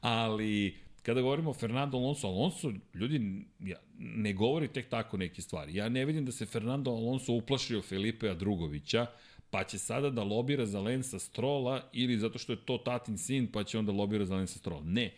Ali, 0.00 0.76
kada 1.02 1.20
govorimo 1.20 1.50
o 1.50 1.54
Fernando 1.54 1.98
Alonso, 1.98 2.26
Alonso, 2.26 2.72
ljudi, 2.94 3.44
ne 3.98 4.32
govori 4.32 4.68
tek 4.68 4.88
tako 4.88 5.16
neke 5.16 5.42
stvari. 5.42 5.74
Ja 5.74 5.88
ne 5.88 6.04
vidim 6.04 6.24
da 6.24 6.32
se 6.32 6.46
Fernando 6.46 6.90
Alonso 6.90 7.32
uplašio 7.32 7.82
Felipe 7.82 8.34
Drugovića, 8.34 9.06
pa 9.50 9.64
će 9.64 9.78
sada 9.78 10.10
da 10.10 10.22
lobira 10.22 10.66
za 10.66 10.80
Lensa 10.80 11.18
Strola 11.18 11.90
ili 11.92 12.18
zato 12.18 12.38
što 12.38 12.52
je 12.52 12.64
to 12.64 12.78
tatin 12.78 13.18
sin, 13.18 13.52
pa 13.52 13.64
će 13.64 13.78
onda 13.78 13.92
lobira 13.92 14.24
za 14.24 14.36
Lensa 14.36 14.58
Strola. 14.58 14.82
Ne. 14.84 15.14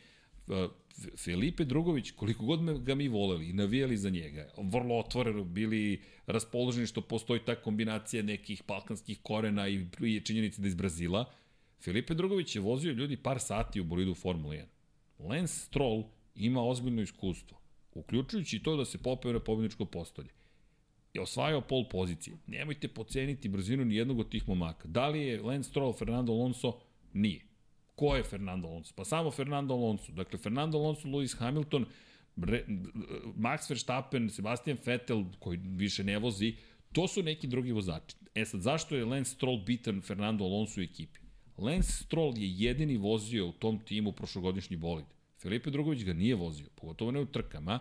Felipe 1.25 1.65
Drugović, 1.65 2.11
koliko 2.11 2.45
god 2.45 2.85
ga 2.85 2.95
mi 2.95 3.09
voleli 3.09 3.49
i 3.49 3.53
navijali 3.53 3.97
za 3.97 4.11
njega, 4.11 4.49
vrlo 4.59 4.99
otvoreno 4.99 5.45
bili 5.45 6.03
raspoloženi 6.27 6.87
što 6.87 7.01
postoji 7.01 7.41
ta 7.41 7.55
kombinacija 7.55 8.23
nekih 8.23 8.63
balkanskih 8.69 9.19
korena 9.23 9.69
i 9.69 10.21
činjenice 10.25 10.63
da 10.63 10.69
iz 10.69 10.75
Brazila, 10.75 11.25
Felipe 11.81 12.15
Drugović 12.15 12.57
je 12.57 12.61
vozio 12.61 12.93
ljudi 12.93 13.17
par 13.17 13.41
sati 13.41 13.81
u 13.81 13.85
bolidu 13.85 14.15
Formula 14.15 14.55
1. 14.55 14.65
Lance 15.29 15.55
Stroll 15.55 16.05
ima 16.35 16.63
ozbiljno 16.63 17.03
iskustvo, 17.03 17.59
uključujući 17.95 18.63
to 18.63 18.77
da 18.77 18.85
se 18.85 18.99
popeo 18.99 19.33
na 19.33 19.41
pobjedičko 19.41 19.85
postolje. 19.85 20.31
Je 21.15 21.21
osvajao 21.21 21.61
pol 21.61 21.89
pozicije. 21.89 22.37
Nemojte 22.47 22.89
poceniti 22.89 23.49
brzinu 23.49 23.85
ni 23.85 23.97
jednog 23.97 24.19
od 24.19 24.29
tih 24.29 24.49
momaka. 24.49 24.89
Da 24.89 25.09
li 25.09 25.21
je 25.21 25.43
Lance 25.43 25.71
Stroll 25.71 25.93
Fernando 25.93 26.33
Alonso? 26.33 26.79
Nije. 27.13 27.41
Ko 27.95 28.17
je 28.17 28.23
Fernando 28.23 28.69
Alonso? 28.69 28.95
Pa 28.97 29.05
samo 29.05 29.31
Fernando 29.31 29.75
Alonso. 29.75 30.13
Dakle, 30.13 30.39
Fernando 30.39 30.79
Alonso, 30.79 31.09
Lewis 31.09 31.39
Hamilton, 31.39 31.87
Max 33.37 33.71
Verstappen, 33.71 34.31
Sebastian 34.31 34.79
Vettel, 34.87 35.25
koji 35.39 35.61
više 35.63 36.05
ne 36.05 36.19
vozi, 36.19 36.55
to 36.93 37.09
su 37.09 37.23
neki 37.23 37.47
drugi 37.47 37.73
vozači. 37.73 38.17
E 38.35 38.45
sad, 38.45 38.61
zašto 38.61 38.97
je 38.97 39.05
Lance 39.05 39.31
Stroll 39.31 39.65
bitan 39.65 40.01
Fernando 40.01 40.45
Alonso 40.45 40.81
u 40.81 40.85
ekipi? 40.85 41.21
Lance 41.59 41.93
Stroll 41.93 42.39
je 42.39 42.53
jedini 42.57 42.97
vozio 42.97 43.47
u 43.47 43.53
tom 43.53 43.79
timu 43.79 44.13
prošlogodišnji 44.13 44.77
bolid. 44.77 45.05
Filipe 45.39 45.71
Drugović 45.71 46.05
ga 46.05 46.13
nije 46.13 46.35
vozio, 46.35 46.67
pogotovo 46.75 47.11
ne 47.11 47.21
u 47.21 47.27
trkama. 47.27 47.79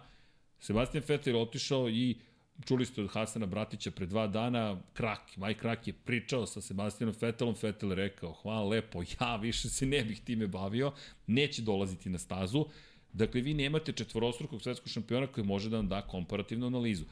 Sebastian 0.60 1.04
Vettel 1.08 1.36
je 1.36 1.42
otišao 1.42 1.90
i 1.90 2.18
čuli 2.66 2.86
ste 2.86 3.02
od 3.02 3.12
Hasana 3.12 3.46
Bratića 3.46 3.92
pre 3.92 4.06
dva 4.06 4.28
dana, 4.28 4.82
Krak, 4.94 5.38
Maj 5.38 5.54
Krak 5.54 5.88
je 5.88 5.94
pričao 5.94 6.46
sa 6.46 6.62
Sebastianom 6.62 7.16
Vettelom, 7.22 7.56
Vettel 7.62 7.90
je 7.90 7.96
rekao, 7.96 8.34
hvala 8.34 8.68
lepo, 8.68 9.04
ja 9.20 9.36
više 9.36 9.70
se 9.70 9.86
ne 9.86 10.04
bih 10.04 10.22
time 10.22 10.48
bavio, 10.48 10.92
neće 11.28 11.62
dolaziti 11.62 12.10
na 12.10 12.18
stazu. 12.18 12.66
Dakle, 13.14 13.42
vi 13.42 13.54
nemate 13.54 13.92
četvorostrukog 13.92 14.62
svetskog 14.62 14.90
šampiona 14.90 15.28
koji 15.28 15.46
može 15.46 15.70
da 15.70 15.76
vam 15.78 15.88
da 15.88 16.02
komparativnu 16.02 16.68
analizu. 16.68 17.06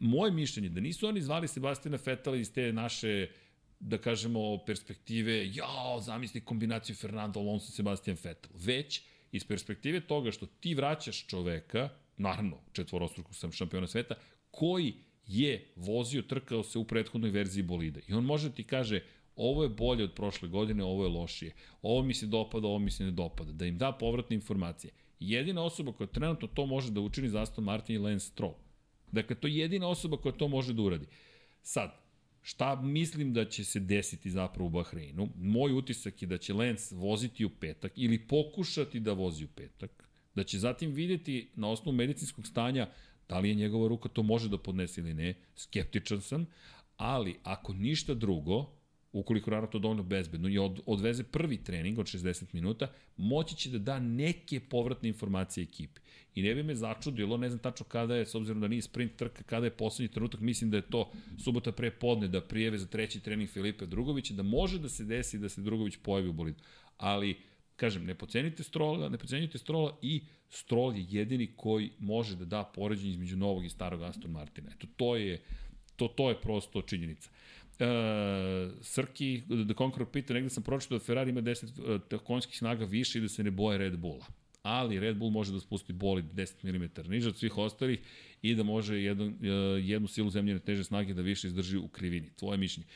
Moje 0.00 0.32
mišljenje 0.32 0.68
je 0.68 0.72
da 0.72 0.80
nisu 0.80 1.08
oni 1.08 1.22
zvali 1.22 1.48
Sebastiana 1.48 1.98
Vettela 2.04 2.36
iz 2.36 2.52
te 2.52 2.72
naše 2.72 3.28
uh, 3.30 3.45
da 3.80 3.98
kažemo, 3.98 4.58
perspektive, 4.66 5.50
jao, 5.54 6.00
zamisli 6.00 6.40
kombinaciju 6.40 6.96
Fernando 6.96 7.40
Alonso 7.40 7.66
i 7.68 7.74
Sebastian 7.74 8.16
Vettel, 8.24 8.50
već 8.54 9.02
iz 9.32 9.44
perspektive 9.44 10.00
toga 10.00 10.32
što 10.32 10.46
ti 10.46 10.74
vraćaš 10.74 11.26
čoveka, 11.26 11.88
naravno, 12.16 12.58
četvorostruku 12.72 13.34
sam 13.34 13.52
šampiona 13.52 13.86
sveta, 13.86 14.14
koji 14.50 14.94
je 15.26 15.72
vozio, 15.76 16.22
trkao 16.22 16.62
se 16.62 16.78
u 16.78 16.84
prethodnoj 16.84 17.30
verziji 17.30 17.62
bolida. 17.62 18.00
I 18.08 18.12
on 18.12 18.24
može 18.24 18.48
da 18.48 18.54
ti 18.54 18.64
kaže, 18.64 19.02
ovo 19.36 19.62
je 19.62 19.68
bolje 19.68 20.04
od 20.04 20.14
prošle 20.14 20.48
godine, 20.48 20.84
ovo 20.84 21.04
je 21.04 21.10
lošije. 21.10 21.52
Ovo 21.82 22.02
mi 22.02 22.14
se 22.14 22.26
dopada, 22.26 22.68
ovo 22.68 22.78
mi 22.78 22.90
se 22.90 23.04
ne 23.04 23.10
dopada. 23.10 23.52
Da 23.52 23.66
im 23.66 23.78
da 23.78 23.92
povratne 23.92 24.36
informacije. 24.36 24.92
Jedina 25.20 25.62
osoba 25.62 25.92
koja 25.92 26.06
trenutno 26.06 26.48
to 26.48 26.66
može 26.66 26.90
da 26.90 27.00
učini 27.00 27.28
za 27.28 27.42
Aston 27.42 27.64
Martin 27.64 27.96
je 27.96 28.00
Lance 28.00 28.26
Stroll. 28.26 28.54
Dakle, 29.12 29.36
to 29.36 29.46
je 29.46 29.56
jedina 29.56 29.88
osoba 29.88 30.16
koja 30.16 30.32
to 30.32 30.48
može 30.48 30.72
da 30.72 30.82
uradi. 30.82 31.06
Sad, 31.62 32.05
šta 32.48 32.80
mislim 32.82 33.32
da 33.32 33.44
će 33.44 33.64
se 33.64 33.80
desiti 33.80 34.30
zapravo 34.30 34.66
u 34.66 34.70
Bahreinu? 34.70 35.28
Moj 35.36 35.72
utisak 35.72 36.22
je 36.22 36.28
da 36.28 36.38
će 36.38 36.54
Lance 36.54 36.94
voziti 36.94 37.44
u 37.44 37.50
petak 37.50 37.92
ili 37.96 38.18
pokušati 38.28 39.00
da 39.00 39.12
vozi 39.12 39.44
u 39.44 39.48
petak, 39.48 40.04
da 40.34 40.44
će 40.44 40.58
zatim 40.58 40.92
videti 40.92 41.50
na 41.54 41.68
osnovu 41.68 41.96
medicinskog 41.96 42.46
stanja 42.46 42.88
da 43.28 43.38
li 43.38 43.48
je 43.48 43.54
njegova 43.54 43.88
ruka 43.88 44.08
to 44.08 44.22
može 44.22 44.48
da 44.48 44.58
podnese 44.58 45.00
ili 45.00 45.14
ne, 45.14 45.34
skeptičan 45.56 46.20
sam, 46.20 46.46
ali 46.96 47.36
ako 47.42 47.72
ništa 47.72 48.14
drugo, 48.14 48.75
ukoliko 49.20 49.50
naravno 49.50 49.70
to 49.70 49.78
dovoljno 49.78 50.02
bezbedno 50.02 50.48
i 50.48 50.58
od, 50.58 50.80
odveze 50.86 51.24
prvi 51.24 51.56
trening 51.64 51.98
od 51.98 52.06
60 52.06 52.44
minuta, 52.52 52.90
moći 53.16 53.56
će 53.56 53.70
da 53.70 53.78
da 53.78 53.98
neke 53.98 54.60
povratne 54.60 55.08
informacije 55.08 55.64
ekipi. 55.64 56.00
I 56.34 56.42
ne 56.42 56.54
bi 56.54 56.62
me 56.62 56.74
začudilo, 56.74 57.36
ne 57.36 57.48
znam 57.48 57.58
tačno 57.58 57.86
kada 57.86 58.16
je, 58.16 58.26
s 58.26 58.34
obzirom 58.34 58.60
da 58.60 58.68
nije 58.68 58.82
sprint 58.82 59.16
trka, 59.16 59.42
kada 59.42 59.66
je 59.66 59.70
poslednji 59.70 60.12
trenutak, 60.12 60.40
mislim 60.40 60.70
da 60.70 60.76
je 60.76 60.90
to 60.90 61.10
subota 61.44 61.72
pre 61.72 61.90
podne 61.90 62.28
da 62.28 62.40
prijeve 62.40 62.78
za 62.78 62.86
treći 62.86 63.20
trening 63.20 63.50
Filipe 63.50 63.86
Drugovića, 63.86 64.34
da 64.34 64.42
može 64.42 64.78
da 64.78 64.88
se 64.88 65.04
desi 65.04 65.38
da 65.38 65.48
se 65.48 65.60
Drugović 65.60 65.96
pojavi 66.02 66.28
u 66.28 66.32
bolidu. 66.32 66.58
Ali, 66.96 67.36
kažem, 67.76 68.04
ne 68.04 68.14
pocenite 68.14 68.62
Strola, 68.62 69.08
ne 69.08 69.18
pocenite 69.18 69.58
Strola 69.58 69.98
i 70.02 70.22
Stroll 70.50 70.96
je 70.96 71.06
jedini 71.08 71.48
koji 71.56 71.90
može 71.98 72.36
da 72.36 72.44
da 72.44 72.64
poređenje 72.74 73.10
između 73.10 73.36
novog 73.36 73.64
i 73.64 73.70
starog 73.70 74.02
Aston 74.02 74.30
Martina. 74.30 74.70
Eto, 74.76 74.86
to 74.96 75.16
je, 75.16 75.40
to, 75.96 76.08
to 76.08 76.28
je 76.28 76.40
prosto 76.40 76.82
činjenica. 76.82 77.30
Uh, 77.78 78.72
Srki, 78.80 79.42
The 79.48 79.74
Conqueror 79.74 80.10
pita, 80.12 80.34
negde 80.34 80.50
sam 80.50 80.62
pročitao 80.62 80.98
da 80.98 81.04
Ferrari 81.04 81.30
ima 81.30 81.42
10 81.42 82.14
uh, 82.14 82.20
konjskih 82.20 82.58
snaga 82.58 82.84
više 82.84 83.18
i 83.18 83.22
da 83.22 83.28
se 83.28 83.44
ne 83.44 83.50
boje 83.50 83.78
Red 83.78 83.98
Bulla. 83.98 84.26
Ali 84.62 85.00
Red 85.00 85.16
Bull 85.16 85.30
može 85.30 85.52
da 85.52 85.60
spusti 85.60 85.92
boli 85.92 86.22
10 86.22 86.64
mm 86.64 87.10
niže 87.10 87.28
od 87.28 87.36
svih 87.36 87.58
ostalih 87.58 88.00
i 88.42 88.54
da 88.54 88.62
može 88.62 89.02
jednu, 89.02 89.26
uh, 89.26 89.32
jednu 89.84 90.08
silu 90.08 90.30
zemljene 90.30 90.60
teže 90.60 90.84
snage 90.84 91.14
da 91.14 91.22
više 91.22 91.46
izdrži 91.46 91.76
u 91.76 91.88
krivini. 91.88 92.30
Tvoje 92.36 92.58
mišljenje. 92.58 92.88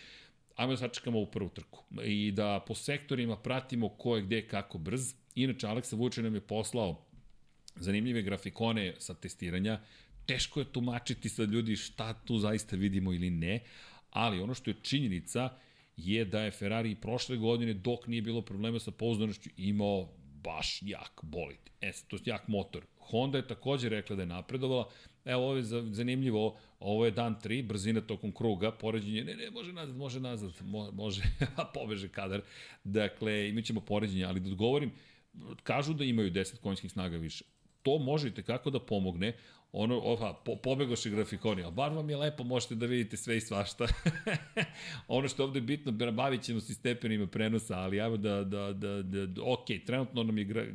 Ajmo 0.56 0.72
da 0.72 0.76
sačekamo 0.76 1.20
u 1.20 1.26
prvu 1.26 1.48
trku 1.48 1.84
i 2.04 2.32
da 2.32 2.64
po 2.66 2.74
sektorima 2.74 3.36
pratimo 3.36 3.88
ko 3.88 4.16
je 4.16 4.22
gde 4.22 4.42
kako 4.46 4.78
brz. 4.78 5.14
Inače, 5.34 5.66
Aleksa 5.66 5.96
Vuče 5.96 6.22
nam 6.22 6.34
je 6.34 6.40
poslao 6.40 7.06
zanimljive 7.76 8.22
grafikone 8.22 8.94
sa 8.98 9.14
testiranja. 9.14 9.80
Teško 10.26 10.60
je 10.60 10.72
tumačiti 10.72 11.28
sa 11.28 11.44
ljudi 11.44 11.76
šta 11.76 12.14
tu 12.14 12.38
zaista 12.38 12.76
vidimo 12.76 13.12
ili 13.12 13.30
ne, 13.30 13.60
ali 14.10 14.40
ono 14.40 14.54
što 14.54 14.70
je 14.70 14.76
činjenica 14.82 15.48
je 15.96 16.24
da 16.24 16.40
je 16.40 16.50
Ferrari 16.50 16.94
prošle 16.94 17.36
godine, 17.36 17.74
dok 17.74 18.06
nije 18.06 18.22
bilo 18.22 18.42
problema 18.42 18.78
sa 18.78 18.90
pouzdanošću, 18.90 19.50
imao 19.56 20.08
baš 20.42 20.78
jak 20.82 21.20
bolid. 21.22 21.70
E, 21.80 21.92
to 22.08 22.16
je 22.16 22.22
jak 22.24 22.48
motor. 22.48 22.84
Honda 22.98 23.38
je 23.38 23.46
takođe 23.46 23.88
rekla 23.88 24.16
da 24.16 24.22
je 24.22 24.26
napredovala. 24.26 24.88
Evo, 25.24 25.42
ovo 25.42 25.56
je 25.56 25.62
zanimljivo, 25.92 26.56
ovo 26.80 27.04
je 27.04 27.10
dan 27.10 27.36
3, 27.44 27.66
brzina 27.66 28.00
tokom 28.00 28.32
kruga, 28.32 28.70
poređenje, 28.72 29.24
ne, 29.24 29.34
ne, 29.36 29.50
može 29.50 29.72
nazad, 29.72 29.96
može 29.96 30.20
nazad, 30.20 30.52
mo, 30.64 30.90
može, 30.90 31.22
a 31.56 31.64
pobeže 31.74 32.08
kadar. 32.08 32.40
Dakle, 32.84 33.48
imat 33.48 33.64
ćemo 33.64 33.80
poređenje, 33.80 34.24
ali 34.24 34.40
da 34.40 34.48
odgovorim, 34.48 34.92
kažu 35.62 35.94
da 35.94 36.04
imaju 36.04 36.30
10 36.30 36.56
konjskih 36.56 36.92
snaga 36.92 37.16
više. 37.16 37.44
To 37.82 37.98
možete 37.98 38.42
kako 38.42 38.70
da 38.70 38.80
pomogne, 38.80 39.32
ono, 39.72 40.00
ova, 40.00 40.34
po, 40.34 40.56
pobegoše 40.56 41.10
grafikoni, 41.10 41.64
a 41.64 41.70
bar 41.70 41.92
vam 41.92 42.10
je 42.10 42.16
lepo, 42.16 42.44
možete 42.44 42.74
da 42.74 42.86
vidite 42.86 43.16
sve 43.16 43.36
i 43.36 43.40
svašta. 43.40 43.86
ono 45.08 45.28
što 45.28 45.42
je 45.42 45.46
ovde 45.46 45.60
bitno, 45.60 45.92
bavit 46.12 46.42
ćemo 46.42 46.60
se 46.60 46.74
stepenima 46.74 47.26
prenosa, 47.26 47.78
ali 47.78 48.00
ajmo 48.00 48.16
da, 48.16 48.44
da, 48.44 48.72
da, 48.72 49.02
da, 49.02 49.26
da 49.26 49.42
ok, 49.44 49.66
trenutno 49.86 50.22
nam 50.22 50.38
je 50.38 50.44
gra, 50.44 50.66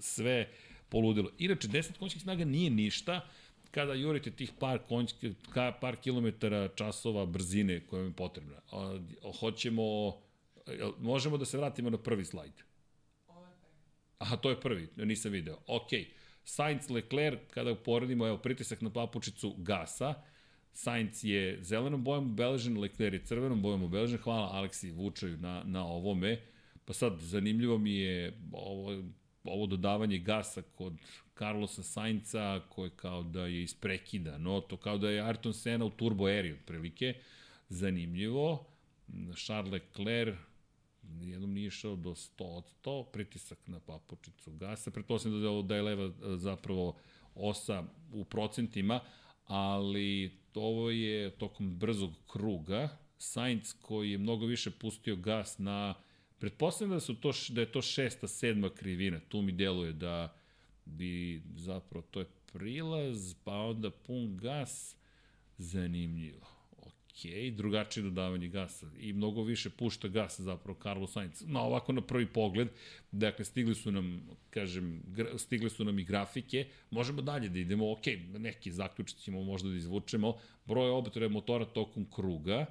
sve 0.00 0.48
poludilo. 0.88 1.30
Inače, 1.38 1.68
10 1.68 1.98
konjskih 1.98 2.22
snaga 2.22 2.44
nije 2.44 2.70
ništa, 2.70 3.20
kada 3.70 3.94
jurite 3.94 4.30
tih 4.30 4.52
par 4.58 4.78
konjskih, 4.78 5.32
par 5.80 5.96
kilometara 5.96 6.68
časova 6.68 7.26
brzine 7.26 7.80
koja 7.80 8.00
vam 8.00 8.10
je 8.10 8.16
potrebna. 8.16 8.56
A, 8.72 8.98
hoćemo, 9.40 9.82
možemo 10.98 11.36
da 11.36 11.44
se 11.44 11.58
vratimo 11.58 11.90
na 11.90 11.98
prvi 11.98 12.24
slajd. 12.24 12.52
Aha, 14.18 14.36
to 14.36 14.50
je 14.50 14.60
prvi, 14.60 14.88
nisam 14.96 15.32
video. 15.32 15.58
Okej. 15.66 16.00
Okay 16.00 16.19
Sainz 16.44 16.90
Leclerc, 16.90 17.40
kada 17.50 17.72
uporedimo, 17.72 18.26
evo, 18.26 18.38
pritisak 18.38 18.80
na 18.82 18.90
papučicu 18.90 19.54
gasa, 19.58 20.14
Sainz 20.72 21.24
je 21.24 21.58
zelenom 21.62 22.04
bojom 22.04 22.30
obeležen, 22.32 22.78
Leclerc 22.78 23.14
je 23.14 23.26
crvenom 23.26 23.62
bojom 23.62 23.82
obeležen, 23.82 24.18
hvala 24.18 24.48
Aleksi 24.52 24.90
Vučaju 24.90 25.36
na, 25.36 25.62
na 25.64 25.84
ovome. 25.86 26.40
Pa 26.84 26.92
sad, 26.92 27.18
zanimljivo 27.18 27.78
mi 27.78 27.94
je 27.94 28.38
ovo, 28.52 29.02
ovo 29.44 29.66
dodavanje 29.66 30.18
gasa 30.18 30.62
kod 30.62 30.92
Carlosa 31.38 31.82
Sainca, 31.82 32.60
koje 32.68 32.90
kao 32.96 33.22
da 33.22 33.46
je 33.46 33.62
isprekida, 33.62 34.38
no 34.38 34.60
to 34.60 34.76
kao 34.76 34.98
da 34.98 35.10
je 35.10 35.22
Ayrton 35.22 35.52
Senna 35.52 35.84
u 35.84 35.90
turbo 35.90 36.28
eri, 36.28 36.52
otprilike. 36.52 37.14
Zanimljivo. 37.68 38.66
Charles 39.36 39.72
Leclerc, 39.72 40.36
jednom 41.20 41.52
nije 41.52 41.66
išao 41.66 41.96
do 41.96 42.10
100 42.10 42.44
od 42.44 42.64
100, 42.84 43.04
pritisak 43.12 43.58
na 43.66 43.80
papučicu 43.80 44.52
gasa, 44.52 44.90
pretpostavljam 44.90 45.42
da 45.42 45.48
je, 45.48 45.62
da 45.62 45.76
je 45.76 45.82
leva 45.82 46.04
e, 46.04 46.36
zapravo 46.36 46.96
osa 47.34 47.84
u 48.12 48.24
procentima, 48.24 49.00
ali 49.46 50.38
ovo 50.54 50.90
je 50.90 51.30
tokom 51.30 51.78
brzog 51.78 52.12
kruga, 52.26 52.98
Sainz 53.18 53.74
koji 53.80 54.10
je 54.10 54.18
mnogo 54.18 54.46
više 54.46 54.70
pustio 54.70 55.16
gas 55.16 55.58
na 55.58 55.94
pretpostavljam 56.38 56.96
da 56.96 57.00
su 57.00 57.14
to 57.14 57.32
da 57.48 57.60
je 57.60 57.72
to 57.72 57.82
šesta, 57.82 58.28
sedma 58.28 58.70
krivina. 58.70 59.20
Tu 59.28 59.42
mi 59.42 59.52
deluje 59.52 59.92
da 59.92 60.34
bi 60.84 61.42
zapravo 61.56 62.06
to 62.10 62.20
je 62.20 62.26
prilaz, 62.52 63.34
pa 63.44 63.52
onda 63.52 63.90
pun 63.90 64.36
gas. 64.36 64.96
Zanimljivo 65.58 66.59
ok, 67.20 67.54
drugačije 67.56 68.04
dodavanje 68.04 68.48
gasa 68.48 68.86
i 68.98 69.12
mnogo 69.12 69.42
više 69.42 69.70
pušta 69.70 70.08
gas 70.08 70.40
zapravo 70.40 70.78
Carlos 70.82 71.12
Sainz. 71.12 71.42
No, 71.46 71.60
ovako 71.60 71.92
na 71.92 72.00
prvi 72.00 72.26
pogled, 72.26 72.68
dakle, 73.12 73.44
stigli 73.44 73.74
su 73.74 73.92
nam, 73.92 74.22
kažem, 74.50 75.02
stigli 75.38 75.70
su 75.70 75.84
nam 75.84 75.98
i 75.98 76.04
grafike, 76.04 76.66
možemo 76.90 77.22
dalje 77.22 77.48
da 77.48 77.58
idemo, 77.58 77.92
ok, 77.92 78.06
neki 78.38 78.72
zaključit 78.72 79.18
ćemo 79.18 79.42
možda 79.42 79.68
da 79.68 79.76
izvučemo, 79.76 80.34
broj 80.64 80.90
obetre 80.90 81.28
motora 81.28 81.64
tokom 81.64 82.06
kruga, 82.10 82.66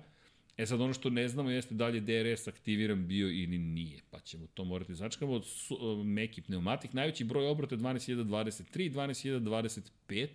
E 0.59 0.65
sad 0.65 0.81
ono 0.81 0.93
što 0.93 1.09
ne 1.09 1.27
znamo 1.27 1.49
jeste 1.49 1.75
da 1.75 1.87
li 1.87 1.97
je 1.97 2.01
DRS 2.01 2.47
aktiviran 2.47 3.07
bio 3.07 3.27
ili 3.27 3.57
nije, 3.57 4.01
pa 4.09 4.19
ćemo 4.19 4.47
to 4.53 4.65
morati 4.65 4.95
začekamo. 4.95 5.33
Od 5.33 6.05
meki 6.05 6.41
pneumatik, 6.41 6.93
najveći 6.93 7.23
broj 7.23 7.47
obrata 7.47 7.75
je 7.75 7.79
12.023, 7.79 8.91
12.025, 8.91 10.27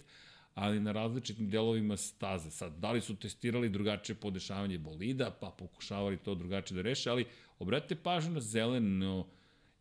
ali 0.54 0.80
na 0.80 0.92
različitim 0.92 1.50
delovima 1.50 1.96
staze. 1.96 2.50
Sad, 2.50 2.78
da 2.78 2.92
li 2.92 3.00
su 3.00 3.16
testirali 3.16 3.68
drugačije 3.68 4.16
podešavanje 4.16 4.78
bolida, 4.78 5.30
pa 5.40 5.50
pokušavali 5.50 6.16
to 6.16 6.34
drugačije 6.34 6.76
da 6.76 6.82
reše, 6.82 7.10
ali 7.10 7.26
obratite 7.58 8.02
pažnju 8.02 8.32
na 8.32 8.40
zeleno, 8.40 9.26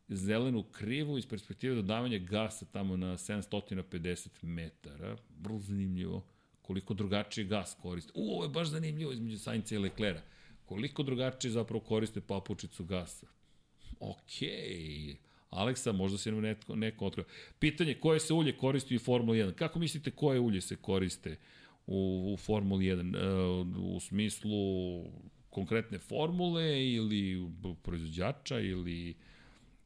zelenu 0.07 0.63
krivu 0.63 1.17
iz 1.17 1.27
perspektive 1.27 1.75
dodavanja 1.75 2.17
gasa 2.17 2.65
tamo 2.65 2.97
na 2.97 3.17
750 3.17 4.27
metara. 4.41 5.17
Vrlo 5.41 5.59
zanimljivo 5.59 6.25
koliko 6.61 6.93
drugačije 6.93 7.45
gas 7.45 7.77
koriste. 7.81 8.11
U, 8.15 8.33
ovo 8.33 8.43
je 8.43 8.49
baš 8.49 8.67
zanimljivo 8.67 9.11
između 9.11 9.39
Sainca 9.39 9.75
i 9.75 9.77
Leklera. 9.77 10.21
Koliko 10.65 11.03
drugačije 11.03 11.51
zapravo 11.51 11.83
koriste 11.83 12.21
papučicu 12.21 12.83
gasa. 12.83 13.27
Okej. 13.99 14.49
Okay 14.49 15.32
Aleksa, 15.53 15.91
možda 15.91 16.17
se 16.17 16.31
neko, 16.31 16.75
neko 16.75 17.05
otkrio. 17.05 17.25
Pitanje, 17.59 17.93
koje 17.93 18.19
se 18.19 18.33
ulje 18.33 18.57
koristi 18.57 18.95
u 18.95 18.99
Formuli 18.99 19.39
1? 19.39 19.53
Kako 19.53 19.79
mislite 19.79 20.11
koje 20.11 20.39
ulje 20.39 20.61
se 20.61 20.75
koriste 20.75 21.37
u, 21.87 22.33
u 22.33 22.37
Formuli 22.37 22.85
1? 22.85 23.15
E, 23.15 23.79
u 23.79 23.99
smislu 23.99 24.51
konkretne 25.49 25.97
formule 25.97 26.85
ili 26.85 27.51
proizvođača 27.83 28.59
ili 28.59 29.15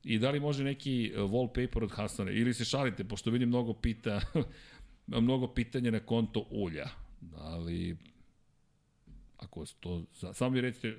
i 0.03 0.19
da 0.19 0.31
li 0.31 0.39
može 0.39 0.63
neki 0.63 1.11
wallpaper 1.15 1.83
od 1.83 1.91
Hasana 1.91 2.31
ili 2.31 2.53
se 2.53 2.65
šalite, 2.65 3.03
pošto 3.03 3.31
vidim 3.31 3.49
mnogo 3.49 3.73
pita 3.73 4.21
mnogo 5.07 5.47
pitanja 5.47 5.91
na 5.91 5.99
konto 5.99 6.47
ulja. 6.51 6.89
Ali 7.37 7.97
ako 9.37 9.65
to, 9.79 10.03
samo 10.33 10.49
mi 10.49 10.61
recite 10.61 10.87
e, 10.87 10.95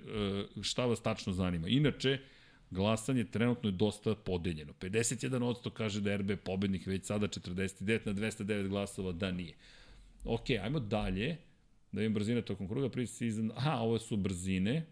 šta 0.62 0.86
vas 0.86 1.02
tačno 1.02 1.32
zanima. 1.32 1.68
Inače, 1.68 2.18
glasanje 2.70 3.24
trenutno 3.24 3.68
je 3.68 3.72
dosta 3.72 4.14
podeljeno. 4.14 4.72
51% 4.80 5.70
kaže 5.70 6.00
da 6.00 6.10
je 6.10 6.18
RB 6.18 6.30
pobednik, 6.44 6.86
već 6.86 7.06
sada 7.06 7.28
49 7.28 8.06
na 8.06 8.12
209 8.12 8.68
glasova 8.68 9.12
da 9.12 9.32
nije. 9.32 9.54
Ok, 10.24 10.50
ajmo 10.50 10.80
dalje. 10.80 11.36
Da 11.92 12.00
vidim 12.00 12.14
brzine 12.14 12.42
tokom 12.42 12.68
kruga. 12.68 12.88
Pre-season, 12.88 13.52
aha, 13.56 13.78
ovo 13.80 13.98
su 13.98 14.16
brzine. 14.16 14.86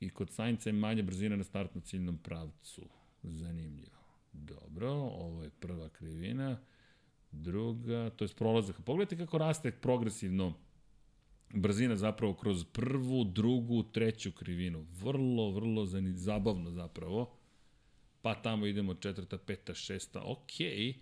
I 0.00 0.10
kod 0.10 0.30
Sainca 0.30 0.68
je 0.68 0.72
manja 0.72 1.02
brzina 1.02 1.36
na 1.36 1.44
startnom 1.44 1.82
ciljnom 1.82 2.18
pravcu. 2.18 2.82
Zanimljivo. 3.22 4.04
Dobro, 4.32 4.90
ovo 4.92 5.42
je 5.42 5.50
prva 5.50 5.88
krivina. 5.88 6.58
Druga, 7.30 8.10
to 8.10 8.24
je 8.24 8.28
prolazak. 8.28 8.76
Pogledajte 8.84 9.24
kako 9.24 9.38
raste 9.38 9.70
progresivno 9.70 10.54
brzina 11.52 11.96
zapravo 11.96 12.34
kroz 12.34 12.64
prvu, 12.64 13.24
drugu, 13.24 13.82
treću 13.82 14.32
krivinu. 14.32 14.86
Vrlo, 15.02 15.50
vrlo 15.50 15.86
zabavno 16.14 16.70
zapravo. 16.70 17.34
Pa 18.22 18.34
tamo 18.34 18.66
idemo 18.66 18.94
četvrta, 18.94 19.38
peta, 19.38 19.74
šesta, 19.74 20.22
okej. 20.24 20.94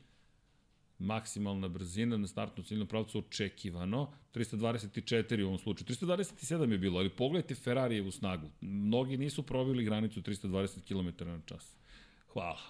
Maksimalna 0.98 1.68
brzina 1.68 2.16
na 2.16 2.26
startnom 2.26 2.64
ciljnom 2.64 2.88
pravcu 2.88 3.18
očekivano, 3.18 4.12
324 4.34 5.42
u 5.42 5.46
ovom 5.46 5.58
slučaju. 5.58 5.86
327 5.86 6.72
je 6.72 6.78
bilo, 6.78 6.98
ali 6.98 7.10
pogledajte 7.10 7.54
Ferrarijevu 7.54 8.10
snagu. 8.10 8.50
Mnogi 8.60 9.16
nisu 9.16 9.42
probili 9.42 9.84
granicu 9.84 10.20
320 10.20 10.80
km 10.88 11.24
na 11.24 11.40
čas. 11.46 11.76
Hvala. 12.32 12.60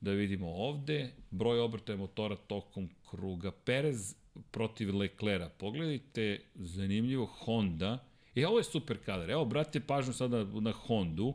Da 0.00 0.12
vidimo 0.12 0.48
ovde, 0.48 1.10
broj 1.30 1.60
obrtaja 1.60 1.96
motora 1.98 2.36
tokom 2.36 2.88
kruga. 3.10 3.52
Perez 3.64 4.14
protiv 4.50 4.96
Leclera. 4.96 5.48
Pogledajte, 5.48 6.40
zanimljivo, 6.54 7.26
Honda. 7.26 8.04
E, 8.34 8.46
ovo 8.46 8.58
je 8.58 8.64
super 8.64 8.98
kadar. 9.04 9.30
Evo, 9.30 9.44
brate, 9.44 9.80
pažnju 9.80 10.12
sada 10.12 10.44
na 10.44 10.72
Hondu. 10.72 11.34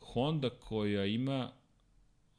Honda 0.00 0.50
koja 0.50 1.04
ima 1.06 1.52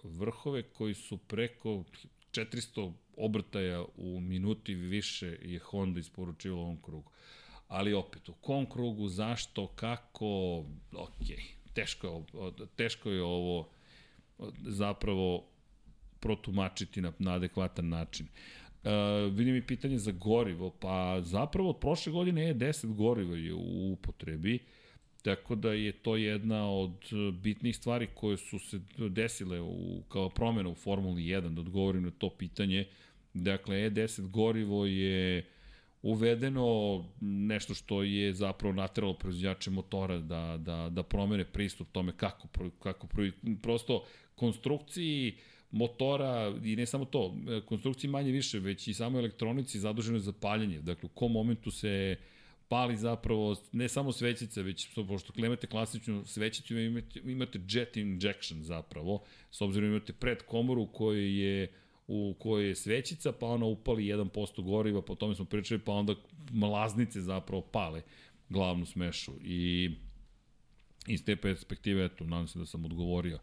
vrhove 0.04 0.64
koji 0.64 0.94
su 0.94 1.18
preko 1.18 1.84
400 2.32 2.94
obrtaja 3.18 3.86
u 3.96 4.20
minuti 4.20 4.74
više 4.74 5.38
je 5.42 5.60
Honda 5.60 6.00
isporučivala 6.00 6.62
u 6.62 6.64
ovom 6.64 6.82
krugu. 6.82 7.12
Ali 7.68 7.94
opet, 7.94 8.30
u 8.30 8.34
kom 8.34 8.70
krugu, 8.70 9.08
zašto, 9.08 9.68
kako, 9.68 10.58
ok, 10.96 11.28
teško 11.74 12.08
je, 12.08 12.68
teško 12.76 13.10
je 13.10 13.24
ovo 13.24 13.70
zapravo 14.68 15.46
protumačiti 16.20 17.02
na, 17.02 17.14
na 17.20 17.34
adekvatan 17.34 17.90
način. 17.90 18.26
Uh, 18.26 18.63
vidim 19.32 19.56
i 19.56 19.68
pitanje 19.68 19.98
za 19.98 20.12
gorivo, 20.12 20.70
pa 20.70 21.22
zapravo 21.22 21.70
od 21.70 21.78
prošle 21.80 22.12
godine 22.12 22.44
je 22.44 22.56
10 22.56 22.94
goriva 22.94 23.38
je 23.38 23.54
u 23.54 23.92
upotrebi. 23.94 24.56
Uh, 24.56 24.62
Tako 25.24 25.56
da 25.56 25.74
je 25.74 25.92
to 25.92 26.16
jedna 26.16 26.72
od 26.72 26.92
e, 27.12 27.32
bitnih 27.32 27.76
stvari 27.76 28.08
koje 28.16 28.38
su 28.38 28.60
se 28.60 28.80
desile 28.98 29.62
u, 29.62 30.04
kao 30.10 30.30
promena 30.30 30.70
u 30.70 30.76
Formuli 30.76 31.22
1, 31.22 31.50
da 31.56 31.62
odgovorim 31.62 32.04
na 32.04 32.12
to 32.12 32.30
pitanje. 32.30 32.86
Dakle, 33.34 33.76
E10 33.76 34.30
gorivo 34.30 34.86
je 34.86 35.46
uvedeno 36.02 37.06
nešto 37.22 37.74
što 37.74 38.04
je 38.04 38.34
zapravo 38.34 38.74
nateralo 38.74 39.14
proizvođače 39.14 39.72
motora 39.72 40.18
da, 40.18 40.58
da, 40.58 40.90
da 40.90 41.04
promene 41.04 41.46
pristup 41.46 41.88
tome 41.92 42.12
kako, 42.18 42.48
kako 42.80 43.08
prosto 43.62 44.04
konstrukciji 44.36 45.38
motora 45.74 46.54
i 46.64 46.76
ne 46.76 46.86
samo 46.86 47.06
to, 47.06 47.36
e, 47.50 47.62
konstrukciji 47.66 48.10
manje 48.10 48.32
više, 48.32 48.60
već 48.60 48.88
i 48.88 48.94
samo 48.94 49.20
elektronici 49.20 49.80
zaduženo 49.80 50.20
za 50.20 50.32
paljenje. 50.32 50.82
Dakle, 50.82 51.06
u 51.06 51.16
kom 51.16 51.32
momentu 51.32 51.72
se 51.72 52.16
pali 52.68 52.98
zapravo 52.98 53.56
ne 53.72 53.90
samo 53.90 54.12
svećica, 54.12 54.62
već 54.62 54.88
pošto 55.08 55.34
klemate 55.34 55.68
klasičnu 55.68 56.24
svećicu, 56.26 56.78
imate, 56.78 57.20
imate 57.26 57.60
jet 57.70 57.98
injection 57.98 58.64
zapravo, 58.64 59.24
s 59.52 59.62
obzirom 59.62 59.90
imate 59.90 60.14
pred 60.14 60.42
komoru 60.42 60.82
u 60.82 60.88
kojoj 60.88 61.44
je 61.44 61.74
u 62.08 62.36
kojoj 62.40 62.68
je 62.68 62.76
svećica, 62.76 63.32
pa 63.32 63.46
ona 63.46 63.66
upali 63.66 64.04
1% 64.04 64.64
goriva, 64.64 65.02
po 65.02 65.16
tome 65.16 65.36
smo 65.36 65.46
pričali, 65.46 65.80
pa 65.80 65.92
onda 65.92 66.16
mlaznice 66.52 67.22
zapravo 67.22 67.62
pale 67.62 68.02
glavnu 68.50 68.86
smešu. 68.86 69.32
I 69.44 69.92
iz 71.08 71.26
te 71.26 71.36
perspektive, 71.36 72.06
eto, 72.06 72.24
nadam 72.24 72.48
se 72.48 72.60
da 72.60 72.66
sam 72.66 72.86
odgovorio, 72.86 73.40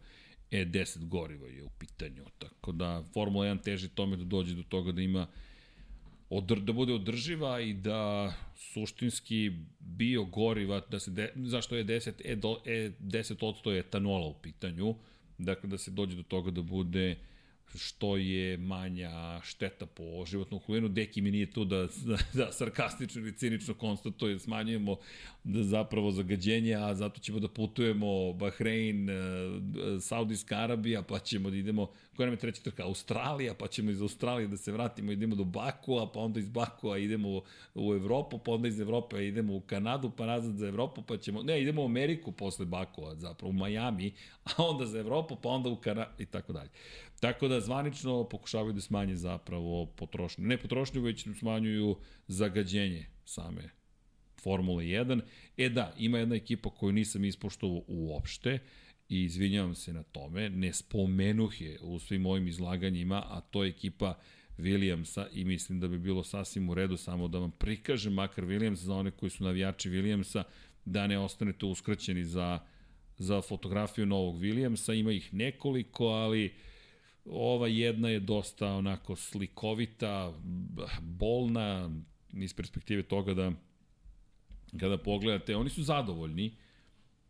E10 0.51 1.07
goriva 1.07 1.47
je 1.47 1.63
u 1.63 1.69
pitanju. 1.69 2.25
Tako 2.39 2.71
da 2.71 3.03
Formula 3.13 3.45
1 3.45 3.61
teži 3.63 3.89
tome 3.89 4.17
da 4.17 4.23
dođe 4.23 4.55
do 4.55 4.63
toga 4.63 4.91
da 4.91 5.01
ima 5.01 5.27
odr, 6.29 6.59
da 6.59 6.73
bude 6.73 6.93
održiva 6.93 7.59
i 7.59 7.73
da 7.73 8.33
suštinski 8.55 9.51
bio 9.79 10.23
goriva, 10.23 10.81
da 10.89 10.99
se 10.99 11.11
de, 11.11 11.33
zašto 11.35 11.75
je 11.75 11.85
10, 11.85 12.11
e, 12.25 12.31
e 12.71 12.91
10% 12.99 13.69
je 13.69 13.79
etanola 13.79 14.27
u 14.27 14.33
pitanju, 14.33 14.95
dakle 15.37 15.69
da 15.69 15.77
se 15.77 15.91
dođe 15.91 16.15
do 16.15 16.23
toga 16.23 16.51
da 16.51 16.61
bude 16.61 17.17
što 17.75 18.17
je 18.17 18.57
manja 18.57 19.41
šteta 19.43 19.85
po 19.85 20.25
životnu 20.25 20.57
okolinu. 20.57 20.87
Deki 20.87 21.21
mi 21.21 21.31
nije 21.31 21.51
tu 21.51 21.65
da, 21.65 21.87
da, 22.05 22.17
da 22.33 22.51
sarkastično 22.51 23.21
ili 23.21 23.37
cinično 23.37 23.73
konstatuje, 23.73 24.39
smanjujemo 24.39 24.97
da 25.43 25.63
zapravo 25.63 26.11
zagađenje, 26.11 26.73
a 26.75 26.95
zato 26.95 27.19
ćemo 27.19 27.39
da 27.39 27.47
putujemo 27.47 28.33
Bahrein, 28.33 29.09
e, 29.09 29.13
Saudijska 29.99 30.55
Arabija, 30.55 31.01
pa 31.01 31.19
ćemo 31.19 31.49
da 31.49 31.55
idemo, 31.55 31.91
koja 32.15 32.25
nam 32.25 32.33
je 32.33 32.39
treća 32.39 32.61
trka, 32.61 32.83
Australija, 32.83 33.53
pa 33.53 33.67
ćemo 33.67 33.91
iz 33.91 34.01
Australije 34.01 34.47
da 34.47 34.57
se 34.57 34.71
vratimo, 34.71 35.11
idemo 35.11 35.35
do 35.35 35.43
Bakua, 35.43 36.11
pa 36.11 36.19
onda 36.19 36.39
iz 36.39 36.49
Bakua 36.49 36.97
idemo 36.97 37.41
u 37.75 37.93
Evropu, 37.93 38.37
pa 38.37 38.51
onda 38.51 38.67
iz 38.67 38.79
Evrope 38.79 39.27
idemo 39.27 39.55
u 39.55 39.61
Kanadu, 39.61 40.11
pa 40.17 40.25
nazad 40.25 40.55
za 40.55 40.67
Evropu, 40.67 41.01
pa 41.01 41.17
ćemo, 41.17 41.43
ne, 41.43 41.61
idemo 41.61 41.81
u 41.81 41.85
Ameriku 41.85 42.31
posle 42.31 42.65
Bakua, 42.65 43.15
zapravo 43.15 43.49
u 43.49 43.53
Miami, 43.53 44.13
a 44.43 44.63
onda 44.63 44.85
za 44.85 44.99
Evropu, 44.99 45.35
pa 45.35 45.49
onda 45.49 45.69
u 45.69 45.75
Kanadu 45.75 46.11
i 46.19 46.25
tako 46.25 46.53
dalje. 46.53 46.69
Tako 47.21 47.47
da 47.47 47.59
zvanično 47.59 48.23
pokušavaju 48.29 48.73
da 48.73 48.81
smanje 48.81 49.15
zapravo 49.15 49.85
potrošnju. 49.85 50.47
Ne 50.47 50.57
potrošnju, 50.57 51.01
već 51.01 51.27
smanjuju 51.39 51.95
zagađenje 52.27 53.05
same 53.25 53.69
Formule 54.41 54.83
1. 54.83 55.21
E 55.57 55.69
da, 55.69 55.93
ima 55.97 56.17
jedna 56.17 56.35
ekipa 56.35 56.69
koju 56.69 56.91
nisam 56.91 57.25
ispoštovao 57.25 57.83
uopšte 57.87 58.59
i 59.09 59.23
izvinjavam 59.23 59.75
se 59.75 59.93
na 59.93 60.03
tome, 60.03 60.49
ne 60.49 60.73
spomenuh 60.73 61.61
je 61.61 61.79
u 61.81 61.99
svim 61.99 62.21
mojim 62.21 62.47
izlaganjima, 62.47 63.23
a 63.29 63.41
to 63.41 63.63
je 63.63 63.69
ekipa 63.69 64.17
Williamsa 64.57 65.25
i 65.33 65.45
mislim 65.45 65.79
da 65.79 65.87
bi 65.87 65.99
bilo 65.99 66.23
sasvim 66.23 66.69
u 66.69 66.73
redu 66.73 66.97
samo 66.97 67.27
da 67.27 67.39
vam 67.39 67.51
prikažem 67.51 68.13
makar 68.13 68.45
Williamsa 68.45 68.83
za 68.83 68.95
one 68.95 69.11
koji 69.11 69.29
su 69.29 69.43
navijači 69.43 69.89
Williamsa, 69.89 70.43
da 70.85 71.07
ne 71.07 71.19
ostanete 71.19 71.65
uskraćeni 71.65 72.25
za, 72.25 72.59
za 73.17 73.41
fotografiju 73.41 74.05
novog 74.05 74.39
Williamsa. 74.39 74.99
Ima 74.99 75.11
ih 75.11 75.33
nekoliko, 75.33 76.05
ali 76.05 76.45
uh, 76.45 76.51
Ova 77.25 77.67
jedna 77.67 78.09
je 78.09 78.19
dosta 78.19 78.73
onako 78.73 79.15
slikovita, 79.15 80.33
bolna, 81.01 81.89
iz 82.33 82.53
perspektive 82.53 83.03
toga 83.03 83.33
da 83.33 83.51
kada 84.79 84.97
pogledate, 84.97 85.55
oni 85.55 85.69
su 85.69 85.83
zadovoljni 85.83 86.55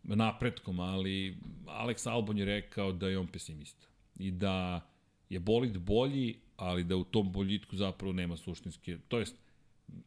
napretkom, 0.03 0.79
ali 0.79 1.37
Alex 1.65 2.09
Albon 2.09 2.37
je 2.37 2.45
rekao 2.45 2.91
da 2.91 3.09
je 3.09 3.17
on 3.17 3.27
pesimista 3.27 3.87
i 4.19 4.31
da 4.31 4.87
je 5.29 5.39
bolid 5.39 5.77
bolji, 5.77 6.35
ali 6.57 6.83
da 6.83 6.95
u 6.95 7.03
tom 7.03 7.31
boljitku 7.31 7.75
zapravo 7.75 8.13
nema 8.13 8.37
suštinske, 8.37 8.97
to 9.07 9.19
jest 9.19 9.35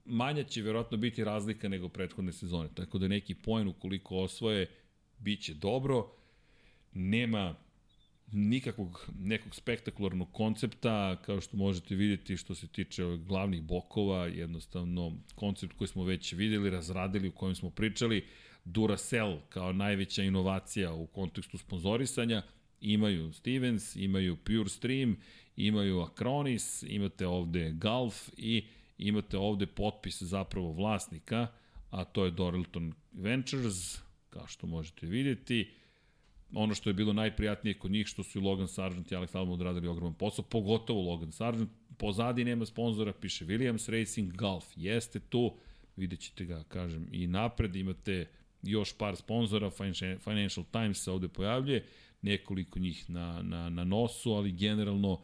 manja 0.04 0.44
će 0.44 0.62
verovatno 0.62 0.96
biti 0.96 1.24
razlika 1.24 1.68
nego 1.68 1.88
prethodne 1.88 2.32
sezone, 2.32 2.68
tako 2.74 2.98
da 2.98 3.08
neki 3.08 3.34
poen 3.34 3.68
ukoliko 3.68 4.16
osvoje, 4.16 4.70
bit 5.18 5.42
će 5.42 5.54
dobro, 5.54 6.10
nema 6.92 7.54
nikakvog 8.32 9.10
nekog 9.18 9.54
spektakularnog 9.54 10.32
koncepta, 10.32 11.16
kao 11.22 11.40
što 11.40 11.56
možete 11.56 11.94
vidjeti 11.94 12.36
što 12.36 12.54
se 12.54 12.66
tiče 12.66 13.02
glavnih 13.16 13.62
bokova, 13.62 14.26
jednostavno 14.26 15.12
koncept 15.34 15.72
koji 15.78 15.88
smo 15.88 16.04
već 16.04 16.32
videli, 16.32 16.70
razradili, 16.70 17.28
u 17.28 17.32
kojem 17.32 17.54
smo 17.54 17.70
pričali, 17.70 18.24
Duracell 18.64 19.38
kao 19.48 19.72
najveća 19.72 20.22
inovacija 20.22 20.92
u 20.92 21.06
kontekstu 21.06 21.58
sponzorisanja, 21.58 22.42
imaju 22.80 23.32
Stevens, 23.32 23.96
imaju 23.96 24.36
Pure 24.36 24.68
Stream, 24.68 25.16
imaju 25.56 26.00
Acronis, 26.00 26.82
imate 26.82 27.26
ovde 27.26 27.70
Golf 27.72 28.28
i 28.36 28.66
imate 28.98 29.38
ovde 29.38 29.66
potpis 29.66 30.22
zapravo 30.22 30.72
vlasnika, 30.72 31.46
a 31.90 32.04
to 32.04 32.24
je 32.24 32.30
Dorilton 32.30 32.92
Ventures, 33.12 33.98
kao 34.30 34.46
što 34.46 34.66
možete 34.66 35.06
vidjeti 35.06 35.70
ono 36.54 36.74
što 36.74 36.90
je 36.90 36.94
bilo 36.94 37.12
najprijatnije 37.12 37.78
kod 37.78 37.90
njih, 37.90 38.06
što 38.06 38.22
su 38.22 38.38
i 38.38 38.42
Logan 38.42 38.68
Sargent 38.68 39.12
i 39.12 39.14
Alex 39.14 39.36
Albon 39.36 39.54
odradili 39.54 39.88
ogroman 39.88 40.14
posao, 40.14 40.44
pogotovo 40.44 41.10
Logan 41.10 41.32
Sargent. 41.32 41.70
Pozadi 41.98 42.44
nema 42.44 42.66
sponzora, 42.66 43.12
piše 43.12 43.44
Williams 43.46 43.98
Racing, 43.98 44.32
Golf 44.36 44.64
jeste 44.76 45.20
tu, 45.20 45.54
vidjet 45.96 46.20
ćete 46.20 46.44
ga, 46.44 46.64
kažem, 46.68 47.08
i 47.12 47.26
napred, 47.26 47.76
imate 47.76 48.26
još 48.62 48.98
par 48.98 49.16
sponzora, 49.16 49.70
Financial 50.18 50.64
Times 50.72 51.02
se 51.02 51.10
ovde 51.10 51.28
pojavljuje, 51.28 51.86
nekoliko 52.22 52.78
njih 52.78 53.10
na, 53.10 53.42
na, 53.42 53.68
na 53.68 53.84
nosu, 53.84 54.32
ali 54.32 54.52
generalno 54.52 55.20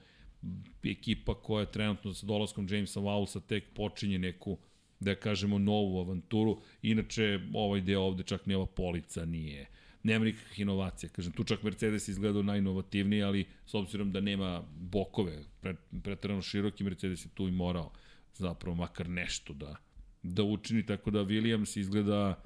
ekipa 0.85 1.35
koja 1.35 1.67
trenutno 1.67 2.15
sa 2.15 2.27
dolaskom 2.27 2.67
Jamesa 2.71 3.01
Vowlsa 3.01 3.41
tek 3.47 3.65
počinje 3.75 4.19
neku 4.19 4.59
da 5.01 5.15
kažemo 5.15 5.59
novu 5.59 6.01
avanturu. 6.01 6.61
Inače, 6.83 7.41
ovaj 7.55 7.81
deo 7.81 8.01
ovde 8.01 8.23
čak 8.23 8.47
ni 8.47 8.55
ova 8.55 8.67
polica 8.67 9.25
nije 9.25 9.67
nema 10.03 10.25
nikakvih 10.25 10.61
inovacija. 10.61 11.11
Kažem, 11.11 11.33
tu 11.33 11.45
čak 11.45 11.63
Mercedes 11.63 12.09
izgleda 12.09 12.43
najinovativniji, 12.43 13.23
ali 13.23 13.47
s 13.67 13.75
obzirom 13.75 14.13
da 14.13 14.21
nema 14.21 14.63
bokove, 14.75 15.45
pre, 15.61 15.75
pretrano 16.05 16.43
široki, 16.43 16.85
Mercedes 16.85 17.25
je 17.25 17.29
tu 17.35 17.49
i 17.49 17.51
morao 17.51 17.93
zapravo 18.35 18.77
makar 18.77 19.09
nešto 19.09 19.55
da, 19.55 19.77
da 20.23 20.43
učini, 20.43 20.87
tako 20.87 21.11
da 21.11 21.25
Williams 21.25 21.79
izgleda, 21.81 22.43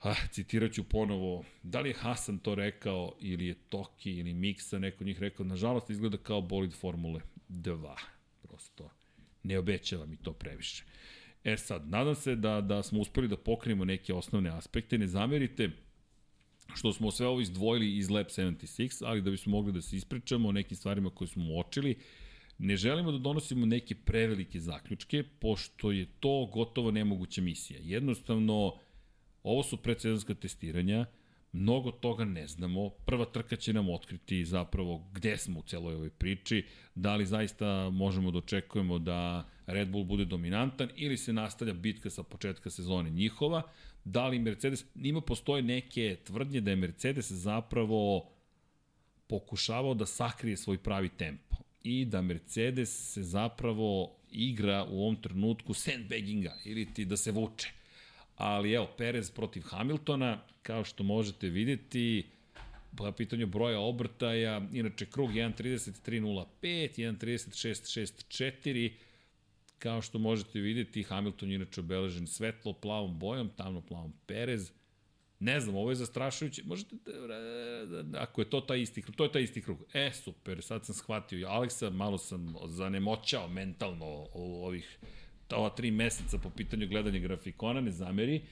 ah, 0.00 0.26
citirat 0.30 0.72
ću 0.72 0.84
ponovo, 0.84 1.44
da 1.62 1.80
li 1.80 1.88
je 1.88 1.94
Hasan 1.94 2.38
to 2.38 2.54
rekao, 2.54 3.16
ili 3.20 3.46
je 3.46 3.54
Toki, 3.54 4.12
ili 4.12 4.34
Miksa, 4.34 4.78
neko 4.78 5.04
njih 5.04 5.20
rekao, 5.20 5.46
nažalost 5.46 5.90
izgleda 5.90 6.16
kao 6.16 6.40
bolid 6.40 6.72
Formule 6.72 7.20
2, 7.48 7.96
prosto 8.42 8.90
ne 9.42 9.58
obećava 9.58 10.06
mi 10.06 10.16
to 10.16 10.32
previše. 10.32 10.84
E 11.44 11.56
sad, 11.56 11.90
nadam 11.90 12.14
se 12.14 12.36
da, 12.36 12.60
da 12.60 12.82
smo 12.82 13.00
uspeli 13.00 13.28
da 13.28 13.36
pokrijemo 13.36 13.84
neke 13.84 14.14
osnovne 14.14 14.50
aspekte. 14.50 14.98
Ne 14.98 15.06
zamerite 15.06 15.70
što 16.74 16.92
smo 16.92 17.10
sve 17.10 17.26
ovo 17.26 17.40
izdvojili 17.40 17.96
iz 17.96 18.10
Lab 18.10 18.26
76, 18.26 19.02
ali 19.06 19.22
da 19.22 19.30
bismo 19.30 19.50
mogli 19.50 19.72
da 19.72 19.82
se 19.82 19.96
ispričamo 19.96 20.48
o 20.48 20.52
nekim 20.52 20.76
stvarima 20.76 21.10
koje 21.10 21.28
smo 21.28 21.44
uočili. 21.54 21.96
Ne 22.58 22.76
želimo 22.76 23.12
da 23.12 23.18
donosimo 23.18 23.66
neke 23.66 23.94
prevelike 23.94 24.60
zaključke, 24.60 25.22
pošto 25.40 25.92
je 25.92 26.06
to 26.20 26.50
gotovo 26.52 26.90
nemoguća 26.90 27.42
misija. 27.42 27.80
Jednostavno, 27.82 28.74
ovo 29.42 29.62
su 29.62 29.76
predsezonska 29.76 30.34
testiranja, 30.34 31.06
mnogo 31.52 31.90
toga 31.90 32.24
ne 32.24 32.46
znamo. 32.46 32.90
Prva 32.90 33.24
trka 33.24 33.56
će 33.56 33.72
nam 33.72 33.90
otkriti 33.90 34.44
zapravo 34.44 35.10
gde 35.12 35.36
smo 35.36 35.60
u 35.60 35.62
celoj 35.62 35.94
ovoj 35.94 36.10
priči, 36.10 36.64
da 36.94 37.16
li 37.16 37.26
zaista 37.26 37.90
možemo 37.90 38.30
da 38.30 38.38
očekujemo 38.38 38.98
da 38.98 39.48
Red 39.66 39.88
Bull 39.88 40.04
bude 40.04 40.24
dominantan 40.24 40.88
ili 40.96 41.16
se 41.16 41.32
nastavlja 41.32 41.74
bitka 41.74 42.10
sa 42.10 42.22
početka 42.22 42.70
sezone 42.70 43.10
njihova, 43.10 43.62
da 44.06 44.28
li 44.28 44.38
Mercedes, 44.38 44.84
ima 44.94 45.20
postoje 45.20 45.62
neke 45.62 46.16
tvrdnje 46.24 46.60
da 46.60 46.70
je 46.70 46.76
Mercedes 46.76 47.32
zapravo 47.32 48.30
pokušavao 49.26 49.94
da 49.94 50.06
sakrije 50.06 50.56
svoj 50.56 50.78
pravi 50.78 51.08
tempo 51.08 51.56
i 51.82 52.04
da 52.04 52.22
Mercedes 52.22 53.12
se 53.12 53.22
zapravo 53.22 54.16
igra 54.30 54.86
u 54.90 55.02
ovom 55.02 55.22
trenutku 55.22 55.74
sandbagginga 55.74 56.56
ili 56.64 56.94
ti 56.94 57.04
da 57.04 57.16
se 57.16 57.30
vuče. 57.30 57.68
Ali 58.36 58.72
evo, 58.72 58.88
Perez 58.98 59.30
protiv 59.30 59.62
Hamiltona, 59.62 60.42
kao 60.62 60.84
što 60.84 61.04
možete 61.04 61.48
videti, 61.48 62.26
po 62.96 63.12
pitanju 63.12 63.46
broja 63.46 63.80
obrtaja, 63.80 64.62
inače 64.72 65.06
krug 65.06 65.30
1.33.05, 65.30 66.46
1.36.64, 66.62 68.92
kao 69.78 70.02
što 70.02 70.18
možete 70.18 70.60
videti, 70.60 71.02
Hamilton 71.02 71.48
je 71.50 71.54
inače 71.54 71.80
obeležen 71.80 72.26
svetlo 72.26 72.72
plavom 72.72 73.18
bojom, 73.18 73.50
tamno 73.56 73.80
plavom 73.80 74.12
Perez, 74.26 74.72
Ne 75.40 75.60
znam, 75.60 75.76
ovo 75.76 75.90
je 75.90 75.96
zastrašujuće. 75.96 76.62
Možete, 76.64 76.96
da, 77.86 78.02
da, 78.02 78.22
ako 78.22 78.40
je 78.40 78.50
to 78.50 78.60
taj 78.60 78.80
isti 78.80 79.02
krug, 79.02 79.16
to 79.16 79.24
je 79.24 79.32
taj 79.32 79.42
isti 79.42 79.62
krug. 79.62 79.78
E, 79.92 80.10
super, 80.12 80.62
sad 80.62 80.86
sam 80.86 80.94
shvatio. 80.94 81.48
Aleksa, 81.48 81.90
malo 81.90 82.18
sam 82.18 82.54
zanemoćao 82.66 83.48
mentalno 83.48 84.26
ovih 84.34 84.98
ova 85.50 85.70
tri 85.70 85.90
meseca 85.90 86.38
po 86.38 86.50
pitanju 86.50 86.88
gledanja 86.88 87.18
grafikona, 87.18 87.80
ne 87.80 87.90
zameri, 87.90 88.42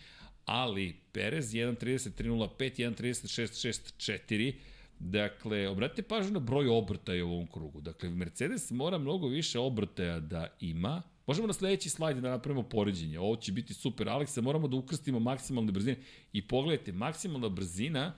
ali 0.44 0.96
Perez 1.12 1.52
1.33.05, 1.52 2.48
1.36.64, 2.58 4.54
Dakle, 4.98 5.68
obratite 5.68 6.02
pažnju 6.02 6.32
na 6.32 6.38
broj 6.38 6.68
obrtaja 6.68 7.24
u 7.24 7.32
ovom 7.32 7.46
krugu. 7.46 7.80
Dakle, 7.80 8.10
Mercedes 8.10 8.70
mora 8.70 8.98
mnogo 8.98 9.28
više 9.28 9.58
obrtaja 9.58 10.20
da 10.20 10.46
ima. 10.60 11.02
Možemo 11.26 11.46
na 11.46 11.52
sledeći 11.52 11.90
slajd 11.90 12.16
da 12.16 12.30
napravimo 12.30 12.62
poređenje. 12.62 13.18
Ovo 13.18 13.36
će 13.36 13.52
biti 13.52 13.74
super. 13.74 14.08
Aleksa, 14.08 14.40
moramo 14.40 14.68
da 14.68 14.76
ukrstimo 14.76 15.18
maksimalne 15.20 15.72
brzine. 15.72 15.96
I 16.32 16.48
pogledajte, 16.48 16.92
maksimalna 16.92 17.48
brzina, 17.48 18.14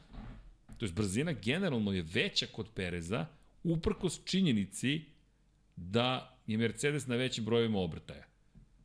to 0.78 0.86
je 0.86 0.92
brzina 0.92 1.32
generalno 1.32 1.92
je 1.92 2.04
veća 2.14 2.46
kod 2.46 2.66
Pereza, 2.74 3.26
uprkos 3.64 4.20
činjenici 4.24 5.00
da 5.76 6.38
je 6.46 6.58
Mercedes 6.58 7.06
na 7.06 7.16
većim 7.16 7.44
brojima 7.44 7.78
obrtaja. 7.78 8.24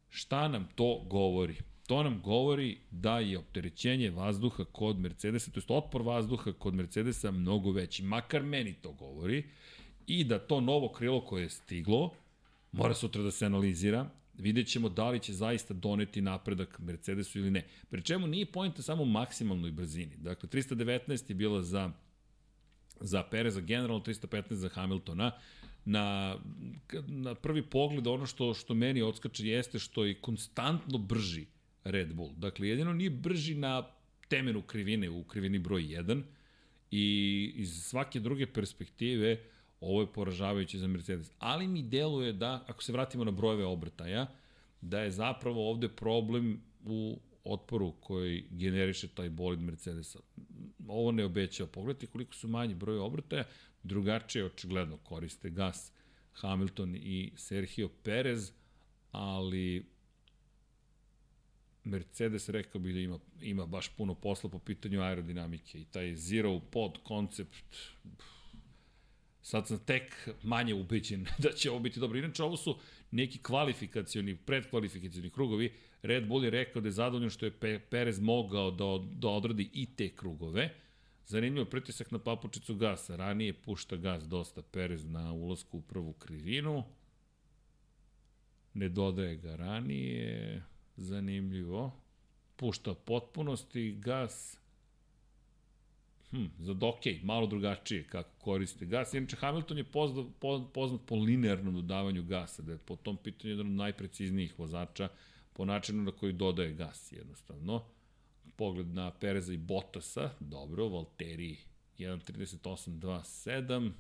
Šta 0.10 0.48
nam 0.48 0.70
to 0.76 1.04
govori? 1.10 1.56
To 1.88 2.04
nam 2.04 2.22
govori 2.22 2.78
da 2.92 3.20
je 3.20 3.38
opterećenje 3.38 4.10
vazduha 4.10 4.64
kod 4.64 5.00
Mercedesa, 5.00 5.52
to 5.52 5.60
je 5.60 5.78
otpor 5.78 6.02
vazduha 6.02 6.54
kod 6.54 6.74
Mercedesa 6.74 7.32
mnogo 7.32 7.72
veći. 7.72 8.04
Makar 8.04 8.44
meni 8.44 8.74
to 8.74 8.92
govori. 8.92 9.44
I 10.08 10.24
da 10.24 10.40
to 10.40 10.62
novo 10.62 10.92
krilo 10.92 11.26
koje 11.26 11.44
je 11.44 11.50
stiglo, 11.50 12.14
mora 12.72 12.94
sutra 12.94 13.22
da 13.22 13.32
se 13.32 13.46
analizira, 13.46 14.10
vidjet 14.34 14.68
ćemo 14.68 14.90
da 14.90 15.10
li 15.10 15.20
će 15.20 15.34
zaista 15.34 15.74
doneti 15.74 16.22
napredak 16.22 16.80
Mercedesu 16.80 17.40
ili 17.40 17.52
ne. 17.52 17.68
Pri 17.90 18.02
čemu 18.02 18.28
nije 18.28 18.46
pojenta 18.46 18.82
samo 18.82 19.04
u 19.04 19.06
maksimalnoj 19.06 19.72
brzini. 19.72 20.18
Dakle, 20.18 20.50
319 20.50 21.30
je 21.30 21.36
bila 21.36 21.62
za, 21.62 21.92
za 23.00 23.24
Pereza, 23.24 23.62
generalno 23.62 24.04
315 24.04 24.54
za 24.54 24.70
Hamiltona 24.70 25.32
na, 25.86 26.38
na 27.08 27.36
prvi 27.36 27.62
pogled 27.62 28.08
ono 28.08 28.26
što, 28.26 28.54
što 28.54 28.74
meni 28.74 29.02
odskače 29.02 29.48
jeste 29.48 29.80
što 29.80 30.06
je 30.06 30.22
konstantno 30.22 30.98
brži 30.98 31.46
Red 31.84 32.14
Bull. 32.14 32.34
Dakle, 32.38 32.68
jedino 32.68 32.94
nije 32.94 33.10
brži 33.10 33.56
na 33.56 33.88
temenu 34.28 34.62
krivine, 34.62 35.10
u 35.10 35.24
krivini 35.24 35.60
broj 35.60 35.84
1 35.84 36.22
i 36.92 37.54
iz 37.56 37.84
svake 37.84 38.20
druge 38.20 38.46
perspektive 38.46 39.38
ovo 39.82 40.02
je 40.02 40.14
poražavajuće 40.14 40.78
za 40.78 40.88
Mercedes. 40.88 41.32
Ali 41.40 41.68
mi 41.68 41.84
deluje 41.84 42.34
da, 42.34 42.64
ako 42.68 42.84
se 42.84 42.92
vratimo 42.92 43.24
na 43.24 43.32
brojeve 43.32 43.66
obrtaja, 43.66 44.28
da 44.82 45.00
je 45.00 45.12
zapravo 45.12 45.70
ovde 45.70 45.90
problem 45.90 46.62
u 46.86 47.20
otporu 47.44 47.94
koji 48.00 48.46
generiše 48.52 49.08
taj 49.08 49.30
bolid 49.30 49.60
Mercedesa. 49.60 50.20
Ovo 50.88 51.12
ne 51.12 51.26
obećava. 51.26 51.70
Pogledajte 51.70 52.08
koliko 52.08 52.34
su 52.34 52.48
manji 52.48 52.76
broj 52.76 52.98
obrtaja, 52.98 53.44
drugačije 53.84 54.46
očigledno 54.46 54.98
koriste 54.98 55.50
gas 55.50 55.92
Hamilton 56.34 56.96
i 56.96 57.32
Sergio 57.36 57.90
Perez, 58.04 58.52
ali 59.12 59.86
Mercedes 61.84 62.50
rekao 62.50 62.82
bih 62.82 62.94
da 62.94 63.00
ima, 63.00 63.20
ima 63.42 63.66
baš 63.66 63.90
puno 63.98 64.16
posla 64.16 64.50
po 64.50 64.60
pitanju 64.60 65.02
aerodinamike 65.02 65.82
i 65.82 65.86
taj 65.86 66.16
zero 66.16 66.60
pod 66.60 66.98
koncept 67.04 67.76
sad 69.42 69.68
sam 69.68 69.80
tek 69.80 70.30
manje 70.44 70.74
ubeđen 70.74 71.26
da 71.44 71.52
će 71.52 71.72
ovo 71.72 71.80
biti 71.80 72.00
dobro. 72.00 72.20
Inače, 72.20 72.44
ovo 72.44 72.58
su 72.58 72.78
neki 73.12 73.40
kvalifikacioni, 73.40 74.36
predkvalifikacioni 74.36 75.30
krugovi. 75.30 75.74
Red 76.02 76.28
Bull 76.28 76.44
je 76.44 76.50
rekao 76.50 76.82
da 76.82 76.88
je 76.88 76.92
zadovoljno 76.92 77.30
što 77.30 77.46
je 77.46 77.80
Perez 77.90 78.20
mogao 78.20 78.72
da, 78.72 78.86
da 79.20 79.28
odradi 79.28 79.70
i 79.74 79.96
te 79.96 80.10
krugove. 80.10 80.70
Zanimljivo 81.26 81.66
pritisak 81.66 82.12
na 82.12 82.20
papučicu 82.20 82.76
gasa. 82.76 83.16
Ranije 83.16 83.54
pušta 83.54 83.96
gas 83.96 84.28
dosta 84.28 84.62
Perez 84.62 85.06
na 85.06 85.34
ulasku 85.34 85.78
u 85.78 85.82
prvu 85.82 86.14
krivinu. 86.14 86.84
Ne 88.74 88.90
dodaje 88.90 89.36
ga 89.36 89.56
ranije. 89.56 90.64
Zanimljivo. 90.98 91.92
Pušta 92.56 92.94
potpunosti 92.94 93.92
gas. 93.92 94.61
Hm, 96.32 96.46
za 96.60 96.74
dokej, 96.74 97.20
malo 97.24 97.48
drugačije 97.48 98.04
kako 98.04 98.30
koriste 98.40 98.86
gas. 98.86 99.14
Inače, 99.14 99.36
Hamilton 99.36 99.78
je 99.78 99.84
poznat, 99.84 100.26
poznat 100.74 101.02
po 101.06 101.16
linearnom 101.16 101.76
dodavanju 101.76 102.24
gasa, 102.24 102.62
da 102.62 102.72
je 102.72 102.78
po 102.78 102.96
tom 102.96 103.18
pitanju 103.18 103.52
jedan 103.52 103.68
od 103.68 103.74
najpreciznijih 103.74 104.60
vozača 104.60 105.10
po 105.54 105.66
načinu 105.66 106.04
na 106.04 106.12
koji 106.12 106.34
dodaje 106.34 106.74
gas, 106.74 107.12
jednostavno 107.12 107.84
pogled 108.56 108.88
na 108.88 109.12
Pereza 109.12 109.54
i 109.54 109.58
Bottasa, 109.58 110.30
dobro, 110.40 110.88
Valtteri 110.88 111.58
1.38.27, 111.98 113.92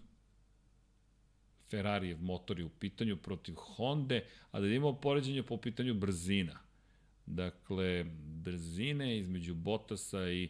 Ferrarijev 1.69 2.21
motor 2.21 2.59
je 2.59 2.65
u 2.65 2.69
pitanju 2.69 3.17
protiv 3.17 3.55
Honda, 3.55 4.19
a 4.51 4.59
da 4.59 4.67
imamo 4.67 4.93
poređenje 4.93 5.43
po 5.43 5.57
pitanju 5.57 5.93
brzina. 5.93 6.59
Dakle, 7.25 8.03
brzine 8.43 9.17
između 9.17 9.55
Bottasa 9.55 10.29
i 10.29 10.49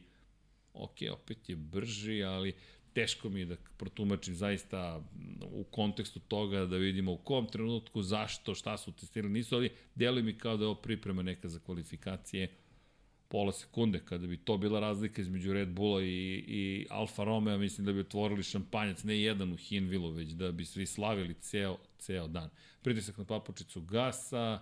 ok, 0.73 0.98
opet 1.11 1.49
je 1.49 1.56
brži, 1.56 2.23
ali 2.23 2.53
teško 2.93 3.30
mi 3.30 3.39
je 3.39 3.45
da 3.45 3.56
protumačim 3.77 4.35
zaista 4.35 5.03
u 5.41 5.64
kontekstu 5.64 6.19
toga 6.19 6.65
da 6.65 6.77
vidimo 6.77 7.11
u 7.11 7.18
kom 7.18 7.48
trenutku, 7.48 8.02
zašto, 8.02 8.56
šta 8.56 8.77
su 8.77 8.91
testirali, 8.91 9.34
nisu, 9.34 9.56
ali 9.56 9.69
deluje 9.95 10.23
mi 10.23 10.38
kao 10.38 10.57
da 10.57 10.64
je 10.64 10.68
ovo 10.68 10.81
priprema 10.81 11.23
neka 11.23 11.49
za 11.49 11.60
kvalifikacije 11.60 12.56
pola 13.27 13.52
sekunde, 13.52 14.02
kada 14.06 14.27
bi 14.27 14.38
to 14.38 14.57
bila 14.57 14.80
razlika 14.80 15.22
između 15.22 15.53
Red 15.53 15.69
Bulla 15.69 16.03
i, 16.03 16.43
i 16.48 16.88
Alfa 16.89 17.23
Romeo, 17.23 17.57
mislim 17.57 17.85
da 17.85 17.93
bi 17.93 17.99
otvorili 17.99 18.43
šampanjac, 18.43 19.03
ne 19.03 19.22
jedan 19.22 19.53
u 19.53 19.57
Hinvilu, 19.57 20.11
već 20.11 20.30
da 20.30 20.52
bi 20.52 20.65
svi 20.65 20.85
slavili 20.85 21.34
ceo, 21.34 21.77
ceo 21.98 22.27
dan. 22.27 22.49
Pritisak 22.81 23.18
na 23.18 23.26
papučicu 23.26 23.81
gasa, 23.81 24.60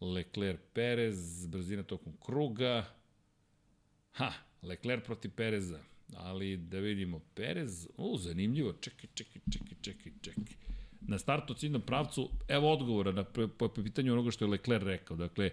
Leclerc 0.00 0.60
Perez, 0.72 1.46
brzina 1.46 1.82
tokom 1.82 2.12
kruga, 2.26 2.84
ha, 4.12 4.32
Leclerc 4.62 5.04
protiv 5.04 5.30
Pereza, 5.30 5.80
ali 6.16 6.56
da 6.56 6.78
vidimo, 6.78 7.20
Perez, 7.34 7.88
u, 7.96 8.18
zanimljivo, 8.18 8.72
čekaj, 8.72 9.10
čekaj, 9.14 9.42
čekaj, 9.52 9.76
čekaj, 9.82 10.12
čekaj. 10.22 10.54
Na 11.00 11.18
startu 11.18 11.54
ciljnom 11.54 11.82
pravcu, 11.82 12.30
evo 12.48 12.72
odgovora 12.72 13.12
na, 13.12 13.24
po, 13.24 13.48
po 13.48 13.68
pitanju 13.68 14.12
onoga 14.12 14.30
što 14.30 14.44
je 14.44 14.50
Leclerc 14.50 14.84
rekao, 14.84 15.16
dakle, 15.16 15.50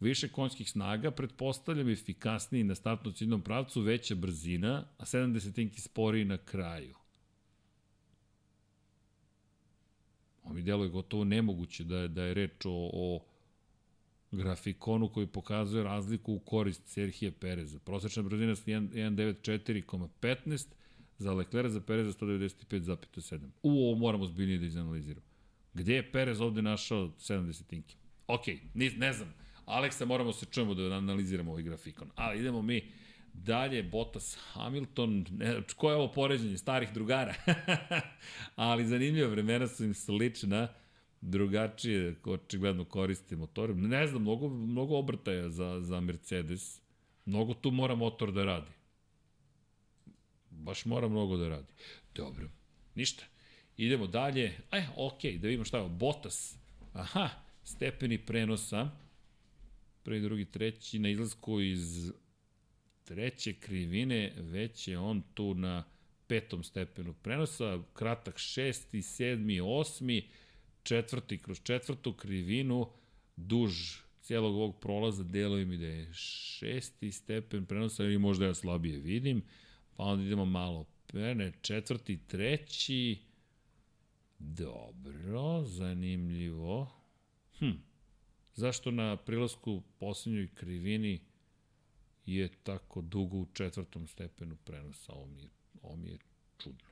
više 0.00 0.28
konjskih 0.28 0.70
snaga, 0.70 1.10
pretpostavljam 1.10 1.88
efikasniji 1.88 2.64
na 2.64 2.74
startno 2.74 3.12
ciljnom 3.12 3.42
pravcu, 3.42 3.80
veća 3.80 4.14
brzina, 4.14 4.86
a 4.98 5.04
7 5.04 5.32
desetinki 5.32 5.80
sporiji 5.80 6.24
na 6.24 6.36
kraju. 6.38 6.94
Ovo 10.42 10.54
mi 10.54 10.62
deluje 10.62 10.88
gotovo 10.88 11.24
nemoguće 11.24 11.84
da 11.84 11.98
je, 11.98 12.08
da 12.08 12.24
je 12.24 12.34
reč 12.34 12.66
o, 12.66 12.90
o 12.92 13.24
grafikonu 14.36 15.08
koji 15.08 15.26
pokazuje 15.26 15.84
razliku 15.84 16.32
u 16.32 16.38
korist 16.38 16.82
Serhije 16.86 17.32
Pereza. 17.32 17.78
Prosečna 17.78 18.22
brzina 18.22 18.50
je 18.50 18.56
1.94,15, 18.56 20.66
za 21.18 21.32
Leclerc 21.32 21.72
za 21.72 21.80
Pereza 21.80 22.12
195,7. 22.12 23.40
U, 23.62 23.70
ovo 23.70 23.98
moramo 23.98 24.26
zbiljnije 24.26 24.58
da 24.58 24.66
izanaliziramo. 24.66 25.26
Gde 25.74 25.94
je 25.94 26.12
Perez 26.12 26.40
ovde 26.40 26.62
našao 26.62 27.06
7 27.06 27.46
desetinke? 27.46 27.96
Ok, 28.26 28.46
ne, 28.74 28.90
ne 28.90 29.12
znam, 29.12 29.34
Aleksa, 29.66 30.04
moramo 30.04 30.32
se 30.32 30.46
čujemo 30.46 30.74
da 30.74 30.96
analiziramo 30.96 31.50
ovaj 31.50 31.62
grafikon. 31.62 32.10
Ali 32.14 32.40
idemo 32.40 32.62
mi 32.62 32.92
dalje, 33.32 33.82
Bottas 33.82 34.38
Hamilton, 34.52 35.26
ne, 35.30 35.62
ko 35.76 35.90
je 35.90 35.96
ovo 35.96 36.12
poređenje, 36.12 36.58
starih 36.58 36.92
drugara. 36.92 37.34
Ali 38.56 38.86
zanimljivo, 38.86 39.30
vremena 39.30 39.68
su 39.68 39.84
im 39.84 39.94
slična, 39.94 40.68
drugačije, 41.24 42.14
očigledno 42.24 42.84
koriste 42.84 43.36
motore. 43.36 43.74
Ne 43.74 44.06
znam, 44.06 44.22
mnogo, 44.22 44.48
mnogo 44.48 44.98
obrtaja 44.98 45.48
za, 45.48 45.80
za 45.80 46.00
Mercedes. 46.00 46.80
Mnogo 47.24 47.54
tu 47.54 47.70
mora 47.70 47.94
motor 47.94 48.32
da 48.32 48.44
radi. 48.44 48.70
Baš 50.50 50.84
mora 50.84 51.08
mnogo 51.08 51.36
da 51.36 51.48
radi. 51.48 51.72
Dobro, 52.14 52.48
ništa. 52.94 53.24
Idemo 53.76 54.06
dalje. 54.06 54.44
E, 54.72 54.86
ok, 54.96 55.22
da 55.22 55.48
vidimo 55.48 55.64
šta 55.64 55.78
je. 55.78 55.88
Bottas. 55.88 56.56
Aha, 56.92 57.30
stepeni 57.62 58.18
prenosa. 58.18 58.90
Prvi, 60.02 60.20
drugi, 60.20 60.44
treći. 60.44 60.98
Na 60.98 61.08
izlasku 61.08 61.60
iz 61.60 62.12
treće 63.04 63.52
krivine 63.52 64.32
već 64.36 64.88
je 64.88 64.98
on 64.98 65.22
tu 65.34 65.54
na 65.54 65.84
petom 66.26 66.64
stepenu 66.64 67.12
prenosa. 67.12 67.82
Kratak 67.92 68.38
šesti, 68.38 69.02
sedmi, 69.02 69.60
osmi. 69.60 70.28
Četvrti 70.84 71.38
kroz 71.38 71.60
četvrtu 71.62 72.12
krivinu. 72.12 72.90
Duž 73.36 73.72
cijelog 74.22 74.54
ovog 74.54 74.80
prolaza 74.80 75.22
deluje 75.22 75.64
mi 75.64 75.76
da 75.76 75.86
je 75.86 76.12
šesti 76.12 77.12
stepen 77.12 77.66
prenosa 77.66 78.04
ili 78.04 78.18
možda 78.18 78.46
ja 78.46 78.54
slabije 78.54 78.98
vidim. 78.98 79.42
Pa 79.96 80.02
onda 80.02 80.24
idemo 80.24 80.44
malo 80.44 80.86
ne, 81.12 81.52
četvrti, 81.62 82.26
treći. 82.26 83.18
Dobro, 84.38 85.64
zanimljivo. 85.64 86.92
Hm. 87.58 87.70
Zašto 88.54 88.90
na 88.90 89.16
prilasku 89.16 89.82
poslednjoj 89.98 90.54
krivini 90.54 91.20
je 92.26 92.48
tako 92.62 93.00
dugo 93.00 93.36
u 93.36 93.46
četvrtom 93.52 94.06
stepenu 94.06 94.56
prenosa? 94.56 95.12
Ovo 95.12 95.26
mi 95.26 95.42
je, 95.42 95.48
ovo 95.82 95.96
mi 95.96 96.08
je 96.08 96.18
čudno. 96.58 96.88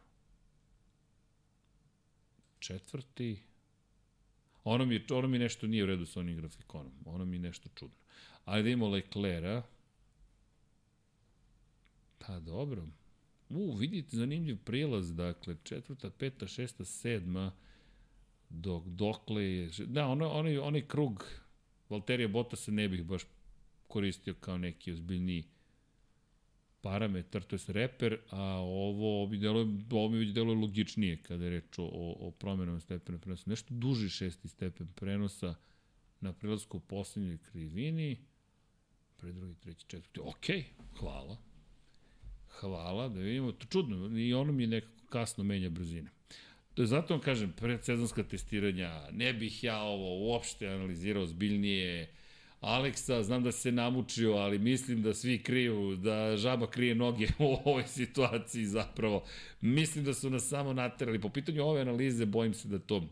Četvrti. 2.59 3.52
Ono 4.65 4.87
mi, 4.87 5.05
ono 5.11 5.29
mi 5.29 5.39
nešto 5.39 5.67
nije 5.67 5.83
u 5.83 5.87
redu 5.87 6.07
sa 6.07 6.21
onim 6.21 6.37
grafikonom. 6.37 6.93
Ono 7.05 7.25
mi 7.25 7.39
nešto 7.39 7.69
čudno. 7.75 7.97
Da 8.47 8.59
imamo 8.59 8.89
Leclerc. 8.89 9.65
Pa 12.19 12.41
dobro. 12.41 12.87
U, 13.49 13.75
vidite, 13.75 14.17
zanimljiv 14.17 14.59
prilaz, 14.65 15.15
dakle, 15.15 15.57
četvrta, 15.63 16.11
peta, 16.11 16.47
šesta, 16.47 16.85
sedma, 16.85 17.53
dok, 18.49 18.85
dokle 18.85 19.45
je... 19.45 19.71
Da, 19.87 20.07
ono, 20.07 20.29
onaj, 20.29 20.59
onaj 20.59 20.87
krug 20.89 21.27
Valterija 21.89 22.29
Bota 22.29 22.57
se 22.57 22.73
ne 22.73 22.89
bih 22.89 23.05
baš 23.05 23.23
koristio 23.89 24.35
kao 24.35 24.59
neki 24.59 24.93
ozbiljniji 24.93 25.45
parametar, 26.83 27.43
to 27.43 27.57
je 27.57 27.61
reper, 27.69 28.19
a 28.31 28.43
ovo 28.59 29.27
bi 29.27 29.39
delo, 29.39 29.67
ovo 29.91 30.09
mi 30.09 30.33
deluje 30.33 30.59
logičnije 30.59 31.23
kada 31.23 31.45
je 31.45 31.51
reč 31.51 31.79
o, 31.79 31.85
o 32.21 32.31
promjenama 32.31 32.81
stepena 32.81 33.19
prenosa. 33.19 33.51
Nešto 33.51 33.75
duži 33.75 34.09
šesti 34.09 34.49
stepen 34.49 34.89
prenosa 34.95 35.55
na 36.21 36.33
prilasku 36.33 36.77
u 36.77 36.81
poslednjoj 36.81 37.39
krivini, 37.39 38.17
pre 39.17 39.33
drugi, 39.33 39.55
treći, 39.55 39.87
četvrti, 39.87 40.21
ok, 40.21 40.47
hvala, 40.99 41.37
Hvala, 42.61 43.09
da 43.09 43.21
vidimo. 43.21 43.53
To 43.53 43.67
čudno, 43.67 44.19
i 44.19 44.35
ono 44.35 44.53
mi 44.53 44.67
nekako 44.67 45.07
kasno 45.09 45.45
menja 45.45 45.71
brzine. 45.71 46.11
To 46.75 46.83
je 46.83 46.87
zato 46.87 47.15
vam 47.15 47.21
kažem, 47.21 47.53
predsezonska 47.53 48.23
testiranja, 48.23 49.09
ne 49.11 49.33
bih 49.33 49.65
ja 49.65 49.83
ovo 49.83 50.29
uopšte 50.29 50.69
analizirao 50.69 51.27
zbiljnije. 51.27 52.15
Aleksa, 52.63 53.23
znam 53.23 53.43
da 53.43 53.53
se 53.53 53.73
namučio, 53.73 54.33
ali 54.33 54.59
mislim 54.59 55.03
da 55.03 55.15
svi 55.15 55.43
kriju, 55.43 55.97
da 55.97 56.37
žaba 56.37 56.71
krije 56.71 56.95
noge 56.95 57.27
u 57.39 57.57
ovoj 57.65 57.87
situaciji 57.87 58.65
zapravo. 58.67 59.25
Mislim 59.61 60.05
da 60.05 60.15
su 60.15 60.31
nas 60.31 60.49
samo 60.49 60.73
naterali. 60.73 61.21
Po 61.21 61.29
pitanju 61.29 61.65
ove 61.65 61.81
analize, 61.81 62.27
bojim 62.27 62.55
se 62.55 62.69
da 62.69 62.79
to 62.79 63.09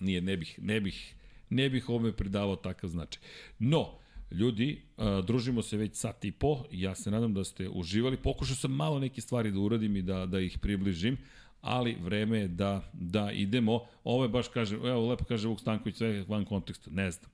nije, 0.00 0.20
ne 0.20 0.36
bih, 0.36 0.58
ne 0.62 0.80
bih, 0.80 1.14
ne 1.50 1.70
bih 1.70 1.88
ovome 1.88 2.12
pridavao 2.12 2.56
takav 2.56 2.90
značaj. 2.90 3.22
No, 3.58 4.00
Ljudi, 4.30 4.82
družimo 5.26 5.62
se 5.62 5.76
već 5.76 5.94
sat 5.94 6.24
i 6.24 6.32
po, 6.32 6.64
ja 6.70 6.94
se 6.94 7.10
nadam 7.10 7.34
da 7.34 7.44
ste 7.44 7.68
uživali. 7.68 8.16
Pokušao 8.16 8.56
sam 8.56 8.72
malo 8.72 8.98
neke 8.98 9.20
stvari 9.20 9.50
da 9.50 9.58
uradim 9.58 9.96
i 9.96 10.02
da, 10.02 10.26
da 10.26 10.40
ih 10.40 10.58
približim, 10.58 11.16
ali 11.60 11.96
vreme 12.02 12.38
je 12.38 12.48
da, 12.48 12.90
da 12.92 13.32
idemo. 13.32 13.80
Ovo 14.04 14.24
je 14.24 14.28
baš, 14.28 14.48
kaže, 14.48 14.76
evo, 14.76 15.08
lepo 15.08 15.24
kaže 15.24 15.48
Vuk 15.48 15.60
Stanković, 15.60 15.96
sve 15.96 16.24
van 16.28 16.44
konteksta, 16.44 16.90
ne 16.90 17.10
znam. 17.10 17.30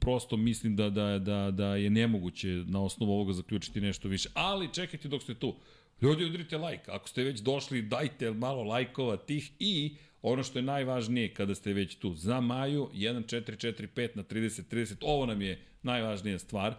Prosto 0.00 0.36
mislim 0.36 0.76
da, 0.76 0.90
da, 0.90 1.18
da, 1.18 1.50
da 1.50 1.76
je 1.76 1.90
nemoguće 1.90 2.48
na 2.48 2.82
osnovu 2.82 3.12
ovoga 3.12 3.32
zaključiti 3.32 3.80
nešto 3.80 4.08
više. 4.08 4.28
Ali 4.34 4.74
čekajte 4.74 5.08
dok 5.08 5.22
ste 5.22 5.34
tu. 5.34 5.54
Ljudi, 6.02 6.24
udrite 6.24 6.58
like. 6.58 6.90
Ako 6.90 7.08
ste 7.08 7.22
već 7.22 7.40
došli, 7.40 7.82
dajte 7.82 8.30
malo 8.30 8.62
lajkova 8.62 9.16
tih 9.16 9.52
i 9.58 9.96
ono 10.22 10.42
što 10.42 10.58
je 10.58 10.62
najvažnije 10.62 11.34
kada 11.34 11.54
ste 11.54 11.72
već 11.72 11.94
tu. 11.94 12.14
Za 12.14 12.40
Maju 12.40 12.88
1445 12.94 14.08
na 14.14 14.22
30 14.22 14.62
30. 14.70 14.94
Ovo 15.00 15.26
nam 15.26 15.42
je 15.42 15.60
najvažnija 15.82 16.38
stvar. 16.38 16.74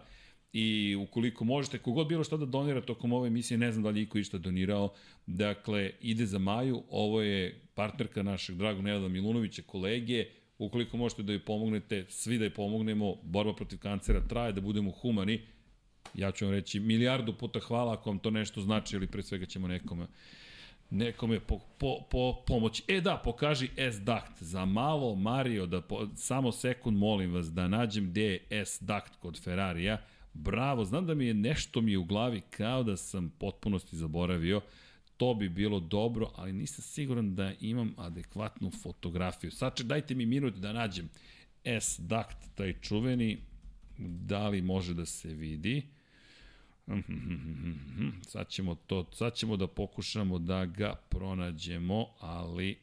I 0.52 0.96
ukoliko 1.00 1.44
možete, 1.44 1.78
kogod 1.78 2.08
bilo 2.08 2.24
šta 2.24 2.36
da 2.36 2.46
donira 2.46 2.80
tokom 2.80 3.12
ove 3.12 3.26
emisije, 3.26 3.58
ne 3.58 3.72
znam 3.72 3.82
da 3.82 3.90
li 3.90 4.02
iko 4.02 4.18
išta 4.18 4.38
donirao, 4.38 4.92
dakle, 5.26 5.92
ide 6.00 6.26
za 6.26 6.38
Maju, 6.38 6.82
ovo 6.90 7.22
je 7.22 7.60
partnerka 7.74 8.22
našeg 8.22 8.56
dragog 8.56 8.84
Nenada 8.84 9.08
Milunovića, 9.08 9.62
kolege, 9.62 10.26
ukoliko 10.60 10.96
možete 10.96 11.22
da 11.22 11.32
joj 11.32 11.44
pomognete, 11.44 12.04
svi 12.08 12.38
da 12.38 12.44
joj 12.44 12.54
pomognemo, 12.54 13.16
borba 13.22 13.54
protiv 13.54 13.78
kancera 13.78 14.20
traje, 14.28 14.52
da 14.52 14.60
budemo 14.60 14.90
humani, 14.90 15.40
ja 16.14 16.30
ću 16.32 16.44
vam 16.44 16.54
reći 16.54 16.80
milijardu 16.80 17.32
puta 17.32 17.60
hvala 17.60 17.92
ako 17.92 18.10
vam 18.10 18.18
to 18.18 18.30
nešto 18.30 18.60
znači, 18.60 18.96
ili 18.96 19.06
pre 19.06 19.22
svega 19.22 19.46
ćemo 19.46 19.68
nekome 19.68 20.06
nekome 20.90 21.40
po, 21.40 21.58
po, 21.78 22.00
po 22.10 22.42
pomoći. 22.46 22.82
E 22.88 23.00
da, 23.00 23.16
pokaži 23.24 23.68
S-Duct. 23.76 24.42
Za 24.42 24.64
malo, 24.64 25.14
Mario, 25.14 25.66
da 25.66 25.80
po, 25.80 26.08
samo 26.16 26.52
sekund 26.52 26.98
molim 26.98 27.32
vas 27.32 27.46
da 27.46 27.68
nađem 27.68 28.10
gde 28.10 28.22
je 28.22 28.46
S-Duct 28.50 29.16
kod 29.20 29.42
Ferrarija. 29.42 30.02
Bravo, 30.34 30.84
znam 30.84 31.06
da 31.06 31.14
mi 31.14 31.26
je 31.26 31.34
nešto 31.34 31.80
mi 31.80 31.92
je 31.92 31.98
u 31.98 32.04
glavi 32.04 32.40
kao 32.50 32.82
da 32.82 32.96
sam 32.96 33.30
potpunosti 33.38 33.96
zaboravio. 33.96 34.60
To 35.20 35.34
bi 35.34 35.48
bilo 35.48 35.80
dobro, 35.80 36.30
ali 36.36 36.52
nisam 36.52 36.82
siguran 36.82 37.34
da 37.34 37.52
imam 37.60 37.94
adekvatnu 37.96 38.70
fotografiju. 38.70 39.50
Sače, 39.50 39.84
dajte 39.84 40.14
mi 40.14 40.26
minut 40.26 40.54
da 40.54 40.72
nađem 40.72 41.08
S-Duct, 41.64 42.54
taj 42.54 42.80
čuveni, 42.80 43.38
da 43.98 44.48
li 44.48 44.62
može 44.62 44.94
da 44.94 45.06
se 45.06 45.28
vidi. 45.34 45.82
Sad 48.30 48.48
ćemo, 48.48 48.74
to, 48.74 49.10
sad 49.12 49.34
ćemo 49.34 49.56
da 49.56 49.66
pokušamo 49.66 50.38
da 50.38 50.64
ga 50.64 50.94
pronađemo, 51.08 52.06
ali 52.20 52.78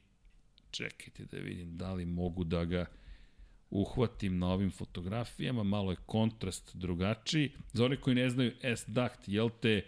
čekajte 0.71 1.25
da 1.25 1.37
vidim 1.37 1.77
da 1.77 1.93
li 1.93 2.05
mogu 2.05 2.43
da 2.43 2.65
ga 2.65 2.85
uhvatim 3.69 4.37
na 4.37 4.47
ovim 4.47 4.71
fotografijama, 4.71 5.63
malo 5.63 5.91
je 5.91 5.97
kontrast 6.05 6.75
drugačiji. 6.75 7.51
Za 7.73 7.85
one 7.85 8.01
koji 8.01 8.15
ne 8.15 8.29
znaju, 8.29 8.51
S-Duct, 8.61 9.27
jel 9.27 9.49
te, 9.61 9.85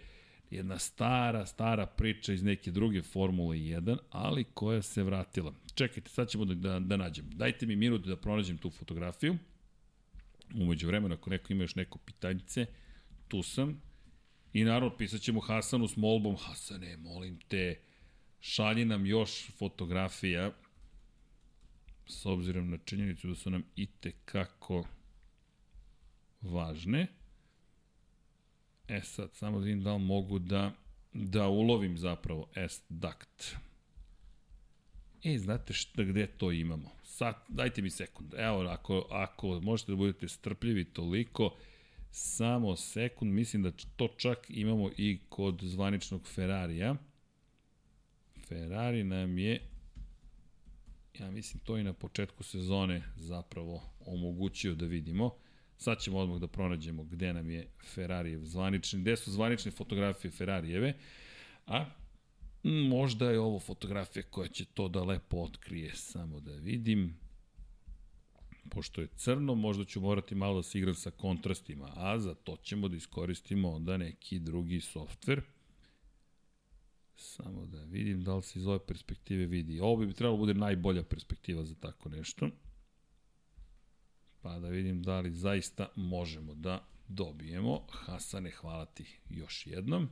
jedna 0.52 0.80
stara, 0.80 1.46
stara 1.46 1.86
priča 1.86 2.34
iz 2.34 2.44
neke 2.44 2.72
druge 2.72 3.02
Formule 3.02 3.58
1, 3.58 3.98
ali 4.10 4.44
koja 4.44 4.82
se 4.82 5.04
vratila. 5.04 5.54
Čekajte, 5.76 6.10
sad 6.10 6.30
ćemo 6.30 6.46
da, 6.46 6.54
da, 6.54 6.80
da 6.80 6.98
nađem. 6.98 7.26
Dajte 7.30 7.66
mi 7.66 7.76
minut 7.76 8.06
da 8.06 8.18
pronađem 8.18 8.58
tu 8.58 8.70
fotografiju. 8.70 9.38
Umeđu 10.56 10.88
vremena, 10.88 11.16
ako 11.16 11.30
neko 11.30 11.54
ima 11.54 11.64
još 11.64 11.76
neko 11.76 11.98
pitanjice, 11.98 12.66
tu 13.28 13.44
sam. 13.44 13.82
I 14.54 14.64
naravno, 14.64 14.98
pisat 14.98 15.22
ćemo 15.22 15.40
Hasanu 15.40 15.88
s 15.88 15.98
molbom, 15.98 16.36
Hasane, 16.38 16.98
molim 16.98 17.40
te, 17.48 17.80
šalji 18.40 18.86
nam 18.86 19.06
još 19.06 19.52
fotografija, 19.58 20.52
s 22.08 22.26
obzirom 22.26 22.70
na 22.70 22.78
činjenicu 22.86 23.28
da 23.28 23.36
su 23.36 23.50
nam 23.50 23.64
i 23.76 23.88
kako 24.26 24.88
važne. 26.42 27.08
E 28.90 29.02
sad, 29.02 29.30
samo 29.34 29.60
da 29.60 29.66
vidim 29.66 29.84
da 29.84 29.94
li 29.94 30.00
mogu 30.00 30.40
da, 30.40 30.72
da 31.14 31.48
ulovim 31.48 31.98
zapravo 31.98 32.48
S-Duct. 32.56 33.56
E, 35.24 35.38
znate 35.38 35.74
šta, 35.74 36.04
gde 36.04 36.28
to 36.28 36.52
imamo? 36.52 36.90
Sad, 37.04 37.36
dajte 37.48 37.82
mi 37.82 37.90
sekund. 37.90 38.34
Evo, 38.38 38.62
ako, 38.62 39.08
ako 39.10 39.60
možete 39.60 39.92
da 39.92 39.96
budete 39.96 40.28
strpljivi 40.28 40.86
toliko, 40.86 41.56
Samo 42.12 42.76
sekund, 42.76 43.34
mislim 43.34 43.64
da 43.64 43.72
to 43.96 44.08
čak 44.18 44.46
imamo 44.50 44.90
i 44.98 45.20
kod 45.30 45.60
zvaničnog 45.64 46.28
Ferrarija. 46.28 46.96
Ferrari 48.48 49.04
nam 49.04 49.38
je, 49.38 49.62
ja 51.20 51.32
mislim 51.32 51.64
to 51.64 51.78
i 51.78 51.84
na 51.84 51.94
početku 51.94 52.44
sezone 52.44 53.04
zapravo 53.18 53.82
omogućio 54.06 54.76
da 54.76 54.86
vidimo. 54.86 55.36
Sad 55.80 56.00
ćemo 56.02 56.18
odmah 56.18 56.40
da 56.40 56.48
pronađemo 56.48 57.04
gde 57.04 57.34
nam 57.34 57.50
je 57.50 57.68
Ferrarijev 57.94 58.44
zvanični, 58.44 59.02
gde 59.02 59.16
su 59.18 59.32
zvanične 59.32 59.72
fotografije 59.72 60.32
Ferrarijeve, 60.32 60.94
a 61.68 61.86
možda 62.64 63.32
je 63.32 63.40
ovo 63.40 63.60
fotografija 63.60 64.24
koja 64.24 64.48
će 64.48 64.66
to 64.66 64.88
da 64.88 65.04
lepo 65.04 65.38
otkrije, 65.38 65.96
samo 65.96 66.40
da 66.40 66.52
vidim. 66.52 67.18
pošto 68.70 69.02
je 69.02 69.08
crno, 69.08 69.56
možda 69.56 69.86
ću 69.86 70.02
morati 70.02 70.36
malo 70.36 70.56
da 70.56 70.64
se 70.64 70.78
igram 70.78 70.96
sa 70.96 71.12
kontrastima, 71.12 71.94
a 71.96 72.20
za 72.20 72.34
to 72.34 72.58
ćemo 72.64 72.88
da 72.88 72.96
iskoristimo 72.96 73.70
onda 73.70 73.98
neki 73.98 74.40
drugi 74.40 74.82
softver. 74.82 75.42
Samo 77.16 77.66
da 77.66 77.84
vidim 77.84 78.24
da 78.24 78.36
li 78.36 78.44
se 78.44 78.60
iz 78.60 78.68
ove 78.68 78.80
perspektive 78.86 79.46
vidi. 79.46 79.80
Ovo 79.80 80.06
bi 80.06 80.14
trebalo 80.14 80.38
da 80.38 80.40
bude 80.40 80.54
najbolja 80.54 81.04
perspektiva 81.04 81.66
za 81.66 81.76
tako 81.76 82.10
nešto. 82.10 82.50
Pa 84.42 84.60
da 84.60 84.68
vidim 84.68 85.04
da 85.04 85.20
li 85.20 85.32
zaista 85.32 85.88
možemo 85.96 86.54
da 86.54 86.88
dobijemo. 87.08 87.86
Hasane, 87.90 88.52
hvala 88.52 88.86
ti 88.86 89.20
još 89.30 89.68
jednom. 89.68 90.10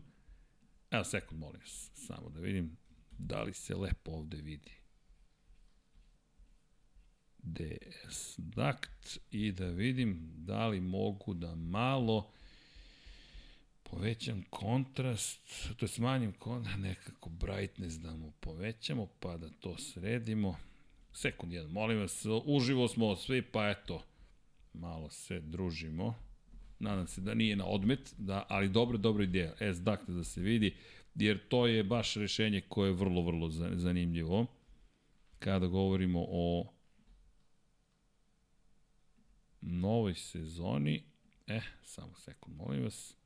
Evo 0.91 1.03
sekund, 1.03 1.39
molim 1.39 1.61
vas, 1.61 1.91
samo 1.93 2.29
da 2.29 2.39
vidim 2.39 2.77
da 3.17 3.43
li 3.43 3.53
se 3.53 3.75
lepo 3.75 4.11
ovde 4.11 4.37
vidi. 4.37 4.71
DS 7.37 8.35
Duct 8.37 9.19
i 9.31 9.51
da 9.51 9.67
vidim 9.67 10.31
da 10.35 10.67
li 10.67 10.81
mogu 10.81 11.33
da 11.33 11.55
malo 11.55 12.31
povećam 13.83 14.43
kontrast, 14.49 15.39
to 15.77 15.85
je 15.85 15.89
smanjim 15.89 16.33
kontrast, 16.33 16.79
nekako 16.89 17.29
brightness 17.29 17.95
da 17.95 18.15
mu 18.15 18.31
povećamo, 18.39 19.07
pa 19.19 19.37
da 19.37 19.49
to 19.49 19.77
sredimo. 19.77 20.57
Sekund 21.13 21.53
jedan, 21.53 21.71
molim 21.71 21.99
vas, 21.99 22.25
uživo 22.45 22.87
smo 22.87 23.15
svi, 23.15 23.41
pa 23.41 23.69
eto, 23.69 24.03
malo 24.73 25.09
se 25.09 25.39
družimo. 25.39 26.15
Nadam 26.79 27.07
se 27.07 27.21
da 27.21 27.33
nije 27.33 27.55
na 27.55 27.65
odmet, 27.65 28.13
da, 28.17 28.45
ali 28.49 28.69
dobro, 28.69 28.97
dobro 28.97 29.23
ideja. 29.23 29.53
S 29.59 29.81
dakle 29.81 30.13
da 30.13 30.23
se 30.23 30.41
vidi, 30.41 30.75
jer 31.15 31.47
to 31.47 31.67
je 31.67 31.83
baš 31.83 32.15
rešenje 32.15 32.61
koje 32.61 32.89
je 32.89 32.93
vrlo, 32.93 33.21
vrlo 33.21 33.49
zanimljivo. 33.75 34.45
Kada 35.39 35.67
govorimo 35.67 36.25
o 36.29 36.73
novoj 39.61 40.15
sezoni, 40.15 41.03
eh, 41.47 41.61
samo 41.83 42.15
sekund, 42.15 42.55
molim 42.57 42.83
vas, 42.83 43.17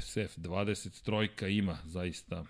SF 0.00 0.38
20 0.38 1.02
trojka 1.02 1.48
ima 1.48 1.78
zaista 1.84 2.44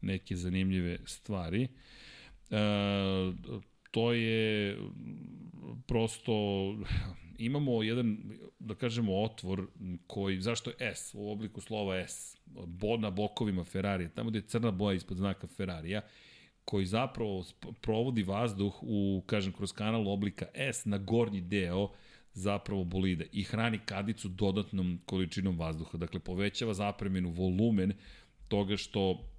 neke 0.00 0.36
zanimljive 0.36 0.98
stvari. 1.06 1.68
E, 2.50 2.56
to 3.90 4.12
je 4.12 4.78
prosto 5.86 6.32
imamo 7.38 7.82
jedan 7.82 8.18
da 8.58 8.74
kažemo 8.74 9.22
otvor 9.22 9.66
koji 10.06 10.40
zašto 10.40 10.70
je 10.70 10.76
S 10.94 11.14
u 11.14 11.30
obliku 11.30 11.60
slova 11.60 11.96
S 11.96 12.36
bo 12.66 12.96
na 12.96 13.10
bokovima 13.10 13.64
Ferrari 13.64 14.08
tamo 14.14 14.30
gde 14.30 14.38
je 14.38 14.46
crna 14.46 14.70
boja 14.70 14.94
ispod 14.94 15.16
znaka 15.16 15.46
Ferrarija 15.46 16.00
koji 16.64 16.86
zapravo 16.86 17.44
provodi 17.80 18.22
vazduh 18.22 18.74
u 18.82 19.22
kažem 19.26 19.52
kroz 19.52 19.72
kanal 19.72 20.08
oblika 20.08 20.46
S 20.54 20.84
na 20.84 20.98
gornji 20.98 21.40
deo 21.40 21.90
zapravo 22.32 22.84
bolida 22.84 23.24
i 23.32 23.42
hrani 23.42 23.78
kadicu 23.86 24.28
dodatnom 24.28 25.00
količinom 25.06 25.58
vazduha. 25.58 25.98
Dakle, 25.98 26.20
povećava 26.20 26.74
zapremenu 26.74 27.30
volumen 27.30 27.92
toga 28.48 28.76
što 28.76 29.30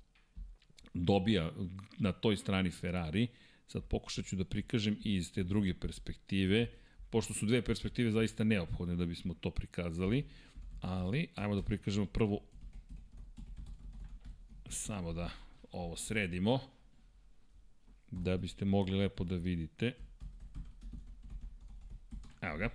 dobija 0.93 1.51
na 1.99 2.11
toj 2.11 2.37
strani 2.37 2.71
Ferrari. 2.71 3.27
Sad 3.71 3.83
pokušat 3.83 4.25
ću 4.25 4.35
da 4.35 4.45
prikažem 4.45 4.97
i 5.03 5.15
iz 5.15 5.33
te 5.33 5.43
druge 5.43 5.73
perspektive, 5.73 6.67
pošto 7.09 7.33
su 7.33 7.45
dve 7.45 7.61
perspektive 7.61 8.11
zaista 8.11 8.43
neophodne 8.43 8.95
da 8.95 9.05
bismo 9.05 9.33
to 9.33 9.51
prikazali, 9.51 10.25
ali 10.81 11.27
ajmo 11.35 11.55
da 11.55 11.61
prikažemo 11.61 12.05
prvo 12.05 12.41
samo 14.69 15.13
da 15.13 15.29
ovo 15.71 15.95
sredimo 15.95 16.59
da 18.11 18.37
biste 18.37 18.65
mogli 18.65 18.97
lepo 18.97 19.23
da 19.23 19.35
vidite. 19.35 19.93
Evo 22.41 22.57
ga. 22.57 22.69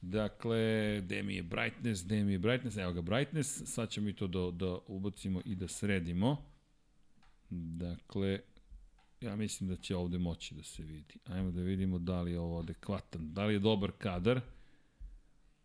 Dakle, 0.00 1.00
gde 1.00 1.22
mi 1.22 1.34
je 1.34 1.42
brightness, 1.42 2.04
gde 2.04 2.24
mi 2.24 2.32
je 2.32 2.38
brightness, 2.38 2.76
evo 2.76 2.92
ga 2.92 3.00
brightness, 3.00 3.62
sad 3.64 3.90
ćemo 3.90 4.08
i 4.08 4.12
to 4.12 4.26
da, 4.26 4.50
da 4.66 4.78
ubacimo 4.86 5.42
i 5.44 5.54
da 5.54 5.68
sredimo. 5.68 6.44
Dakle, 7.50 8.40
ja 9.22 9.36
mislim 9.36 9.68
da 9.68 9.76
će 9.76 9.96
ovde 9.96 10.18
moći 10.18 10.54
da 10.54 10.62
se 10.62 10.82
vidi. 10.82 11.14
Ajmo 11.24 11.50
da 11.50 11.60
vidimo 11.60 11.98
da 11.98 12.22
li 12.22 12.32
je 12.32 12.40
ovo 12.40 12.58
adekvatan, 12.58 13.32
da 13.32 13.44
li 13.44 13.54
je 13.54 13.58
dobar 13.58 13.92
kadar. 13.98 14.40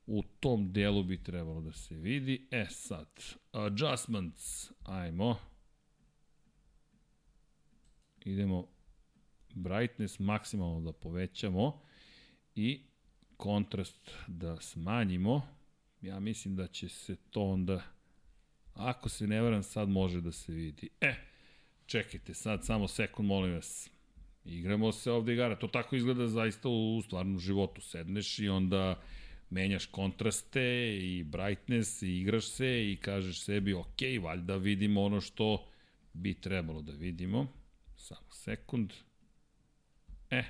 U 0.08 0.24
tom 0.40 0.74
delu 0.74 1.04
bi 1.04 1.24
trebalo 1.24 1.62
da 1.62 1.74
se 1.74 1.96
vidi. 1.96 2.48
E 2.52 2.66
sad, 2.70 3.08
adjustments, 3.52 4.72
ajmo. 4.84 5.38
Idemo 8.26 8.68
brightness 9.54 10.20
maksimalno 10.20 10.82
da 10.82 10.92
povećamo 10.92 11.82
i 12.56 12.82
kontrast 13.38 14.12
da 14.28 14.62
smanjimo, 14.62 15.42
ja 16.02 16.20
mislim 16.20 16.56
da 16.56 16.68
će 16.68 16.90
se 16.90 17.16
to 17.16 17.42
onda, 17.42 17.82
ako 18.74 19.10
se 19.10 19.28
ne 19.28 19.42
varam, 19.42 19.64
sad 19.64 19.90
može 19.90 20.22
da 20.22 20.32
se 20.32 20.54
vidi. 20.54 20.90
E, 21.02 21.16
čekajte, 21.88 22.34
sad 22.34 22.66
samo 22.66 22.88
sekund, 22.88 23.28
molim 23.28 23.54
vas. 23.54 23.90
Igramo 24.46 24.92
se 24.92 25.12
ovde 25.12 25.34
igara. 25.34 25.56
To 25.56 25.68
tako 25.68 25.96
izgleda 25.96 26.28
zaista 26.28 26.70
u 26.70 27.02
stvarnom 27.06 27.40
životu. 27.40 27.82
Sedneš 27.82 28.40
i 28.40 28.50
onda 28.50 29.02
menjaš 29.50 29.86
kontraste 29.86 30.98
i 31.02 31.24
brightness 31.24 32.02
i 32.02 32.18
igraš 32.18 32.46
se 32.46 32.92
i 32.92 32.98
kažeš 33.02 33.42
sebi, 33.44 33.74
ok, 33.74 34.02
valjda 34.22 34.56
vidimo 34.56 35.04
ono 35.04 35.22
što 35.22 35.68
bi 36.14 36.42
trebalo 36.42 36.82
da 36.82 36.92
vidimo. 36.92 37.48
Samo 37.96 38.32
sekund. 38.32 38.94
E, 40.30 40.44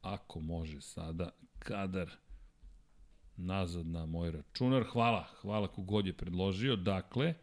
ako 0.00 0.40
može 0.40 0.80
sada, 0.80 1.30
kadar 1.58 2.10
nazad 3.36 3.86
na 3.86 4.06
moj 4.06 4.30
računar. 4.30 4.84
Hvala, 4.84 5.28
hvala 5.40 5.68
kogod 5.68 6.06
je 6.06 6.12
predložio. 6.12 6.76
Dakle, 6.76 7.34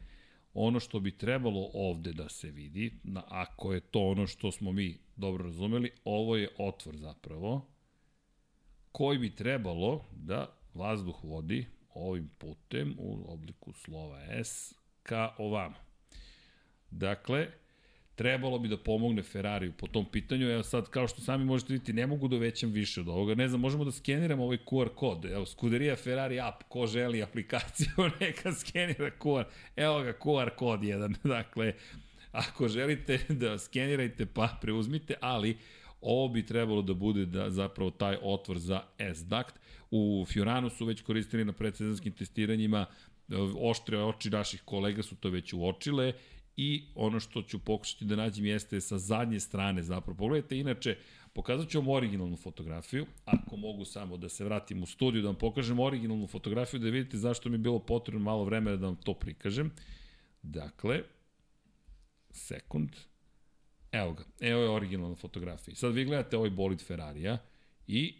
ono 0.53 0.79
što 0.79 0.99
bi 0.99 1.17
trebalo 1.17 1.69
ovde 1.73 2.13
da 2.13 2.29
se 2.29 2.51
vidi, 2.51 2.99
na, 3.03 3.23
ako 3.27 3.73
je 3.73 3.79
to 3.79 3.99
ono 3.99 4.27
što 4.27 4.51
smo 4.51 4.71
mi 4.71 4.97
dobro 5.15 5.43
razumeli, 5.43 5.91
ovo 6.03 6.35
je 6.35 6.49
otvor 6.57 6.95
zapravo, 6.95 7.67
koji 8.91 9.17
bi 9.17 9.35
trebalo 9.35 10.05
da 10.11 10.57
vazduh 10.73 11.23
vodi 11.23 11.65
ovim 11.93 12.29
putem 12.37 12.95
u 12.99 13.33
obliku 13.33 13.73
slova 13.73 14.19
S 14.43 14.73
ka 15.03 15.35
ovamo. 15.37 15.75
Dakle, 16.91 17.47
trebalo 18.19 18.59
bi 18.59 18.67
da 18.67 18.77
pomogne 18.77 19.23
Ferrariju 19.23 19.71
po 19.71 19.87
tom 19.87 20.05
pitanju. 20.11 20.49
Evo 20.49 20.63
sad, 20.63 20.89
kao 20.89 21.07
što 21.07 21.21
sami 21.21 21.45
možete 21.45 21.73
vidjeti, 21.73 21.93
ne 21.93 22.07
mogu 22.07 22.27
da 22.27 22.37
većam 22.37 22.71
više 22.71 23.01
od 23.01 23.07
ovoga. 23.07 23.35
Ne 23.35 23.47
znam, 23.47 23.61
možemo 23.61 23.85
da 23.85 23.91
skeniramo 23.91 24.43
ovaj 24.43 24.57
QR 24.65 24.89
kod. 24.95 25.25
Evo, 25.25 25.45
Scuderia 25.45 25.95
Ferrari 25.95 26.39
app, 26.39 26.63
ko 26.67 26.87
želi 26.87 27.23
aplikaciju, 27.23 27.89
neka 28.19 28.53
skenira 28.53 29.11
QR. 29.19 29.43
Evo 29.75 30.01
ga, 30.03 30.13
QR 30.13 30.49
kod 30.55 30.83
jedan. 30.83 31.15
Dakle, 31.37 31.73
ako 32.31 32.67
želite 32.67 33.19
da 33.29 33.57
skenirajte, 33.57 34.25
pa 34.25 34.57
preuzmite, 34.61 35.13
ali 35.21 35.57
ovo 36.01 36.27
bi 36.27 36.45
trebalo 36.45 36.81
da 36.81 36.93
bude 36.93 37.25
da 37.25 37.49
zapravo 37.49 37.91
taj 37.91 38.17
otvor 38.21 38.57
za 38.57 38.81
S-Duct. 38.97 39.59
U 39.91 40.25
Fioranu 40.27 40.69
su 40.69 40.85
već 40.85 41.01
koristili 41.01 41.45
na 41.45 41.53
predsezonskim 41.53 42.13
testiranjima, 42.13 42.85
oštre 43.59 43.97
oči 44.03 44.29
naših 44.29 44.61
kolega 44.65 45.03
su 45.03 45.15
to 45.15 45.29
već 45.29 45.53
uočile 45.53 46.13
i 46.61 46.83
ono 46.95 47.19
što 47.19 47.41
ću 47.41 47.59
pokušati 47.59 48.05
da 48.05 48.15
nađem 48.15 48.45
jeste 48.45 48.81
sa 48.81 48.97
zadnje 48.97 49.39
strane 49.39 49.83
zapravo. 49.83 50.17
Pogledajte, 50.17 50.57
inače, 50.57 50.97
pokazat 51.33 51.69
ću 51.69 51.79
vam 51.79 51.87
originalnu 51.87 52.35
fotografiju, 52.37 53.05
ako 53.25 53.57
mogu 53.57 53.85
samo 53.85 54.17
da 54.17 54.29
se 54.29 54.43
vratim 54.43 54.83
u 54.83 54.85
studiju, 54.85 55.21
da 55.21 55.27
vam 55.27 55.35
pokažem 55.35 55.79
originalnu 55.79 56.27
fotografiju, 56.27 56.79
da 56.79 56.89
vidite 56.89 57.17
zašto 57.17 57.49
mi 57.49 57.55
je 57.55 57.59
bilo 57.59 57.79
potrebno 57.79 58.23
malo 58.23 58.43
vremena 58.43 58.77
da 58.77 58.85
vam 58.85 58.95
to 58.95 59.13
prikažem. 59.13 59.71
Dakle, 60.41 61.01
sekund, 62.31 62.89
evo 63.91 64.13
ga, 64.13 64.23
evo 64.39 64.61
je 64.61 64.69
originalna 64.69 65.15
fotografija. 65.15 65.75
Sad 65.75 65.93
vi 65.93 66.05
gledate 66.05 66.37
ovaj 66.37 66.49
bolid 66.49 66.81
Ferrarija 66.81 67.37
i 67.87 68.15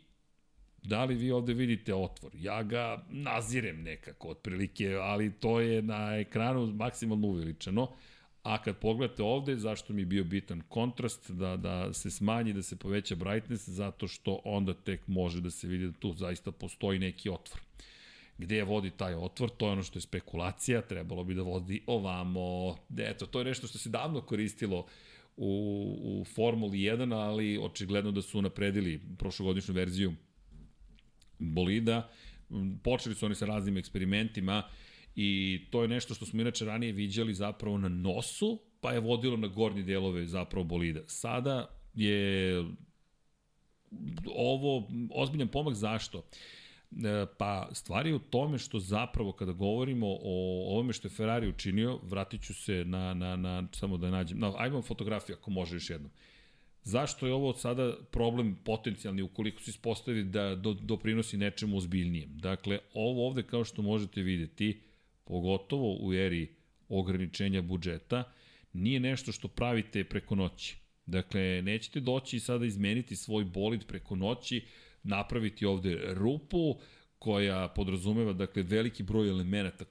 da 0.84 1.04
li 1.06 1.16
vi 1.16 1.32
ovde 1.32 1.54
vidite 1.54 1.94
otvor? 1.94 2.32
Ja 2.36 2.64
ga 2.64 3.06
nazirem 3.10 3.84
nekako 3.84 4.30
otprilike, 4.30 4.96
ali 4.96 5.32
to 5.32 5.60
je 5.60 5.82
na 5.82 6.18
ekranu 6.18 6.68
maksimalno 6.68 7.28
uveličano. 7.28 7.90
A 8.50 8.58
kad 8.58 8.78
pogledate 8.78 9.24
ovde, 9.24 9.56
zašto 9.56 9.94
mi 9.94 10.02
je 10.02 10.06
bio 10.06 10.24
bitan 10.24 10.62
kontrast, 10.70 11.32
da, 11.32 11.58
da 11.58 11.94
se 11.94 12.12
smanji, 12.12 12.54
da 12.54 12.62
se 12.62 12.76
poveća 12.76 13.16
brightness, 13.16 13.70
zato 13.70 14.08
što 14.08 14.42
onda 14.46 14.74
tek 14.74 15.08
može 15.08 15.42
da 15.42 15.52
se 15.52 15.68
vidi 15.68 15.88
da 15.88 15.94
tu 15.94 16.14
zaista 16.14 16.52
postoji 16.52 17.00
neki 17.00 17.30
otvor. 17.30 17.62
Gde 18.38 18.56
je 18.56 18.64
vodi 18.64 18.90
taj 18.90 19.14
otvor, 19.14 19.50
to 19.50 19.66
je 19.66 19.72
ono 19.72 19.84
što 19.84 19.98
je 19.98 20.02
spekulacija, 20.02 20.82
trebalo 20.82 21.24
bi 21.24 21.36
da 21.36 21.42
vodi 21.42 21.84
ovamo. 21.88 22.78
Eto, 22.98 23.26
to 23.26 23.40
je 23.40 23.46
nešto 23.46 23.68
što 23.68 23.78
se 23.78 23.90
davno 23.90 24.22
koristilo 24.22 24.86
u, 25.38 25.52
u 26.04 26.26
Formuli 26.26 26.78
1, 26.78 27.14
ali 27.14 27.58
očigledno 27.62 28.12
da 28.12 28.22
su 28.22 28.42
napredili 28.42 29.02
prošlogodišnju 29.18 29.74
verziju 29.74 30.14
bolida. 31.40 32.10
Počeli 32.84 33.16
su 33.16 33.26
oni 33.26 33.36
sa 33.36 33.46
raznim 33.46 33.78
eksperimentima, 33.78 34.64
I 35.16 35.60
to 35.72 35.82
je 35.82 35.88
nešto 35.88 36.14
što 36.14 36.26
smo 36.26 36.42
inače 36.42 36.66
ranije 36.66 36.92
viđali 36.94 37.34
zapravo 37.34 37.78
na 37.78 37.90
nosu, 37.90 38.60
pa 38.82 38.92
je 38.92 39.00
vodilo 39.00 39.38
na 39.38 39.48
gornje 39.48 39.84
delove 39.84 40.26
zapravo 40.26 40.64
bolida. 40.64 41.02
Sada 41.08 41.70
je 41.94 42.66
ovo 44.36 44.88
ozbiljan 45.12 45.48
pomak 45.48 45.76
zašto? 45.76 46.24
E, 46.92 47.26
pa 47.38 47.70
stvar 47.72 48.08
je 48.08 48.16
u 48.16 48.20
tome 48.20 48.58
što 48.58 48.80
zapravo 48.80 49.32
kada 49.32 49.52
govorimo 49.52 50.08
o 50.08 50.66
ovome 50.72 50.94
što 50.94 51.08
je 51.08 51.12
Ferrari 51.12 51.50
učinio, 51.50 52.00
vratit 52.04 52.42
ću 52.42 52.54
se 52.54 52.86
na, 52.86 53.14
na, 53.14 53.36
na 53.36 53.68
samo 53.72 53.98
da 53.98 54.10
nađem, 54.10 54.40
na, 54.40 54.54
ajmo 54.58 54.82
fotografiju 54.82 55.36
ako 55.40 55.52
može 55.52 55.76
još 55.76 55.90
jednom. 55.90 56.12
Zašto 56.84 57.28
je 57.28 57.34
ovo 57.34 57.54
sada 57.54 57.94
problem 58.12 58.58
potencijalni 58.66 59.22
ukoliko 59.22 59.62
se 59.62 59.72
ispostavi 59.72 60.24
da 60.24 60.56
do, 60.56 60.74
doprinosi 60.74 61.38
nečemu 61.38 61.78
ozbiljnijem? 61.78 62.38
Dakle, 62.38 62.80
ovo 62.94 63.28
ovde 63.28 63.44
kao 63.44 63.64
što 63.64 63.82
možete 63.82 64.22
videti, 64.22 64.82
pogotovo 65.30 65.98
u 66.02 66.14
eri 66.14 66.48
ograničenja 66.90 67.62
budžeta, 67.62 68.24
nije 68.74 69.00
nešto 69.00 69.32
što 69.32 69.48
pravite 69.48 70.04
preko 70.04 70.36
noći. 70.36 70.78
Dakle, 71.06 71.62
nećete 71.62 72.00
doći 72.00 72.38
i 72.38 72.40
sada 72.40 72.66
izmeniti 72.66 73.16
svoj 73.16 73.46
bolid 73.46 73.86
preko 73.88 74.16
noći, 74.16 74.64
napraviti 75.04 75.66
ovde 75.66 76.00
rupu 76.14 76.76
koja 77.20 77.68
podrazumeva 77.68 78.34
dakle 78.34 78.64
veliki 78.64 79.04
broj 79.04 79.30
elemenata, 79.30 79.86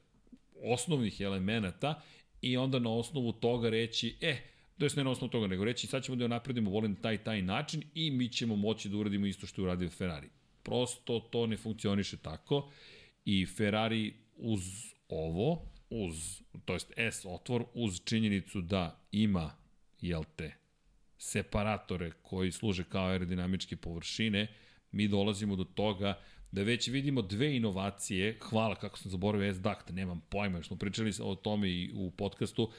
osnovnih 0.63 1.21
elemenata 1.21 2.03
i 2.43 2.57
onda 2.57 2.79
na 2.79 2.91
osnovu 2.91 3.33
toga 3.33 3.71
reći, 3.71 4.17
e, 4.21 4.29
eh, 4.29 4.39
to 4.79 4.85
je 4.85 4.91
ne 4.97 5.05
na 5.05 5.11
osnovu 5.11 5.31
toga, 5.31 5.47
nego 5.47 5.65
reći 5.65 5.87
sad 5.87 6.05
ćemo 6.05 6.17
da 6.17 6.25
joj 6.25 6.29
napredimo 6.29 6.71
volim 6.71 6.95
taj 6.95 7.19
taj 7.19 7.43
način 7.43 7.83
i 7.95 8.11
mi 8.11 8.29
ćemo 8.29 8.57
moći 8.57 8.89
da 8.89 8.97
uradimo 8.97 9.27
isto 9.27 9.47
što 9.47 9.63
je 9.63 9.65
uradio 9.65 9.91
Ferrari. 9.91 10.29
Prosto 10.63 11.21
to 11.21 11.47
ne 11.47 11.57
funkcioniše 11.57 12.17
tako 12.17 12.71
i 13.25 13.47
Ferrari 13.47 14.15
uz 14.37 14.61
ovo, 15.09 15.63
uz, 15.91 16.43
to 16.65 16.73
jest 16.73 16.93
S 16.97 17.25
otvor, 17.25 17.65
uz 17.75 18.01
činjenicu 18.05 18.61
da 18.61 19.01
ima, 19.13 19.57
jel 20.01 20.25
te, 20.37 20.55
separatore 21.19 22.11
koji 22.23 22.53
služe 22.53 22.85
kao 22.85 23.07
aerodinamičke 23.07 23.77
površine, 23.77 24.47
mi 24.93 25.09
dolazimo 25.09 25.57
do 25.57 25.65
toga 25.65 26.19
da 26.53 26.63
već 26.63 26.89
vidimo 26.89 27.23
dve 27.23 27.57
inovacije, 27.57 28.39
hvala 28.43 28.75
kako 28.75 28.99
sam 28.99 29.11
zaboravio 29.11 29.55
S-Duct, 29.55 29.91
nemam 29.91 30.21
pojma, 30.29 30.63
smo 30.63 30.77
pričali 30.77 31.13
o 31.21 31.35
tome 31.35 31.71
i 31.71 31.91
u 31.95 32.11
podcastu, 32.11 32.73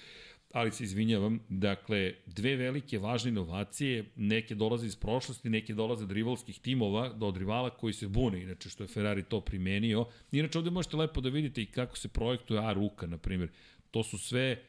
ali 0.53 0.71
se 0.71 0.84
izvinjavam, 0.84 1.39
dakle, 1.49 2.13
dve 2.26 2.55
velike 2.55 2.99
važne 2.99 3.30
inovacije, 3.30 4.11
neke 4.15 4.55
dolaze 4.55 4.85
iz 4.85 4.95
prošlosti, 4.95 5.49
neke 5.49 5.73
dolaze 5.73 6.03
od 6.03 6.11
rivalskih 6.11 6.59
timova, 6.59 7.09
do 7.13 7.27
od 7.27 7.38
rivala 7.38 7.69
koji 7.69 7.93
se 7.93 8.07
bune, 8.07 8.41
inače 8.41 8.69
što 8.69 8.84
je 8.84 8.88
Ferrari 8.88 9.23
to 9.23 9.41
primenio. 9.41 10.05
Inače 10.31 10.57
ovde 10.57 10.69
možete 10.69 10.97
lepo 10.97 11.21
da 11.21 11.30
vidite 11.30 11.61
i 11.61 11.65
kako 11.65 11.97
se 11.97 12.07
projektuje 12.07 12.59
A-ruka, 12.59 13.07
na 13.07 13.17
primjer. 13.17 13.49
To 13.91 14.03
su 14.03 14.17
sve 14.17 14.63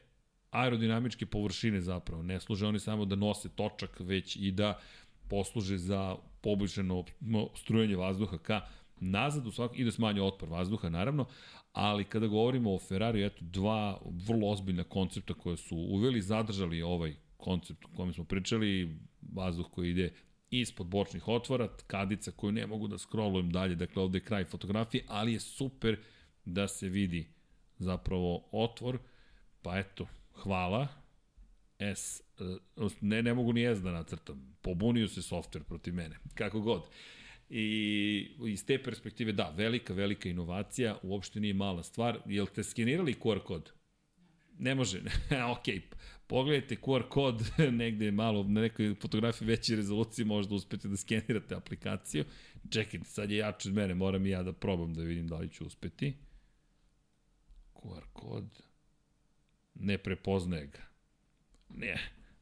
aerodinamičke 0.51 1.25
površine 1.25 1.81
zapravo, 1.81 2.23
ne 2.23 2.39
služe 2.39 2.67
oni 2.67 2.79
samo 2.79 3.05
da 3.05 3.15
nose 3.15 3.49
točak, 3.49 3.99
već 3.99 4.35
i 4.35 4.51
da 4.51 4.79
posluže 5.29 5.77
za 5.77 6.15
poboljšano 6.41 7.05
strujanje 7.55 7.95
vazduha 7.95 8.37
ka 8.37 8.61
nazad 8.99 9.47
u 9.47 9.51
svak, 9.51 9.79
i 9.79 9.83
da 9.83 9.91
smanje 9.91 10.21
otpor 10.21 10.49
vazduha 10.49 10.89
naravno, 10.89 11.25
ali 11.73 12.03
kada 12.03 12.27
govorimo 12.27 12.73
o 12.75 12.79
Ferrari, 12.79 13.25
eto 13.25 13.37
dva 13.41 14.01
vrlo 14.27 14.49
ozbiljna 14.49 14.83
koncepta 14.83 15.33
koje 15.33 15.57
su 15.57 15.75
uveli, 15.77 16.21
zadržali 16.21 16.81
ovaj 16.81 17.15
koncept 17.37 17.85
o 17.85 17.87
kojem 17.95 18.13
smo 18.13 18.23
pričali, 18.23 18.97
vazduh 19.33 19.69
koji 19.71 19.89
ide 19.89 20.13
ispod 20.49 20.87
bočnih 20.87 21.27
otvora, 21.27 21.67
kadica 21.87 22.31
koju 22.31 22.51
ne 22.51 22.67
mogu 22.67 22.87
da 22.87 22.97
scrollujem 22.97 23.51
dalje, 23.51 23.75
dakle 23.75 24.03
ovde 24.03 24.17
je 24.17 24.23
kraj 24.23 24.45
fotografije, 24.45 25.03
ali 25.07 25.33
je 25.33 25.39
super 25.39 25.97
da 26.45 26.67
se 26.67 26.89
vidi 26.89 27.27
zapravo 27.77 28.49
otvor, 28.51 28.99
pa 29.61 29.79
eto, 29.79 30.07
hvala, 30.33 30.87
S, 31.79 32.21
e, 32.39 32.57
ne, 33.01 33.23
ne 33.23 33.33
mogu 33.33 33.53
ni 33.53 33.65
S 33.65 33.81
da 33.81 33.91
nacrtam, 33.91 34.55
pobunio 34.61 35.07
se 35.07 35.21
softver 35.21 35.63
protiv 35.63 35.93
mene, 35.93 36.17
kako 36.33 36.61
god. 36.61 36.83
I 37.53 38.31
iz 38.47 38.65
te 38.65 38.83
perspektive, 38.83 39.31
da, 39.31 39.53
velika, 39.57 39.93
velika 39.93 40.29
inovacija, 40.29 40.97
uopšte 41.03 41.39
nije 41.39 41.53
mala 41.53 41.83
stvar. 41.83 42.19
Jel 42.25 42.45
te 42.45 42.63
skenirali 42.63 43.13
QR 43.13 43.39
kod? 43.39 43.71
Ne 44.59 44.75
može. 44.75 45.01
ok, 45.53 45.65
pogledajte 46.27 46.75
QR 46.75 47.09
kod 47.09 47.51
negde 47.81 48.11
malo, 48.11 48.43
na 48.43 48.61
nekoj 48.61 48.95
fotografiji 48.95 49.47
veće 49.47 49.75
rezolucije 49.75 50.25
možda 50.25 50.55
uspete 50.55 50.87
da 50.87 50.97
skenirate 50.97 51.55
aplikaciju. 51.55 52.25
Čekajte, 52.69 53.05
sad 53.05 53.31
je 53.31 53.37
jače 53.37 53.69
od 53.69 53.75
mene, 53.75 53.95
moram 53.95 54.25
i 54.25 54.29
ja 54.29 54.43
da 54.43 54.53
probam 54.53 54.93
da 54.93 55.01
vidim 55.01 55.27
da 55.27 55.37
li 55.37 55.49
ću 55.49 55.65
uspeti. 55.65 56.13
QR 57.73 58.03
kod. 58.13 58.61
Ne 59.75 59.97
prepoznaje 59.97 60.67
ga. 60.67 60.81
Ne. 61.69 61.97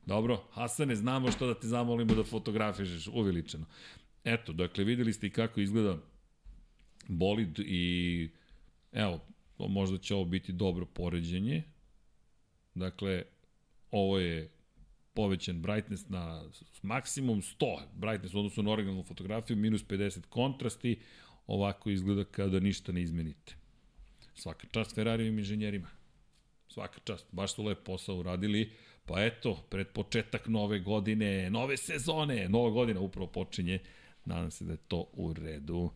Dobro, 0.06 0.44
Hasane, 0.52 0.96
znamo 0.96 1.32
što 1.32 1.48
da 1.48 1.60
te 1.60 1.68
zamolimo 1.68 2.16
da 2.16 2.24
fotografišeš 2.24 3.08
uveličeno. 3.08 3.66
Eto, 4.24 4.54
dakle, 4.54 4.84
videli 4.84 5.14
ste 5.14 5.28
i 5.28 5.30
kako 5.30 5.62
izgleda 5.62 5.98
bolid 7.08 7.60
i 7.60 8.30
evo, 8.92 9.20
možda 9.58 9.98
će 9.98 10.16
ovo 10.16 10.26
biti 10.26 10.52
dobro 10.52 10.86
poređenje. 10.86 11.64
Dakle, 12.76 13.24
ovo 13.92 14.20
je 14.20 14.50
povećan 15.14 15.62
brightness 15.62 16.10
na 16.10 16.44
maksimum 16.82 17.42
100 17.42 17.80
brightness 17.94 18.34
u 18.34 18.40
odnosu 18.40 18.64
na 18.64 18.72
originalnu 18.72 19.04
fotografiju, 19.04 19.58
minus 19.58 19.86
50 19.86 20.22
kontrasti, 20.30 21.00
ovako 21.48 21.90
izgleda 21.90 22.24
kada 22.24 22.60
ništa 22.60 22.92
ne 22.92 23.02
izmenite. 23.02 23.56
Svaka 24.36 24.68
čast 24.72 24.96
Ferrarijim 24.96 25.40
inženjerima. 25.40 25.88
Svaka 26.68 27.00
čast, 27.04 27.26
baš 27.32 27.56
su 27.56 27.64
lep 27.64 27.84
posao 27.84 28.16
uradili. 28.16 28.72
Pa 29.06 29.26
eto, 29.26 29.66
pred 29.70 29.88
početak 29.88 30.48
nove 30.48 30.80
godine, 30.80 31.50
nove 31.50 31.78
sezone, 31.78 32.50
nova 32.50 32.70
godina 32.70 33.00
upravo 33.00 33.28
počinje. 33.28 33.80
Nadam 34.26 34.52
se 34.52 34.66
da 34.66 34.72
je 34.72 34.78
to 34.78 35.10
u 35.14 35.34
redu. 35.34 35.92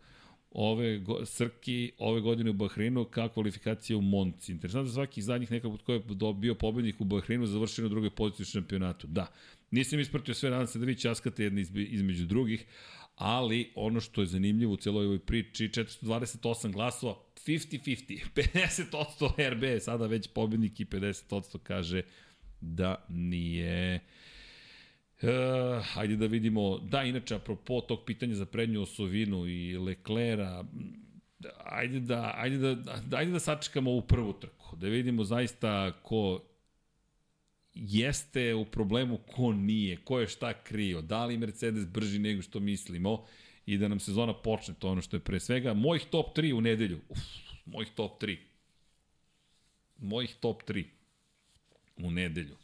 Ove 0.50 0.98
go, 0.98 1.26
Srki 1.26 1.92
ove 1.98 2.20
godine 2.20 2.50
u 2.50 2.52
Bahreinu 2.52 3.04
kao 3.04 3.28
kvalifikacija 3.28 3.96
u 3.96 4.00
Monci. 4.00 4.52
Interesantno 4.52 4.88
da 4.88 4.94
svaki 4.94 5.22
zadnjih 5.22 5.50
nekako 5.50 5.78
ko 5.86 5.92
je 5.92 6.02
bio 6.34 6.54
pobednik 6.54 7.00
u 7.00 7.04
Bahreinu 7.04 7.46
završio 7.46 7.82
na 7.82 7.88
drugoj 7.88 8.10
poziciji 8.10 8.44
u 8.44 8.46
šampionatu. 8.46 9.06
Da, 9.06 9.26
nisam 9.70 10.00
ispratio 10.00 10.34
sve, 10.34 10.50
nadam 10.50 10.66
se 10.66 10.78
da 10.78 10.84
vi 10.84 10.98
časkate 10.98 11.44
jedni 11.44 11.66
između 11.74 12.26
drugih, 12.26 12.66
ali 13.16 13.72
ono 13.74 14.00
što 14.00 14.20
je 14.20 14.26
zanimljivo 14.26 14.72
u 14.72 14.76
celoj 14.76 15.06
ovoj 15.06 15.18
priči, 15.18 15.68
428 15.68 16.72
glasova, 16.72 17.14
50-50, 17.46 18.24
50% 18.34 19.50
RB 19.50 19.80
sada 19.80 20.06
već 20.06 20.28
pobednik 20.28 20.80
i 20.80 20.84
50% 20.84 21.58
kaže 21.58 22.02
da 22.60 23.06
nije 23.08 24.00
Uh, 25.24 25.84
hajde 25.84 26.16
da 26.16 26.26
vidimo, 26.26 26.78
da, 26.78 27.02
inače, 27.02 27.34
apropo 27.34 27.80
tog 27.80 28.04
pitanja 28.06 28.34
za 28.34 28.46
prednju 28.46 28.82
osovinu 28.82 29.46
i 29.46 29.78
Leklera, 29.78 30.64
ajde 31.64 32.00
da, 32.00 32.34
ajde 32.36 32.58
da, 32.58 32.76
ajde 33.12 33.32
da 33.32 33.40
sačekamo 33.40 33.90
ovu 33.90 34.02
prvu 34.02 34.32
trku, 34.32 34.76
da 34.76 34.88
vidimo 34.88 35.24
zaista 35.24 35.92
ko 36.02 36.44
jeste 37.74 38.54
u 38.54 38.64
problemu, 38.64 39.18
ko 39.36 39.52
nije, 39.52 39.96
ko 39.96 40.20
je 40.20 40.26
šta 40.26 40.52
krio, 40.62 41.02
da 41.02 41.24
li 41.24 41.38
Mercedes 41.38 41.86
brži 41.86 42.18
nego 42.18 42.42
što 42.42 42.60
mislimo 42.60 43.24
i 43.66 43.78
da 43.78 43.88
nam 43.88 44.00
sezona 44.00 44.34
počne, 44.34 44.74
to 44.78 44.88
ono 44.88 45.02
što 45.02 45.16
je 45.16 45.20
pre 45.20 45.40
svega. 45.40 45.74
Mojih 45.74 46.04
top 46.10 46.36
3 46.36 46.52
u 46.52 46.60
nedelju, 46.60 47.00
uf, 47.08 47.18
mojih 47.64 47.90
top 47.94 48.22
3. 48.22 48.36
Mojih 49.98 50.34
top 50.40 50.62
3 50.62 50.84
u 51.96 52.10
nedelju 52.10 52.56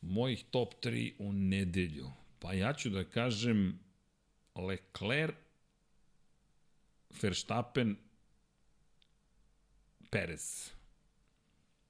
mojih 0.00 0.44
top 0.50 0.74
3 0.84 1.12
u 1.18 1.32
nedelju. 1.32 2.10
Pa 2.38 2.52
ja 2.52 2.72
ću 2.72 2.90
da 2.90 3.04
kažem 3.04 3.78
Leclerc, 4.54 5.34
Verstappen, 7.22 7.96
Perez. 10.10 10.70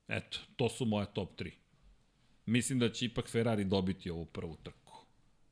Eto, 0.08 0.38
to 0.56 0.68
su 0.68 0.84
moje 0.84 1.06
top 1.14 1.40
3. 1.40 1.50
Mislim 2.46 2.78
da 2.78 2.92
će 2.92 3.04
ipak 3.04 3.28
Ferrari 3.28 3.64
dobiti 3.64 4.10
ovu 4.10 4.24
prvu 4.24 4.56
trku. 4.56 4.92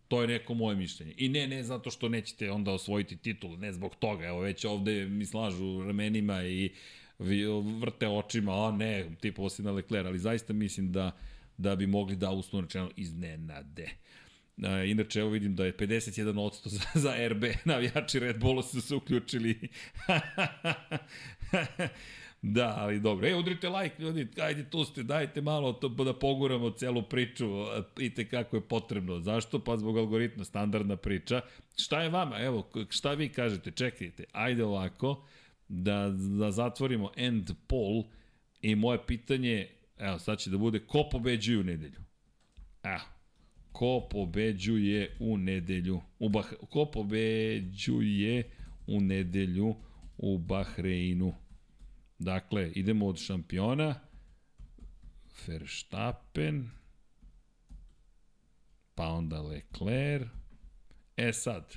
To 0.08 0.22
je 0.22 0.28
neko 0.28 0.54
moje 0.54 0.76
mišljenje. 0.76 1.14
I 1.16 1.28
ne, 1.28 1.46
ne 1.46 1.62
zato 1.62 1.90
što 1.90 2.08
nećete 2.08 2.50
onda 2.50 2.72
osvojiti 2.72 3.16
titul, 3.16 3.58
ne 3.58 3.72
zbog 3.72 3.96
toga. 3.96 4.26
Evo 4.26 4.40
već 4.40 4.64
ovde 4.64 5.06
mi 5.06 5.26
slažu 5.26 5.82
ramenima 5.86 6.42
i 6.42 6.72
vrte 7.80 8.08
očima, 8.08 8.68
a 8.68 8.70
ne, 8.70 9.10
tipovo 9.20 9.48
si 9.48 9.62
na 9.62 9.70
Leclerc, 9.70 10.06
ali 10.06 10.18
zaista 10.18 10.52
mislim 10.52 10.92
da 10.92 11.16
da 11.58 11.76
bi 11.76 11.86
mogli 11.86 12.16
da 12.16 12.30
uslovno 12.30 12.66
rečeno 12.66 12.90
iznenade. 12.96 13.90
Inače, 14.86 15.20
evo 15.20 15.30
vidim 15.30 15.56
da 15.56 15.64
je 15.64 15.76
51% 15.76 16.68
za, 16.68 16.80
za 16.94 17.28
RB, 17.28 17.44
navijači 17.64 18.18
Red 18.18 18.40
Bullu 18.40 18.62
su 18.62 18.80
se 18.80 18.94
uključili. 18.94 19.58
da, 22.42 22.74
ali 22.78 23.00
dobro. 23.00 23.28
E, 23.28 23.34
udrite 23.34 23.68
like, 23.68 24.02
ljudi, 24.02 24.28
ajde 24.40 24.70
tu 24.70 24.84
ste, 24.84 25.02
dajte 25.02 25.40
malo 25.40 25.72
to, 25.72 25.88
da 25.88 26.18
poguramo 26.18 26.70
celu 26.70 27.02
priču, 27.02 27.46
pite 27.94 28.28
kako 28.28 28.56
je 28.56 28.68
potrebno. 28.68 29.20
Zašto? 29.20 29.64
Pa 29.64 29.76
zbog 29.76 29.98
algoritma, 29.98 30.44
standardna 30.44 30.96
priča. 30.96 31.40
Šta 31.76 32.02
je 32.02 32.08
vama? 32.08 32.38
Evo, 32.38 32.70
šta 32.90 33.12
vi 33.12 33.28
kažete? 33.28 33.70
Čekajte, 33.70 34.24
ajde 34.32 34.64
ovako, 34.64 35.24
da, 35.68 36.08
da 36.38 36.50
zatvorimo 36.50 37.10
end 37.16 37.50
poll 37.66 38.04
i 38.62 38.74
moje 38.74 39.06
pitanje 39.06 39.68
Evo, 39.98 40.18
sad 40.18 40.38
će 40.38 40.50
da 40.50 40.58
bude 40.58 40.78
ko 40.86 41.08
pobeđuje 41.12 41.58
u 41.58 41.64
nedelju. 41.64 42.00
Evo, 42.82 43.04
ko 43.72 44.08
pobeđuje 44.10 45.16
u 45.20 45.38
nedelju? 45.38 46.00
U 46.18 46.28
bah, 46.28 46.46
ko 46.70 46.90
pobeđuje 46.90 48.50
u 48.86 49.00
nedelju 49.00 49.74
u 50.18 50.38
Bahreinu? 50.38 51.34
Dakle, 52.18 52.72
idemo 52.74 53.06
od 53.06 53.18
šampiona. 53.18 54.00
Verstappen, 55.46 56.70
pa 58.94 59.08
onda 59.08 59.40
Leclerc. 59.42 60.28
E 61.16 61.32
sad, 61.32 61.76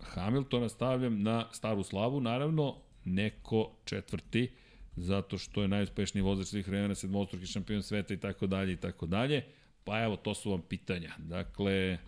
Hamiltona 0.00 0.68
stavljam 0.68 1.22
na 1.22 1.48
staru 1.52 1.82
slavu, 1.82 2.20
naravno, 2.20 2.76
neko 3.04 3.76
četvrti, 3.84 4.52
zato 4.96 5.38
što 5.38 5.62
je 5.62 5.68
najuspešniji 5.68 6.22
vozač 6.22 6.46
svih 6.46 6.68
vremena, 6.68 6.94
sedmostruki 6.94 7.46
šampion 7.46 7.82
sveta 7.82 8.14
i 8.14 8.20
tako 8.20 8.46
dalje 8.46 8.72
i 8.72 8.76
tako 8.76 9.06
dalje. 9.06 9.44
Pa 9.84 10.02
evo, 10.02 10.16
to 10.16 10.34
su 10.34 10.50
vam 10.50 10.62
pitanja. 10.62 11.12
Dakle, 11.18 11.98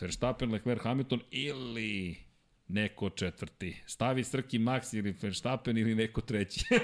Verstappen, 0.00 0.52
Leclerc, 0.52 0.82
Hamilton 0.82 1.20
ili 1.30 2.16
neko 2.68 3.10
četvrti. 3.10 3.76
Stavi 3.86 4.24
Srki 4.24 4.58
Max 4.58 4.98
ili 4.98 5.16
Verstappen 5.22 5.78
ili 5.78 5.94
neko 5.94 6.20
treći. 6.20 6.64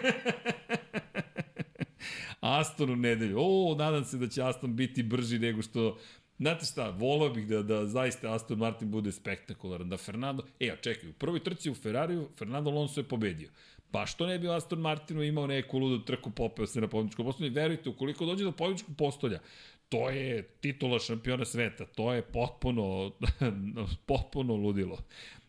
Aston 2.41 2.91
u 2.91 2.97
nedelju. 2.97 3.37
O, 3.39 3.75
nadam 3.79 4.05
se 4.05 4.19
da 4.19 4.29
će 4.29 4.43
Aston 4.43 4.77
biti 4.77 5.03
brži 5.03 5.39
nego 5.39 5.63
što 5.63 5.99
Znate 6.41 6.67
šta, 6.67 6.91
volao 6.91 7.29
bih 7.29 7.47
da, 7.47 7.63
da 7.63 7.87
zaista 7.87 8.35
Aston 8.35 8.59
Martin 8.59 8.91
bude 8.91 9.13
spektakularan, 9.13 9.89
da 9.89 9.97
Fernando... 9.97 10.43
E, 10.61 10.71
a 10.71 10.77
čekaj, 10.77 11.11
u 11.11 11.13
prvoj 11.13 11.45
trci 11.45 11.71
u 11.71 11.75
Ferrariju 11.75 12.29
Fernando 12.39 12.71
Alonso 12.71 13.01
je 13.01 13.09
pobedio. 13.09 13.51
Pa 13.91 14.07
što 14.07 14.27
ne 14.27 14.39
bi 14.39 14.49
Aston 14.49 14.79
Martinu 14.79 15.23
imao 15.23 15.47
neku 15.47 15.79
ludu 15.79 16.05
trku, 16.05 16.31
popeo 16.31 16.67
se 16.67 16.81
na 16.81 16.89
pobjedičkom 16.89 17.27
postolju? 17.27 17.53
Verujte, 17.53 17.89
ukoliko 17.89 18.27
dođe 18.27 18.45
do 18.45 18.53
pobjedičkog 18.53 18.97
postolja, 18.97 19.41
to 19.89 20.11
je 20.11 20.43
titula 20.43 20.99
šampiona 20.99 21.45
sveta, 21.45 21.85
to 21.85 22.13
je 22.13 22.23
potpuno, 22.23 23.13
potpuno 24.07 24.55
ludilo. 24.55 24.99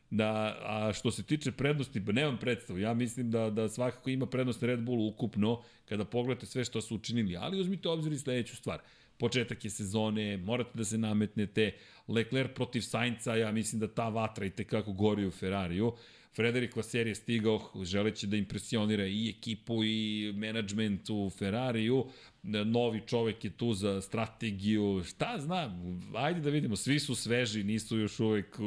Da, 0.10 0.58
a 0.62 0.94
što 0.94 1.12
se 1.12 1.24
tiče 1.24 1.52
prednosti, 1.52 2.00
nemam 2.00 2.38
predstavu. 2.38 2.80
Ja 2.80 2.94
mislim 2.94 3.32
da, 3.32 3.50
da 3.50 3.70
svakako 3.70 4.10
ima 4.10 4.26
prednost 4.26 4.64
Red 4.64 4.82
Bull 4.82 5.08
ukupno 5.08 5.62
kada 5.86 6.06
pogledate 6.06 6.46
sve 6.46 6.66
što 6.66 6.82
su 6.82 6.96
učinili. 6.96 7.38
Ali 7.38 7.60
uzmite 7.60 7.90
obzir 7.90 8.12
i 8.12 8.20
sledeću 8.20 8.56
stvar. 8.56 8.80
Početak 9.18 9.66
je 9.66 9.70
sezone, 9.70 10.38
morate 10.38 10.70
da 10.74 10.84
se 10.84 10.98
nametnete. 10.98 11.72
Leclerc 12.08 12.52
protiv 12.56 12.82
Sainca, 12.82 13.36
ja 13.36 13.52
mislim 13.52 13.80
da 13.80 13.88
ta 13.88 14.10
vatra 14.10 14.46
i 14.46 14.50
tekako 14.50 14.94
gori 14.94 15.26
u 15.28 15.32
Ferrariju. 15.32 15.94
Frederik 16.36 16.76
Vasseur 16.76 17.08
je 17.08 17.16
stigao 17.16 17.72
želeći 17.84 18.28
da 18.28 18.38
impresionira 18.38 19.06
i 19.06 19.30
ekipu 19.30 19.84
i 19.84 20.32
menadžment 20.36 21.10
u 21.10 21.30
Ferrariju. 21.38 22.06
Novi 22.44 23.02
čovek 23.08 23.46
je 23.46 23.52
tu 23.52 23.74
za 23.74 24.02
strategiju. 24.02 25.04
Šta 25.06 25.38
znam, 25.40 26.02
ajde 26.16 26.40
da 26.40 26.50
vidimo, 26.50 26.76
svi 26.76 27.00
su 27.00 27.16
sveži, 27.16 27.64
nisu 27.64 27.98
još 27.98 28.20
uvek 28.20 28.58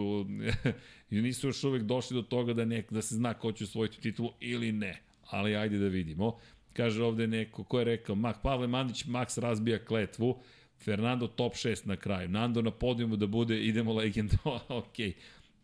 nisu 1.11 1.47
još 1.47 1.65
uvek 1.65 1.83
došli 1.83 2.15
do 2.15 2.23
toga 2.23 2.53
da, 2.53 2.65
nek, 2.65 2.93
da 2.93 3.03
se 3.03 3.15
zna 3.15 3.35
ko 3.35 3.53
će 3.53 3.65
osvojiti 3.65 4.01
titulu 4.01 4.33
ili 4.41 4.73
ne. 4.73 5.03
Ali 5.31 5.57
ajde 5.57 5.79
da 5.79 5.89
vidimo. 5.89 6.39
Kaže 6.73 7.03
ovde 7.03 7.27
neko, 7.27 7.65
ko 7.65 7.79
je 7.79 7.85
rekao, 7.85 8.15
Mak, 8.15 8.43
Pavle 8.43 8.67
Mandić, 8.67 9.05
Max 9.05 9.41
razbija 9.41 9.85
kletvu, 9.85 10.43
Fernando 10.85 11.27
top 11.27 11.55
6 11.55 11.87
na 11.87 11.97
kraju, 11.97 12.29
Nando 12.29 12.63
na 12.63 12.71
podijumu 12.71 13.17
da 13.17 13.27
bude, 13.27 13.65
idemo 13.65 13.93
legendo, 13.93 14.37
ok. 14.69 14.97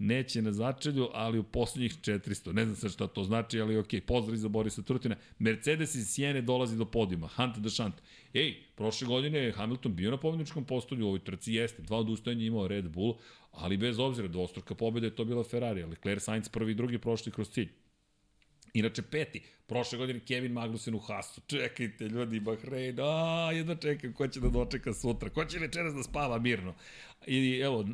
Neće 0.02 0.42
na 0.42 0.52
začelju, 0.52 1.08
ali 1.12 1.38
u 1.38 1.42
poslednjih 1.42 1.92
400. 1.92 2.52
Ne 2.52 2.64
znam 2.64 2.76
sad 2.76 2.92
šta 2.92 3.06
to 3.06 3.24
znači, 3.24 3.60
ali 3.60 3.78
ok. 3.78 3.88
Pozdrav 4.06 4.36
za 4.36 4.48
Borisa 4.48 4.82
Trutina. 4.82 5.16
Mercedes 5.38 5.94
iz 5.94 6.08
Sijene 6.08 6.42
dolazi 6.42 6.76
do 6.76 6.84
podijuma. 6.84 7.28
Hunt 7.28 7.54
the 7.54 7.70
Shunt. 7.70 7.94
Ej, 8.34 8.56
prošle 8.76 9.06
godine 9.06 9.38
je 9.38 9.52
Hamilton 9.52 9.94
bio 9.94 10.10
na 10.10 10.16
pobedničkom 10.16 10.64
postolju 10.64 11.04
u 11.04 11.08
ovoj 11.08 11.24
trci, 11.24 11.52
jeste. 11.52 11.82
Dva 11.82 11.98
odustajanja 11.98 12.44
imao 12.44 12.68
Red 12.68 12.88
Bull, 12.88 13.16
ali 13.52 13.76
bez 13.76 13.98
obzira, 13.98 14.28
dvostruka 14.28 14.74
pobeda 14.74 15.06
je 15.06 15.14
to 15.14 15.24
bila 15.24 15.44
Ferrari. 15.44 15.84
Leclerc 15.84 16.22
Sainz 16.22 16.48
prvi 16.48 16.72
i 16.72 16.74
drugi 16.74 16.98
prošli 16.98 17.32
kroz 17.32 17.50
cilj. 17.50 17.68
Inače 18.74 19.02
peti, 19.02 19.42
prošle 19.66 19.98
godine 19.98 20.20
Kevin 20.20 20.52
Magnussen 20.52 20.94
u 20.94 20.98
Hasu. 20.98 21.40
Čekajte 21.46 22.04
ljudi, 22.04 22.40
Bahrein, 22.40 22.96
a, 23.00 23.50
jedno 23.52 23.74
čekam 23.74 24.12
ko 24.12 24.28
će 24.28 24.40
da 24.40 24.48
dočeka 24.48 24.94
sutra, 24.94 25.30
ko 25.30 25.44
će 25.44 25.58
večeras 25.58 25.94
da 25.94 26.02
spava 26.02 26.38
mirno. 26.38 26.74
I 27.26 27.60
evo, 27.64 27.78
uh, 27.78 27.86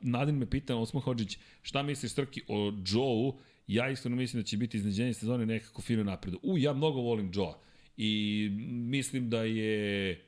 Nadin 0.00 0.34
me 0.38 0.50
pita, 0.50 0.76
Osmo 0.76 1.00
Hođić, 1.00 1.38
šta 1.62 1.82
misliš 1.82 2.12
Strki 2.12 2.42
o 2.48 2.72
Joe-u? 2.86 3.38
Ja 3.66 3.90
iskreno 3.90 4.16
mislim 4.16 4.42
da 4.42 4.46
će 4.46 4.56
biti 4.56 4.76
izneđenje 4.76 5.14
sezone 5.14 5.46
nekako 5.46 5.82
fino 5.82 6.04
napredu. 6.04 6.38
U, 6.42 6.58
ja 6.58 6.72
mnogo 6.72 7.00
volim 7.00 7.30
Joe-a 7.34 7.58
i 7.96 8.48
mislim 8.70 9.30
da 9.30 9.42
je 9.42 10.24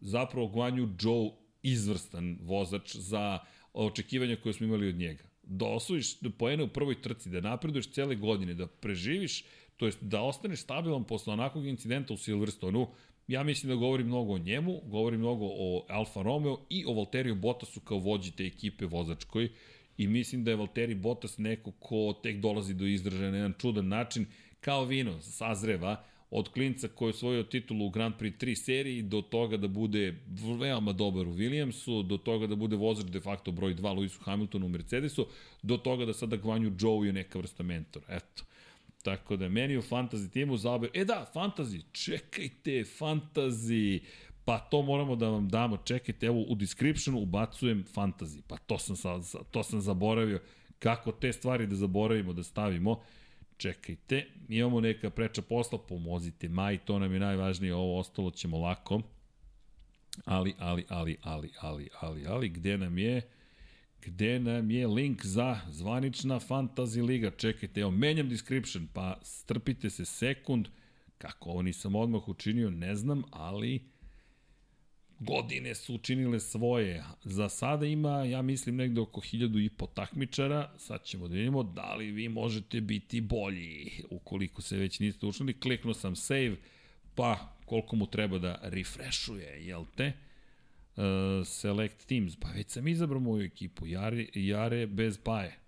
zapravo 0.00 0.46
Guanju 0.46 0.88
Joe 1.00 1.30
izvrstan 1.62 2.38
vozač 2.40 2.96
za 2.96 3.38
očekivanja 3.72 4.36
koje 4.42 4.52
smo 4.52 4.66
imali 4.66 4.88
od 4.88 4.94
njega 4.94 5.24
da 5.46 5.66
osvojiš 5.66 6.16
poene 6.38 6.62
u 6.62 6.68
prvoj 6.68 7.02
trci, 7.02 7.30
da 7.30 7.40
napreduješ 7.40 7.90
cele 7.90 8.14
godine, 8.14 8.54
da 8.54 8.66
preživiš, 8.66 9.44
to 9.76 9.86
jest 9.86 10.02
da 10.02 10.22
ostaneš 10.22 10.60
stabilan 10.60 11.04
posle 11.04 11.32
onakvog 11.32 11.66
incidenta 11.66 12.14
u 12.14 12.16
Silverstonu, 12.16 12.88
ja 13.28 13.42
mislim 13.42 13.70
da 13.70 13.76
govori 13.76 14.04
mnogo 14.04 14.34
o 14.34 14.38
njemu, 14.38 14.80
govori 14.84 15.18
mnogo 15.18 15.44
o 15.44 15.86
Alfa 15.88 16.22
Romeo 16.22 16.58
i 16.70 16.84
o 16.86 16.92
Valteriju 16.92 17.34
Bottasu 17.34 17.80
kao 17.80 17.98
vođi 17.98 18.30
te 18.30 18.46
ekipe 18.46 18.86
vozačkoj 18.86 19.50
i 19.98 20.06
mislim 20.06 20.44
da 20.44 20.50
je 20.50 20.56
Valtteri 20.56 20.94
Bottas 20.94 21.38
neko 21.38 21.70
ko 21.70 22.20
tek 22.22 22.36
dolazi 22.36 22.74
do 22.74 22.86
izražaja 22.86 23.30
na 23.30 23.36
jedan 23.36 23.54
čudan 23.58 23.88
način, 23.88 24.26
kao 24.60 24.84
vino, 24.84 25.20
sazreva, 25.20 26.04
od 26.36 26.48
klinca 26.48 26.88
koji 26.88 27.08
je 27.08 27.10
osvojio 27.10 27.42
titulu 27.42 27.86
u 27.86 27.90
Grand 27.90 28.14
Prix 28.18 28.44
3 28.44 28.54
seriji 28.54 29.02
do 29.02 29.20
toga 29.22 29.56
da 29.56 29.68
bude 29.68 30.14
veoma 30.60 30.92
dobar 30.92 31.28
u 31.28 31.34
Williamsu, 31.34 32.02
do 32.02 32.16
toga 32.16 32.46
da 32.46 32.56
bude 32.56 32.76
vozač 32.76 33.06
de 33.06 33.20
facto 33.20 33.52
broj 33.52 33.74
2 33.74 33.82
Lewisu 33.82 34.18
Hamiltonu 34.24 34.66
u 34.66 34.68
Mercedesu, 34.68 35.26
do 35.62 35.76
toga 35.76 36.06
da 36.06 36.12
sada 36.12 36.36
Gvanju 36.36 36.72
Joe 36.80 37.06
je 37.06 37.12
neka 37.12 37.38
vrsta 37.38 37.62
mentora. 37.62 38.06
Eto. 38.08 38.44
Tako 39.02 39.36
da 39.36 39.48
meni 39.48 39.76
u 39.76 39.82
fantasy 39.82 40.30
timu 40.32 40.56
zabe... 40.56 40.88
E 40.94 41.04
da, 41.04 41.30
fantasy, 41.34 41.82
čekajte, 41.92 42.84
fantasy, 42.98 44.00
pa 44.44 44.58
to 44.58 44.82
moramo 44.82 45.16
da 45.16 45.28
vam 45.28 45.48
damo, 45.48 45.76
čekajte, 45.76 46.26
evo 46.26 46.40
u 46.48 46.54
descriptionu 46.54 47.20
ubacujem 47.20 47.84
fantasy, 47.94 48.42
pa 48.48 48.56
to 48.56 48.78
sam, 48.78 48.96
sa, 48.96 49.20
to 49.50 49.62
sam 49.62 49.80
zaboravio, 49.80 50.40
kako 50.78 51.12
te 51.12 51.32
stvari 51.32 51.66
da 51.66 51.76
zaboravimo, 51.76 52.32
da 52.32 52.42
stavimo 52.42 53.00
čekajte, 53.64 54.26
imamo 54.48 54.80
neka 54.80 55.10
preča 55.10 55.42
posla, 55.42 55.78
pomozite 55.78 56.48
maj, 56.48 56.78
to 56.78 56.98
nam 56.98 57.12
je 57.12 57.20
najvažnije, 57.20 57.74
ovo 57.74 57.98
ostalo 57.98 58.30
ćemo 58.30 58.58
lako. 58.58 59.02
Ali, 60.24 60.54
ali, 60.58 60.84
ali, 60.88 61.16
ali, 61.22 61.50
ali, 61.60 61.88
ali, 62.00 62.26
ali, 62.26 62.48
gde 62.48 62.78
nam 62.78 62.98
je, 62.98 63.22
gde 64.02 64.38
nam 64.40 64.70
je 64.70 64.86
link 64.86 65.24
za 65.24 65.60
zvanična 65.70 66.40
fantasy 66.40 67.06
liga, 67.06 67.30
čekajte, 67.30 67.80
evo, 67.80 67.90
menjam 67.90 68.28
description, 68.28 68.88
pa 68.92 69.18
strpite 69.22 69.90
se 69.90 70.04
sekund, 70.04 70.68
kako 71.18 71.50
ovo 71.50 71.62
nisam 71.62 71.94
odmah 71.94 72.28
učinio, 72.28 72.70
ne 72.70 72.94
znam, 72.94 73.22
ali 73.30 73.93
godine 75.18 75.74
su 75.74 75.94
učinile 75.94 76.40
svoje. 76.40 77.04
Za 77.24 77.48
sada 77.48 77.86
ima, 77.86 78.24
ja 78.24 78.42
mislim, 78.42 78.76
negde 78.76 79.00
oko 79.00 79.20
hiljadu 79.20 79.58
i 79.58 79.70
po 79.70 79.86
takmičara. 79.86 80.70
Sad 80.78 81.04
ćemo 81.04 81.28
da 81.28 81.34
vidimo 81.34 81.62
da 81.62 81.94
li 81.94 82.10
vi 82.10 82.28
možete 82.28 82.80
biti 82.80 83.20
bolji. 83.20 83.90
Ukoliko 84.10 84.62
se 84.62 84.76
već 84.76 85.00
niste 85.00 85.26
učinili, 85.26 85.60
kliknuo 85.60 85.94
sam 85.94 86.16
save, 86.16 86.56
pa 87.14 87.56
koliko 87.66 87.96
mu 87.96 88.06
treba 88.06 88.38
da 88.38 88.58
refreshuje, 88.62 89.66
jel 89.66 89.84
te? 89.96 90.12
Uh, 90.96 91.02
select 91.46 92.06
teams, 92.06 92.36
pa 92.36 92.48
već 92.48 92.70
sam 92.70 92.88
izabrao 92.88 93.20
moju 93.20 93.44
ekipu, 93.44 93.86
Jare, 93.86 94.26
Jare 94.34 94.86
bez 94.86 95.18
paje. 95.18 95.58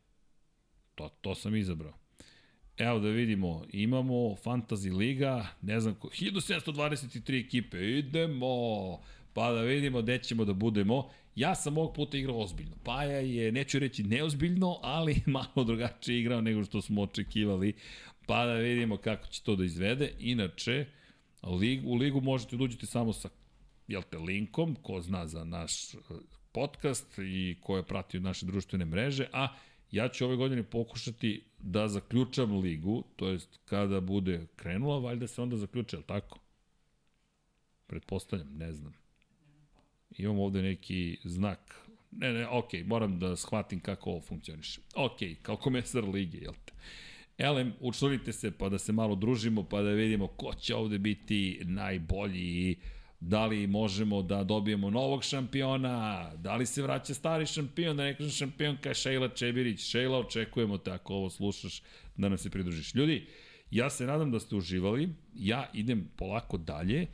To, 0.94 1.08
to 1.08 1.34
sam 1.34 1.56
izabrao. 1.56 1.94
Evo 2.76 2.98
da 2.98 3.08
vidimo, 3.08 3.64
imamo 3.72 4.14
Fantasy 4.14 4.96
Liga, 4.96 5.46
ne 5.62 5.80
znam, 5.80 5.94
1723 5.94 7.46
ekipe, 7.46 7.98
idemo! 7.98 9.00
Pa 9.36 9.52
da 9.52 9.62
vidimo 9.62 10.02
gde 10.02 10.18
ćemo 10.18 10.44
da 10.44 10.52
budemo. 10.52 11.10
Ja 11.34 11.54
sam 11.54 11.78
ovog 11.78 11.94
puta 11.94 12.16
igrao 12.16 12.38
ozbiljno. 12.38 12.76
Paja 12.84 13.18
je, 13.18 13.52
neću 13.52 13.78
reći 13.78 14.02
neozbiljno, 14.02 14.78
ali 14.82 15.22
malo 15.36 15.64
drugačije 15.64 16.20
igrao 16.20 16.40
nego 16.40 16.64
što 16.64 16.82
smo 16.82 17.02
očekivali. 17.02 17.74
Pa 18.26 18.46
da 18.46 18.52
vidimo 18.52 18.96
kako 18.96 19.26
će 19.26 19.42
to 19.42 19.56
da 19.56 19.64
izvede. 19.64 20.12
Inače, 20.18 20.86
u 21.84 21.94
ligu 21.94 22.20
možete 22.20 22.56
da 22.56 22.64
uđete 22.64 22.86
samo 22.86 23.12
sa 23.12 23.28
jel 23.88 24.02
te, 24.10 24.18
linkom, 24.18 24.76
ko 24.82 25.00
zna 25.00 25.26
za 25.26 25.44
naš 25.44 25.94
e, 25.94 25.98
podcast 26.52 27.18
i 27.18 27.56
ko 27.62 27.76
je 27.76 27.86
pratio 27.86 28.20
naše 28.20 28.46
društvene 28.46 28.84
mreže, 28.84 29.26
a 29.32 29.48
ja 29.90 30.08
ću 30.08 30.24
ove 30.24 30.36
godine 30.36 30.62
pokušati 30.62 31.44
da 31.58 31.88
zaključam 31.88 32.60
ligu, 32.60 33.04
to 33.16 33.28
jest 33.28 33.60
kada 33.64 34.00
bude 34.00 34.46
krenula, 34.56 34.98
valjda 34.98 35.26
se 35.26 35.42
onda 35.42 35.56
zaključe, 35.56 36.02
tako? 36.06 36.38
Pretpostavljam, 37.86 38.48
ne 38.56 38.72
znam. 38.72 39.05
Imam 40.18 40.38
ovde 40.38 40.62
neki 40.62 41.18
znak. 41.24 41.86
Ne, 42.12 42.32
ne, 42.32 42.48
ok, 42.48 42.70
moram 42.84 43.18
da 43.18 43.36
shvatim 43.36 43.80
kako 43.80 44.10
ovo 44.10 44.20
funkcioniše. 44.20 44.80
Ok, 44.94 45.18
kao 45.42 45.56
komesar 45.56 46.04
lige, 46.04 46.38
jel 46.38 46.54
te? 46.64 46.72
Elem, 47.38 47.72
učlanite 47.80 48.32
se 48.32 48.50
pa 48.50 48.68
da 48.68 48.78
se 48.78 48.92
malo 48.92 49.14
družimo, 49.14 49.62
pa 49.62 49.82
da 49.82 49.90
vidimo 49.90 50.26
ko 50.26 50.54
će 50.54 50.74
ovde 50.74 50.98
biti 50.98 51.60
najbolji 51.64 52.76
da 53.20 53.46
li 53.46 53.66
možemo 53.66 54.22
da 54.22 54.44
dobijemo 54.44 54.90
novog 54.90 55.24
šampiona, 55.24 56.30
da 56.36 56.56
li 56.56 56.66
se 56.66 56.82
vraća 56.82 57.14
stari 57.14 57.46
šampion, 57.46 57.96
da 57.96 58.04
ne 58.04 58.16
kažem 58.16 58.30
šampion 58.30 58.76
kao 58.80 58.94
Šejla 58.94 59.28
Čebirić. 59.28 59.80
Šejla, 59.80 60.18
očekujemo 60.18 60.78
te 60.78 60.90
ako 60.90 61.14
ovo 61.14 61.30
slušaš 61.30 61.82
da 62.16 62.28
nam 62.28 62.38
se 62.38 62.50
pridružiš. 62.50 62.94
Ljudi, 62.94 63.26
ja 63.70 63.90
se 63.90 64.06
nadam 64.06 64.30
da 64.30 64.40
ste 64.40 64.56
uživali, 64.56 65.08
ja 65.34 65.70
idem 65.74 66.10
polako 66.16 66.56
dalje, 66.56 67.06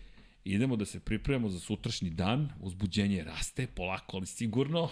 idemo 0.44 0.77
da 0.77 0.85
se 0.85 1.01
pripremamo 1.01 1.48
za 1.48 1.60
sutrašnji 1.60 2.10
dan, 2.10 2.52
uzbuđenje 2.60 3.24
raste, 3.24 3.66
polako 3.66 4.16
ali 4.16 4.27
sigurno, 4.27 4.90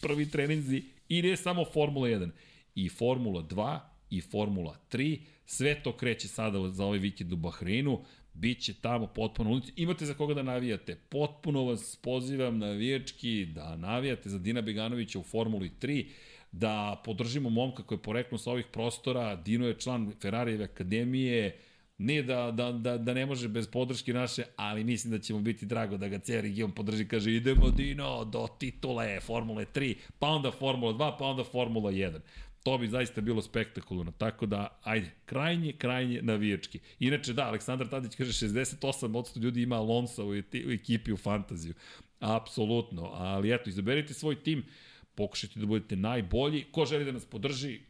prvi 0.00 0.30
treninzi. 0.30 0.82
I 1.08 1.22
ne 1.22 1.36
samo 1.36 1.64
Formula 1.72 2.08
1, 2.08 2.30
i 2.74 2.88
Formula 2.88 3.42
2, 3.42 3.80
i 4.10 4.20
Formula 4.20 4.76
3, 4.90 5.18
sve 5.46 5.82
to 5.82 5.96
kreće 5.96 6.28
sada 6.28 6.70
za 6.70 6.84
ovaj 6.84 6.98
vikend 6.98 7.32
u 7.32 7.36
Bahreinu, 7.36 8.04
Biće 8.34 8.74
tamo 8.74 9.06
potpuno 9.06 9.50
ulici. 9.50 9.72
Imate 9.76 10.06
za 10.06 10.14
koga 10.14 10.34
da 10.34 10.42
navijate. 10.42 10.96
Potpuno 11.08 11.64
vas 11.64 11.96
pozivam 12.02 12.58
navijački 12.58 13.46
da 13.46 13.76
navijate 13.76 14.28
za 14.28 14.38
Dina 14.38 14.60
Beganovića 14.60 15.18
u 15.18 15.22
Formuli 15.22 15.70
3 15.80 16.06
da 16.52 17.02
podržimo 17.04 17.50
momka 17.50 17.82
koji 17.82 17.98
je 17.98 18.02
poreknuo 18.02 18.38
sa 18.38 18.50
ovih 18.50 18.66
prostora, 18.72 19.36
Dino 19.36 19.66
je 19.66 19.78
član 19.78 20.12
Ferrarijeve 20.20 20.64
akademije, 20.64 21.58
nije 22.00 22.22
da, 22.22 22.50
da, 22.50 22.72
da, 22.72 22.98
da 22.98 23.14
ne 23.14 23.26
može 23.26 23.48
bez 23.48 23.66
podrške 23.66 24.12
naše, 24.12 24.42
ali 24.56 24.84
mislim 24.84 25.10
da 25.10 25.18
će 25.18 25.34
mu 25.34 25.40
biti 25.40 25.66
drago 25.66 25.96
da 25.96 26.08
ga 26.08 26.18
cijel 26.18 26.42
region 26.42 26.72
podrži, 26.72 27.08
kaže 27.08 27.32
idemo 27.32 27.70
Dino 27.70 28.24
do 28.24 28.46
titule 28.58 29.20
Formule 29.20 29.66
3, 29.74 29.96
pa 30.18 30.26
onda 30.26 30.50
Formula 30.50 30.92
2, 30.92 31.18
pa 31.18 31.24
onda 31.24 31.44
Formula 31.44 31.92
1. 31.92 32.18
To 32.62 32.78
bi 32.78 32.88
zaista 32.88 33.20
bilo 33.20 33.42
spektakularno. 33.42 34.12
Tako 34.12 34.46
da, 34.46 34.78
ajde, 34.82 35.10
krajnje, 35.24 35.72
krajnje 35.72 36.22
navijački. 36.22 36.80
Inače, 36.98 37.32
da, 37.32 37.46
Aleksandar 37.48 37.88
Tadić 37.88 38.14
kaže 38.16 38.46
68% 38.46 39.38
ljudi 39.42 39.62
ima 39.62 39.76
Alonso 39.76 40.24
u, 40.24 40.30
u 40.68 40.72
ekipi 40.72 41.12
u 41.12 41.16
fantaziju. 41.16 41.74
Apsolutno. 42.18 43.10
Ali 43.14 43.54
eto, 43.54 43.70
izaberite 43.70 44.14
svoj 44.14 44.42
tim, 44.42 44.64
pokušajte 45.14 45.60
da 45.60 45.66
budete 45.66 45.96
najbolji. 45.96 46.64
Ko 46.72 46.84
želi 46.84 47.04
da 47.04 47.12
nas 47.12 47.24
podrži, 47.24 47.80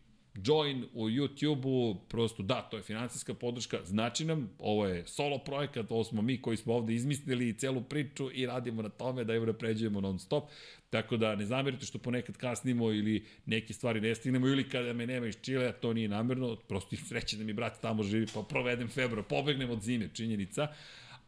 join 0.45 0.85
u 0.95 1.09
YouTube-u, 1.09 1.95
prosto 2.09 2.43
da, 2.43 2.63
to 2.63 2.77
je 2.77 2.83
financijska 2.83 3.35
podrška, 3.35 3.79
znači 3.85 4.25
nam, 4.25 4.51
ovo 4.59 4.87
je 4.87 5.07
solo 5.07 5.39
projekat, 5.39 5.91
ovo 5.91 6.05
smo 6.05 6.23
mi 6.23 6.43
koji 6.43 6.57
smo 6.57 6.75
ovde 6.75 6.95
izmislili 6.95 7.59
celu 7.59 7.83
priču 7.83 8.31
i 8.33 8.47
radimo 8.47 8.83
na 8.83 8.89
tome 8.89 9.25
da 9.25 9.35
je 9.35 9.53
pređujemo 9.53 10.01
non 10.01 10.19
stop, 10.19 10.45
tako 10.91 11.17
da 11.17 11.37
ne 11.37 11.47
zamerite 11.47 11.87
što 11.87 11.99
ponekad 11.99 12.37
kasnimo 12.37 12.93
ili 12.93 13.27
neke 13.47 13.73
stvari 13.73 14.01
ne 14.01 14.15
stignemo 14.15 14.49
ili 14.49 14.69
kada 14.69 14.93
me 14.93 15.07
nema 15.07 15.27
iz 15.27 15.37
Čile, 15.43 15.73
to 15.73 15.93
nije 15.93 16.09
namerno, 16.09 16.57
prosto 16.57 16.97
sreće 17.09 17.37
da 17.37 17.45
mi 17.45 17.53
brat 17.53 17.81
tamo 17.81 18.03
živi, 18.03 18.27
pa 18.35 18.43
provedem 18.43 18.89
februar, 18.89 19.27
pobegnem 19.29 19.71
od 19.71 19.83
zime, 19.83 20.09
činjenica, 20.15 20.69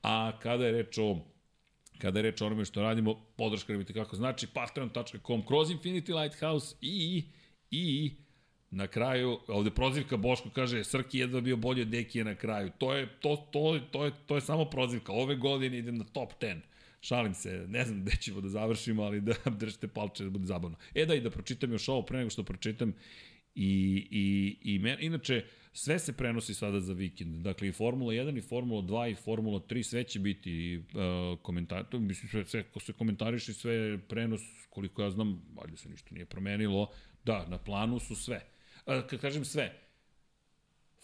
a 0.02 0.32
kada 0.42 0.66
je 0.66 0.72
reč 0.72 0.98
o 0.98 1.16
kada 1.98 2.18
je 2.18 2.22
reč 2.22 2.40
o 2.40 2.46
onome 2.46 2.64
što 2.64 2.82
radimo, 2.82 3.14
podrška 3.36 3.72
nam 3.72 3.84
kako 3.84 4.16
znači, 4.16 4.46
patreon.com 4.46 5.46
kroz 5.46 5.68
Infinity 5.68 6.22
Lighthouse 6.22 6.76
i, 6.80 7.24
i 7.70 8.12
Na 8.72 8.86
kraju, 8.86 9.38
ovde 9.48 9.70
prozivka 9.70 10.16
Boško 10.16 10.50
kaže, 10.50 10.84
Srki 10.84 11.18
jedva 11.18 11.40
bio 11.40 11.56
bolji 11.56 11.82
od 11.82 11.88
Dekije 11.88 12.24
na 12.24 12.34
kraju. 12.34 12.70
To 12.78 12.94
je, 12.94 13.08
to, 13.20 13.36
to, 13.52 13.80
to, 13.90 14.04
je, 14.04 14.12
to 14.26 14.34
je 14.34 14.40
samo 14.40 14.64
prozivka. 14.64 15.12
Ove 15.12 15.36
godine 15.36 15.78
idem 15.78 15.98
na 15.98 16.04
top 16.04 16.32
10. 16.40 16.60
Šalim 17.00 17.34
se, 17.34 17.66
ne 17.68 17.84
znam 17.84 18.02
gde 18.02 18.16
ćemo 18.20 18.40
da 18.40 18.48
završimo, 18.48 19.02
ali 19.02 19.20
da 19.20 19.34
držite 19.60 19.88
palče 19.88 20.24
da 20.24 20.30
bude 20.30 20.46
zabavno. 20.46 20.76
E 20.94 21.06
da, 21.06 21.14
i 21.14 21.20
da 21.20 21.30
pročitam 21.30 21.72
još 21.72 21.88
ovo 21.88 22.02
pre 22.02 22.18
nego 22.18 22.30
što 22.30 22.42
pročitam. 22.42 22.94
I, 23.54 24.08
i, 24.10 24.56
i 24.74 24.78
men, 24.78 24.96
inače, 25.00 25.44
sve 25.72 25.98
se 25.98 26.12
prenosi 26.12 26.54
sada 26.54 26.80
za 26.80 26.92
vikend. 26.92 27.36
Dakle, 27.36 27.68
i 27.68 27.72
Formula 27.72 28.12
1, 28.12 28.38
i 28.38 28.40
Formula 28.40 28.82
2, 28.82 29.12
i 29.12 29.14
Formula 29.14 29.60
3, 29.60 29.82
sve 29.82 30.04
će 30.04 30.20
biti 30.20 30.76
uh, 30.78 31.38
komentar, 31.42 31.84
mislim, 31.92 32.28
sve, 32.28 32.44
sve, 32.44 32.62
ko 32.62 32.80
se 32.80 32.92
komentariše, 32.92 33.52
sve 33.52 33.98
prenos, 34.08 34.40
koliko 34.70 35.02
ja 35.02 35.10
znam, 35.10 35.42
valjda 35.54 35.76
se 35.76 35.88
ništa 35.88 36.14
nije 36.14 36.26
promenilo, 36.26 36.90
da, 37.24 37.46
na 37.48 37.58
planu 37.58 37.98
su 37.98 38.16
sve 38.16 38.51
kad 38.84 39.20
kažem 39.20 39.44
sve, 39.44 39.82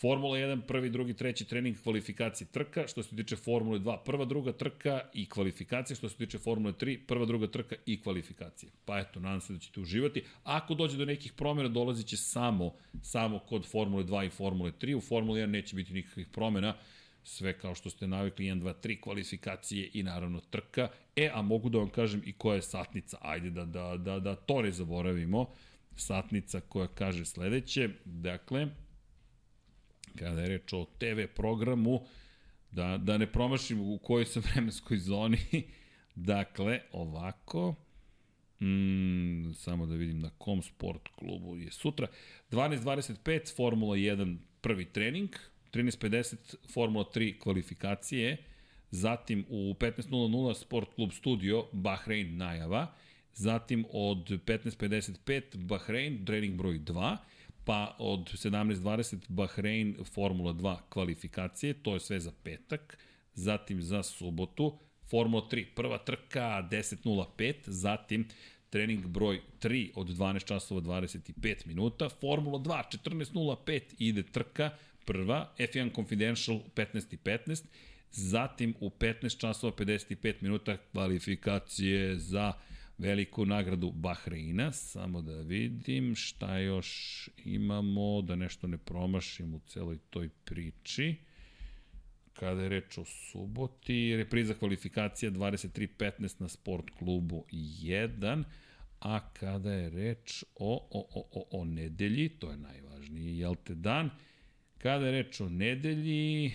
Formula 0.00 0.38
1, 0.38 0.60
prvi, 0.66 0.90
drugi, 0.90 1.14
treći 1.14 1.44
trening, 1.44 1.76
kvalifikacije 1.82 2.46
trka, 2.46 2.86
što 2.86 3.02
se 3.02 3.16
tiče 3.16 3.36
Formule 3.36 3.78
2, 3.78 3.96
prva, 4.04 4.24
druga 4.24 4.52
trka 4.52 5.00
i 5.14 5.28
kvalifikacije, 5.28 5.96
što 5.96 6.08
se 6.08 6.16
tiče 6.16 6.38
Formule 6.38 6.72
3, 6.72 6.98
prva, 7.06 7.26
druga 7.26 7.46
trka 7.46 7.76
i 7.86 8.02
kvalifikacije. 8.02 8.72
Pa 8.84 8.98
eto, 8.98 9.20
nadam 9.20 9.40
se 9.40 9.52
da 9.52 9.58
ćete 9.58 9.80
uživati. 9.80 10.24
Ako 10.44 10.74
dođe 10.74 10.96
do 10.96 11.04
nekih 11.04 11.32
promjena, 11.32 11.68
dolazit 11.68 12.06
će 12.06 12.16
samo, 12.16 12.74
samo 13.02 13.38
kod 13.38 13.66
Formule 13.66 14.04
2 14.04 14.26
i 14.26 14.30
Formule 14.30 14.72
3. 14.72 14.94
U 14.94 15.00
Formule 15.00 15.40
1 15.40 15.46
neće 15.46 15.76
biti 15.76 15.92
nikakvih 15.92 16.26
promjena, 16.32 16.74
sve 17.24 17.58
kao 17.58 17.74
što 17.74 17.90
ste 17.90 18.06
navikli, 18.06 18.44
1, 18.44 18.60
2, 18.60 18.74
3 18.82 19.00
kvalifikacije 19.00 19.90
i 19.94 20.02
naravno 20.02 20.40
trka. 20.40 20.88
E, 21.16 21.30
a 21.34 21.42
mogu 21.42 21.68
da 21.68 21.78
vam 21.78 21.90
kažem 21.90 22.22
i 22.24 22.32
koja 22.32 22.56
je 22.56 22.62
satnica, 22.62 23.18
ajde 23.20 23.50
da, 23.50 23.64
da, 23.64 23.96
da, 23.96 24.18
da 24.18 24.34
to 24.34 24.62
ne 24.62 24.70
zaboravimo 24.72 25.54
satnica 26.00 26.60
koja 26.60 26.86
kaže 26.86 27.24
sledeće, 27.24 27.88
dakle, 28.04 28.68
kada 30.18 30.40
je 30.40 30.48
reč 30.48 30.72
o 30.72 30.84
TV 30.98 31.26
programu, 31.36 32.00
da, 32.70 32.98
da 33.02 33.18
ne 33.18 33.32
promašim 33.32 33.80
u 33.80 33.98
kojoj 33.98 34.26
sam 34.26 34.42
vremenskoj 34.52 34.98
zoni, 34.98 35.38
dakle, 36.14 36.80
ovako, 36.92 37.74
mm, 38.60 39.52
samo 39.54 39.86
da 39.86 39.94
vidim 39.94 40.18
na 40.18 40.30
kom 40.38 40.62
sport 40.62 41.08
klubu 41.18 41.56
je 41.56 41.70
sutra, 41.70 42.06
12.25 42.50 43.56
Formula 43.56 43.96
1 43.96 44.36
prvi 44.60 44.84
trening, 44.84 45.30
13.50 45.72 46.54
Formula 46.72 47.04
3 47.14 47.38
kvalifikacije, 47.38 48.36
zatim 48.90 49.44
u 49.48 49.74
15.00 49.74 50.54
Sport 50.54 50.94
klub 50.94 51.12
Studio 51.12 51.66
Bahrein 51.72 52.36
najava, 52.36 52.94
zatim 53.38 53.84
od 53.92 54.28
15.55 54.28 55.56
Bahrein, 55.56 56.24
trening 56.24 56.56
broj 56.56 56.78
2, 56.78 57.16
pa 57.64 57.96
od 57.98 58.20
17.20 58.20 59.16
Bahrein 59.28 59.96
Formula 60.04 60.52
2 60.52 60.76
kvalifikacije, 60.88 61.74
to 61.74 61.94
je 61.94 62.00
sve 62.00 62.20
za 62.20 62.32
petak, 62.42 62.98
zatim 63.34 63.82
za 63.82 64.02
subotu, 64.02 64.78
Formula 65.10 65.42
3, 65.50 65.64
prva 65.74 65.98
trka 65.98 66.68
10.05, 66.70 67.54
zatim 67.66 68.28
trening 68.70 69.06
broj 69.06 69.40
3 69.60 69.90
od 69.94 70.06
12 70.06 70.44
časova 70.44 70.80
25 70.80 71.66
minuta, 71.66 72.08
Formula 72.08 72.58
2 72.58 72.82
14.05 73.04 73.80
ide 73.98 74.22
trka, 74.22 74.70
prva, 75.04 75.52
F1 75.58 75.94
Confidential 75.94 76.60
15.15, 76.74 77.16
15, 77.24 77.64
zatim 78.10 78.74
u 78.80 78.90
15 78.90 79.40
časova 79.40 79.72
55 79.72 80.34
minuta 80.40 80.76
kvalifikacije 80.92 82.16
za 82.16 82.52
veliku 82.98 83.46
nagradu 83.46 83.90
Bahreina, 83.90 84.72
samo 84.72 85.22
da 85.22 85.40
vidim 85.40 86.14
šta 86.14 86.58
još 86.58 87.28
imamo, 87.44 88.22
da 88.22 88.36
nešto 88.36 88.66
ne 88.66 88.78
promašim 88.78 89.54
u 89.54 89.60
celoj 89.66 89.98
toj 90.10 90.28
priči. 90.28 91.14
Kada 92.32 92.62
je 92.62 92.68
reč 92.68 92.98
o 92.98 93.04
suboti, 93.04 94.16
repriza 94.16 94.54
kvalifikacija 94.54 95.30
23.15 95.30 96.40
na 96.40 96.48
sport 96.48 96.90
klubu 96.98 97.44
1, 97.52 98.44
a 99.00 99.32
kada 99.32 99.72
je 99.72 99.90
reč 99.90 100.44
o, 100.54 100.88
o, 100.90 101.06
o, 101.14 101.28
o, 101.32 101.60
o 101.60 101.64
nedelji, 101.64 102.28
to 102.28 102.50
je 102.50 102.56
najvažniji, 102.56 103.38
jel 103.38 103.54
te 103.64 103.74
dan, 103.74 104.10
kada 104.78 105.06
je 105.06 105.12
reč 105.12 105.40
o 105.40 105.48
nedelji, 105.48 106.52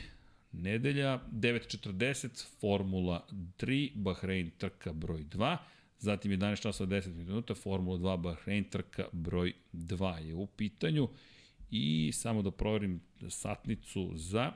nedelja 0.52 1.22
9.40, 1.32 2.45
Formula 2.60 3.28
3, 3.57 3.91
Bahrein 3.95 4.52
trka 4.57 4.94
broj 4.94 5.24
2, 5.24 5.57
Zatim 6.03 6.31
11 6.31 6.61
časova 6.61 6.89
10 6.89 7.13
minuta, 7.13 7.55
Formula 7.55 7.97
2 7.97 8.17
Bahrein 8.17 8.63
trka 8.63 9.05
broj 9.11 9.53
2 9.73 10.17
je 10.17 10.35
u 10.35 10.47
pitanju. 10.47 11.09
I 11.71 12.11
samo 12.13 12.41
da 12.41 12.51
proverim 12.51 13.01
satnicu 13.30 14.11
za 14.15 14.51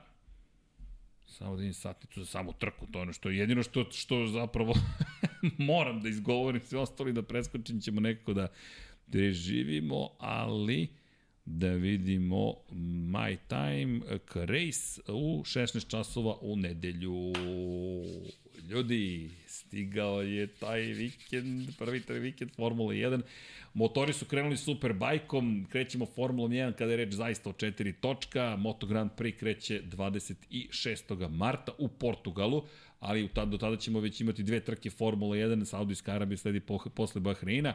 samo 1.26 1.56
da 1.56 1.72
satnicu 1.72 2.20
za 2.20 2.26
samu 2.26 2.52
trku, 2.52 2.86
to 2.92 2.98
je 2.98 3.02
ono 3.02 3.12
što 3.12 3.30
je 3.30 3.38
jedino 3.38 3.62
što, 3.62 3.84
što 3.90 4.26
zapravo 4.26 4.74
moram 5.72 6.00
da 6.00 6.08
izgovorim, 6.08 6.60
sve 6.60 6.78
ostali 6.78 7.12
da 7.12 7.22
preskočim 7.22 7.80
ćemo 7.80 8.00
nekako 8.00 8.34
da 8.34 8.48
preživimo, 9.10 10.10
ali 10.18 10.88
da 11.44 11.70
vidimo 11.70 12.54
My 13.10 13.36
Time 13.48 14.00
Race 14.34 15.00
u 15.12 15.42
16 15.44 15.90
časova 15.90 16.38
u 16.40 16.56
nedelju. 16.56 17.32
Ljudi, 18.66 19.30
stigao 19.46 20.22
je 20.22 20.46
taj 20.46 20.80
vikend, 20.80 21.68
prvi 21.78 22.00
taj 22.00 22.18
vikend 22.18 22.50
Formula 22.56 22.92
1. 22.92 23.20
Motori 23.74 24.12
su 24.12 24.24
krenuli 24.24 24.56
super 24.56 24.92
bajkom, 24.92 25.66
krećemo 25.70 26.06
Formula 26.06 26.48
1 26.48 26.72
kada 26.72 26.90
je 26.90 26.96
reč 26.96 27.12
zaista 27.12 27.50
o 27.50 27.52
četiri 27.52 27.92
točka. 27.92 28.56
Moto 28.56 28.86
Grand 28.86 29.10
Prix 29.16 29.38
kreće 29.38 29.82
26. 29.82 31.28
marta 31.28 31.72
u 31.78 31.88
Portugalu, 31.88 32.64
ali 33.00 33.28
do 33.46 33.58
tada 33.58 33.76
ćemo 33.76 34.00
već 34.00 34.20
imati 34.20 34.42
dve 34.42 34.60
trke 34.60 34.90
Formula 34.90 35.36
1, 35.36 35.64
Saudijska 35.64 36.12
Arabija 36.12 36.38
sledi 36.38 36.60
po, 36.60 36.78
posle 36.94 37.20
Bahreina. 37.20 37.74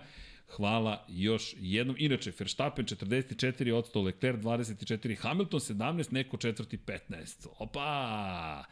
Hvala 0.49 1.05
još 1.09 1.55
jednom. 1.59 1.95
Inače, 1.99 2.31
Verstappen 2.39 2.85
44 2.85 3.73
odsto, 3.73 4.01
Leclerc 4.01 4.39
24, 4.39 5.17
Hamilton 5.17 5.59
17, 5.59 6.13
neko 6.13 6.37
četvrti 6.37 6.77
15. 6.77 7.47
Opa! 7.59 8.63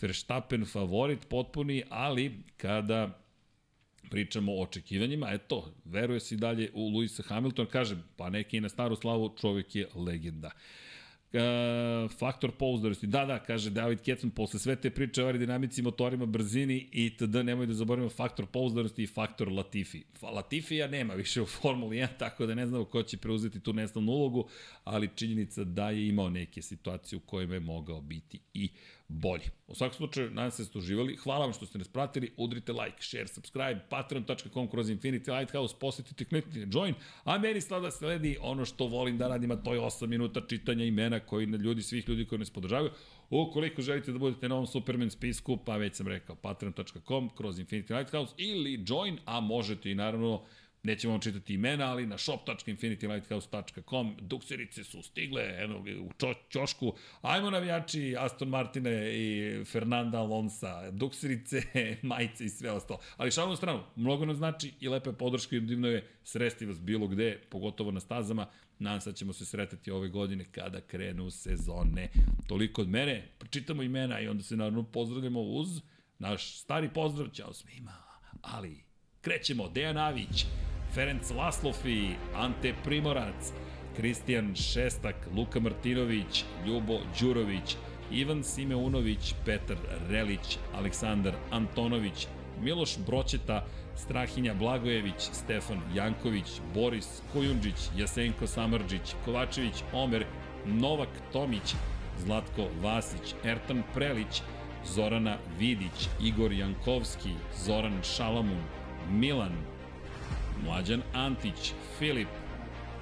Verstappen 0.00 0.66
favorit 0.66 1.28
potpuni, 1.28 1.82
ali 1.90 2.32
kada 2.56 3.18
pričamo 4.10 4.52
o 4.52 4.62
očekivanjima, 4.62 5.30
eto, 5.30 5.72
veruje 5.84 6.20
se 6.20 6.34
i 6.34 6.38
dalje 6.38 6.70
u 6.74 6.88
Luisa 6.88 7.22
Hamilton, 7.22 7.66
kaže, 7.66 7.96
pa 8.16 8.30
neki 8.30 8.60
na 8.60 8.68
staru 8.68 8.96
slavu, 8.96 9.34
čovjek 9.40 9.74
je 9.74 9.88
legenda. 9.94 10.50
Uh, 11.32 12.10
faktor 12.18 12.50
pouzdanosti. 12.50 13.06
Da, 13.06 13.24
da, 13.24 13.38
kaže 13.38 13.70
David 13.70 14.00
Ketson, 14.00 14.30
posle 14.30 14.60
sve 14.60 14.76
te 14.76 14.90
priče 14.90 15.22
o 15.22 15.26
aerodinamici, 15.26 15.82
motorima, 15.82 16.26
brzini 16.26 16.88
i 16.92 17.16
td. 17.16 17.34
Nemoj 17.44 17.66
da 17.66 17.74
zaboravimo 17.74 18.10
faktor 18.10 18.46
pouzdanosti 18.46 19.02
i 19.02 19.06
faktor 19.06 19.52
Latifi. 19.52 20.02
Latifija 20.22 20.86
nema 20.86 21.14
više 21.14 21.42
u 21.42 21.46
Formuli 21.46 21.96
1, 21.96 22.08
tako 22.18 22.46
da 22.46 22.54
ne 22.54 22.66
znamo 22.66 22.84
ko 22.84 23.02
će 23.02 23.16
preuzeti 23.16 23.60
tu 23.60 23.72
nestavnu 23.72 24.12
ulogu, 24.12 24.48
ali 24.84 25.10
činjenica 25.14 25.64
da 25.64 25.90
je 25.90 26.08
imao 26.08 26.30
neke 26.30 26.62
situacije 26.62 27.16
u 27.16 27.20
kojima 27.20 27.54
je 27.54 27.60
mogao 27.60 28.00
biti 28.00 28.40
i 28.54 28.70
bolji. 29.08 29.44
U 29.66 29.74
svakom 29.74 29.96
slučaju, 29.96 30.30
nadam 30.30 30.50
se 30.50 30.62
da 30.62 30.66
ste 30.68 30.78
uživali. 30.78 31.16
Hvala 31.16 31.44
vam 31.44 31.52
što 31.52 31.66
ste 31.66 31.78
nas 31.78 31.88
pratili. 31.88 32.32
Udrite 32.36 32.72
like, 32.72 32.96
share, 33.00 33.26
subscribe, 33.28 33.80
patreon.com 33.88 34.68
kroz 34.68 34.90
Infinity 34.90 35.38
Lighthouse, 35.38 35.74
posetite, 35.80 36.24
kliknite 36.24 36.66
join, 36.72 36.94
a 37.24 37.38
meni 37.38 37.60
sada 37.60 37.90
sledi 37.90 38.36
ono 38.40 38.64
što 38.64 38.86
volim 38.86 39.18
da 39.18 39.28
radim, 39.28 39.50
a 39.50 39.56
to 39.56 39.74
je 39.74 39.80
8 39.80 40.06
minuta 40.06 40.40
čitanja 40.48 40.84
imena 40.84 41.20
koji 41.20 41.46
ljudi, 41.46 41.82
svih 41.82 42.08
ljudi 42.08 42.26
koji 42.26 42.38
nas 42.38 42.50
podržavaju. 42.50 42.90
Ukoliko 43.30 43.82
želite 43.82 44.12
da 44.12 44.18
budete 44.18 44.48
na 44.48 44.54
ovom 44.54 44.66
Superman 44.66 45.10
spisku, 45.10 45.56
pa 45.56 45.76
već 45.76 45.94
sam 45.96 46.08
rekao, 46.08 46.36
patreon.com 46.36 47.30
kroz 47.36 47.58
Infinity 47.58 47.96
Lighthouse 47.98 48.34
ili 48.36 48.84
join, 48.88 49.18
a 49.24 49.40
možete 49.40 49.90
i 49.90 49.94
naravno 49.94 50.44
Nećemo 50.88 51.12
vam 51.12 51.20
čitati 51.20 51.54
imena, 51.54 51.90
ali 51.90 52.06
na 52.06 52.18
shop.infinitylighthouse.com 52.18 54.16
dukserice 54.20 54.84
su 54.84 55.02
stigle, 55.02 55.54
eno, 55.58 55.78
u 55.78 56.12
čo, 56.18 56.34
čošku. 56.48 56.94
Ajmo 57.22 57.50
navijači 57.50 58.16
Aston 58.18 58.48
Martine 58.48 59.18
i 59.18 59.64
Fernanda 59.64 60.18
Alonsa, 60.18 60.90
dukserice, 60.90 61.62
majice 62.02 62.44
i 62.44 62.48
sve 62.48 62.70
ostalo. 62.70 63.00
Ali 63.16 63.30
šalno 63.30 63.56
stranu, 63.56 63.82
mnogo 63.96 64.24
nam 64.24 64.36
znači 64.36 64.72
i 64.80 64.88
lepe 64.88 65.12
podrške 65.12 65.56
i 65.56 65.60
divno 65.60 65.88
je 65.88 66.08
sresti 66.24 66.66
vas 66.66 66.80
bilo 66.80 67.06
gde, 67.06 67.40
pogotovo 67.50 67.90
na 67.90 68.00
stazama. 68.00 68.46
Nadam 68.78 69.00
se 69.00 69.10
da 69.10 69.16
ćemo 69.16 69.32
se 69.32 69.46
sretati 69.46 69.90
ove 69.90 70.08
godine 70.08 70.44
kada 70.52 70.80
krenu 70.80 71.30
sezone. 71.30 72.08
Toliko 72.46 72.82
od 72.82 72.88
mene, 72.88 73.28
pročitamo 73.38 73.82
imena 73.82 74.20
i 74.20 74.28
onda 74.28 74.42
se 74.42 74.56
naravno 74.56 74.82
pozdravljamo 74.82 75.40
uz 75.40 75.80
naš 76.18 76.58
stari 76.60 76.88
pozdrav. 76.94 77.28
Ćao 77.28 77.52
svima, 77.52 77.92
ali 78.42 78.84
krećemo. 79.20 79.68
Dejan 79.68 79.98
Avić, 79.98 80.46
Ferenc 80.94 81.30
Laslofi, 81.30 82.16
Ante 82.34 82.74
Primorac, 82.84 83.52
Kristijan 83.96 84.54
Šestak, 84.54 85.16
Luka 85.36 85.60
Martinović, 85.60 86.44
Ljubo 86.66 86.98
Đurović, 87.20 87.76
Ivan 88.10 88.44
Simeunović, 88.44 89.34
Petar 89.44 89.76
Relić, 90.08 90.58
Aleksandar 90.74 91.34
Antonović, 91.50 92.26
Miloš 92.60 92.98
Broćeta, 93.06 93.64
Strahinja 93.96 94.54
Blagojević, 94.54 95.20
Stefan 95.32 95.80
Janković, 95.94 96.60
Boris 96.74 97.22
Kojundžić, 97.32 97.90
Jasenko 97.96 98.46
Samrđić, 98.46 99.14
Kovačević 99.24 99.82
Omer, 99.92 100.24
Novak 100.66 101.08
Tomić, 101.32 101.74
Zlatko 102.18 102.68
Vasić, 102.82 103.34
Ertan 103.44 103.82
Prelić, 103.94 104.42
Zorana 104.86 105.36
Vidić, 105.58 106.08
Igor 106.22 106.52
Jankovski, 106.52 107.32
Zoran 107.64 108.02
Šalamun, 108.02 108.62
Milan, 109.10 109.52
Mlađan 110.64 111.02
Antić, 111.12 111.72
Filip, 111.98 112.28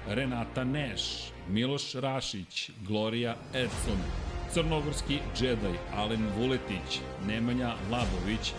Renata 0.07 0.63
Neš, 0.63 1.01
Miloš 1.49 1.93
Rašić, 1.93 2.71
Gloria 2.87 3.35
Edson, 3.53 3.97
Crnogorski 4.53 5.19
džedaj, 5.37 5.73
Alen 5.95 6.27
Vuletić, 6.37 6.99
Nemanja 7.27 7.73
Labović, 7.91 8.53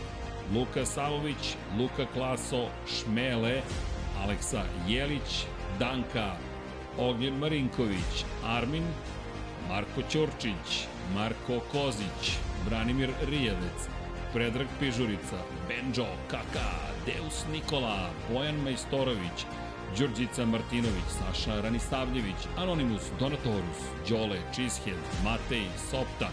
Luka 0.55 0.85
Savović, 0.85 1.57
Luka 1.79 2.07
Klaso, 2.15 2.69
Šmele, 2.87 3.63
Aleksa 4.23 4.63
Jelić, 4.89 5.45
Danka, 5.79 6.33
Ognjen 6.99 7.35
Marinković, 7.39 8.25
Armin, 8.45 8.85
Marko 9.69 10.03
Ćorčić, 10.11 10.87
Marko 11.15 11.61
Kozić, 11.73 12.39
Branimir 12.69 13.11
Rijevec, 13.31 13.98
Predrag 14.33 14.67
Pižurica, 14.81 15.39
Benđo, 15.69 16.07
Kaka, 16.31 16.71
Deus 17.07 17.45
Nikola, 17.53 18.11
Bojan 18.33 18.57
Majstorović, 18.65 19.47
Đurđica 19.99 20.47
Martinović, 20.47 21.09
Saša 21.19 21.61
Ranisavljević, 21.61 22.41
Anonimus, 22.57 23.03
Donatorus, 23.21 23.81
Đole, 24.09 24.39
Cheesehead, 24.55 24.99
Matej, 25.25 25.65
Sopta, 25.91 26.29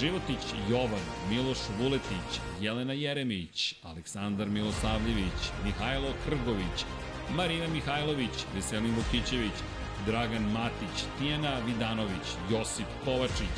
Životić 0.00 0.44
Jovan, 0.70 1.06
Miloš 1.30 1.58
Vuletić, 1.78 2.40
Jelena 2.60 2.92
Jeremić, 2.92 3.74
Aleksandar 3.82 4.48
Milosavljević, 4.48 5.40
Mihajlo 5.64 6.12
Krgović, 6.24 6.84
Marina 7.36 7.68
Mihajlović, 7.68 8.46
Veselin 8.54 8.94
Vukićević, 8.94 9.56
Dragan 10.06 10.52
Matić, 10.52 11.04
Tijana 11.18 11.58
Vidanović, 11.66 12.26
Josip 12.50 12.86
Kovačić, 13.04 13.56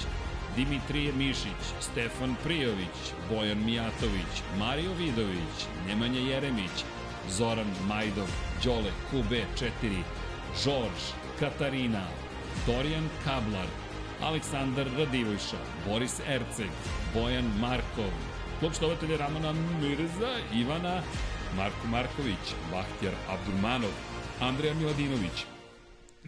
Dimitrije 0.56 1.12
Mišić, 1.12 1.62
Stefan 1.80 2.36
Prijović, 2.44 2.96
Bojan 3.30 3.64
Mijatović, 3.64 4.42
Mario 4.58 4.92
Vidović, 4.92 5.56
Nemanja 5.86 6.20
Jeremić, 6.20 6.84
Zoran 7.30 7.70
Majdov, 7.88 8.28
Đole 8.64 8.92
QB4, 9.12 10.02
Žorž, 10.64 11.02
Katarina, 11.40 12.06
Dorijan 12.66 13.08
Kablar, 13.24 13.66
Aleksandar 14.22 14.86
Radivojša, 14.98 15.56
Boris 15.86 16.20
Erceg, 16.28 16.70
Bojan 17.14 17.50
Markov, 17.60 18.12
klub 18.60 18.72
štovatelja 18.72 19.16
Ramona 19.16 19.52
Mirza, 19.52 20.32
Ivana, 20.54 21.02
Marko 21.56 21.86
Marković, 21.90 22.54
Bahtjar 22.70 23.14
Abdurmanov, 23.28 23.90
Andreja 24.40 24.74
Miladinović, 24.74 25.55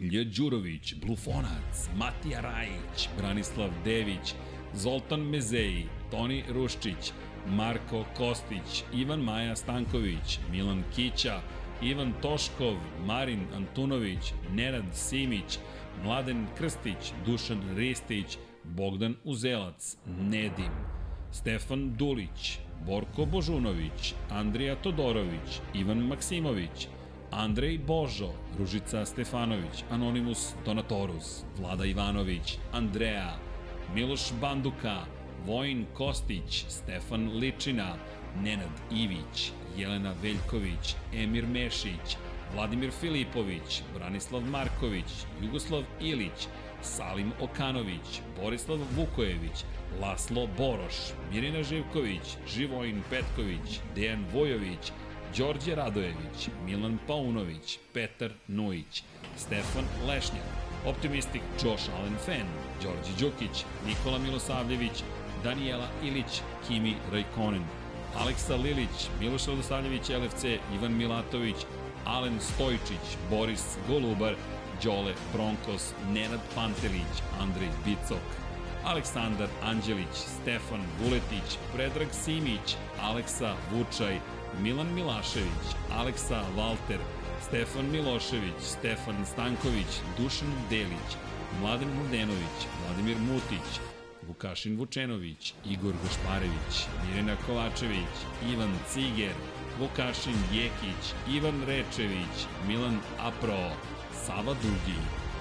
Ilja 0.00 0.24
Đurović, 0.24 0.94
Blufonac, 0.94 1.88
Matija 1.96 2.40
Rajić, 2.40 3.08
Branislav 3.18 3.70
Dević, 3.84 4.34
Zoltan 4.74 5.20
Mezeji, 5.20 5.86
Toni 6.10 6.44
Ruščić, 6.48 7.12
Marko 7.46 8.04
Kostić, 8.16 8.84
Ivan 8.94 9.20
Maja 9.20 9.56
Stanković, 9.56 10.38
Milan 10.50 10.82
Kića, 10.94 11.40
Ivan 11.82 12.12
Toškov, 12.22 12.76
Marin 13.06 13.46
Antunović, 13.56 14.32
Nenad 14.52 14.84
Simić, 14.92 15.58
Mladen 16.04 16.46
Krstić, 16.58 17.12
Dušan 17.26 17.62
Ristić, 17.76 18.38
Bogdan 18.64 19.16
Uzelac, 19.24 19.96
Nedim, 20.20 20.72
Stefan 21.32 21.96
Dulić, 21.96 22.58
Borko 22.86 23.24
Božunović, 23.24 24.14
Andrija 24.30 24.74
Todorović, 24.74 25.60
Ivan 25.74 25.98
Maksimović, 25.98 26.88
Andrej 27.30 27.78
Božo, 27.78 28.32
Ružica 28.58 29.04
Stefanović, 29.06 29.84
Anonimus 29.90 30.54
Donatorus, 30.64 31.44
Vlada 31.58 31.84
Ivanović, 31.84 32.58
Andreja, 32.72 33.36
Miloš 33.94 34.32
Banduka, 34.40 34.96
Vojin 35.46 35.86
Kostić, 35.94 36.64
Stefan 36.68 37.38
Ličina, 37.38 37.94
Nenad 38.42 38.80
Ivić, 38.90 39.52
Jelena 39.76 40.14
Veljković, 40.22 40.94
Emir 41.12 41.46
Mešić, 41.46 42.16
Vladimir 42.54 42.90
Filipović, 43.00 43.82
Branislav 43.94 44.42
Marković, 44.42 45.26
Jugoslav 45.42 45.82
Ilić, 46.00 46.48
Salim 46.82 47.32
Okanović, 47.40 48.22
Borislav 48.42 48.78
Vukojević, 48.96 49.64
Laslo 50.00 50.48
Boroš, 50.58 50.96
Mirina 51.32 51.62
Živković, 51.62 52.36
Živojin 52.48 53.02
Petković, 53.10 53.80
Dejan 53.94 54.24
Vojović, 54.32 54.92
Đorđe 55.38 55.74
Radojević, 55.74 56.48
Milan 56.66 56.98
Paunović, 57.06 57.78
Petar 57.94 58.30
Nujić, 58.48 59.02
Stefan 59.36 59.84
Lešnjak, 60.08 60.44
Optimistik 60.86 61.42
Josh 61.64 61.90
Allen 61.98 62.16
Fan, 62.26 62.48
Đorđe 62.82 63.12
Đukić, 63.20 63.64
Nikola 63.86 64.18
Milosavljević, 64.18 65.02
Daniela 65.44 65.88
Ilić, 66.02 66.42
Kimi 66.68 66.94
Rajkonen, 67.12 67.62
Aleksa 68.16 68.56
Lilić, 68.56 69.08
Miloš 69.20 69.46
Radosavljević 69.46 70.08
LFC, 70.08 70.44
Ivan 70.74 70.96
Milatović, 70.96 71.56
Alen 72.04 72.40
Stojčić, 72.40 73.04
Boris 73.30 73.64
Golubar, 73.88 74.34
Đole 74.84 75.14
Bronkos, 75.32 75.92
Nenad 76.12 76.40
Pantelić, 76.54 77.14
Andrej 77.40 77.70
Bicok, 77.84 78.26
Aleksandar 78.84 79.48
Anđelić, 79.62 80.14
Stefan 80.14 80.82
Vuletić, 81.00 81.58
Predrag 81.74 82.08
Simić, 82.12 82.76
Aleksa 83.00 83.54
Vučaj, 83.72 84.18
Milan 84.62 84.94
Milašević, 84.94 85.66
Aleksa 85.92 86.42
Valter, 86.56 87.00
Stefan 87.42 87.90
Milošević, 87.90 88.60
Stefan 88.60 89.26
Stanković, 89.26 90.00
Dušan 90.18 90.52
Delić, 90.70 91.10
Mladen 91.60 91.88
Mladenović, 91.88 92.58
Vladimir 92.86 93.16
Mutić, 93.18 93.80
Vukašin 94.28 94.76
Vučenović, 94.76 95.54
Igor 95.64 95.94
Gašparević, 96.02 96.86
Mirina 97.04 97.36
Kovačević, 97.46 98.14
Ivan 98.52 98.74
Ciger, 98.90 99.34
Vukašin 99.80 100.38
Jekić, 100.52 101.14
Ivan 101.30 101.62
Rečević, 101.66 102.46
Milan 102.68 102.98
Apro, 103.18 103.70
Sava 104.26 104.54
Dugi, 104.62 104.98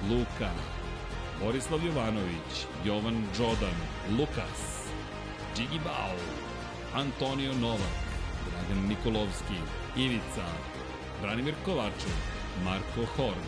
Luka, 0.09 0.51
Borislav 1.39 1.85
Jovanović, 1.85 2.65
Jovan 2.85 3.23
Đodan, 3.37 3.77
Lukas, 4.17 4.87
Džigi 5.55 5.79
Antonio 6.93 7.53
Novak, 7.53 8.06
Dragan 8.67 8.87
Nikolovski, 8.87 9.55
Ivica, 9.97 10.45
Branimir 11.21 11.53
Kovačev, 11.65 12.17
Marko 12.63 13.05
Horn, 13.15 13.43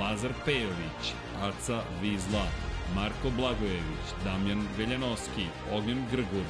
Lazar 0.00 0.30
Pejović, 0.44 1.14
Aca 1.40 1.82
Vizla, 2.02 2.46
Marko 2.94 3.30
Blagojević, 3.36 4.06
Damjan 4.24 4.66
Veljanovski, 4.78 5.46
Ognjen 5.72 6.04
Grgur, 6.10 6.46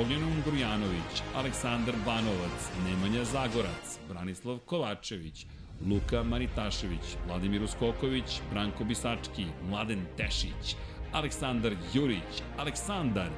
Ognjen 0.00 0.24
Ungrujanović, 0.24 1.22
Aleksandar 1.34 1.94
Banovac, 2.06 2.70
Nemanja 2.84 3.24
Zagorac, 3.24 3.98
Branislav 4.08 4.58
Kovačević, 4.58 5.46
Luka 5.90 6.22
Manitašević, 6.22 7.16
Vladimir 7.26 7.62
Uskoković, 7.62 8.40
Branko 8.50 8.84
Bisački, 8.84 9.46
Mladen 9.68 10.06
Tešić, 10.16 10.76
Aleksandar 11.12 11.72
Jurić, 11.94 12.42
Aleksandar, 12.58 13.30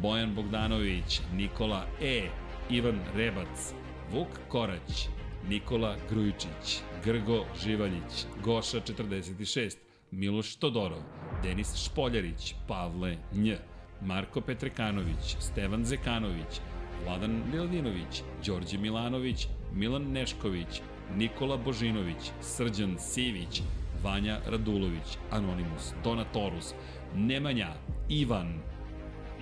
Bojan 0.00 0.34
Bogdanović, 0.34 1.20
Nikola 1.34 1.86
E, 2.00 2.41
Ivan 2.72 3.00
Rebac, 3.14 3.74
Vuk 4.10 4.28
Korać, 4.48 5.08
Nikola 5.48 5.96
Grujičić, 6.10 6.80
Grgo 7.04 7.44
Živaljić, 7.62 8.26
Goša 8.44 8.80
46, 8.80 9.76
Miloš 10.10 10.56
Todorov, 10.56 11.02
Denis 11.42 11.76
Špoljarić, 11.76 12.54
Pavle 12.68 13.16
Nj, 13.32 13.52
Marko 14.00 14.40
Petrekanović, 14.40 15.36
Stevan 15.40 15.84
Zekanović, 15.84 16.60
Vladan 17.04 17.42
Miladinović, 17.52 18.22
Đorđe 18.46 18.78
Milanović, 18.78 19.48
Milan 19.72 20.02
Nešković, 20.12 20.80
Nikola 21.16 21.56
Božinović, 21.56 22.30
Srđan 22.40 22.96
Sivić, 22.98 23.62
Vanja 24.02 24.38
Radulović, 24.46 25.18
Anonimus, 25.30 25.92
Donatorus, 26.04 26.74
Nemanja, 27.14 27.74
Ivan, 28.08 28.62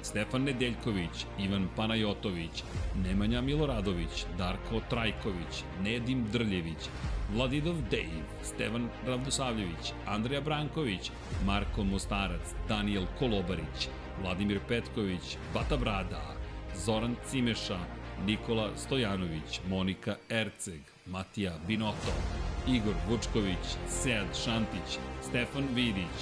Stefan 0.03 0.43
Nedeljković, 0.43 1.27
Ivan 1.39 1.69
Panajotović, 1.77 2.63
Nemanja 3.05 3.41
Miloradović, 3.41 4.25
Darko 4.39 4.81
Trajković, 4.91 5.65
Nedim 5.83 6.25
Drljević, 6.33 6.89
Vladidov 7.35 7.75
Dejv, 7.91 8.25
Stevan 8.43 8.89
Ravdosavljević, 9.07 9.93
Andrija 10.07 10.41
Branković, 10.41 11.11
Marko 11.47 11.85
Mostarac, 11.85 12.55
Daniel 12.69 13.07
Kolobarić, 13.19 13.89
Vladimir 14.23 14.61
Petković, 14.69 15.37
Bata 15.55 15.77
Brada, 15.77 16.23
Zoran 16.77 17.17
Cimeša, 17.27 17.79
Nikola 18.27 18.69
Stojanović, 18.77 19.61
Monika 19.69 20.17
Erceg, 20.31 20.81
Matija 21.07 21.53
Binoto, 21.67 22.13
Igor 22.69 22.95
Vučković, 23.09 23.77
Sead 23.89 24.27
Šantić, 24.45 24.99
Stefan 25.23 25.69
Vidić, 25.75 26.17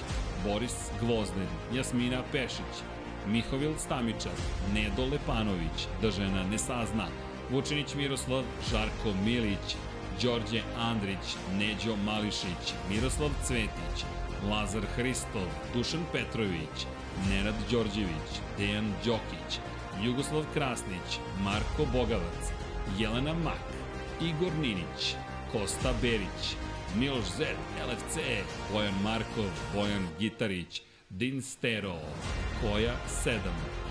Boris 0.45 0.91
Gvozden, 1.01 1.49
Jasmina 1.75 2.23
Pešić, 2.33 2.83
Mihovil 3.33 3.75
Stamičar, 3.79 4.33
Nedo 4.75 5.05
Lepanović, 5.05 5.87
da 6.03 6.11
žena 6.11 6.45
ne 6.51 6.59
sazna, 6.59 7.07
Vučinić 7.51 7.95
Miroslav, 7.95 8.43
Žarko 8.71 9.13
Milić, 9.25 9.77
Đorđe 10.23 10.63
Andrić, 10.79 11.37
Neđo 11.59 11.97
Mališić, 11.97 12.75
Miroslav 12.91 13.31
Cvetić, 13.45 14.05
Lazar 14.51 14.83
Hristov, 14.97 15.49
Dušan 15.75 16.05
Petrović, 16.13 16.87
Nenad 17.31 17.55
Đorđević, 17.71 18.31
Dejan 18.59 18.93
Đokić, 19.05 19.61
Jugoslav 20.03 20.45
Krasnić, 20.55 21.19
Marko 21.45 21.85
Bogavac, 21.93 22.53
Jelena 22.99 23.35
Mak, 23.35 23.65
Igor 24.21 24.53
Ninić, 24.63 25.15
Kosta 25.53 25.93
Berić, 26.03 26.57
Miloš 26.97 27.25
Zed, 27.37 27.57
LFC, 27.89 28.17
Bojan 28.73 28.95
Markov, 29.03 29.51
Bojan 29.75 30.09
Gitarić, 30.19 30.83
Din 31.11 31.43
Stero, 31.43 31.97
Koja 32.61 32.93
7, 33.25 33.41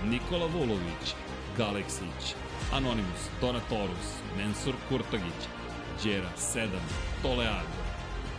Nikola 0.05 0.45
Vulović, 0.45 1.15
Galeksić, 1.57 2.35
Anonimus, 2.73 3.29
Donatorus, 3.41 4.21
Mensur 4.37 4.75
Kurtagić, 4.89 5.41
Đera 6.03 6.29
7, 6.37 6.69
Toleado, 7.21 7.81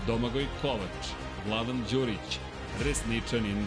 Domagoj 0.07 0.47
Kovač, 0.63 1.11
Vladan 1.47 1.85
Đurić, 1.91 2.39
Resničanin, 2.85 3.67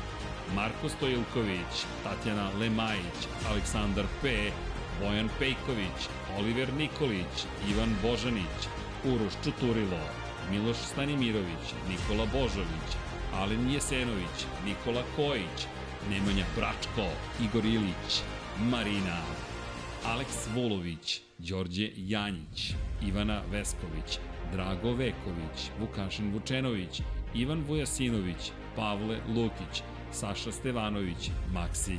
Marko 0.56 0.90
Stojilković, 0.90 1.86
Tatjana 2.04 2.50
Lemajić, 2.60 3.28
Aleksandar 3.50 4.06
P, 4.22 4.52
Bojan 5.02 5.30
Pejković, 5.40 6.08
Oliver 6.40 6.74
Nikolić, 6.74 7.46
Ivan 7.70 7.96
Božanić, 8.02 8.60
Uroš 9.06 9.34
Čuturilo, 9.44 10.04
Miloš 10.52 10.78
Stanimirović, 10.78 11.66
Nikola 11.90 12.26
Božović, 12.34 13.11
Alen 13.34 13.70
Jesenović, 13.70 14.46
Nikola 14.66 15.04
Kojić, 15.16 15.68
Nemanja 16.10 16.46
Bračko, 16.56 17.08
Igor 17.44 17.66
Ilić, 17.66 18.22
Marina, 18.60 19.22
Aleks 20.06 20.48
Vulović, 20.56 21.22
Đorđe 21.38 21.90
Janjić, 21.98 22.74
Ivana 23.02 23.42
Vesković, 23.52 24.20
Drago 24.52 24.94
Veković, 24.94 25.72
Vukašin 25.80 26.34
Vučenović, 26.34 27.02
Ivan 27.34 27.64
Vujasinović, 27.68 28.52
Pavle 28.76 29.18
Lukić, 29.36 29.84
Saša 30.12 30.52
Stevanović, 30.52 31.30
Maksi, 31.54 31.98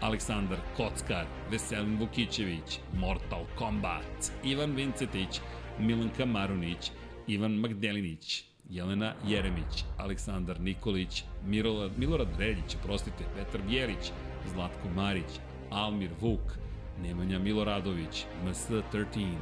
Aleksandar 0.00 0.58
Kockar, 0.76 1.26
Veselin 1.50 1.98
Vukićević, 1.98 2.80
Mortal 2.94 3.44
Kombat, 3.58 4.32
Ivan 4.44 4.74
Vincetić, 4.74 5.40
Milanka 5.78 6.24
Marunić, 6.24 6.90
Ivan 7.26 7.52
Magdelinić, 7.52 8.47
Jelena 8.68 9.14
Jeremić, 9.26 9.84
Aleksandar 9.98 10.60
Nikolić, 10.60 11.24
Milorad, 11.46 11.98
Milorad 11.98 12.28
Reljić, 12.38 12.76
prostite, 12.84 13.24
Petar 13.36 13.60
Bjelić, 13.68 14.12
Zlatko 14.52 14.88
Marić, 14.96 15.40
Almir 15.70 16.10
Vuk, 16.20 16.58
Nemanja 17.02 17.38
Miloradović, 17.38 18.26
MS13, 18.44 19.34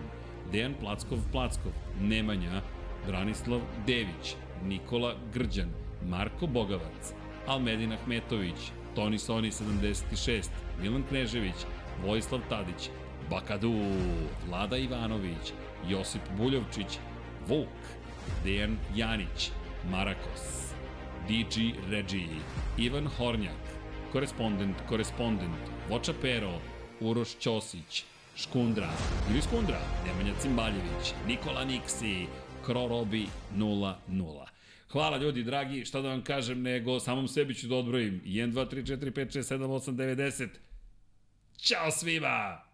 Dejan 0.53 0.75
Plackov 0.81 1.19
Plackov, 1.33 1.73
Nemanja, 2.01 2.63
Branislav 3.07 3.61
Dević, 3.87 4.37
Nikola 4.65 5.15
Grđan, 5.35 5.69
Marko 6.09 6.47
Bogavac, 6.47 7.13
Almedin 7.47 7.93
Ahmetović, 7.93 8.71
Toni 8.95 9.19
Soni 9.19 9.51
76, 9.51 10.51
Milan 10.83 11.03
Knežević, 11.09 11.67
Vojislav 12.05 12.41
Tadić, 12.49 12.91
Bakadu, 13.31 13.75
Vlada 14.49 14.77
Ivanović, 14.77 15.53
Josip 15.89 16.23
Buljovčić, 16.37 16.99
Vuk, 17.49 17.69
Dejan 18.45 18.79
Janić, 18.95 19.51
Marakos, 19.91 20.73
DG 21.29 21.75
Regi, 21.91 22.29
Ivan 22.79 23.07
Hornjak, 23.07 23.63
korespondent, 24.13 24.77
korespondent, 24.89 25.59
Voča 25.91 26.13
Pero, 26.23 26.61
Uroš 27.01 27.37
Ćosić, 27.39 28.05
Škundra, 28.37 28.91
ili 29.31 29.43
Skundra, 29.43 29.81
Nemanja 30.07 30.33
Cimbaljević, 30.41 31.15
Nikola 31.27 31.65
Niksi, 31.65 32.27
Krorobi 32.67 33.27
00. 33.57 34.47
Hvala 34.93 35.17
ljudi, 35.17 35.43
dragi, 35.43 35.85
šta 35.85 36.01
da 36.01 36.09
vam 36.09 36.23
kažem, 36.23 36.63
nego 36.63 37.01
samom 37.01 37.29
sebi 37.29 37.55
ću 37.55 37.67
da 37.67 37.77
odbrojim. 37.77 38.21
1, 38.25 38.53
2, 38.53 38.71
3, 38.71 38.97
4, 38.97 39.11
5, 39.13 39.39
6, 39.39 39.55
7, 39.55 39.67
8, 39.67 39.97
9, 39.97 40.15
10. 40.15 40.49
Ćao 41.57 41.91
svima! 41.91 42.66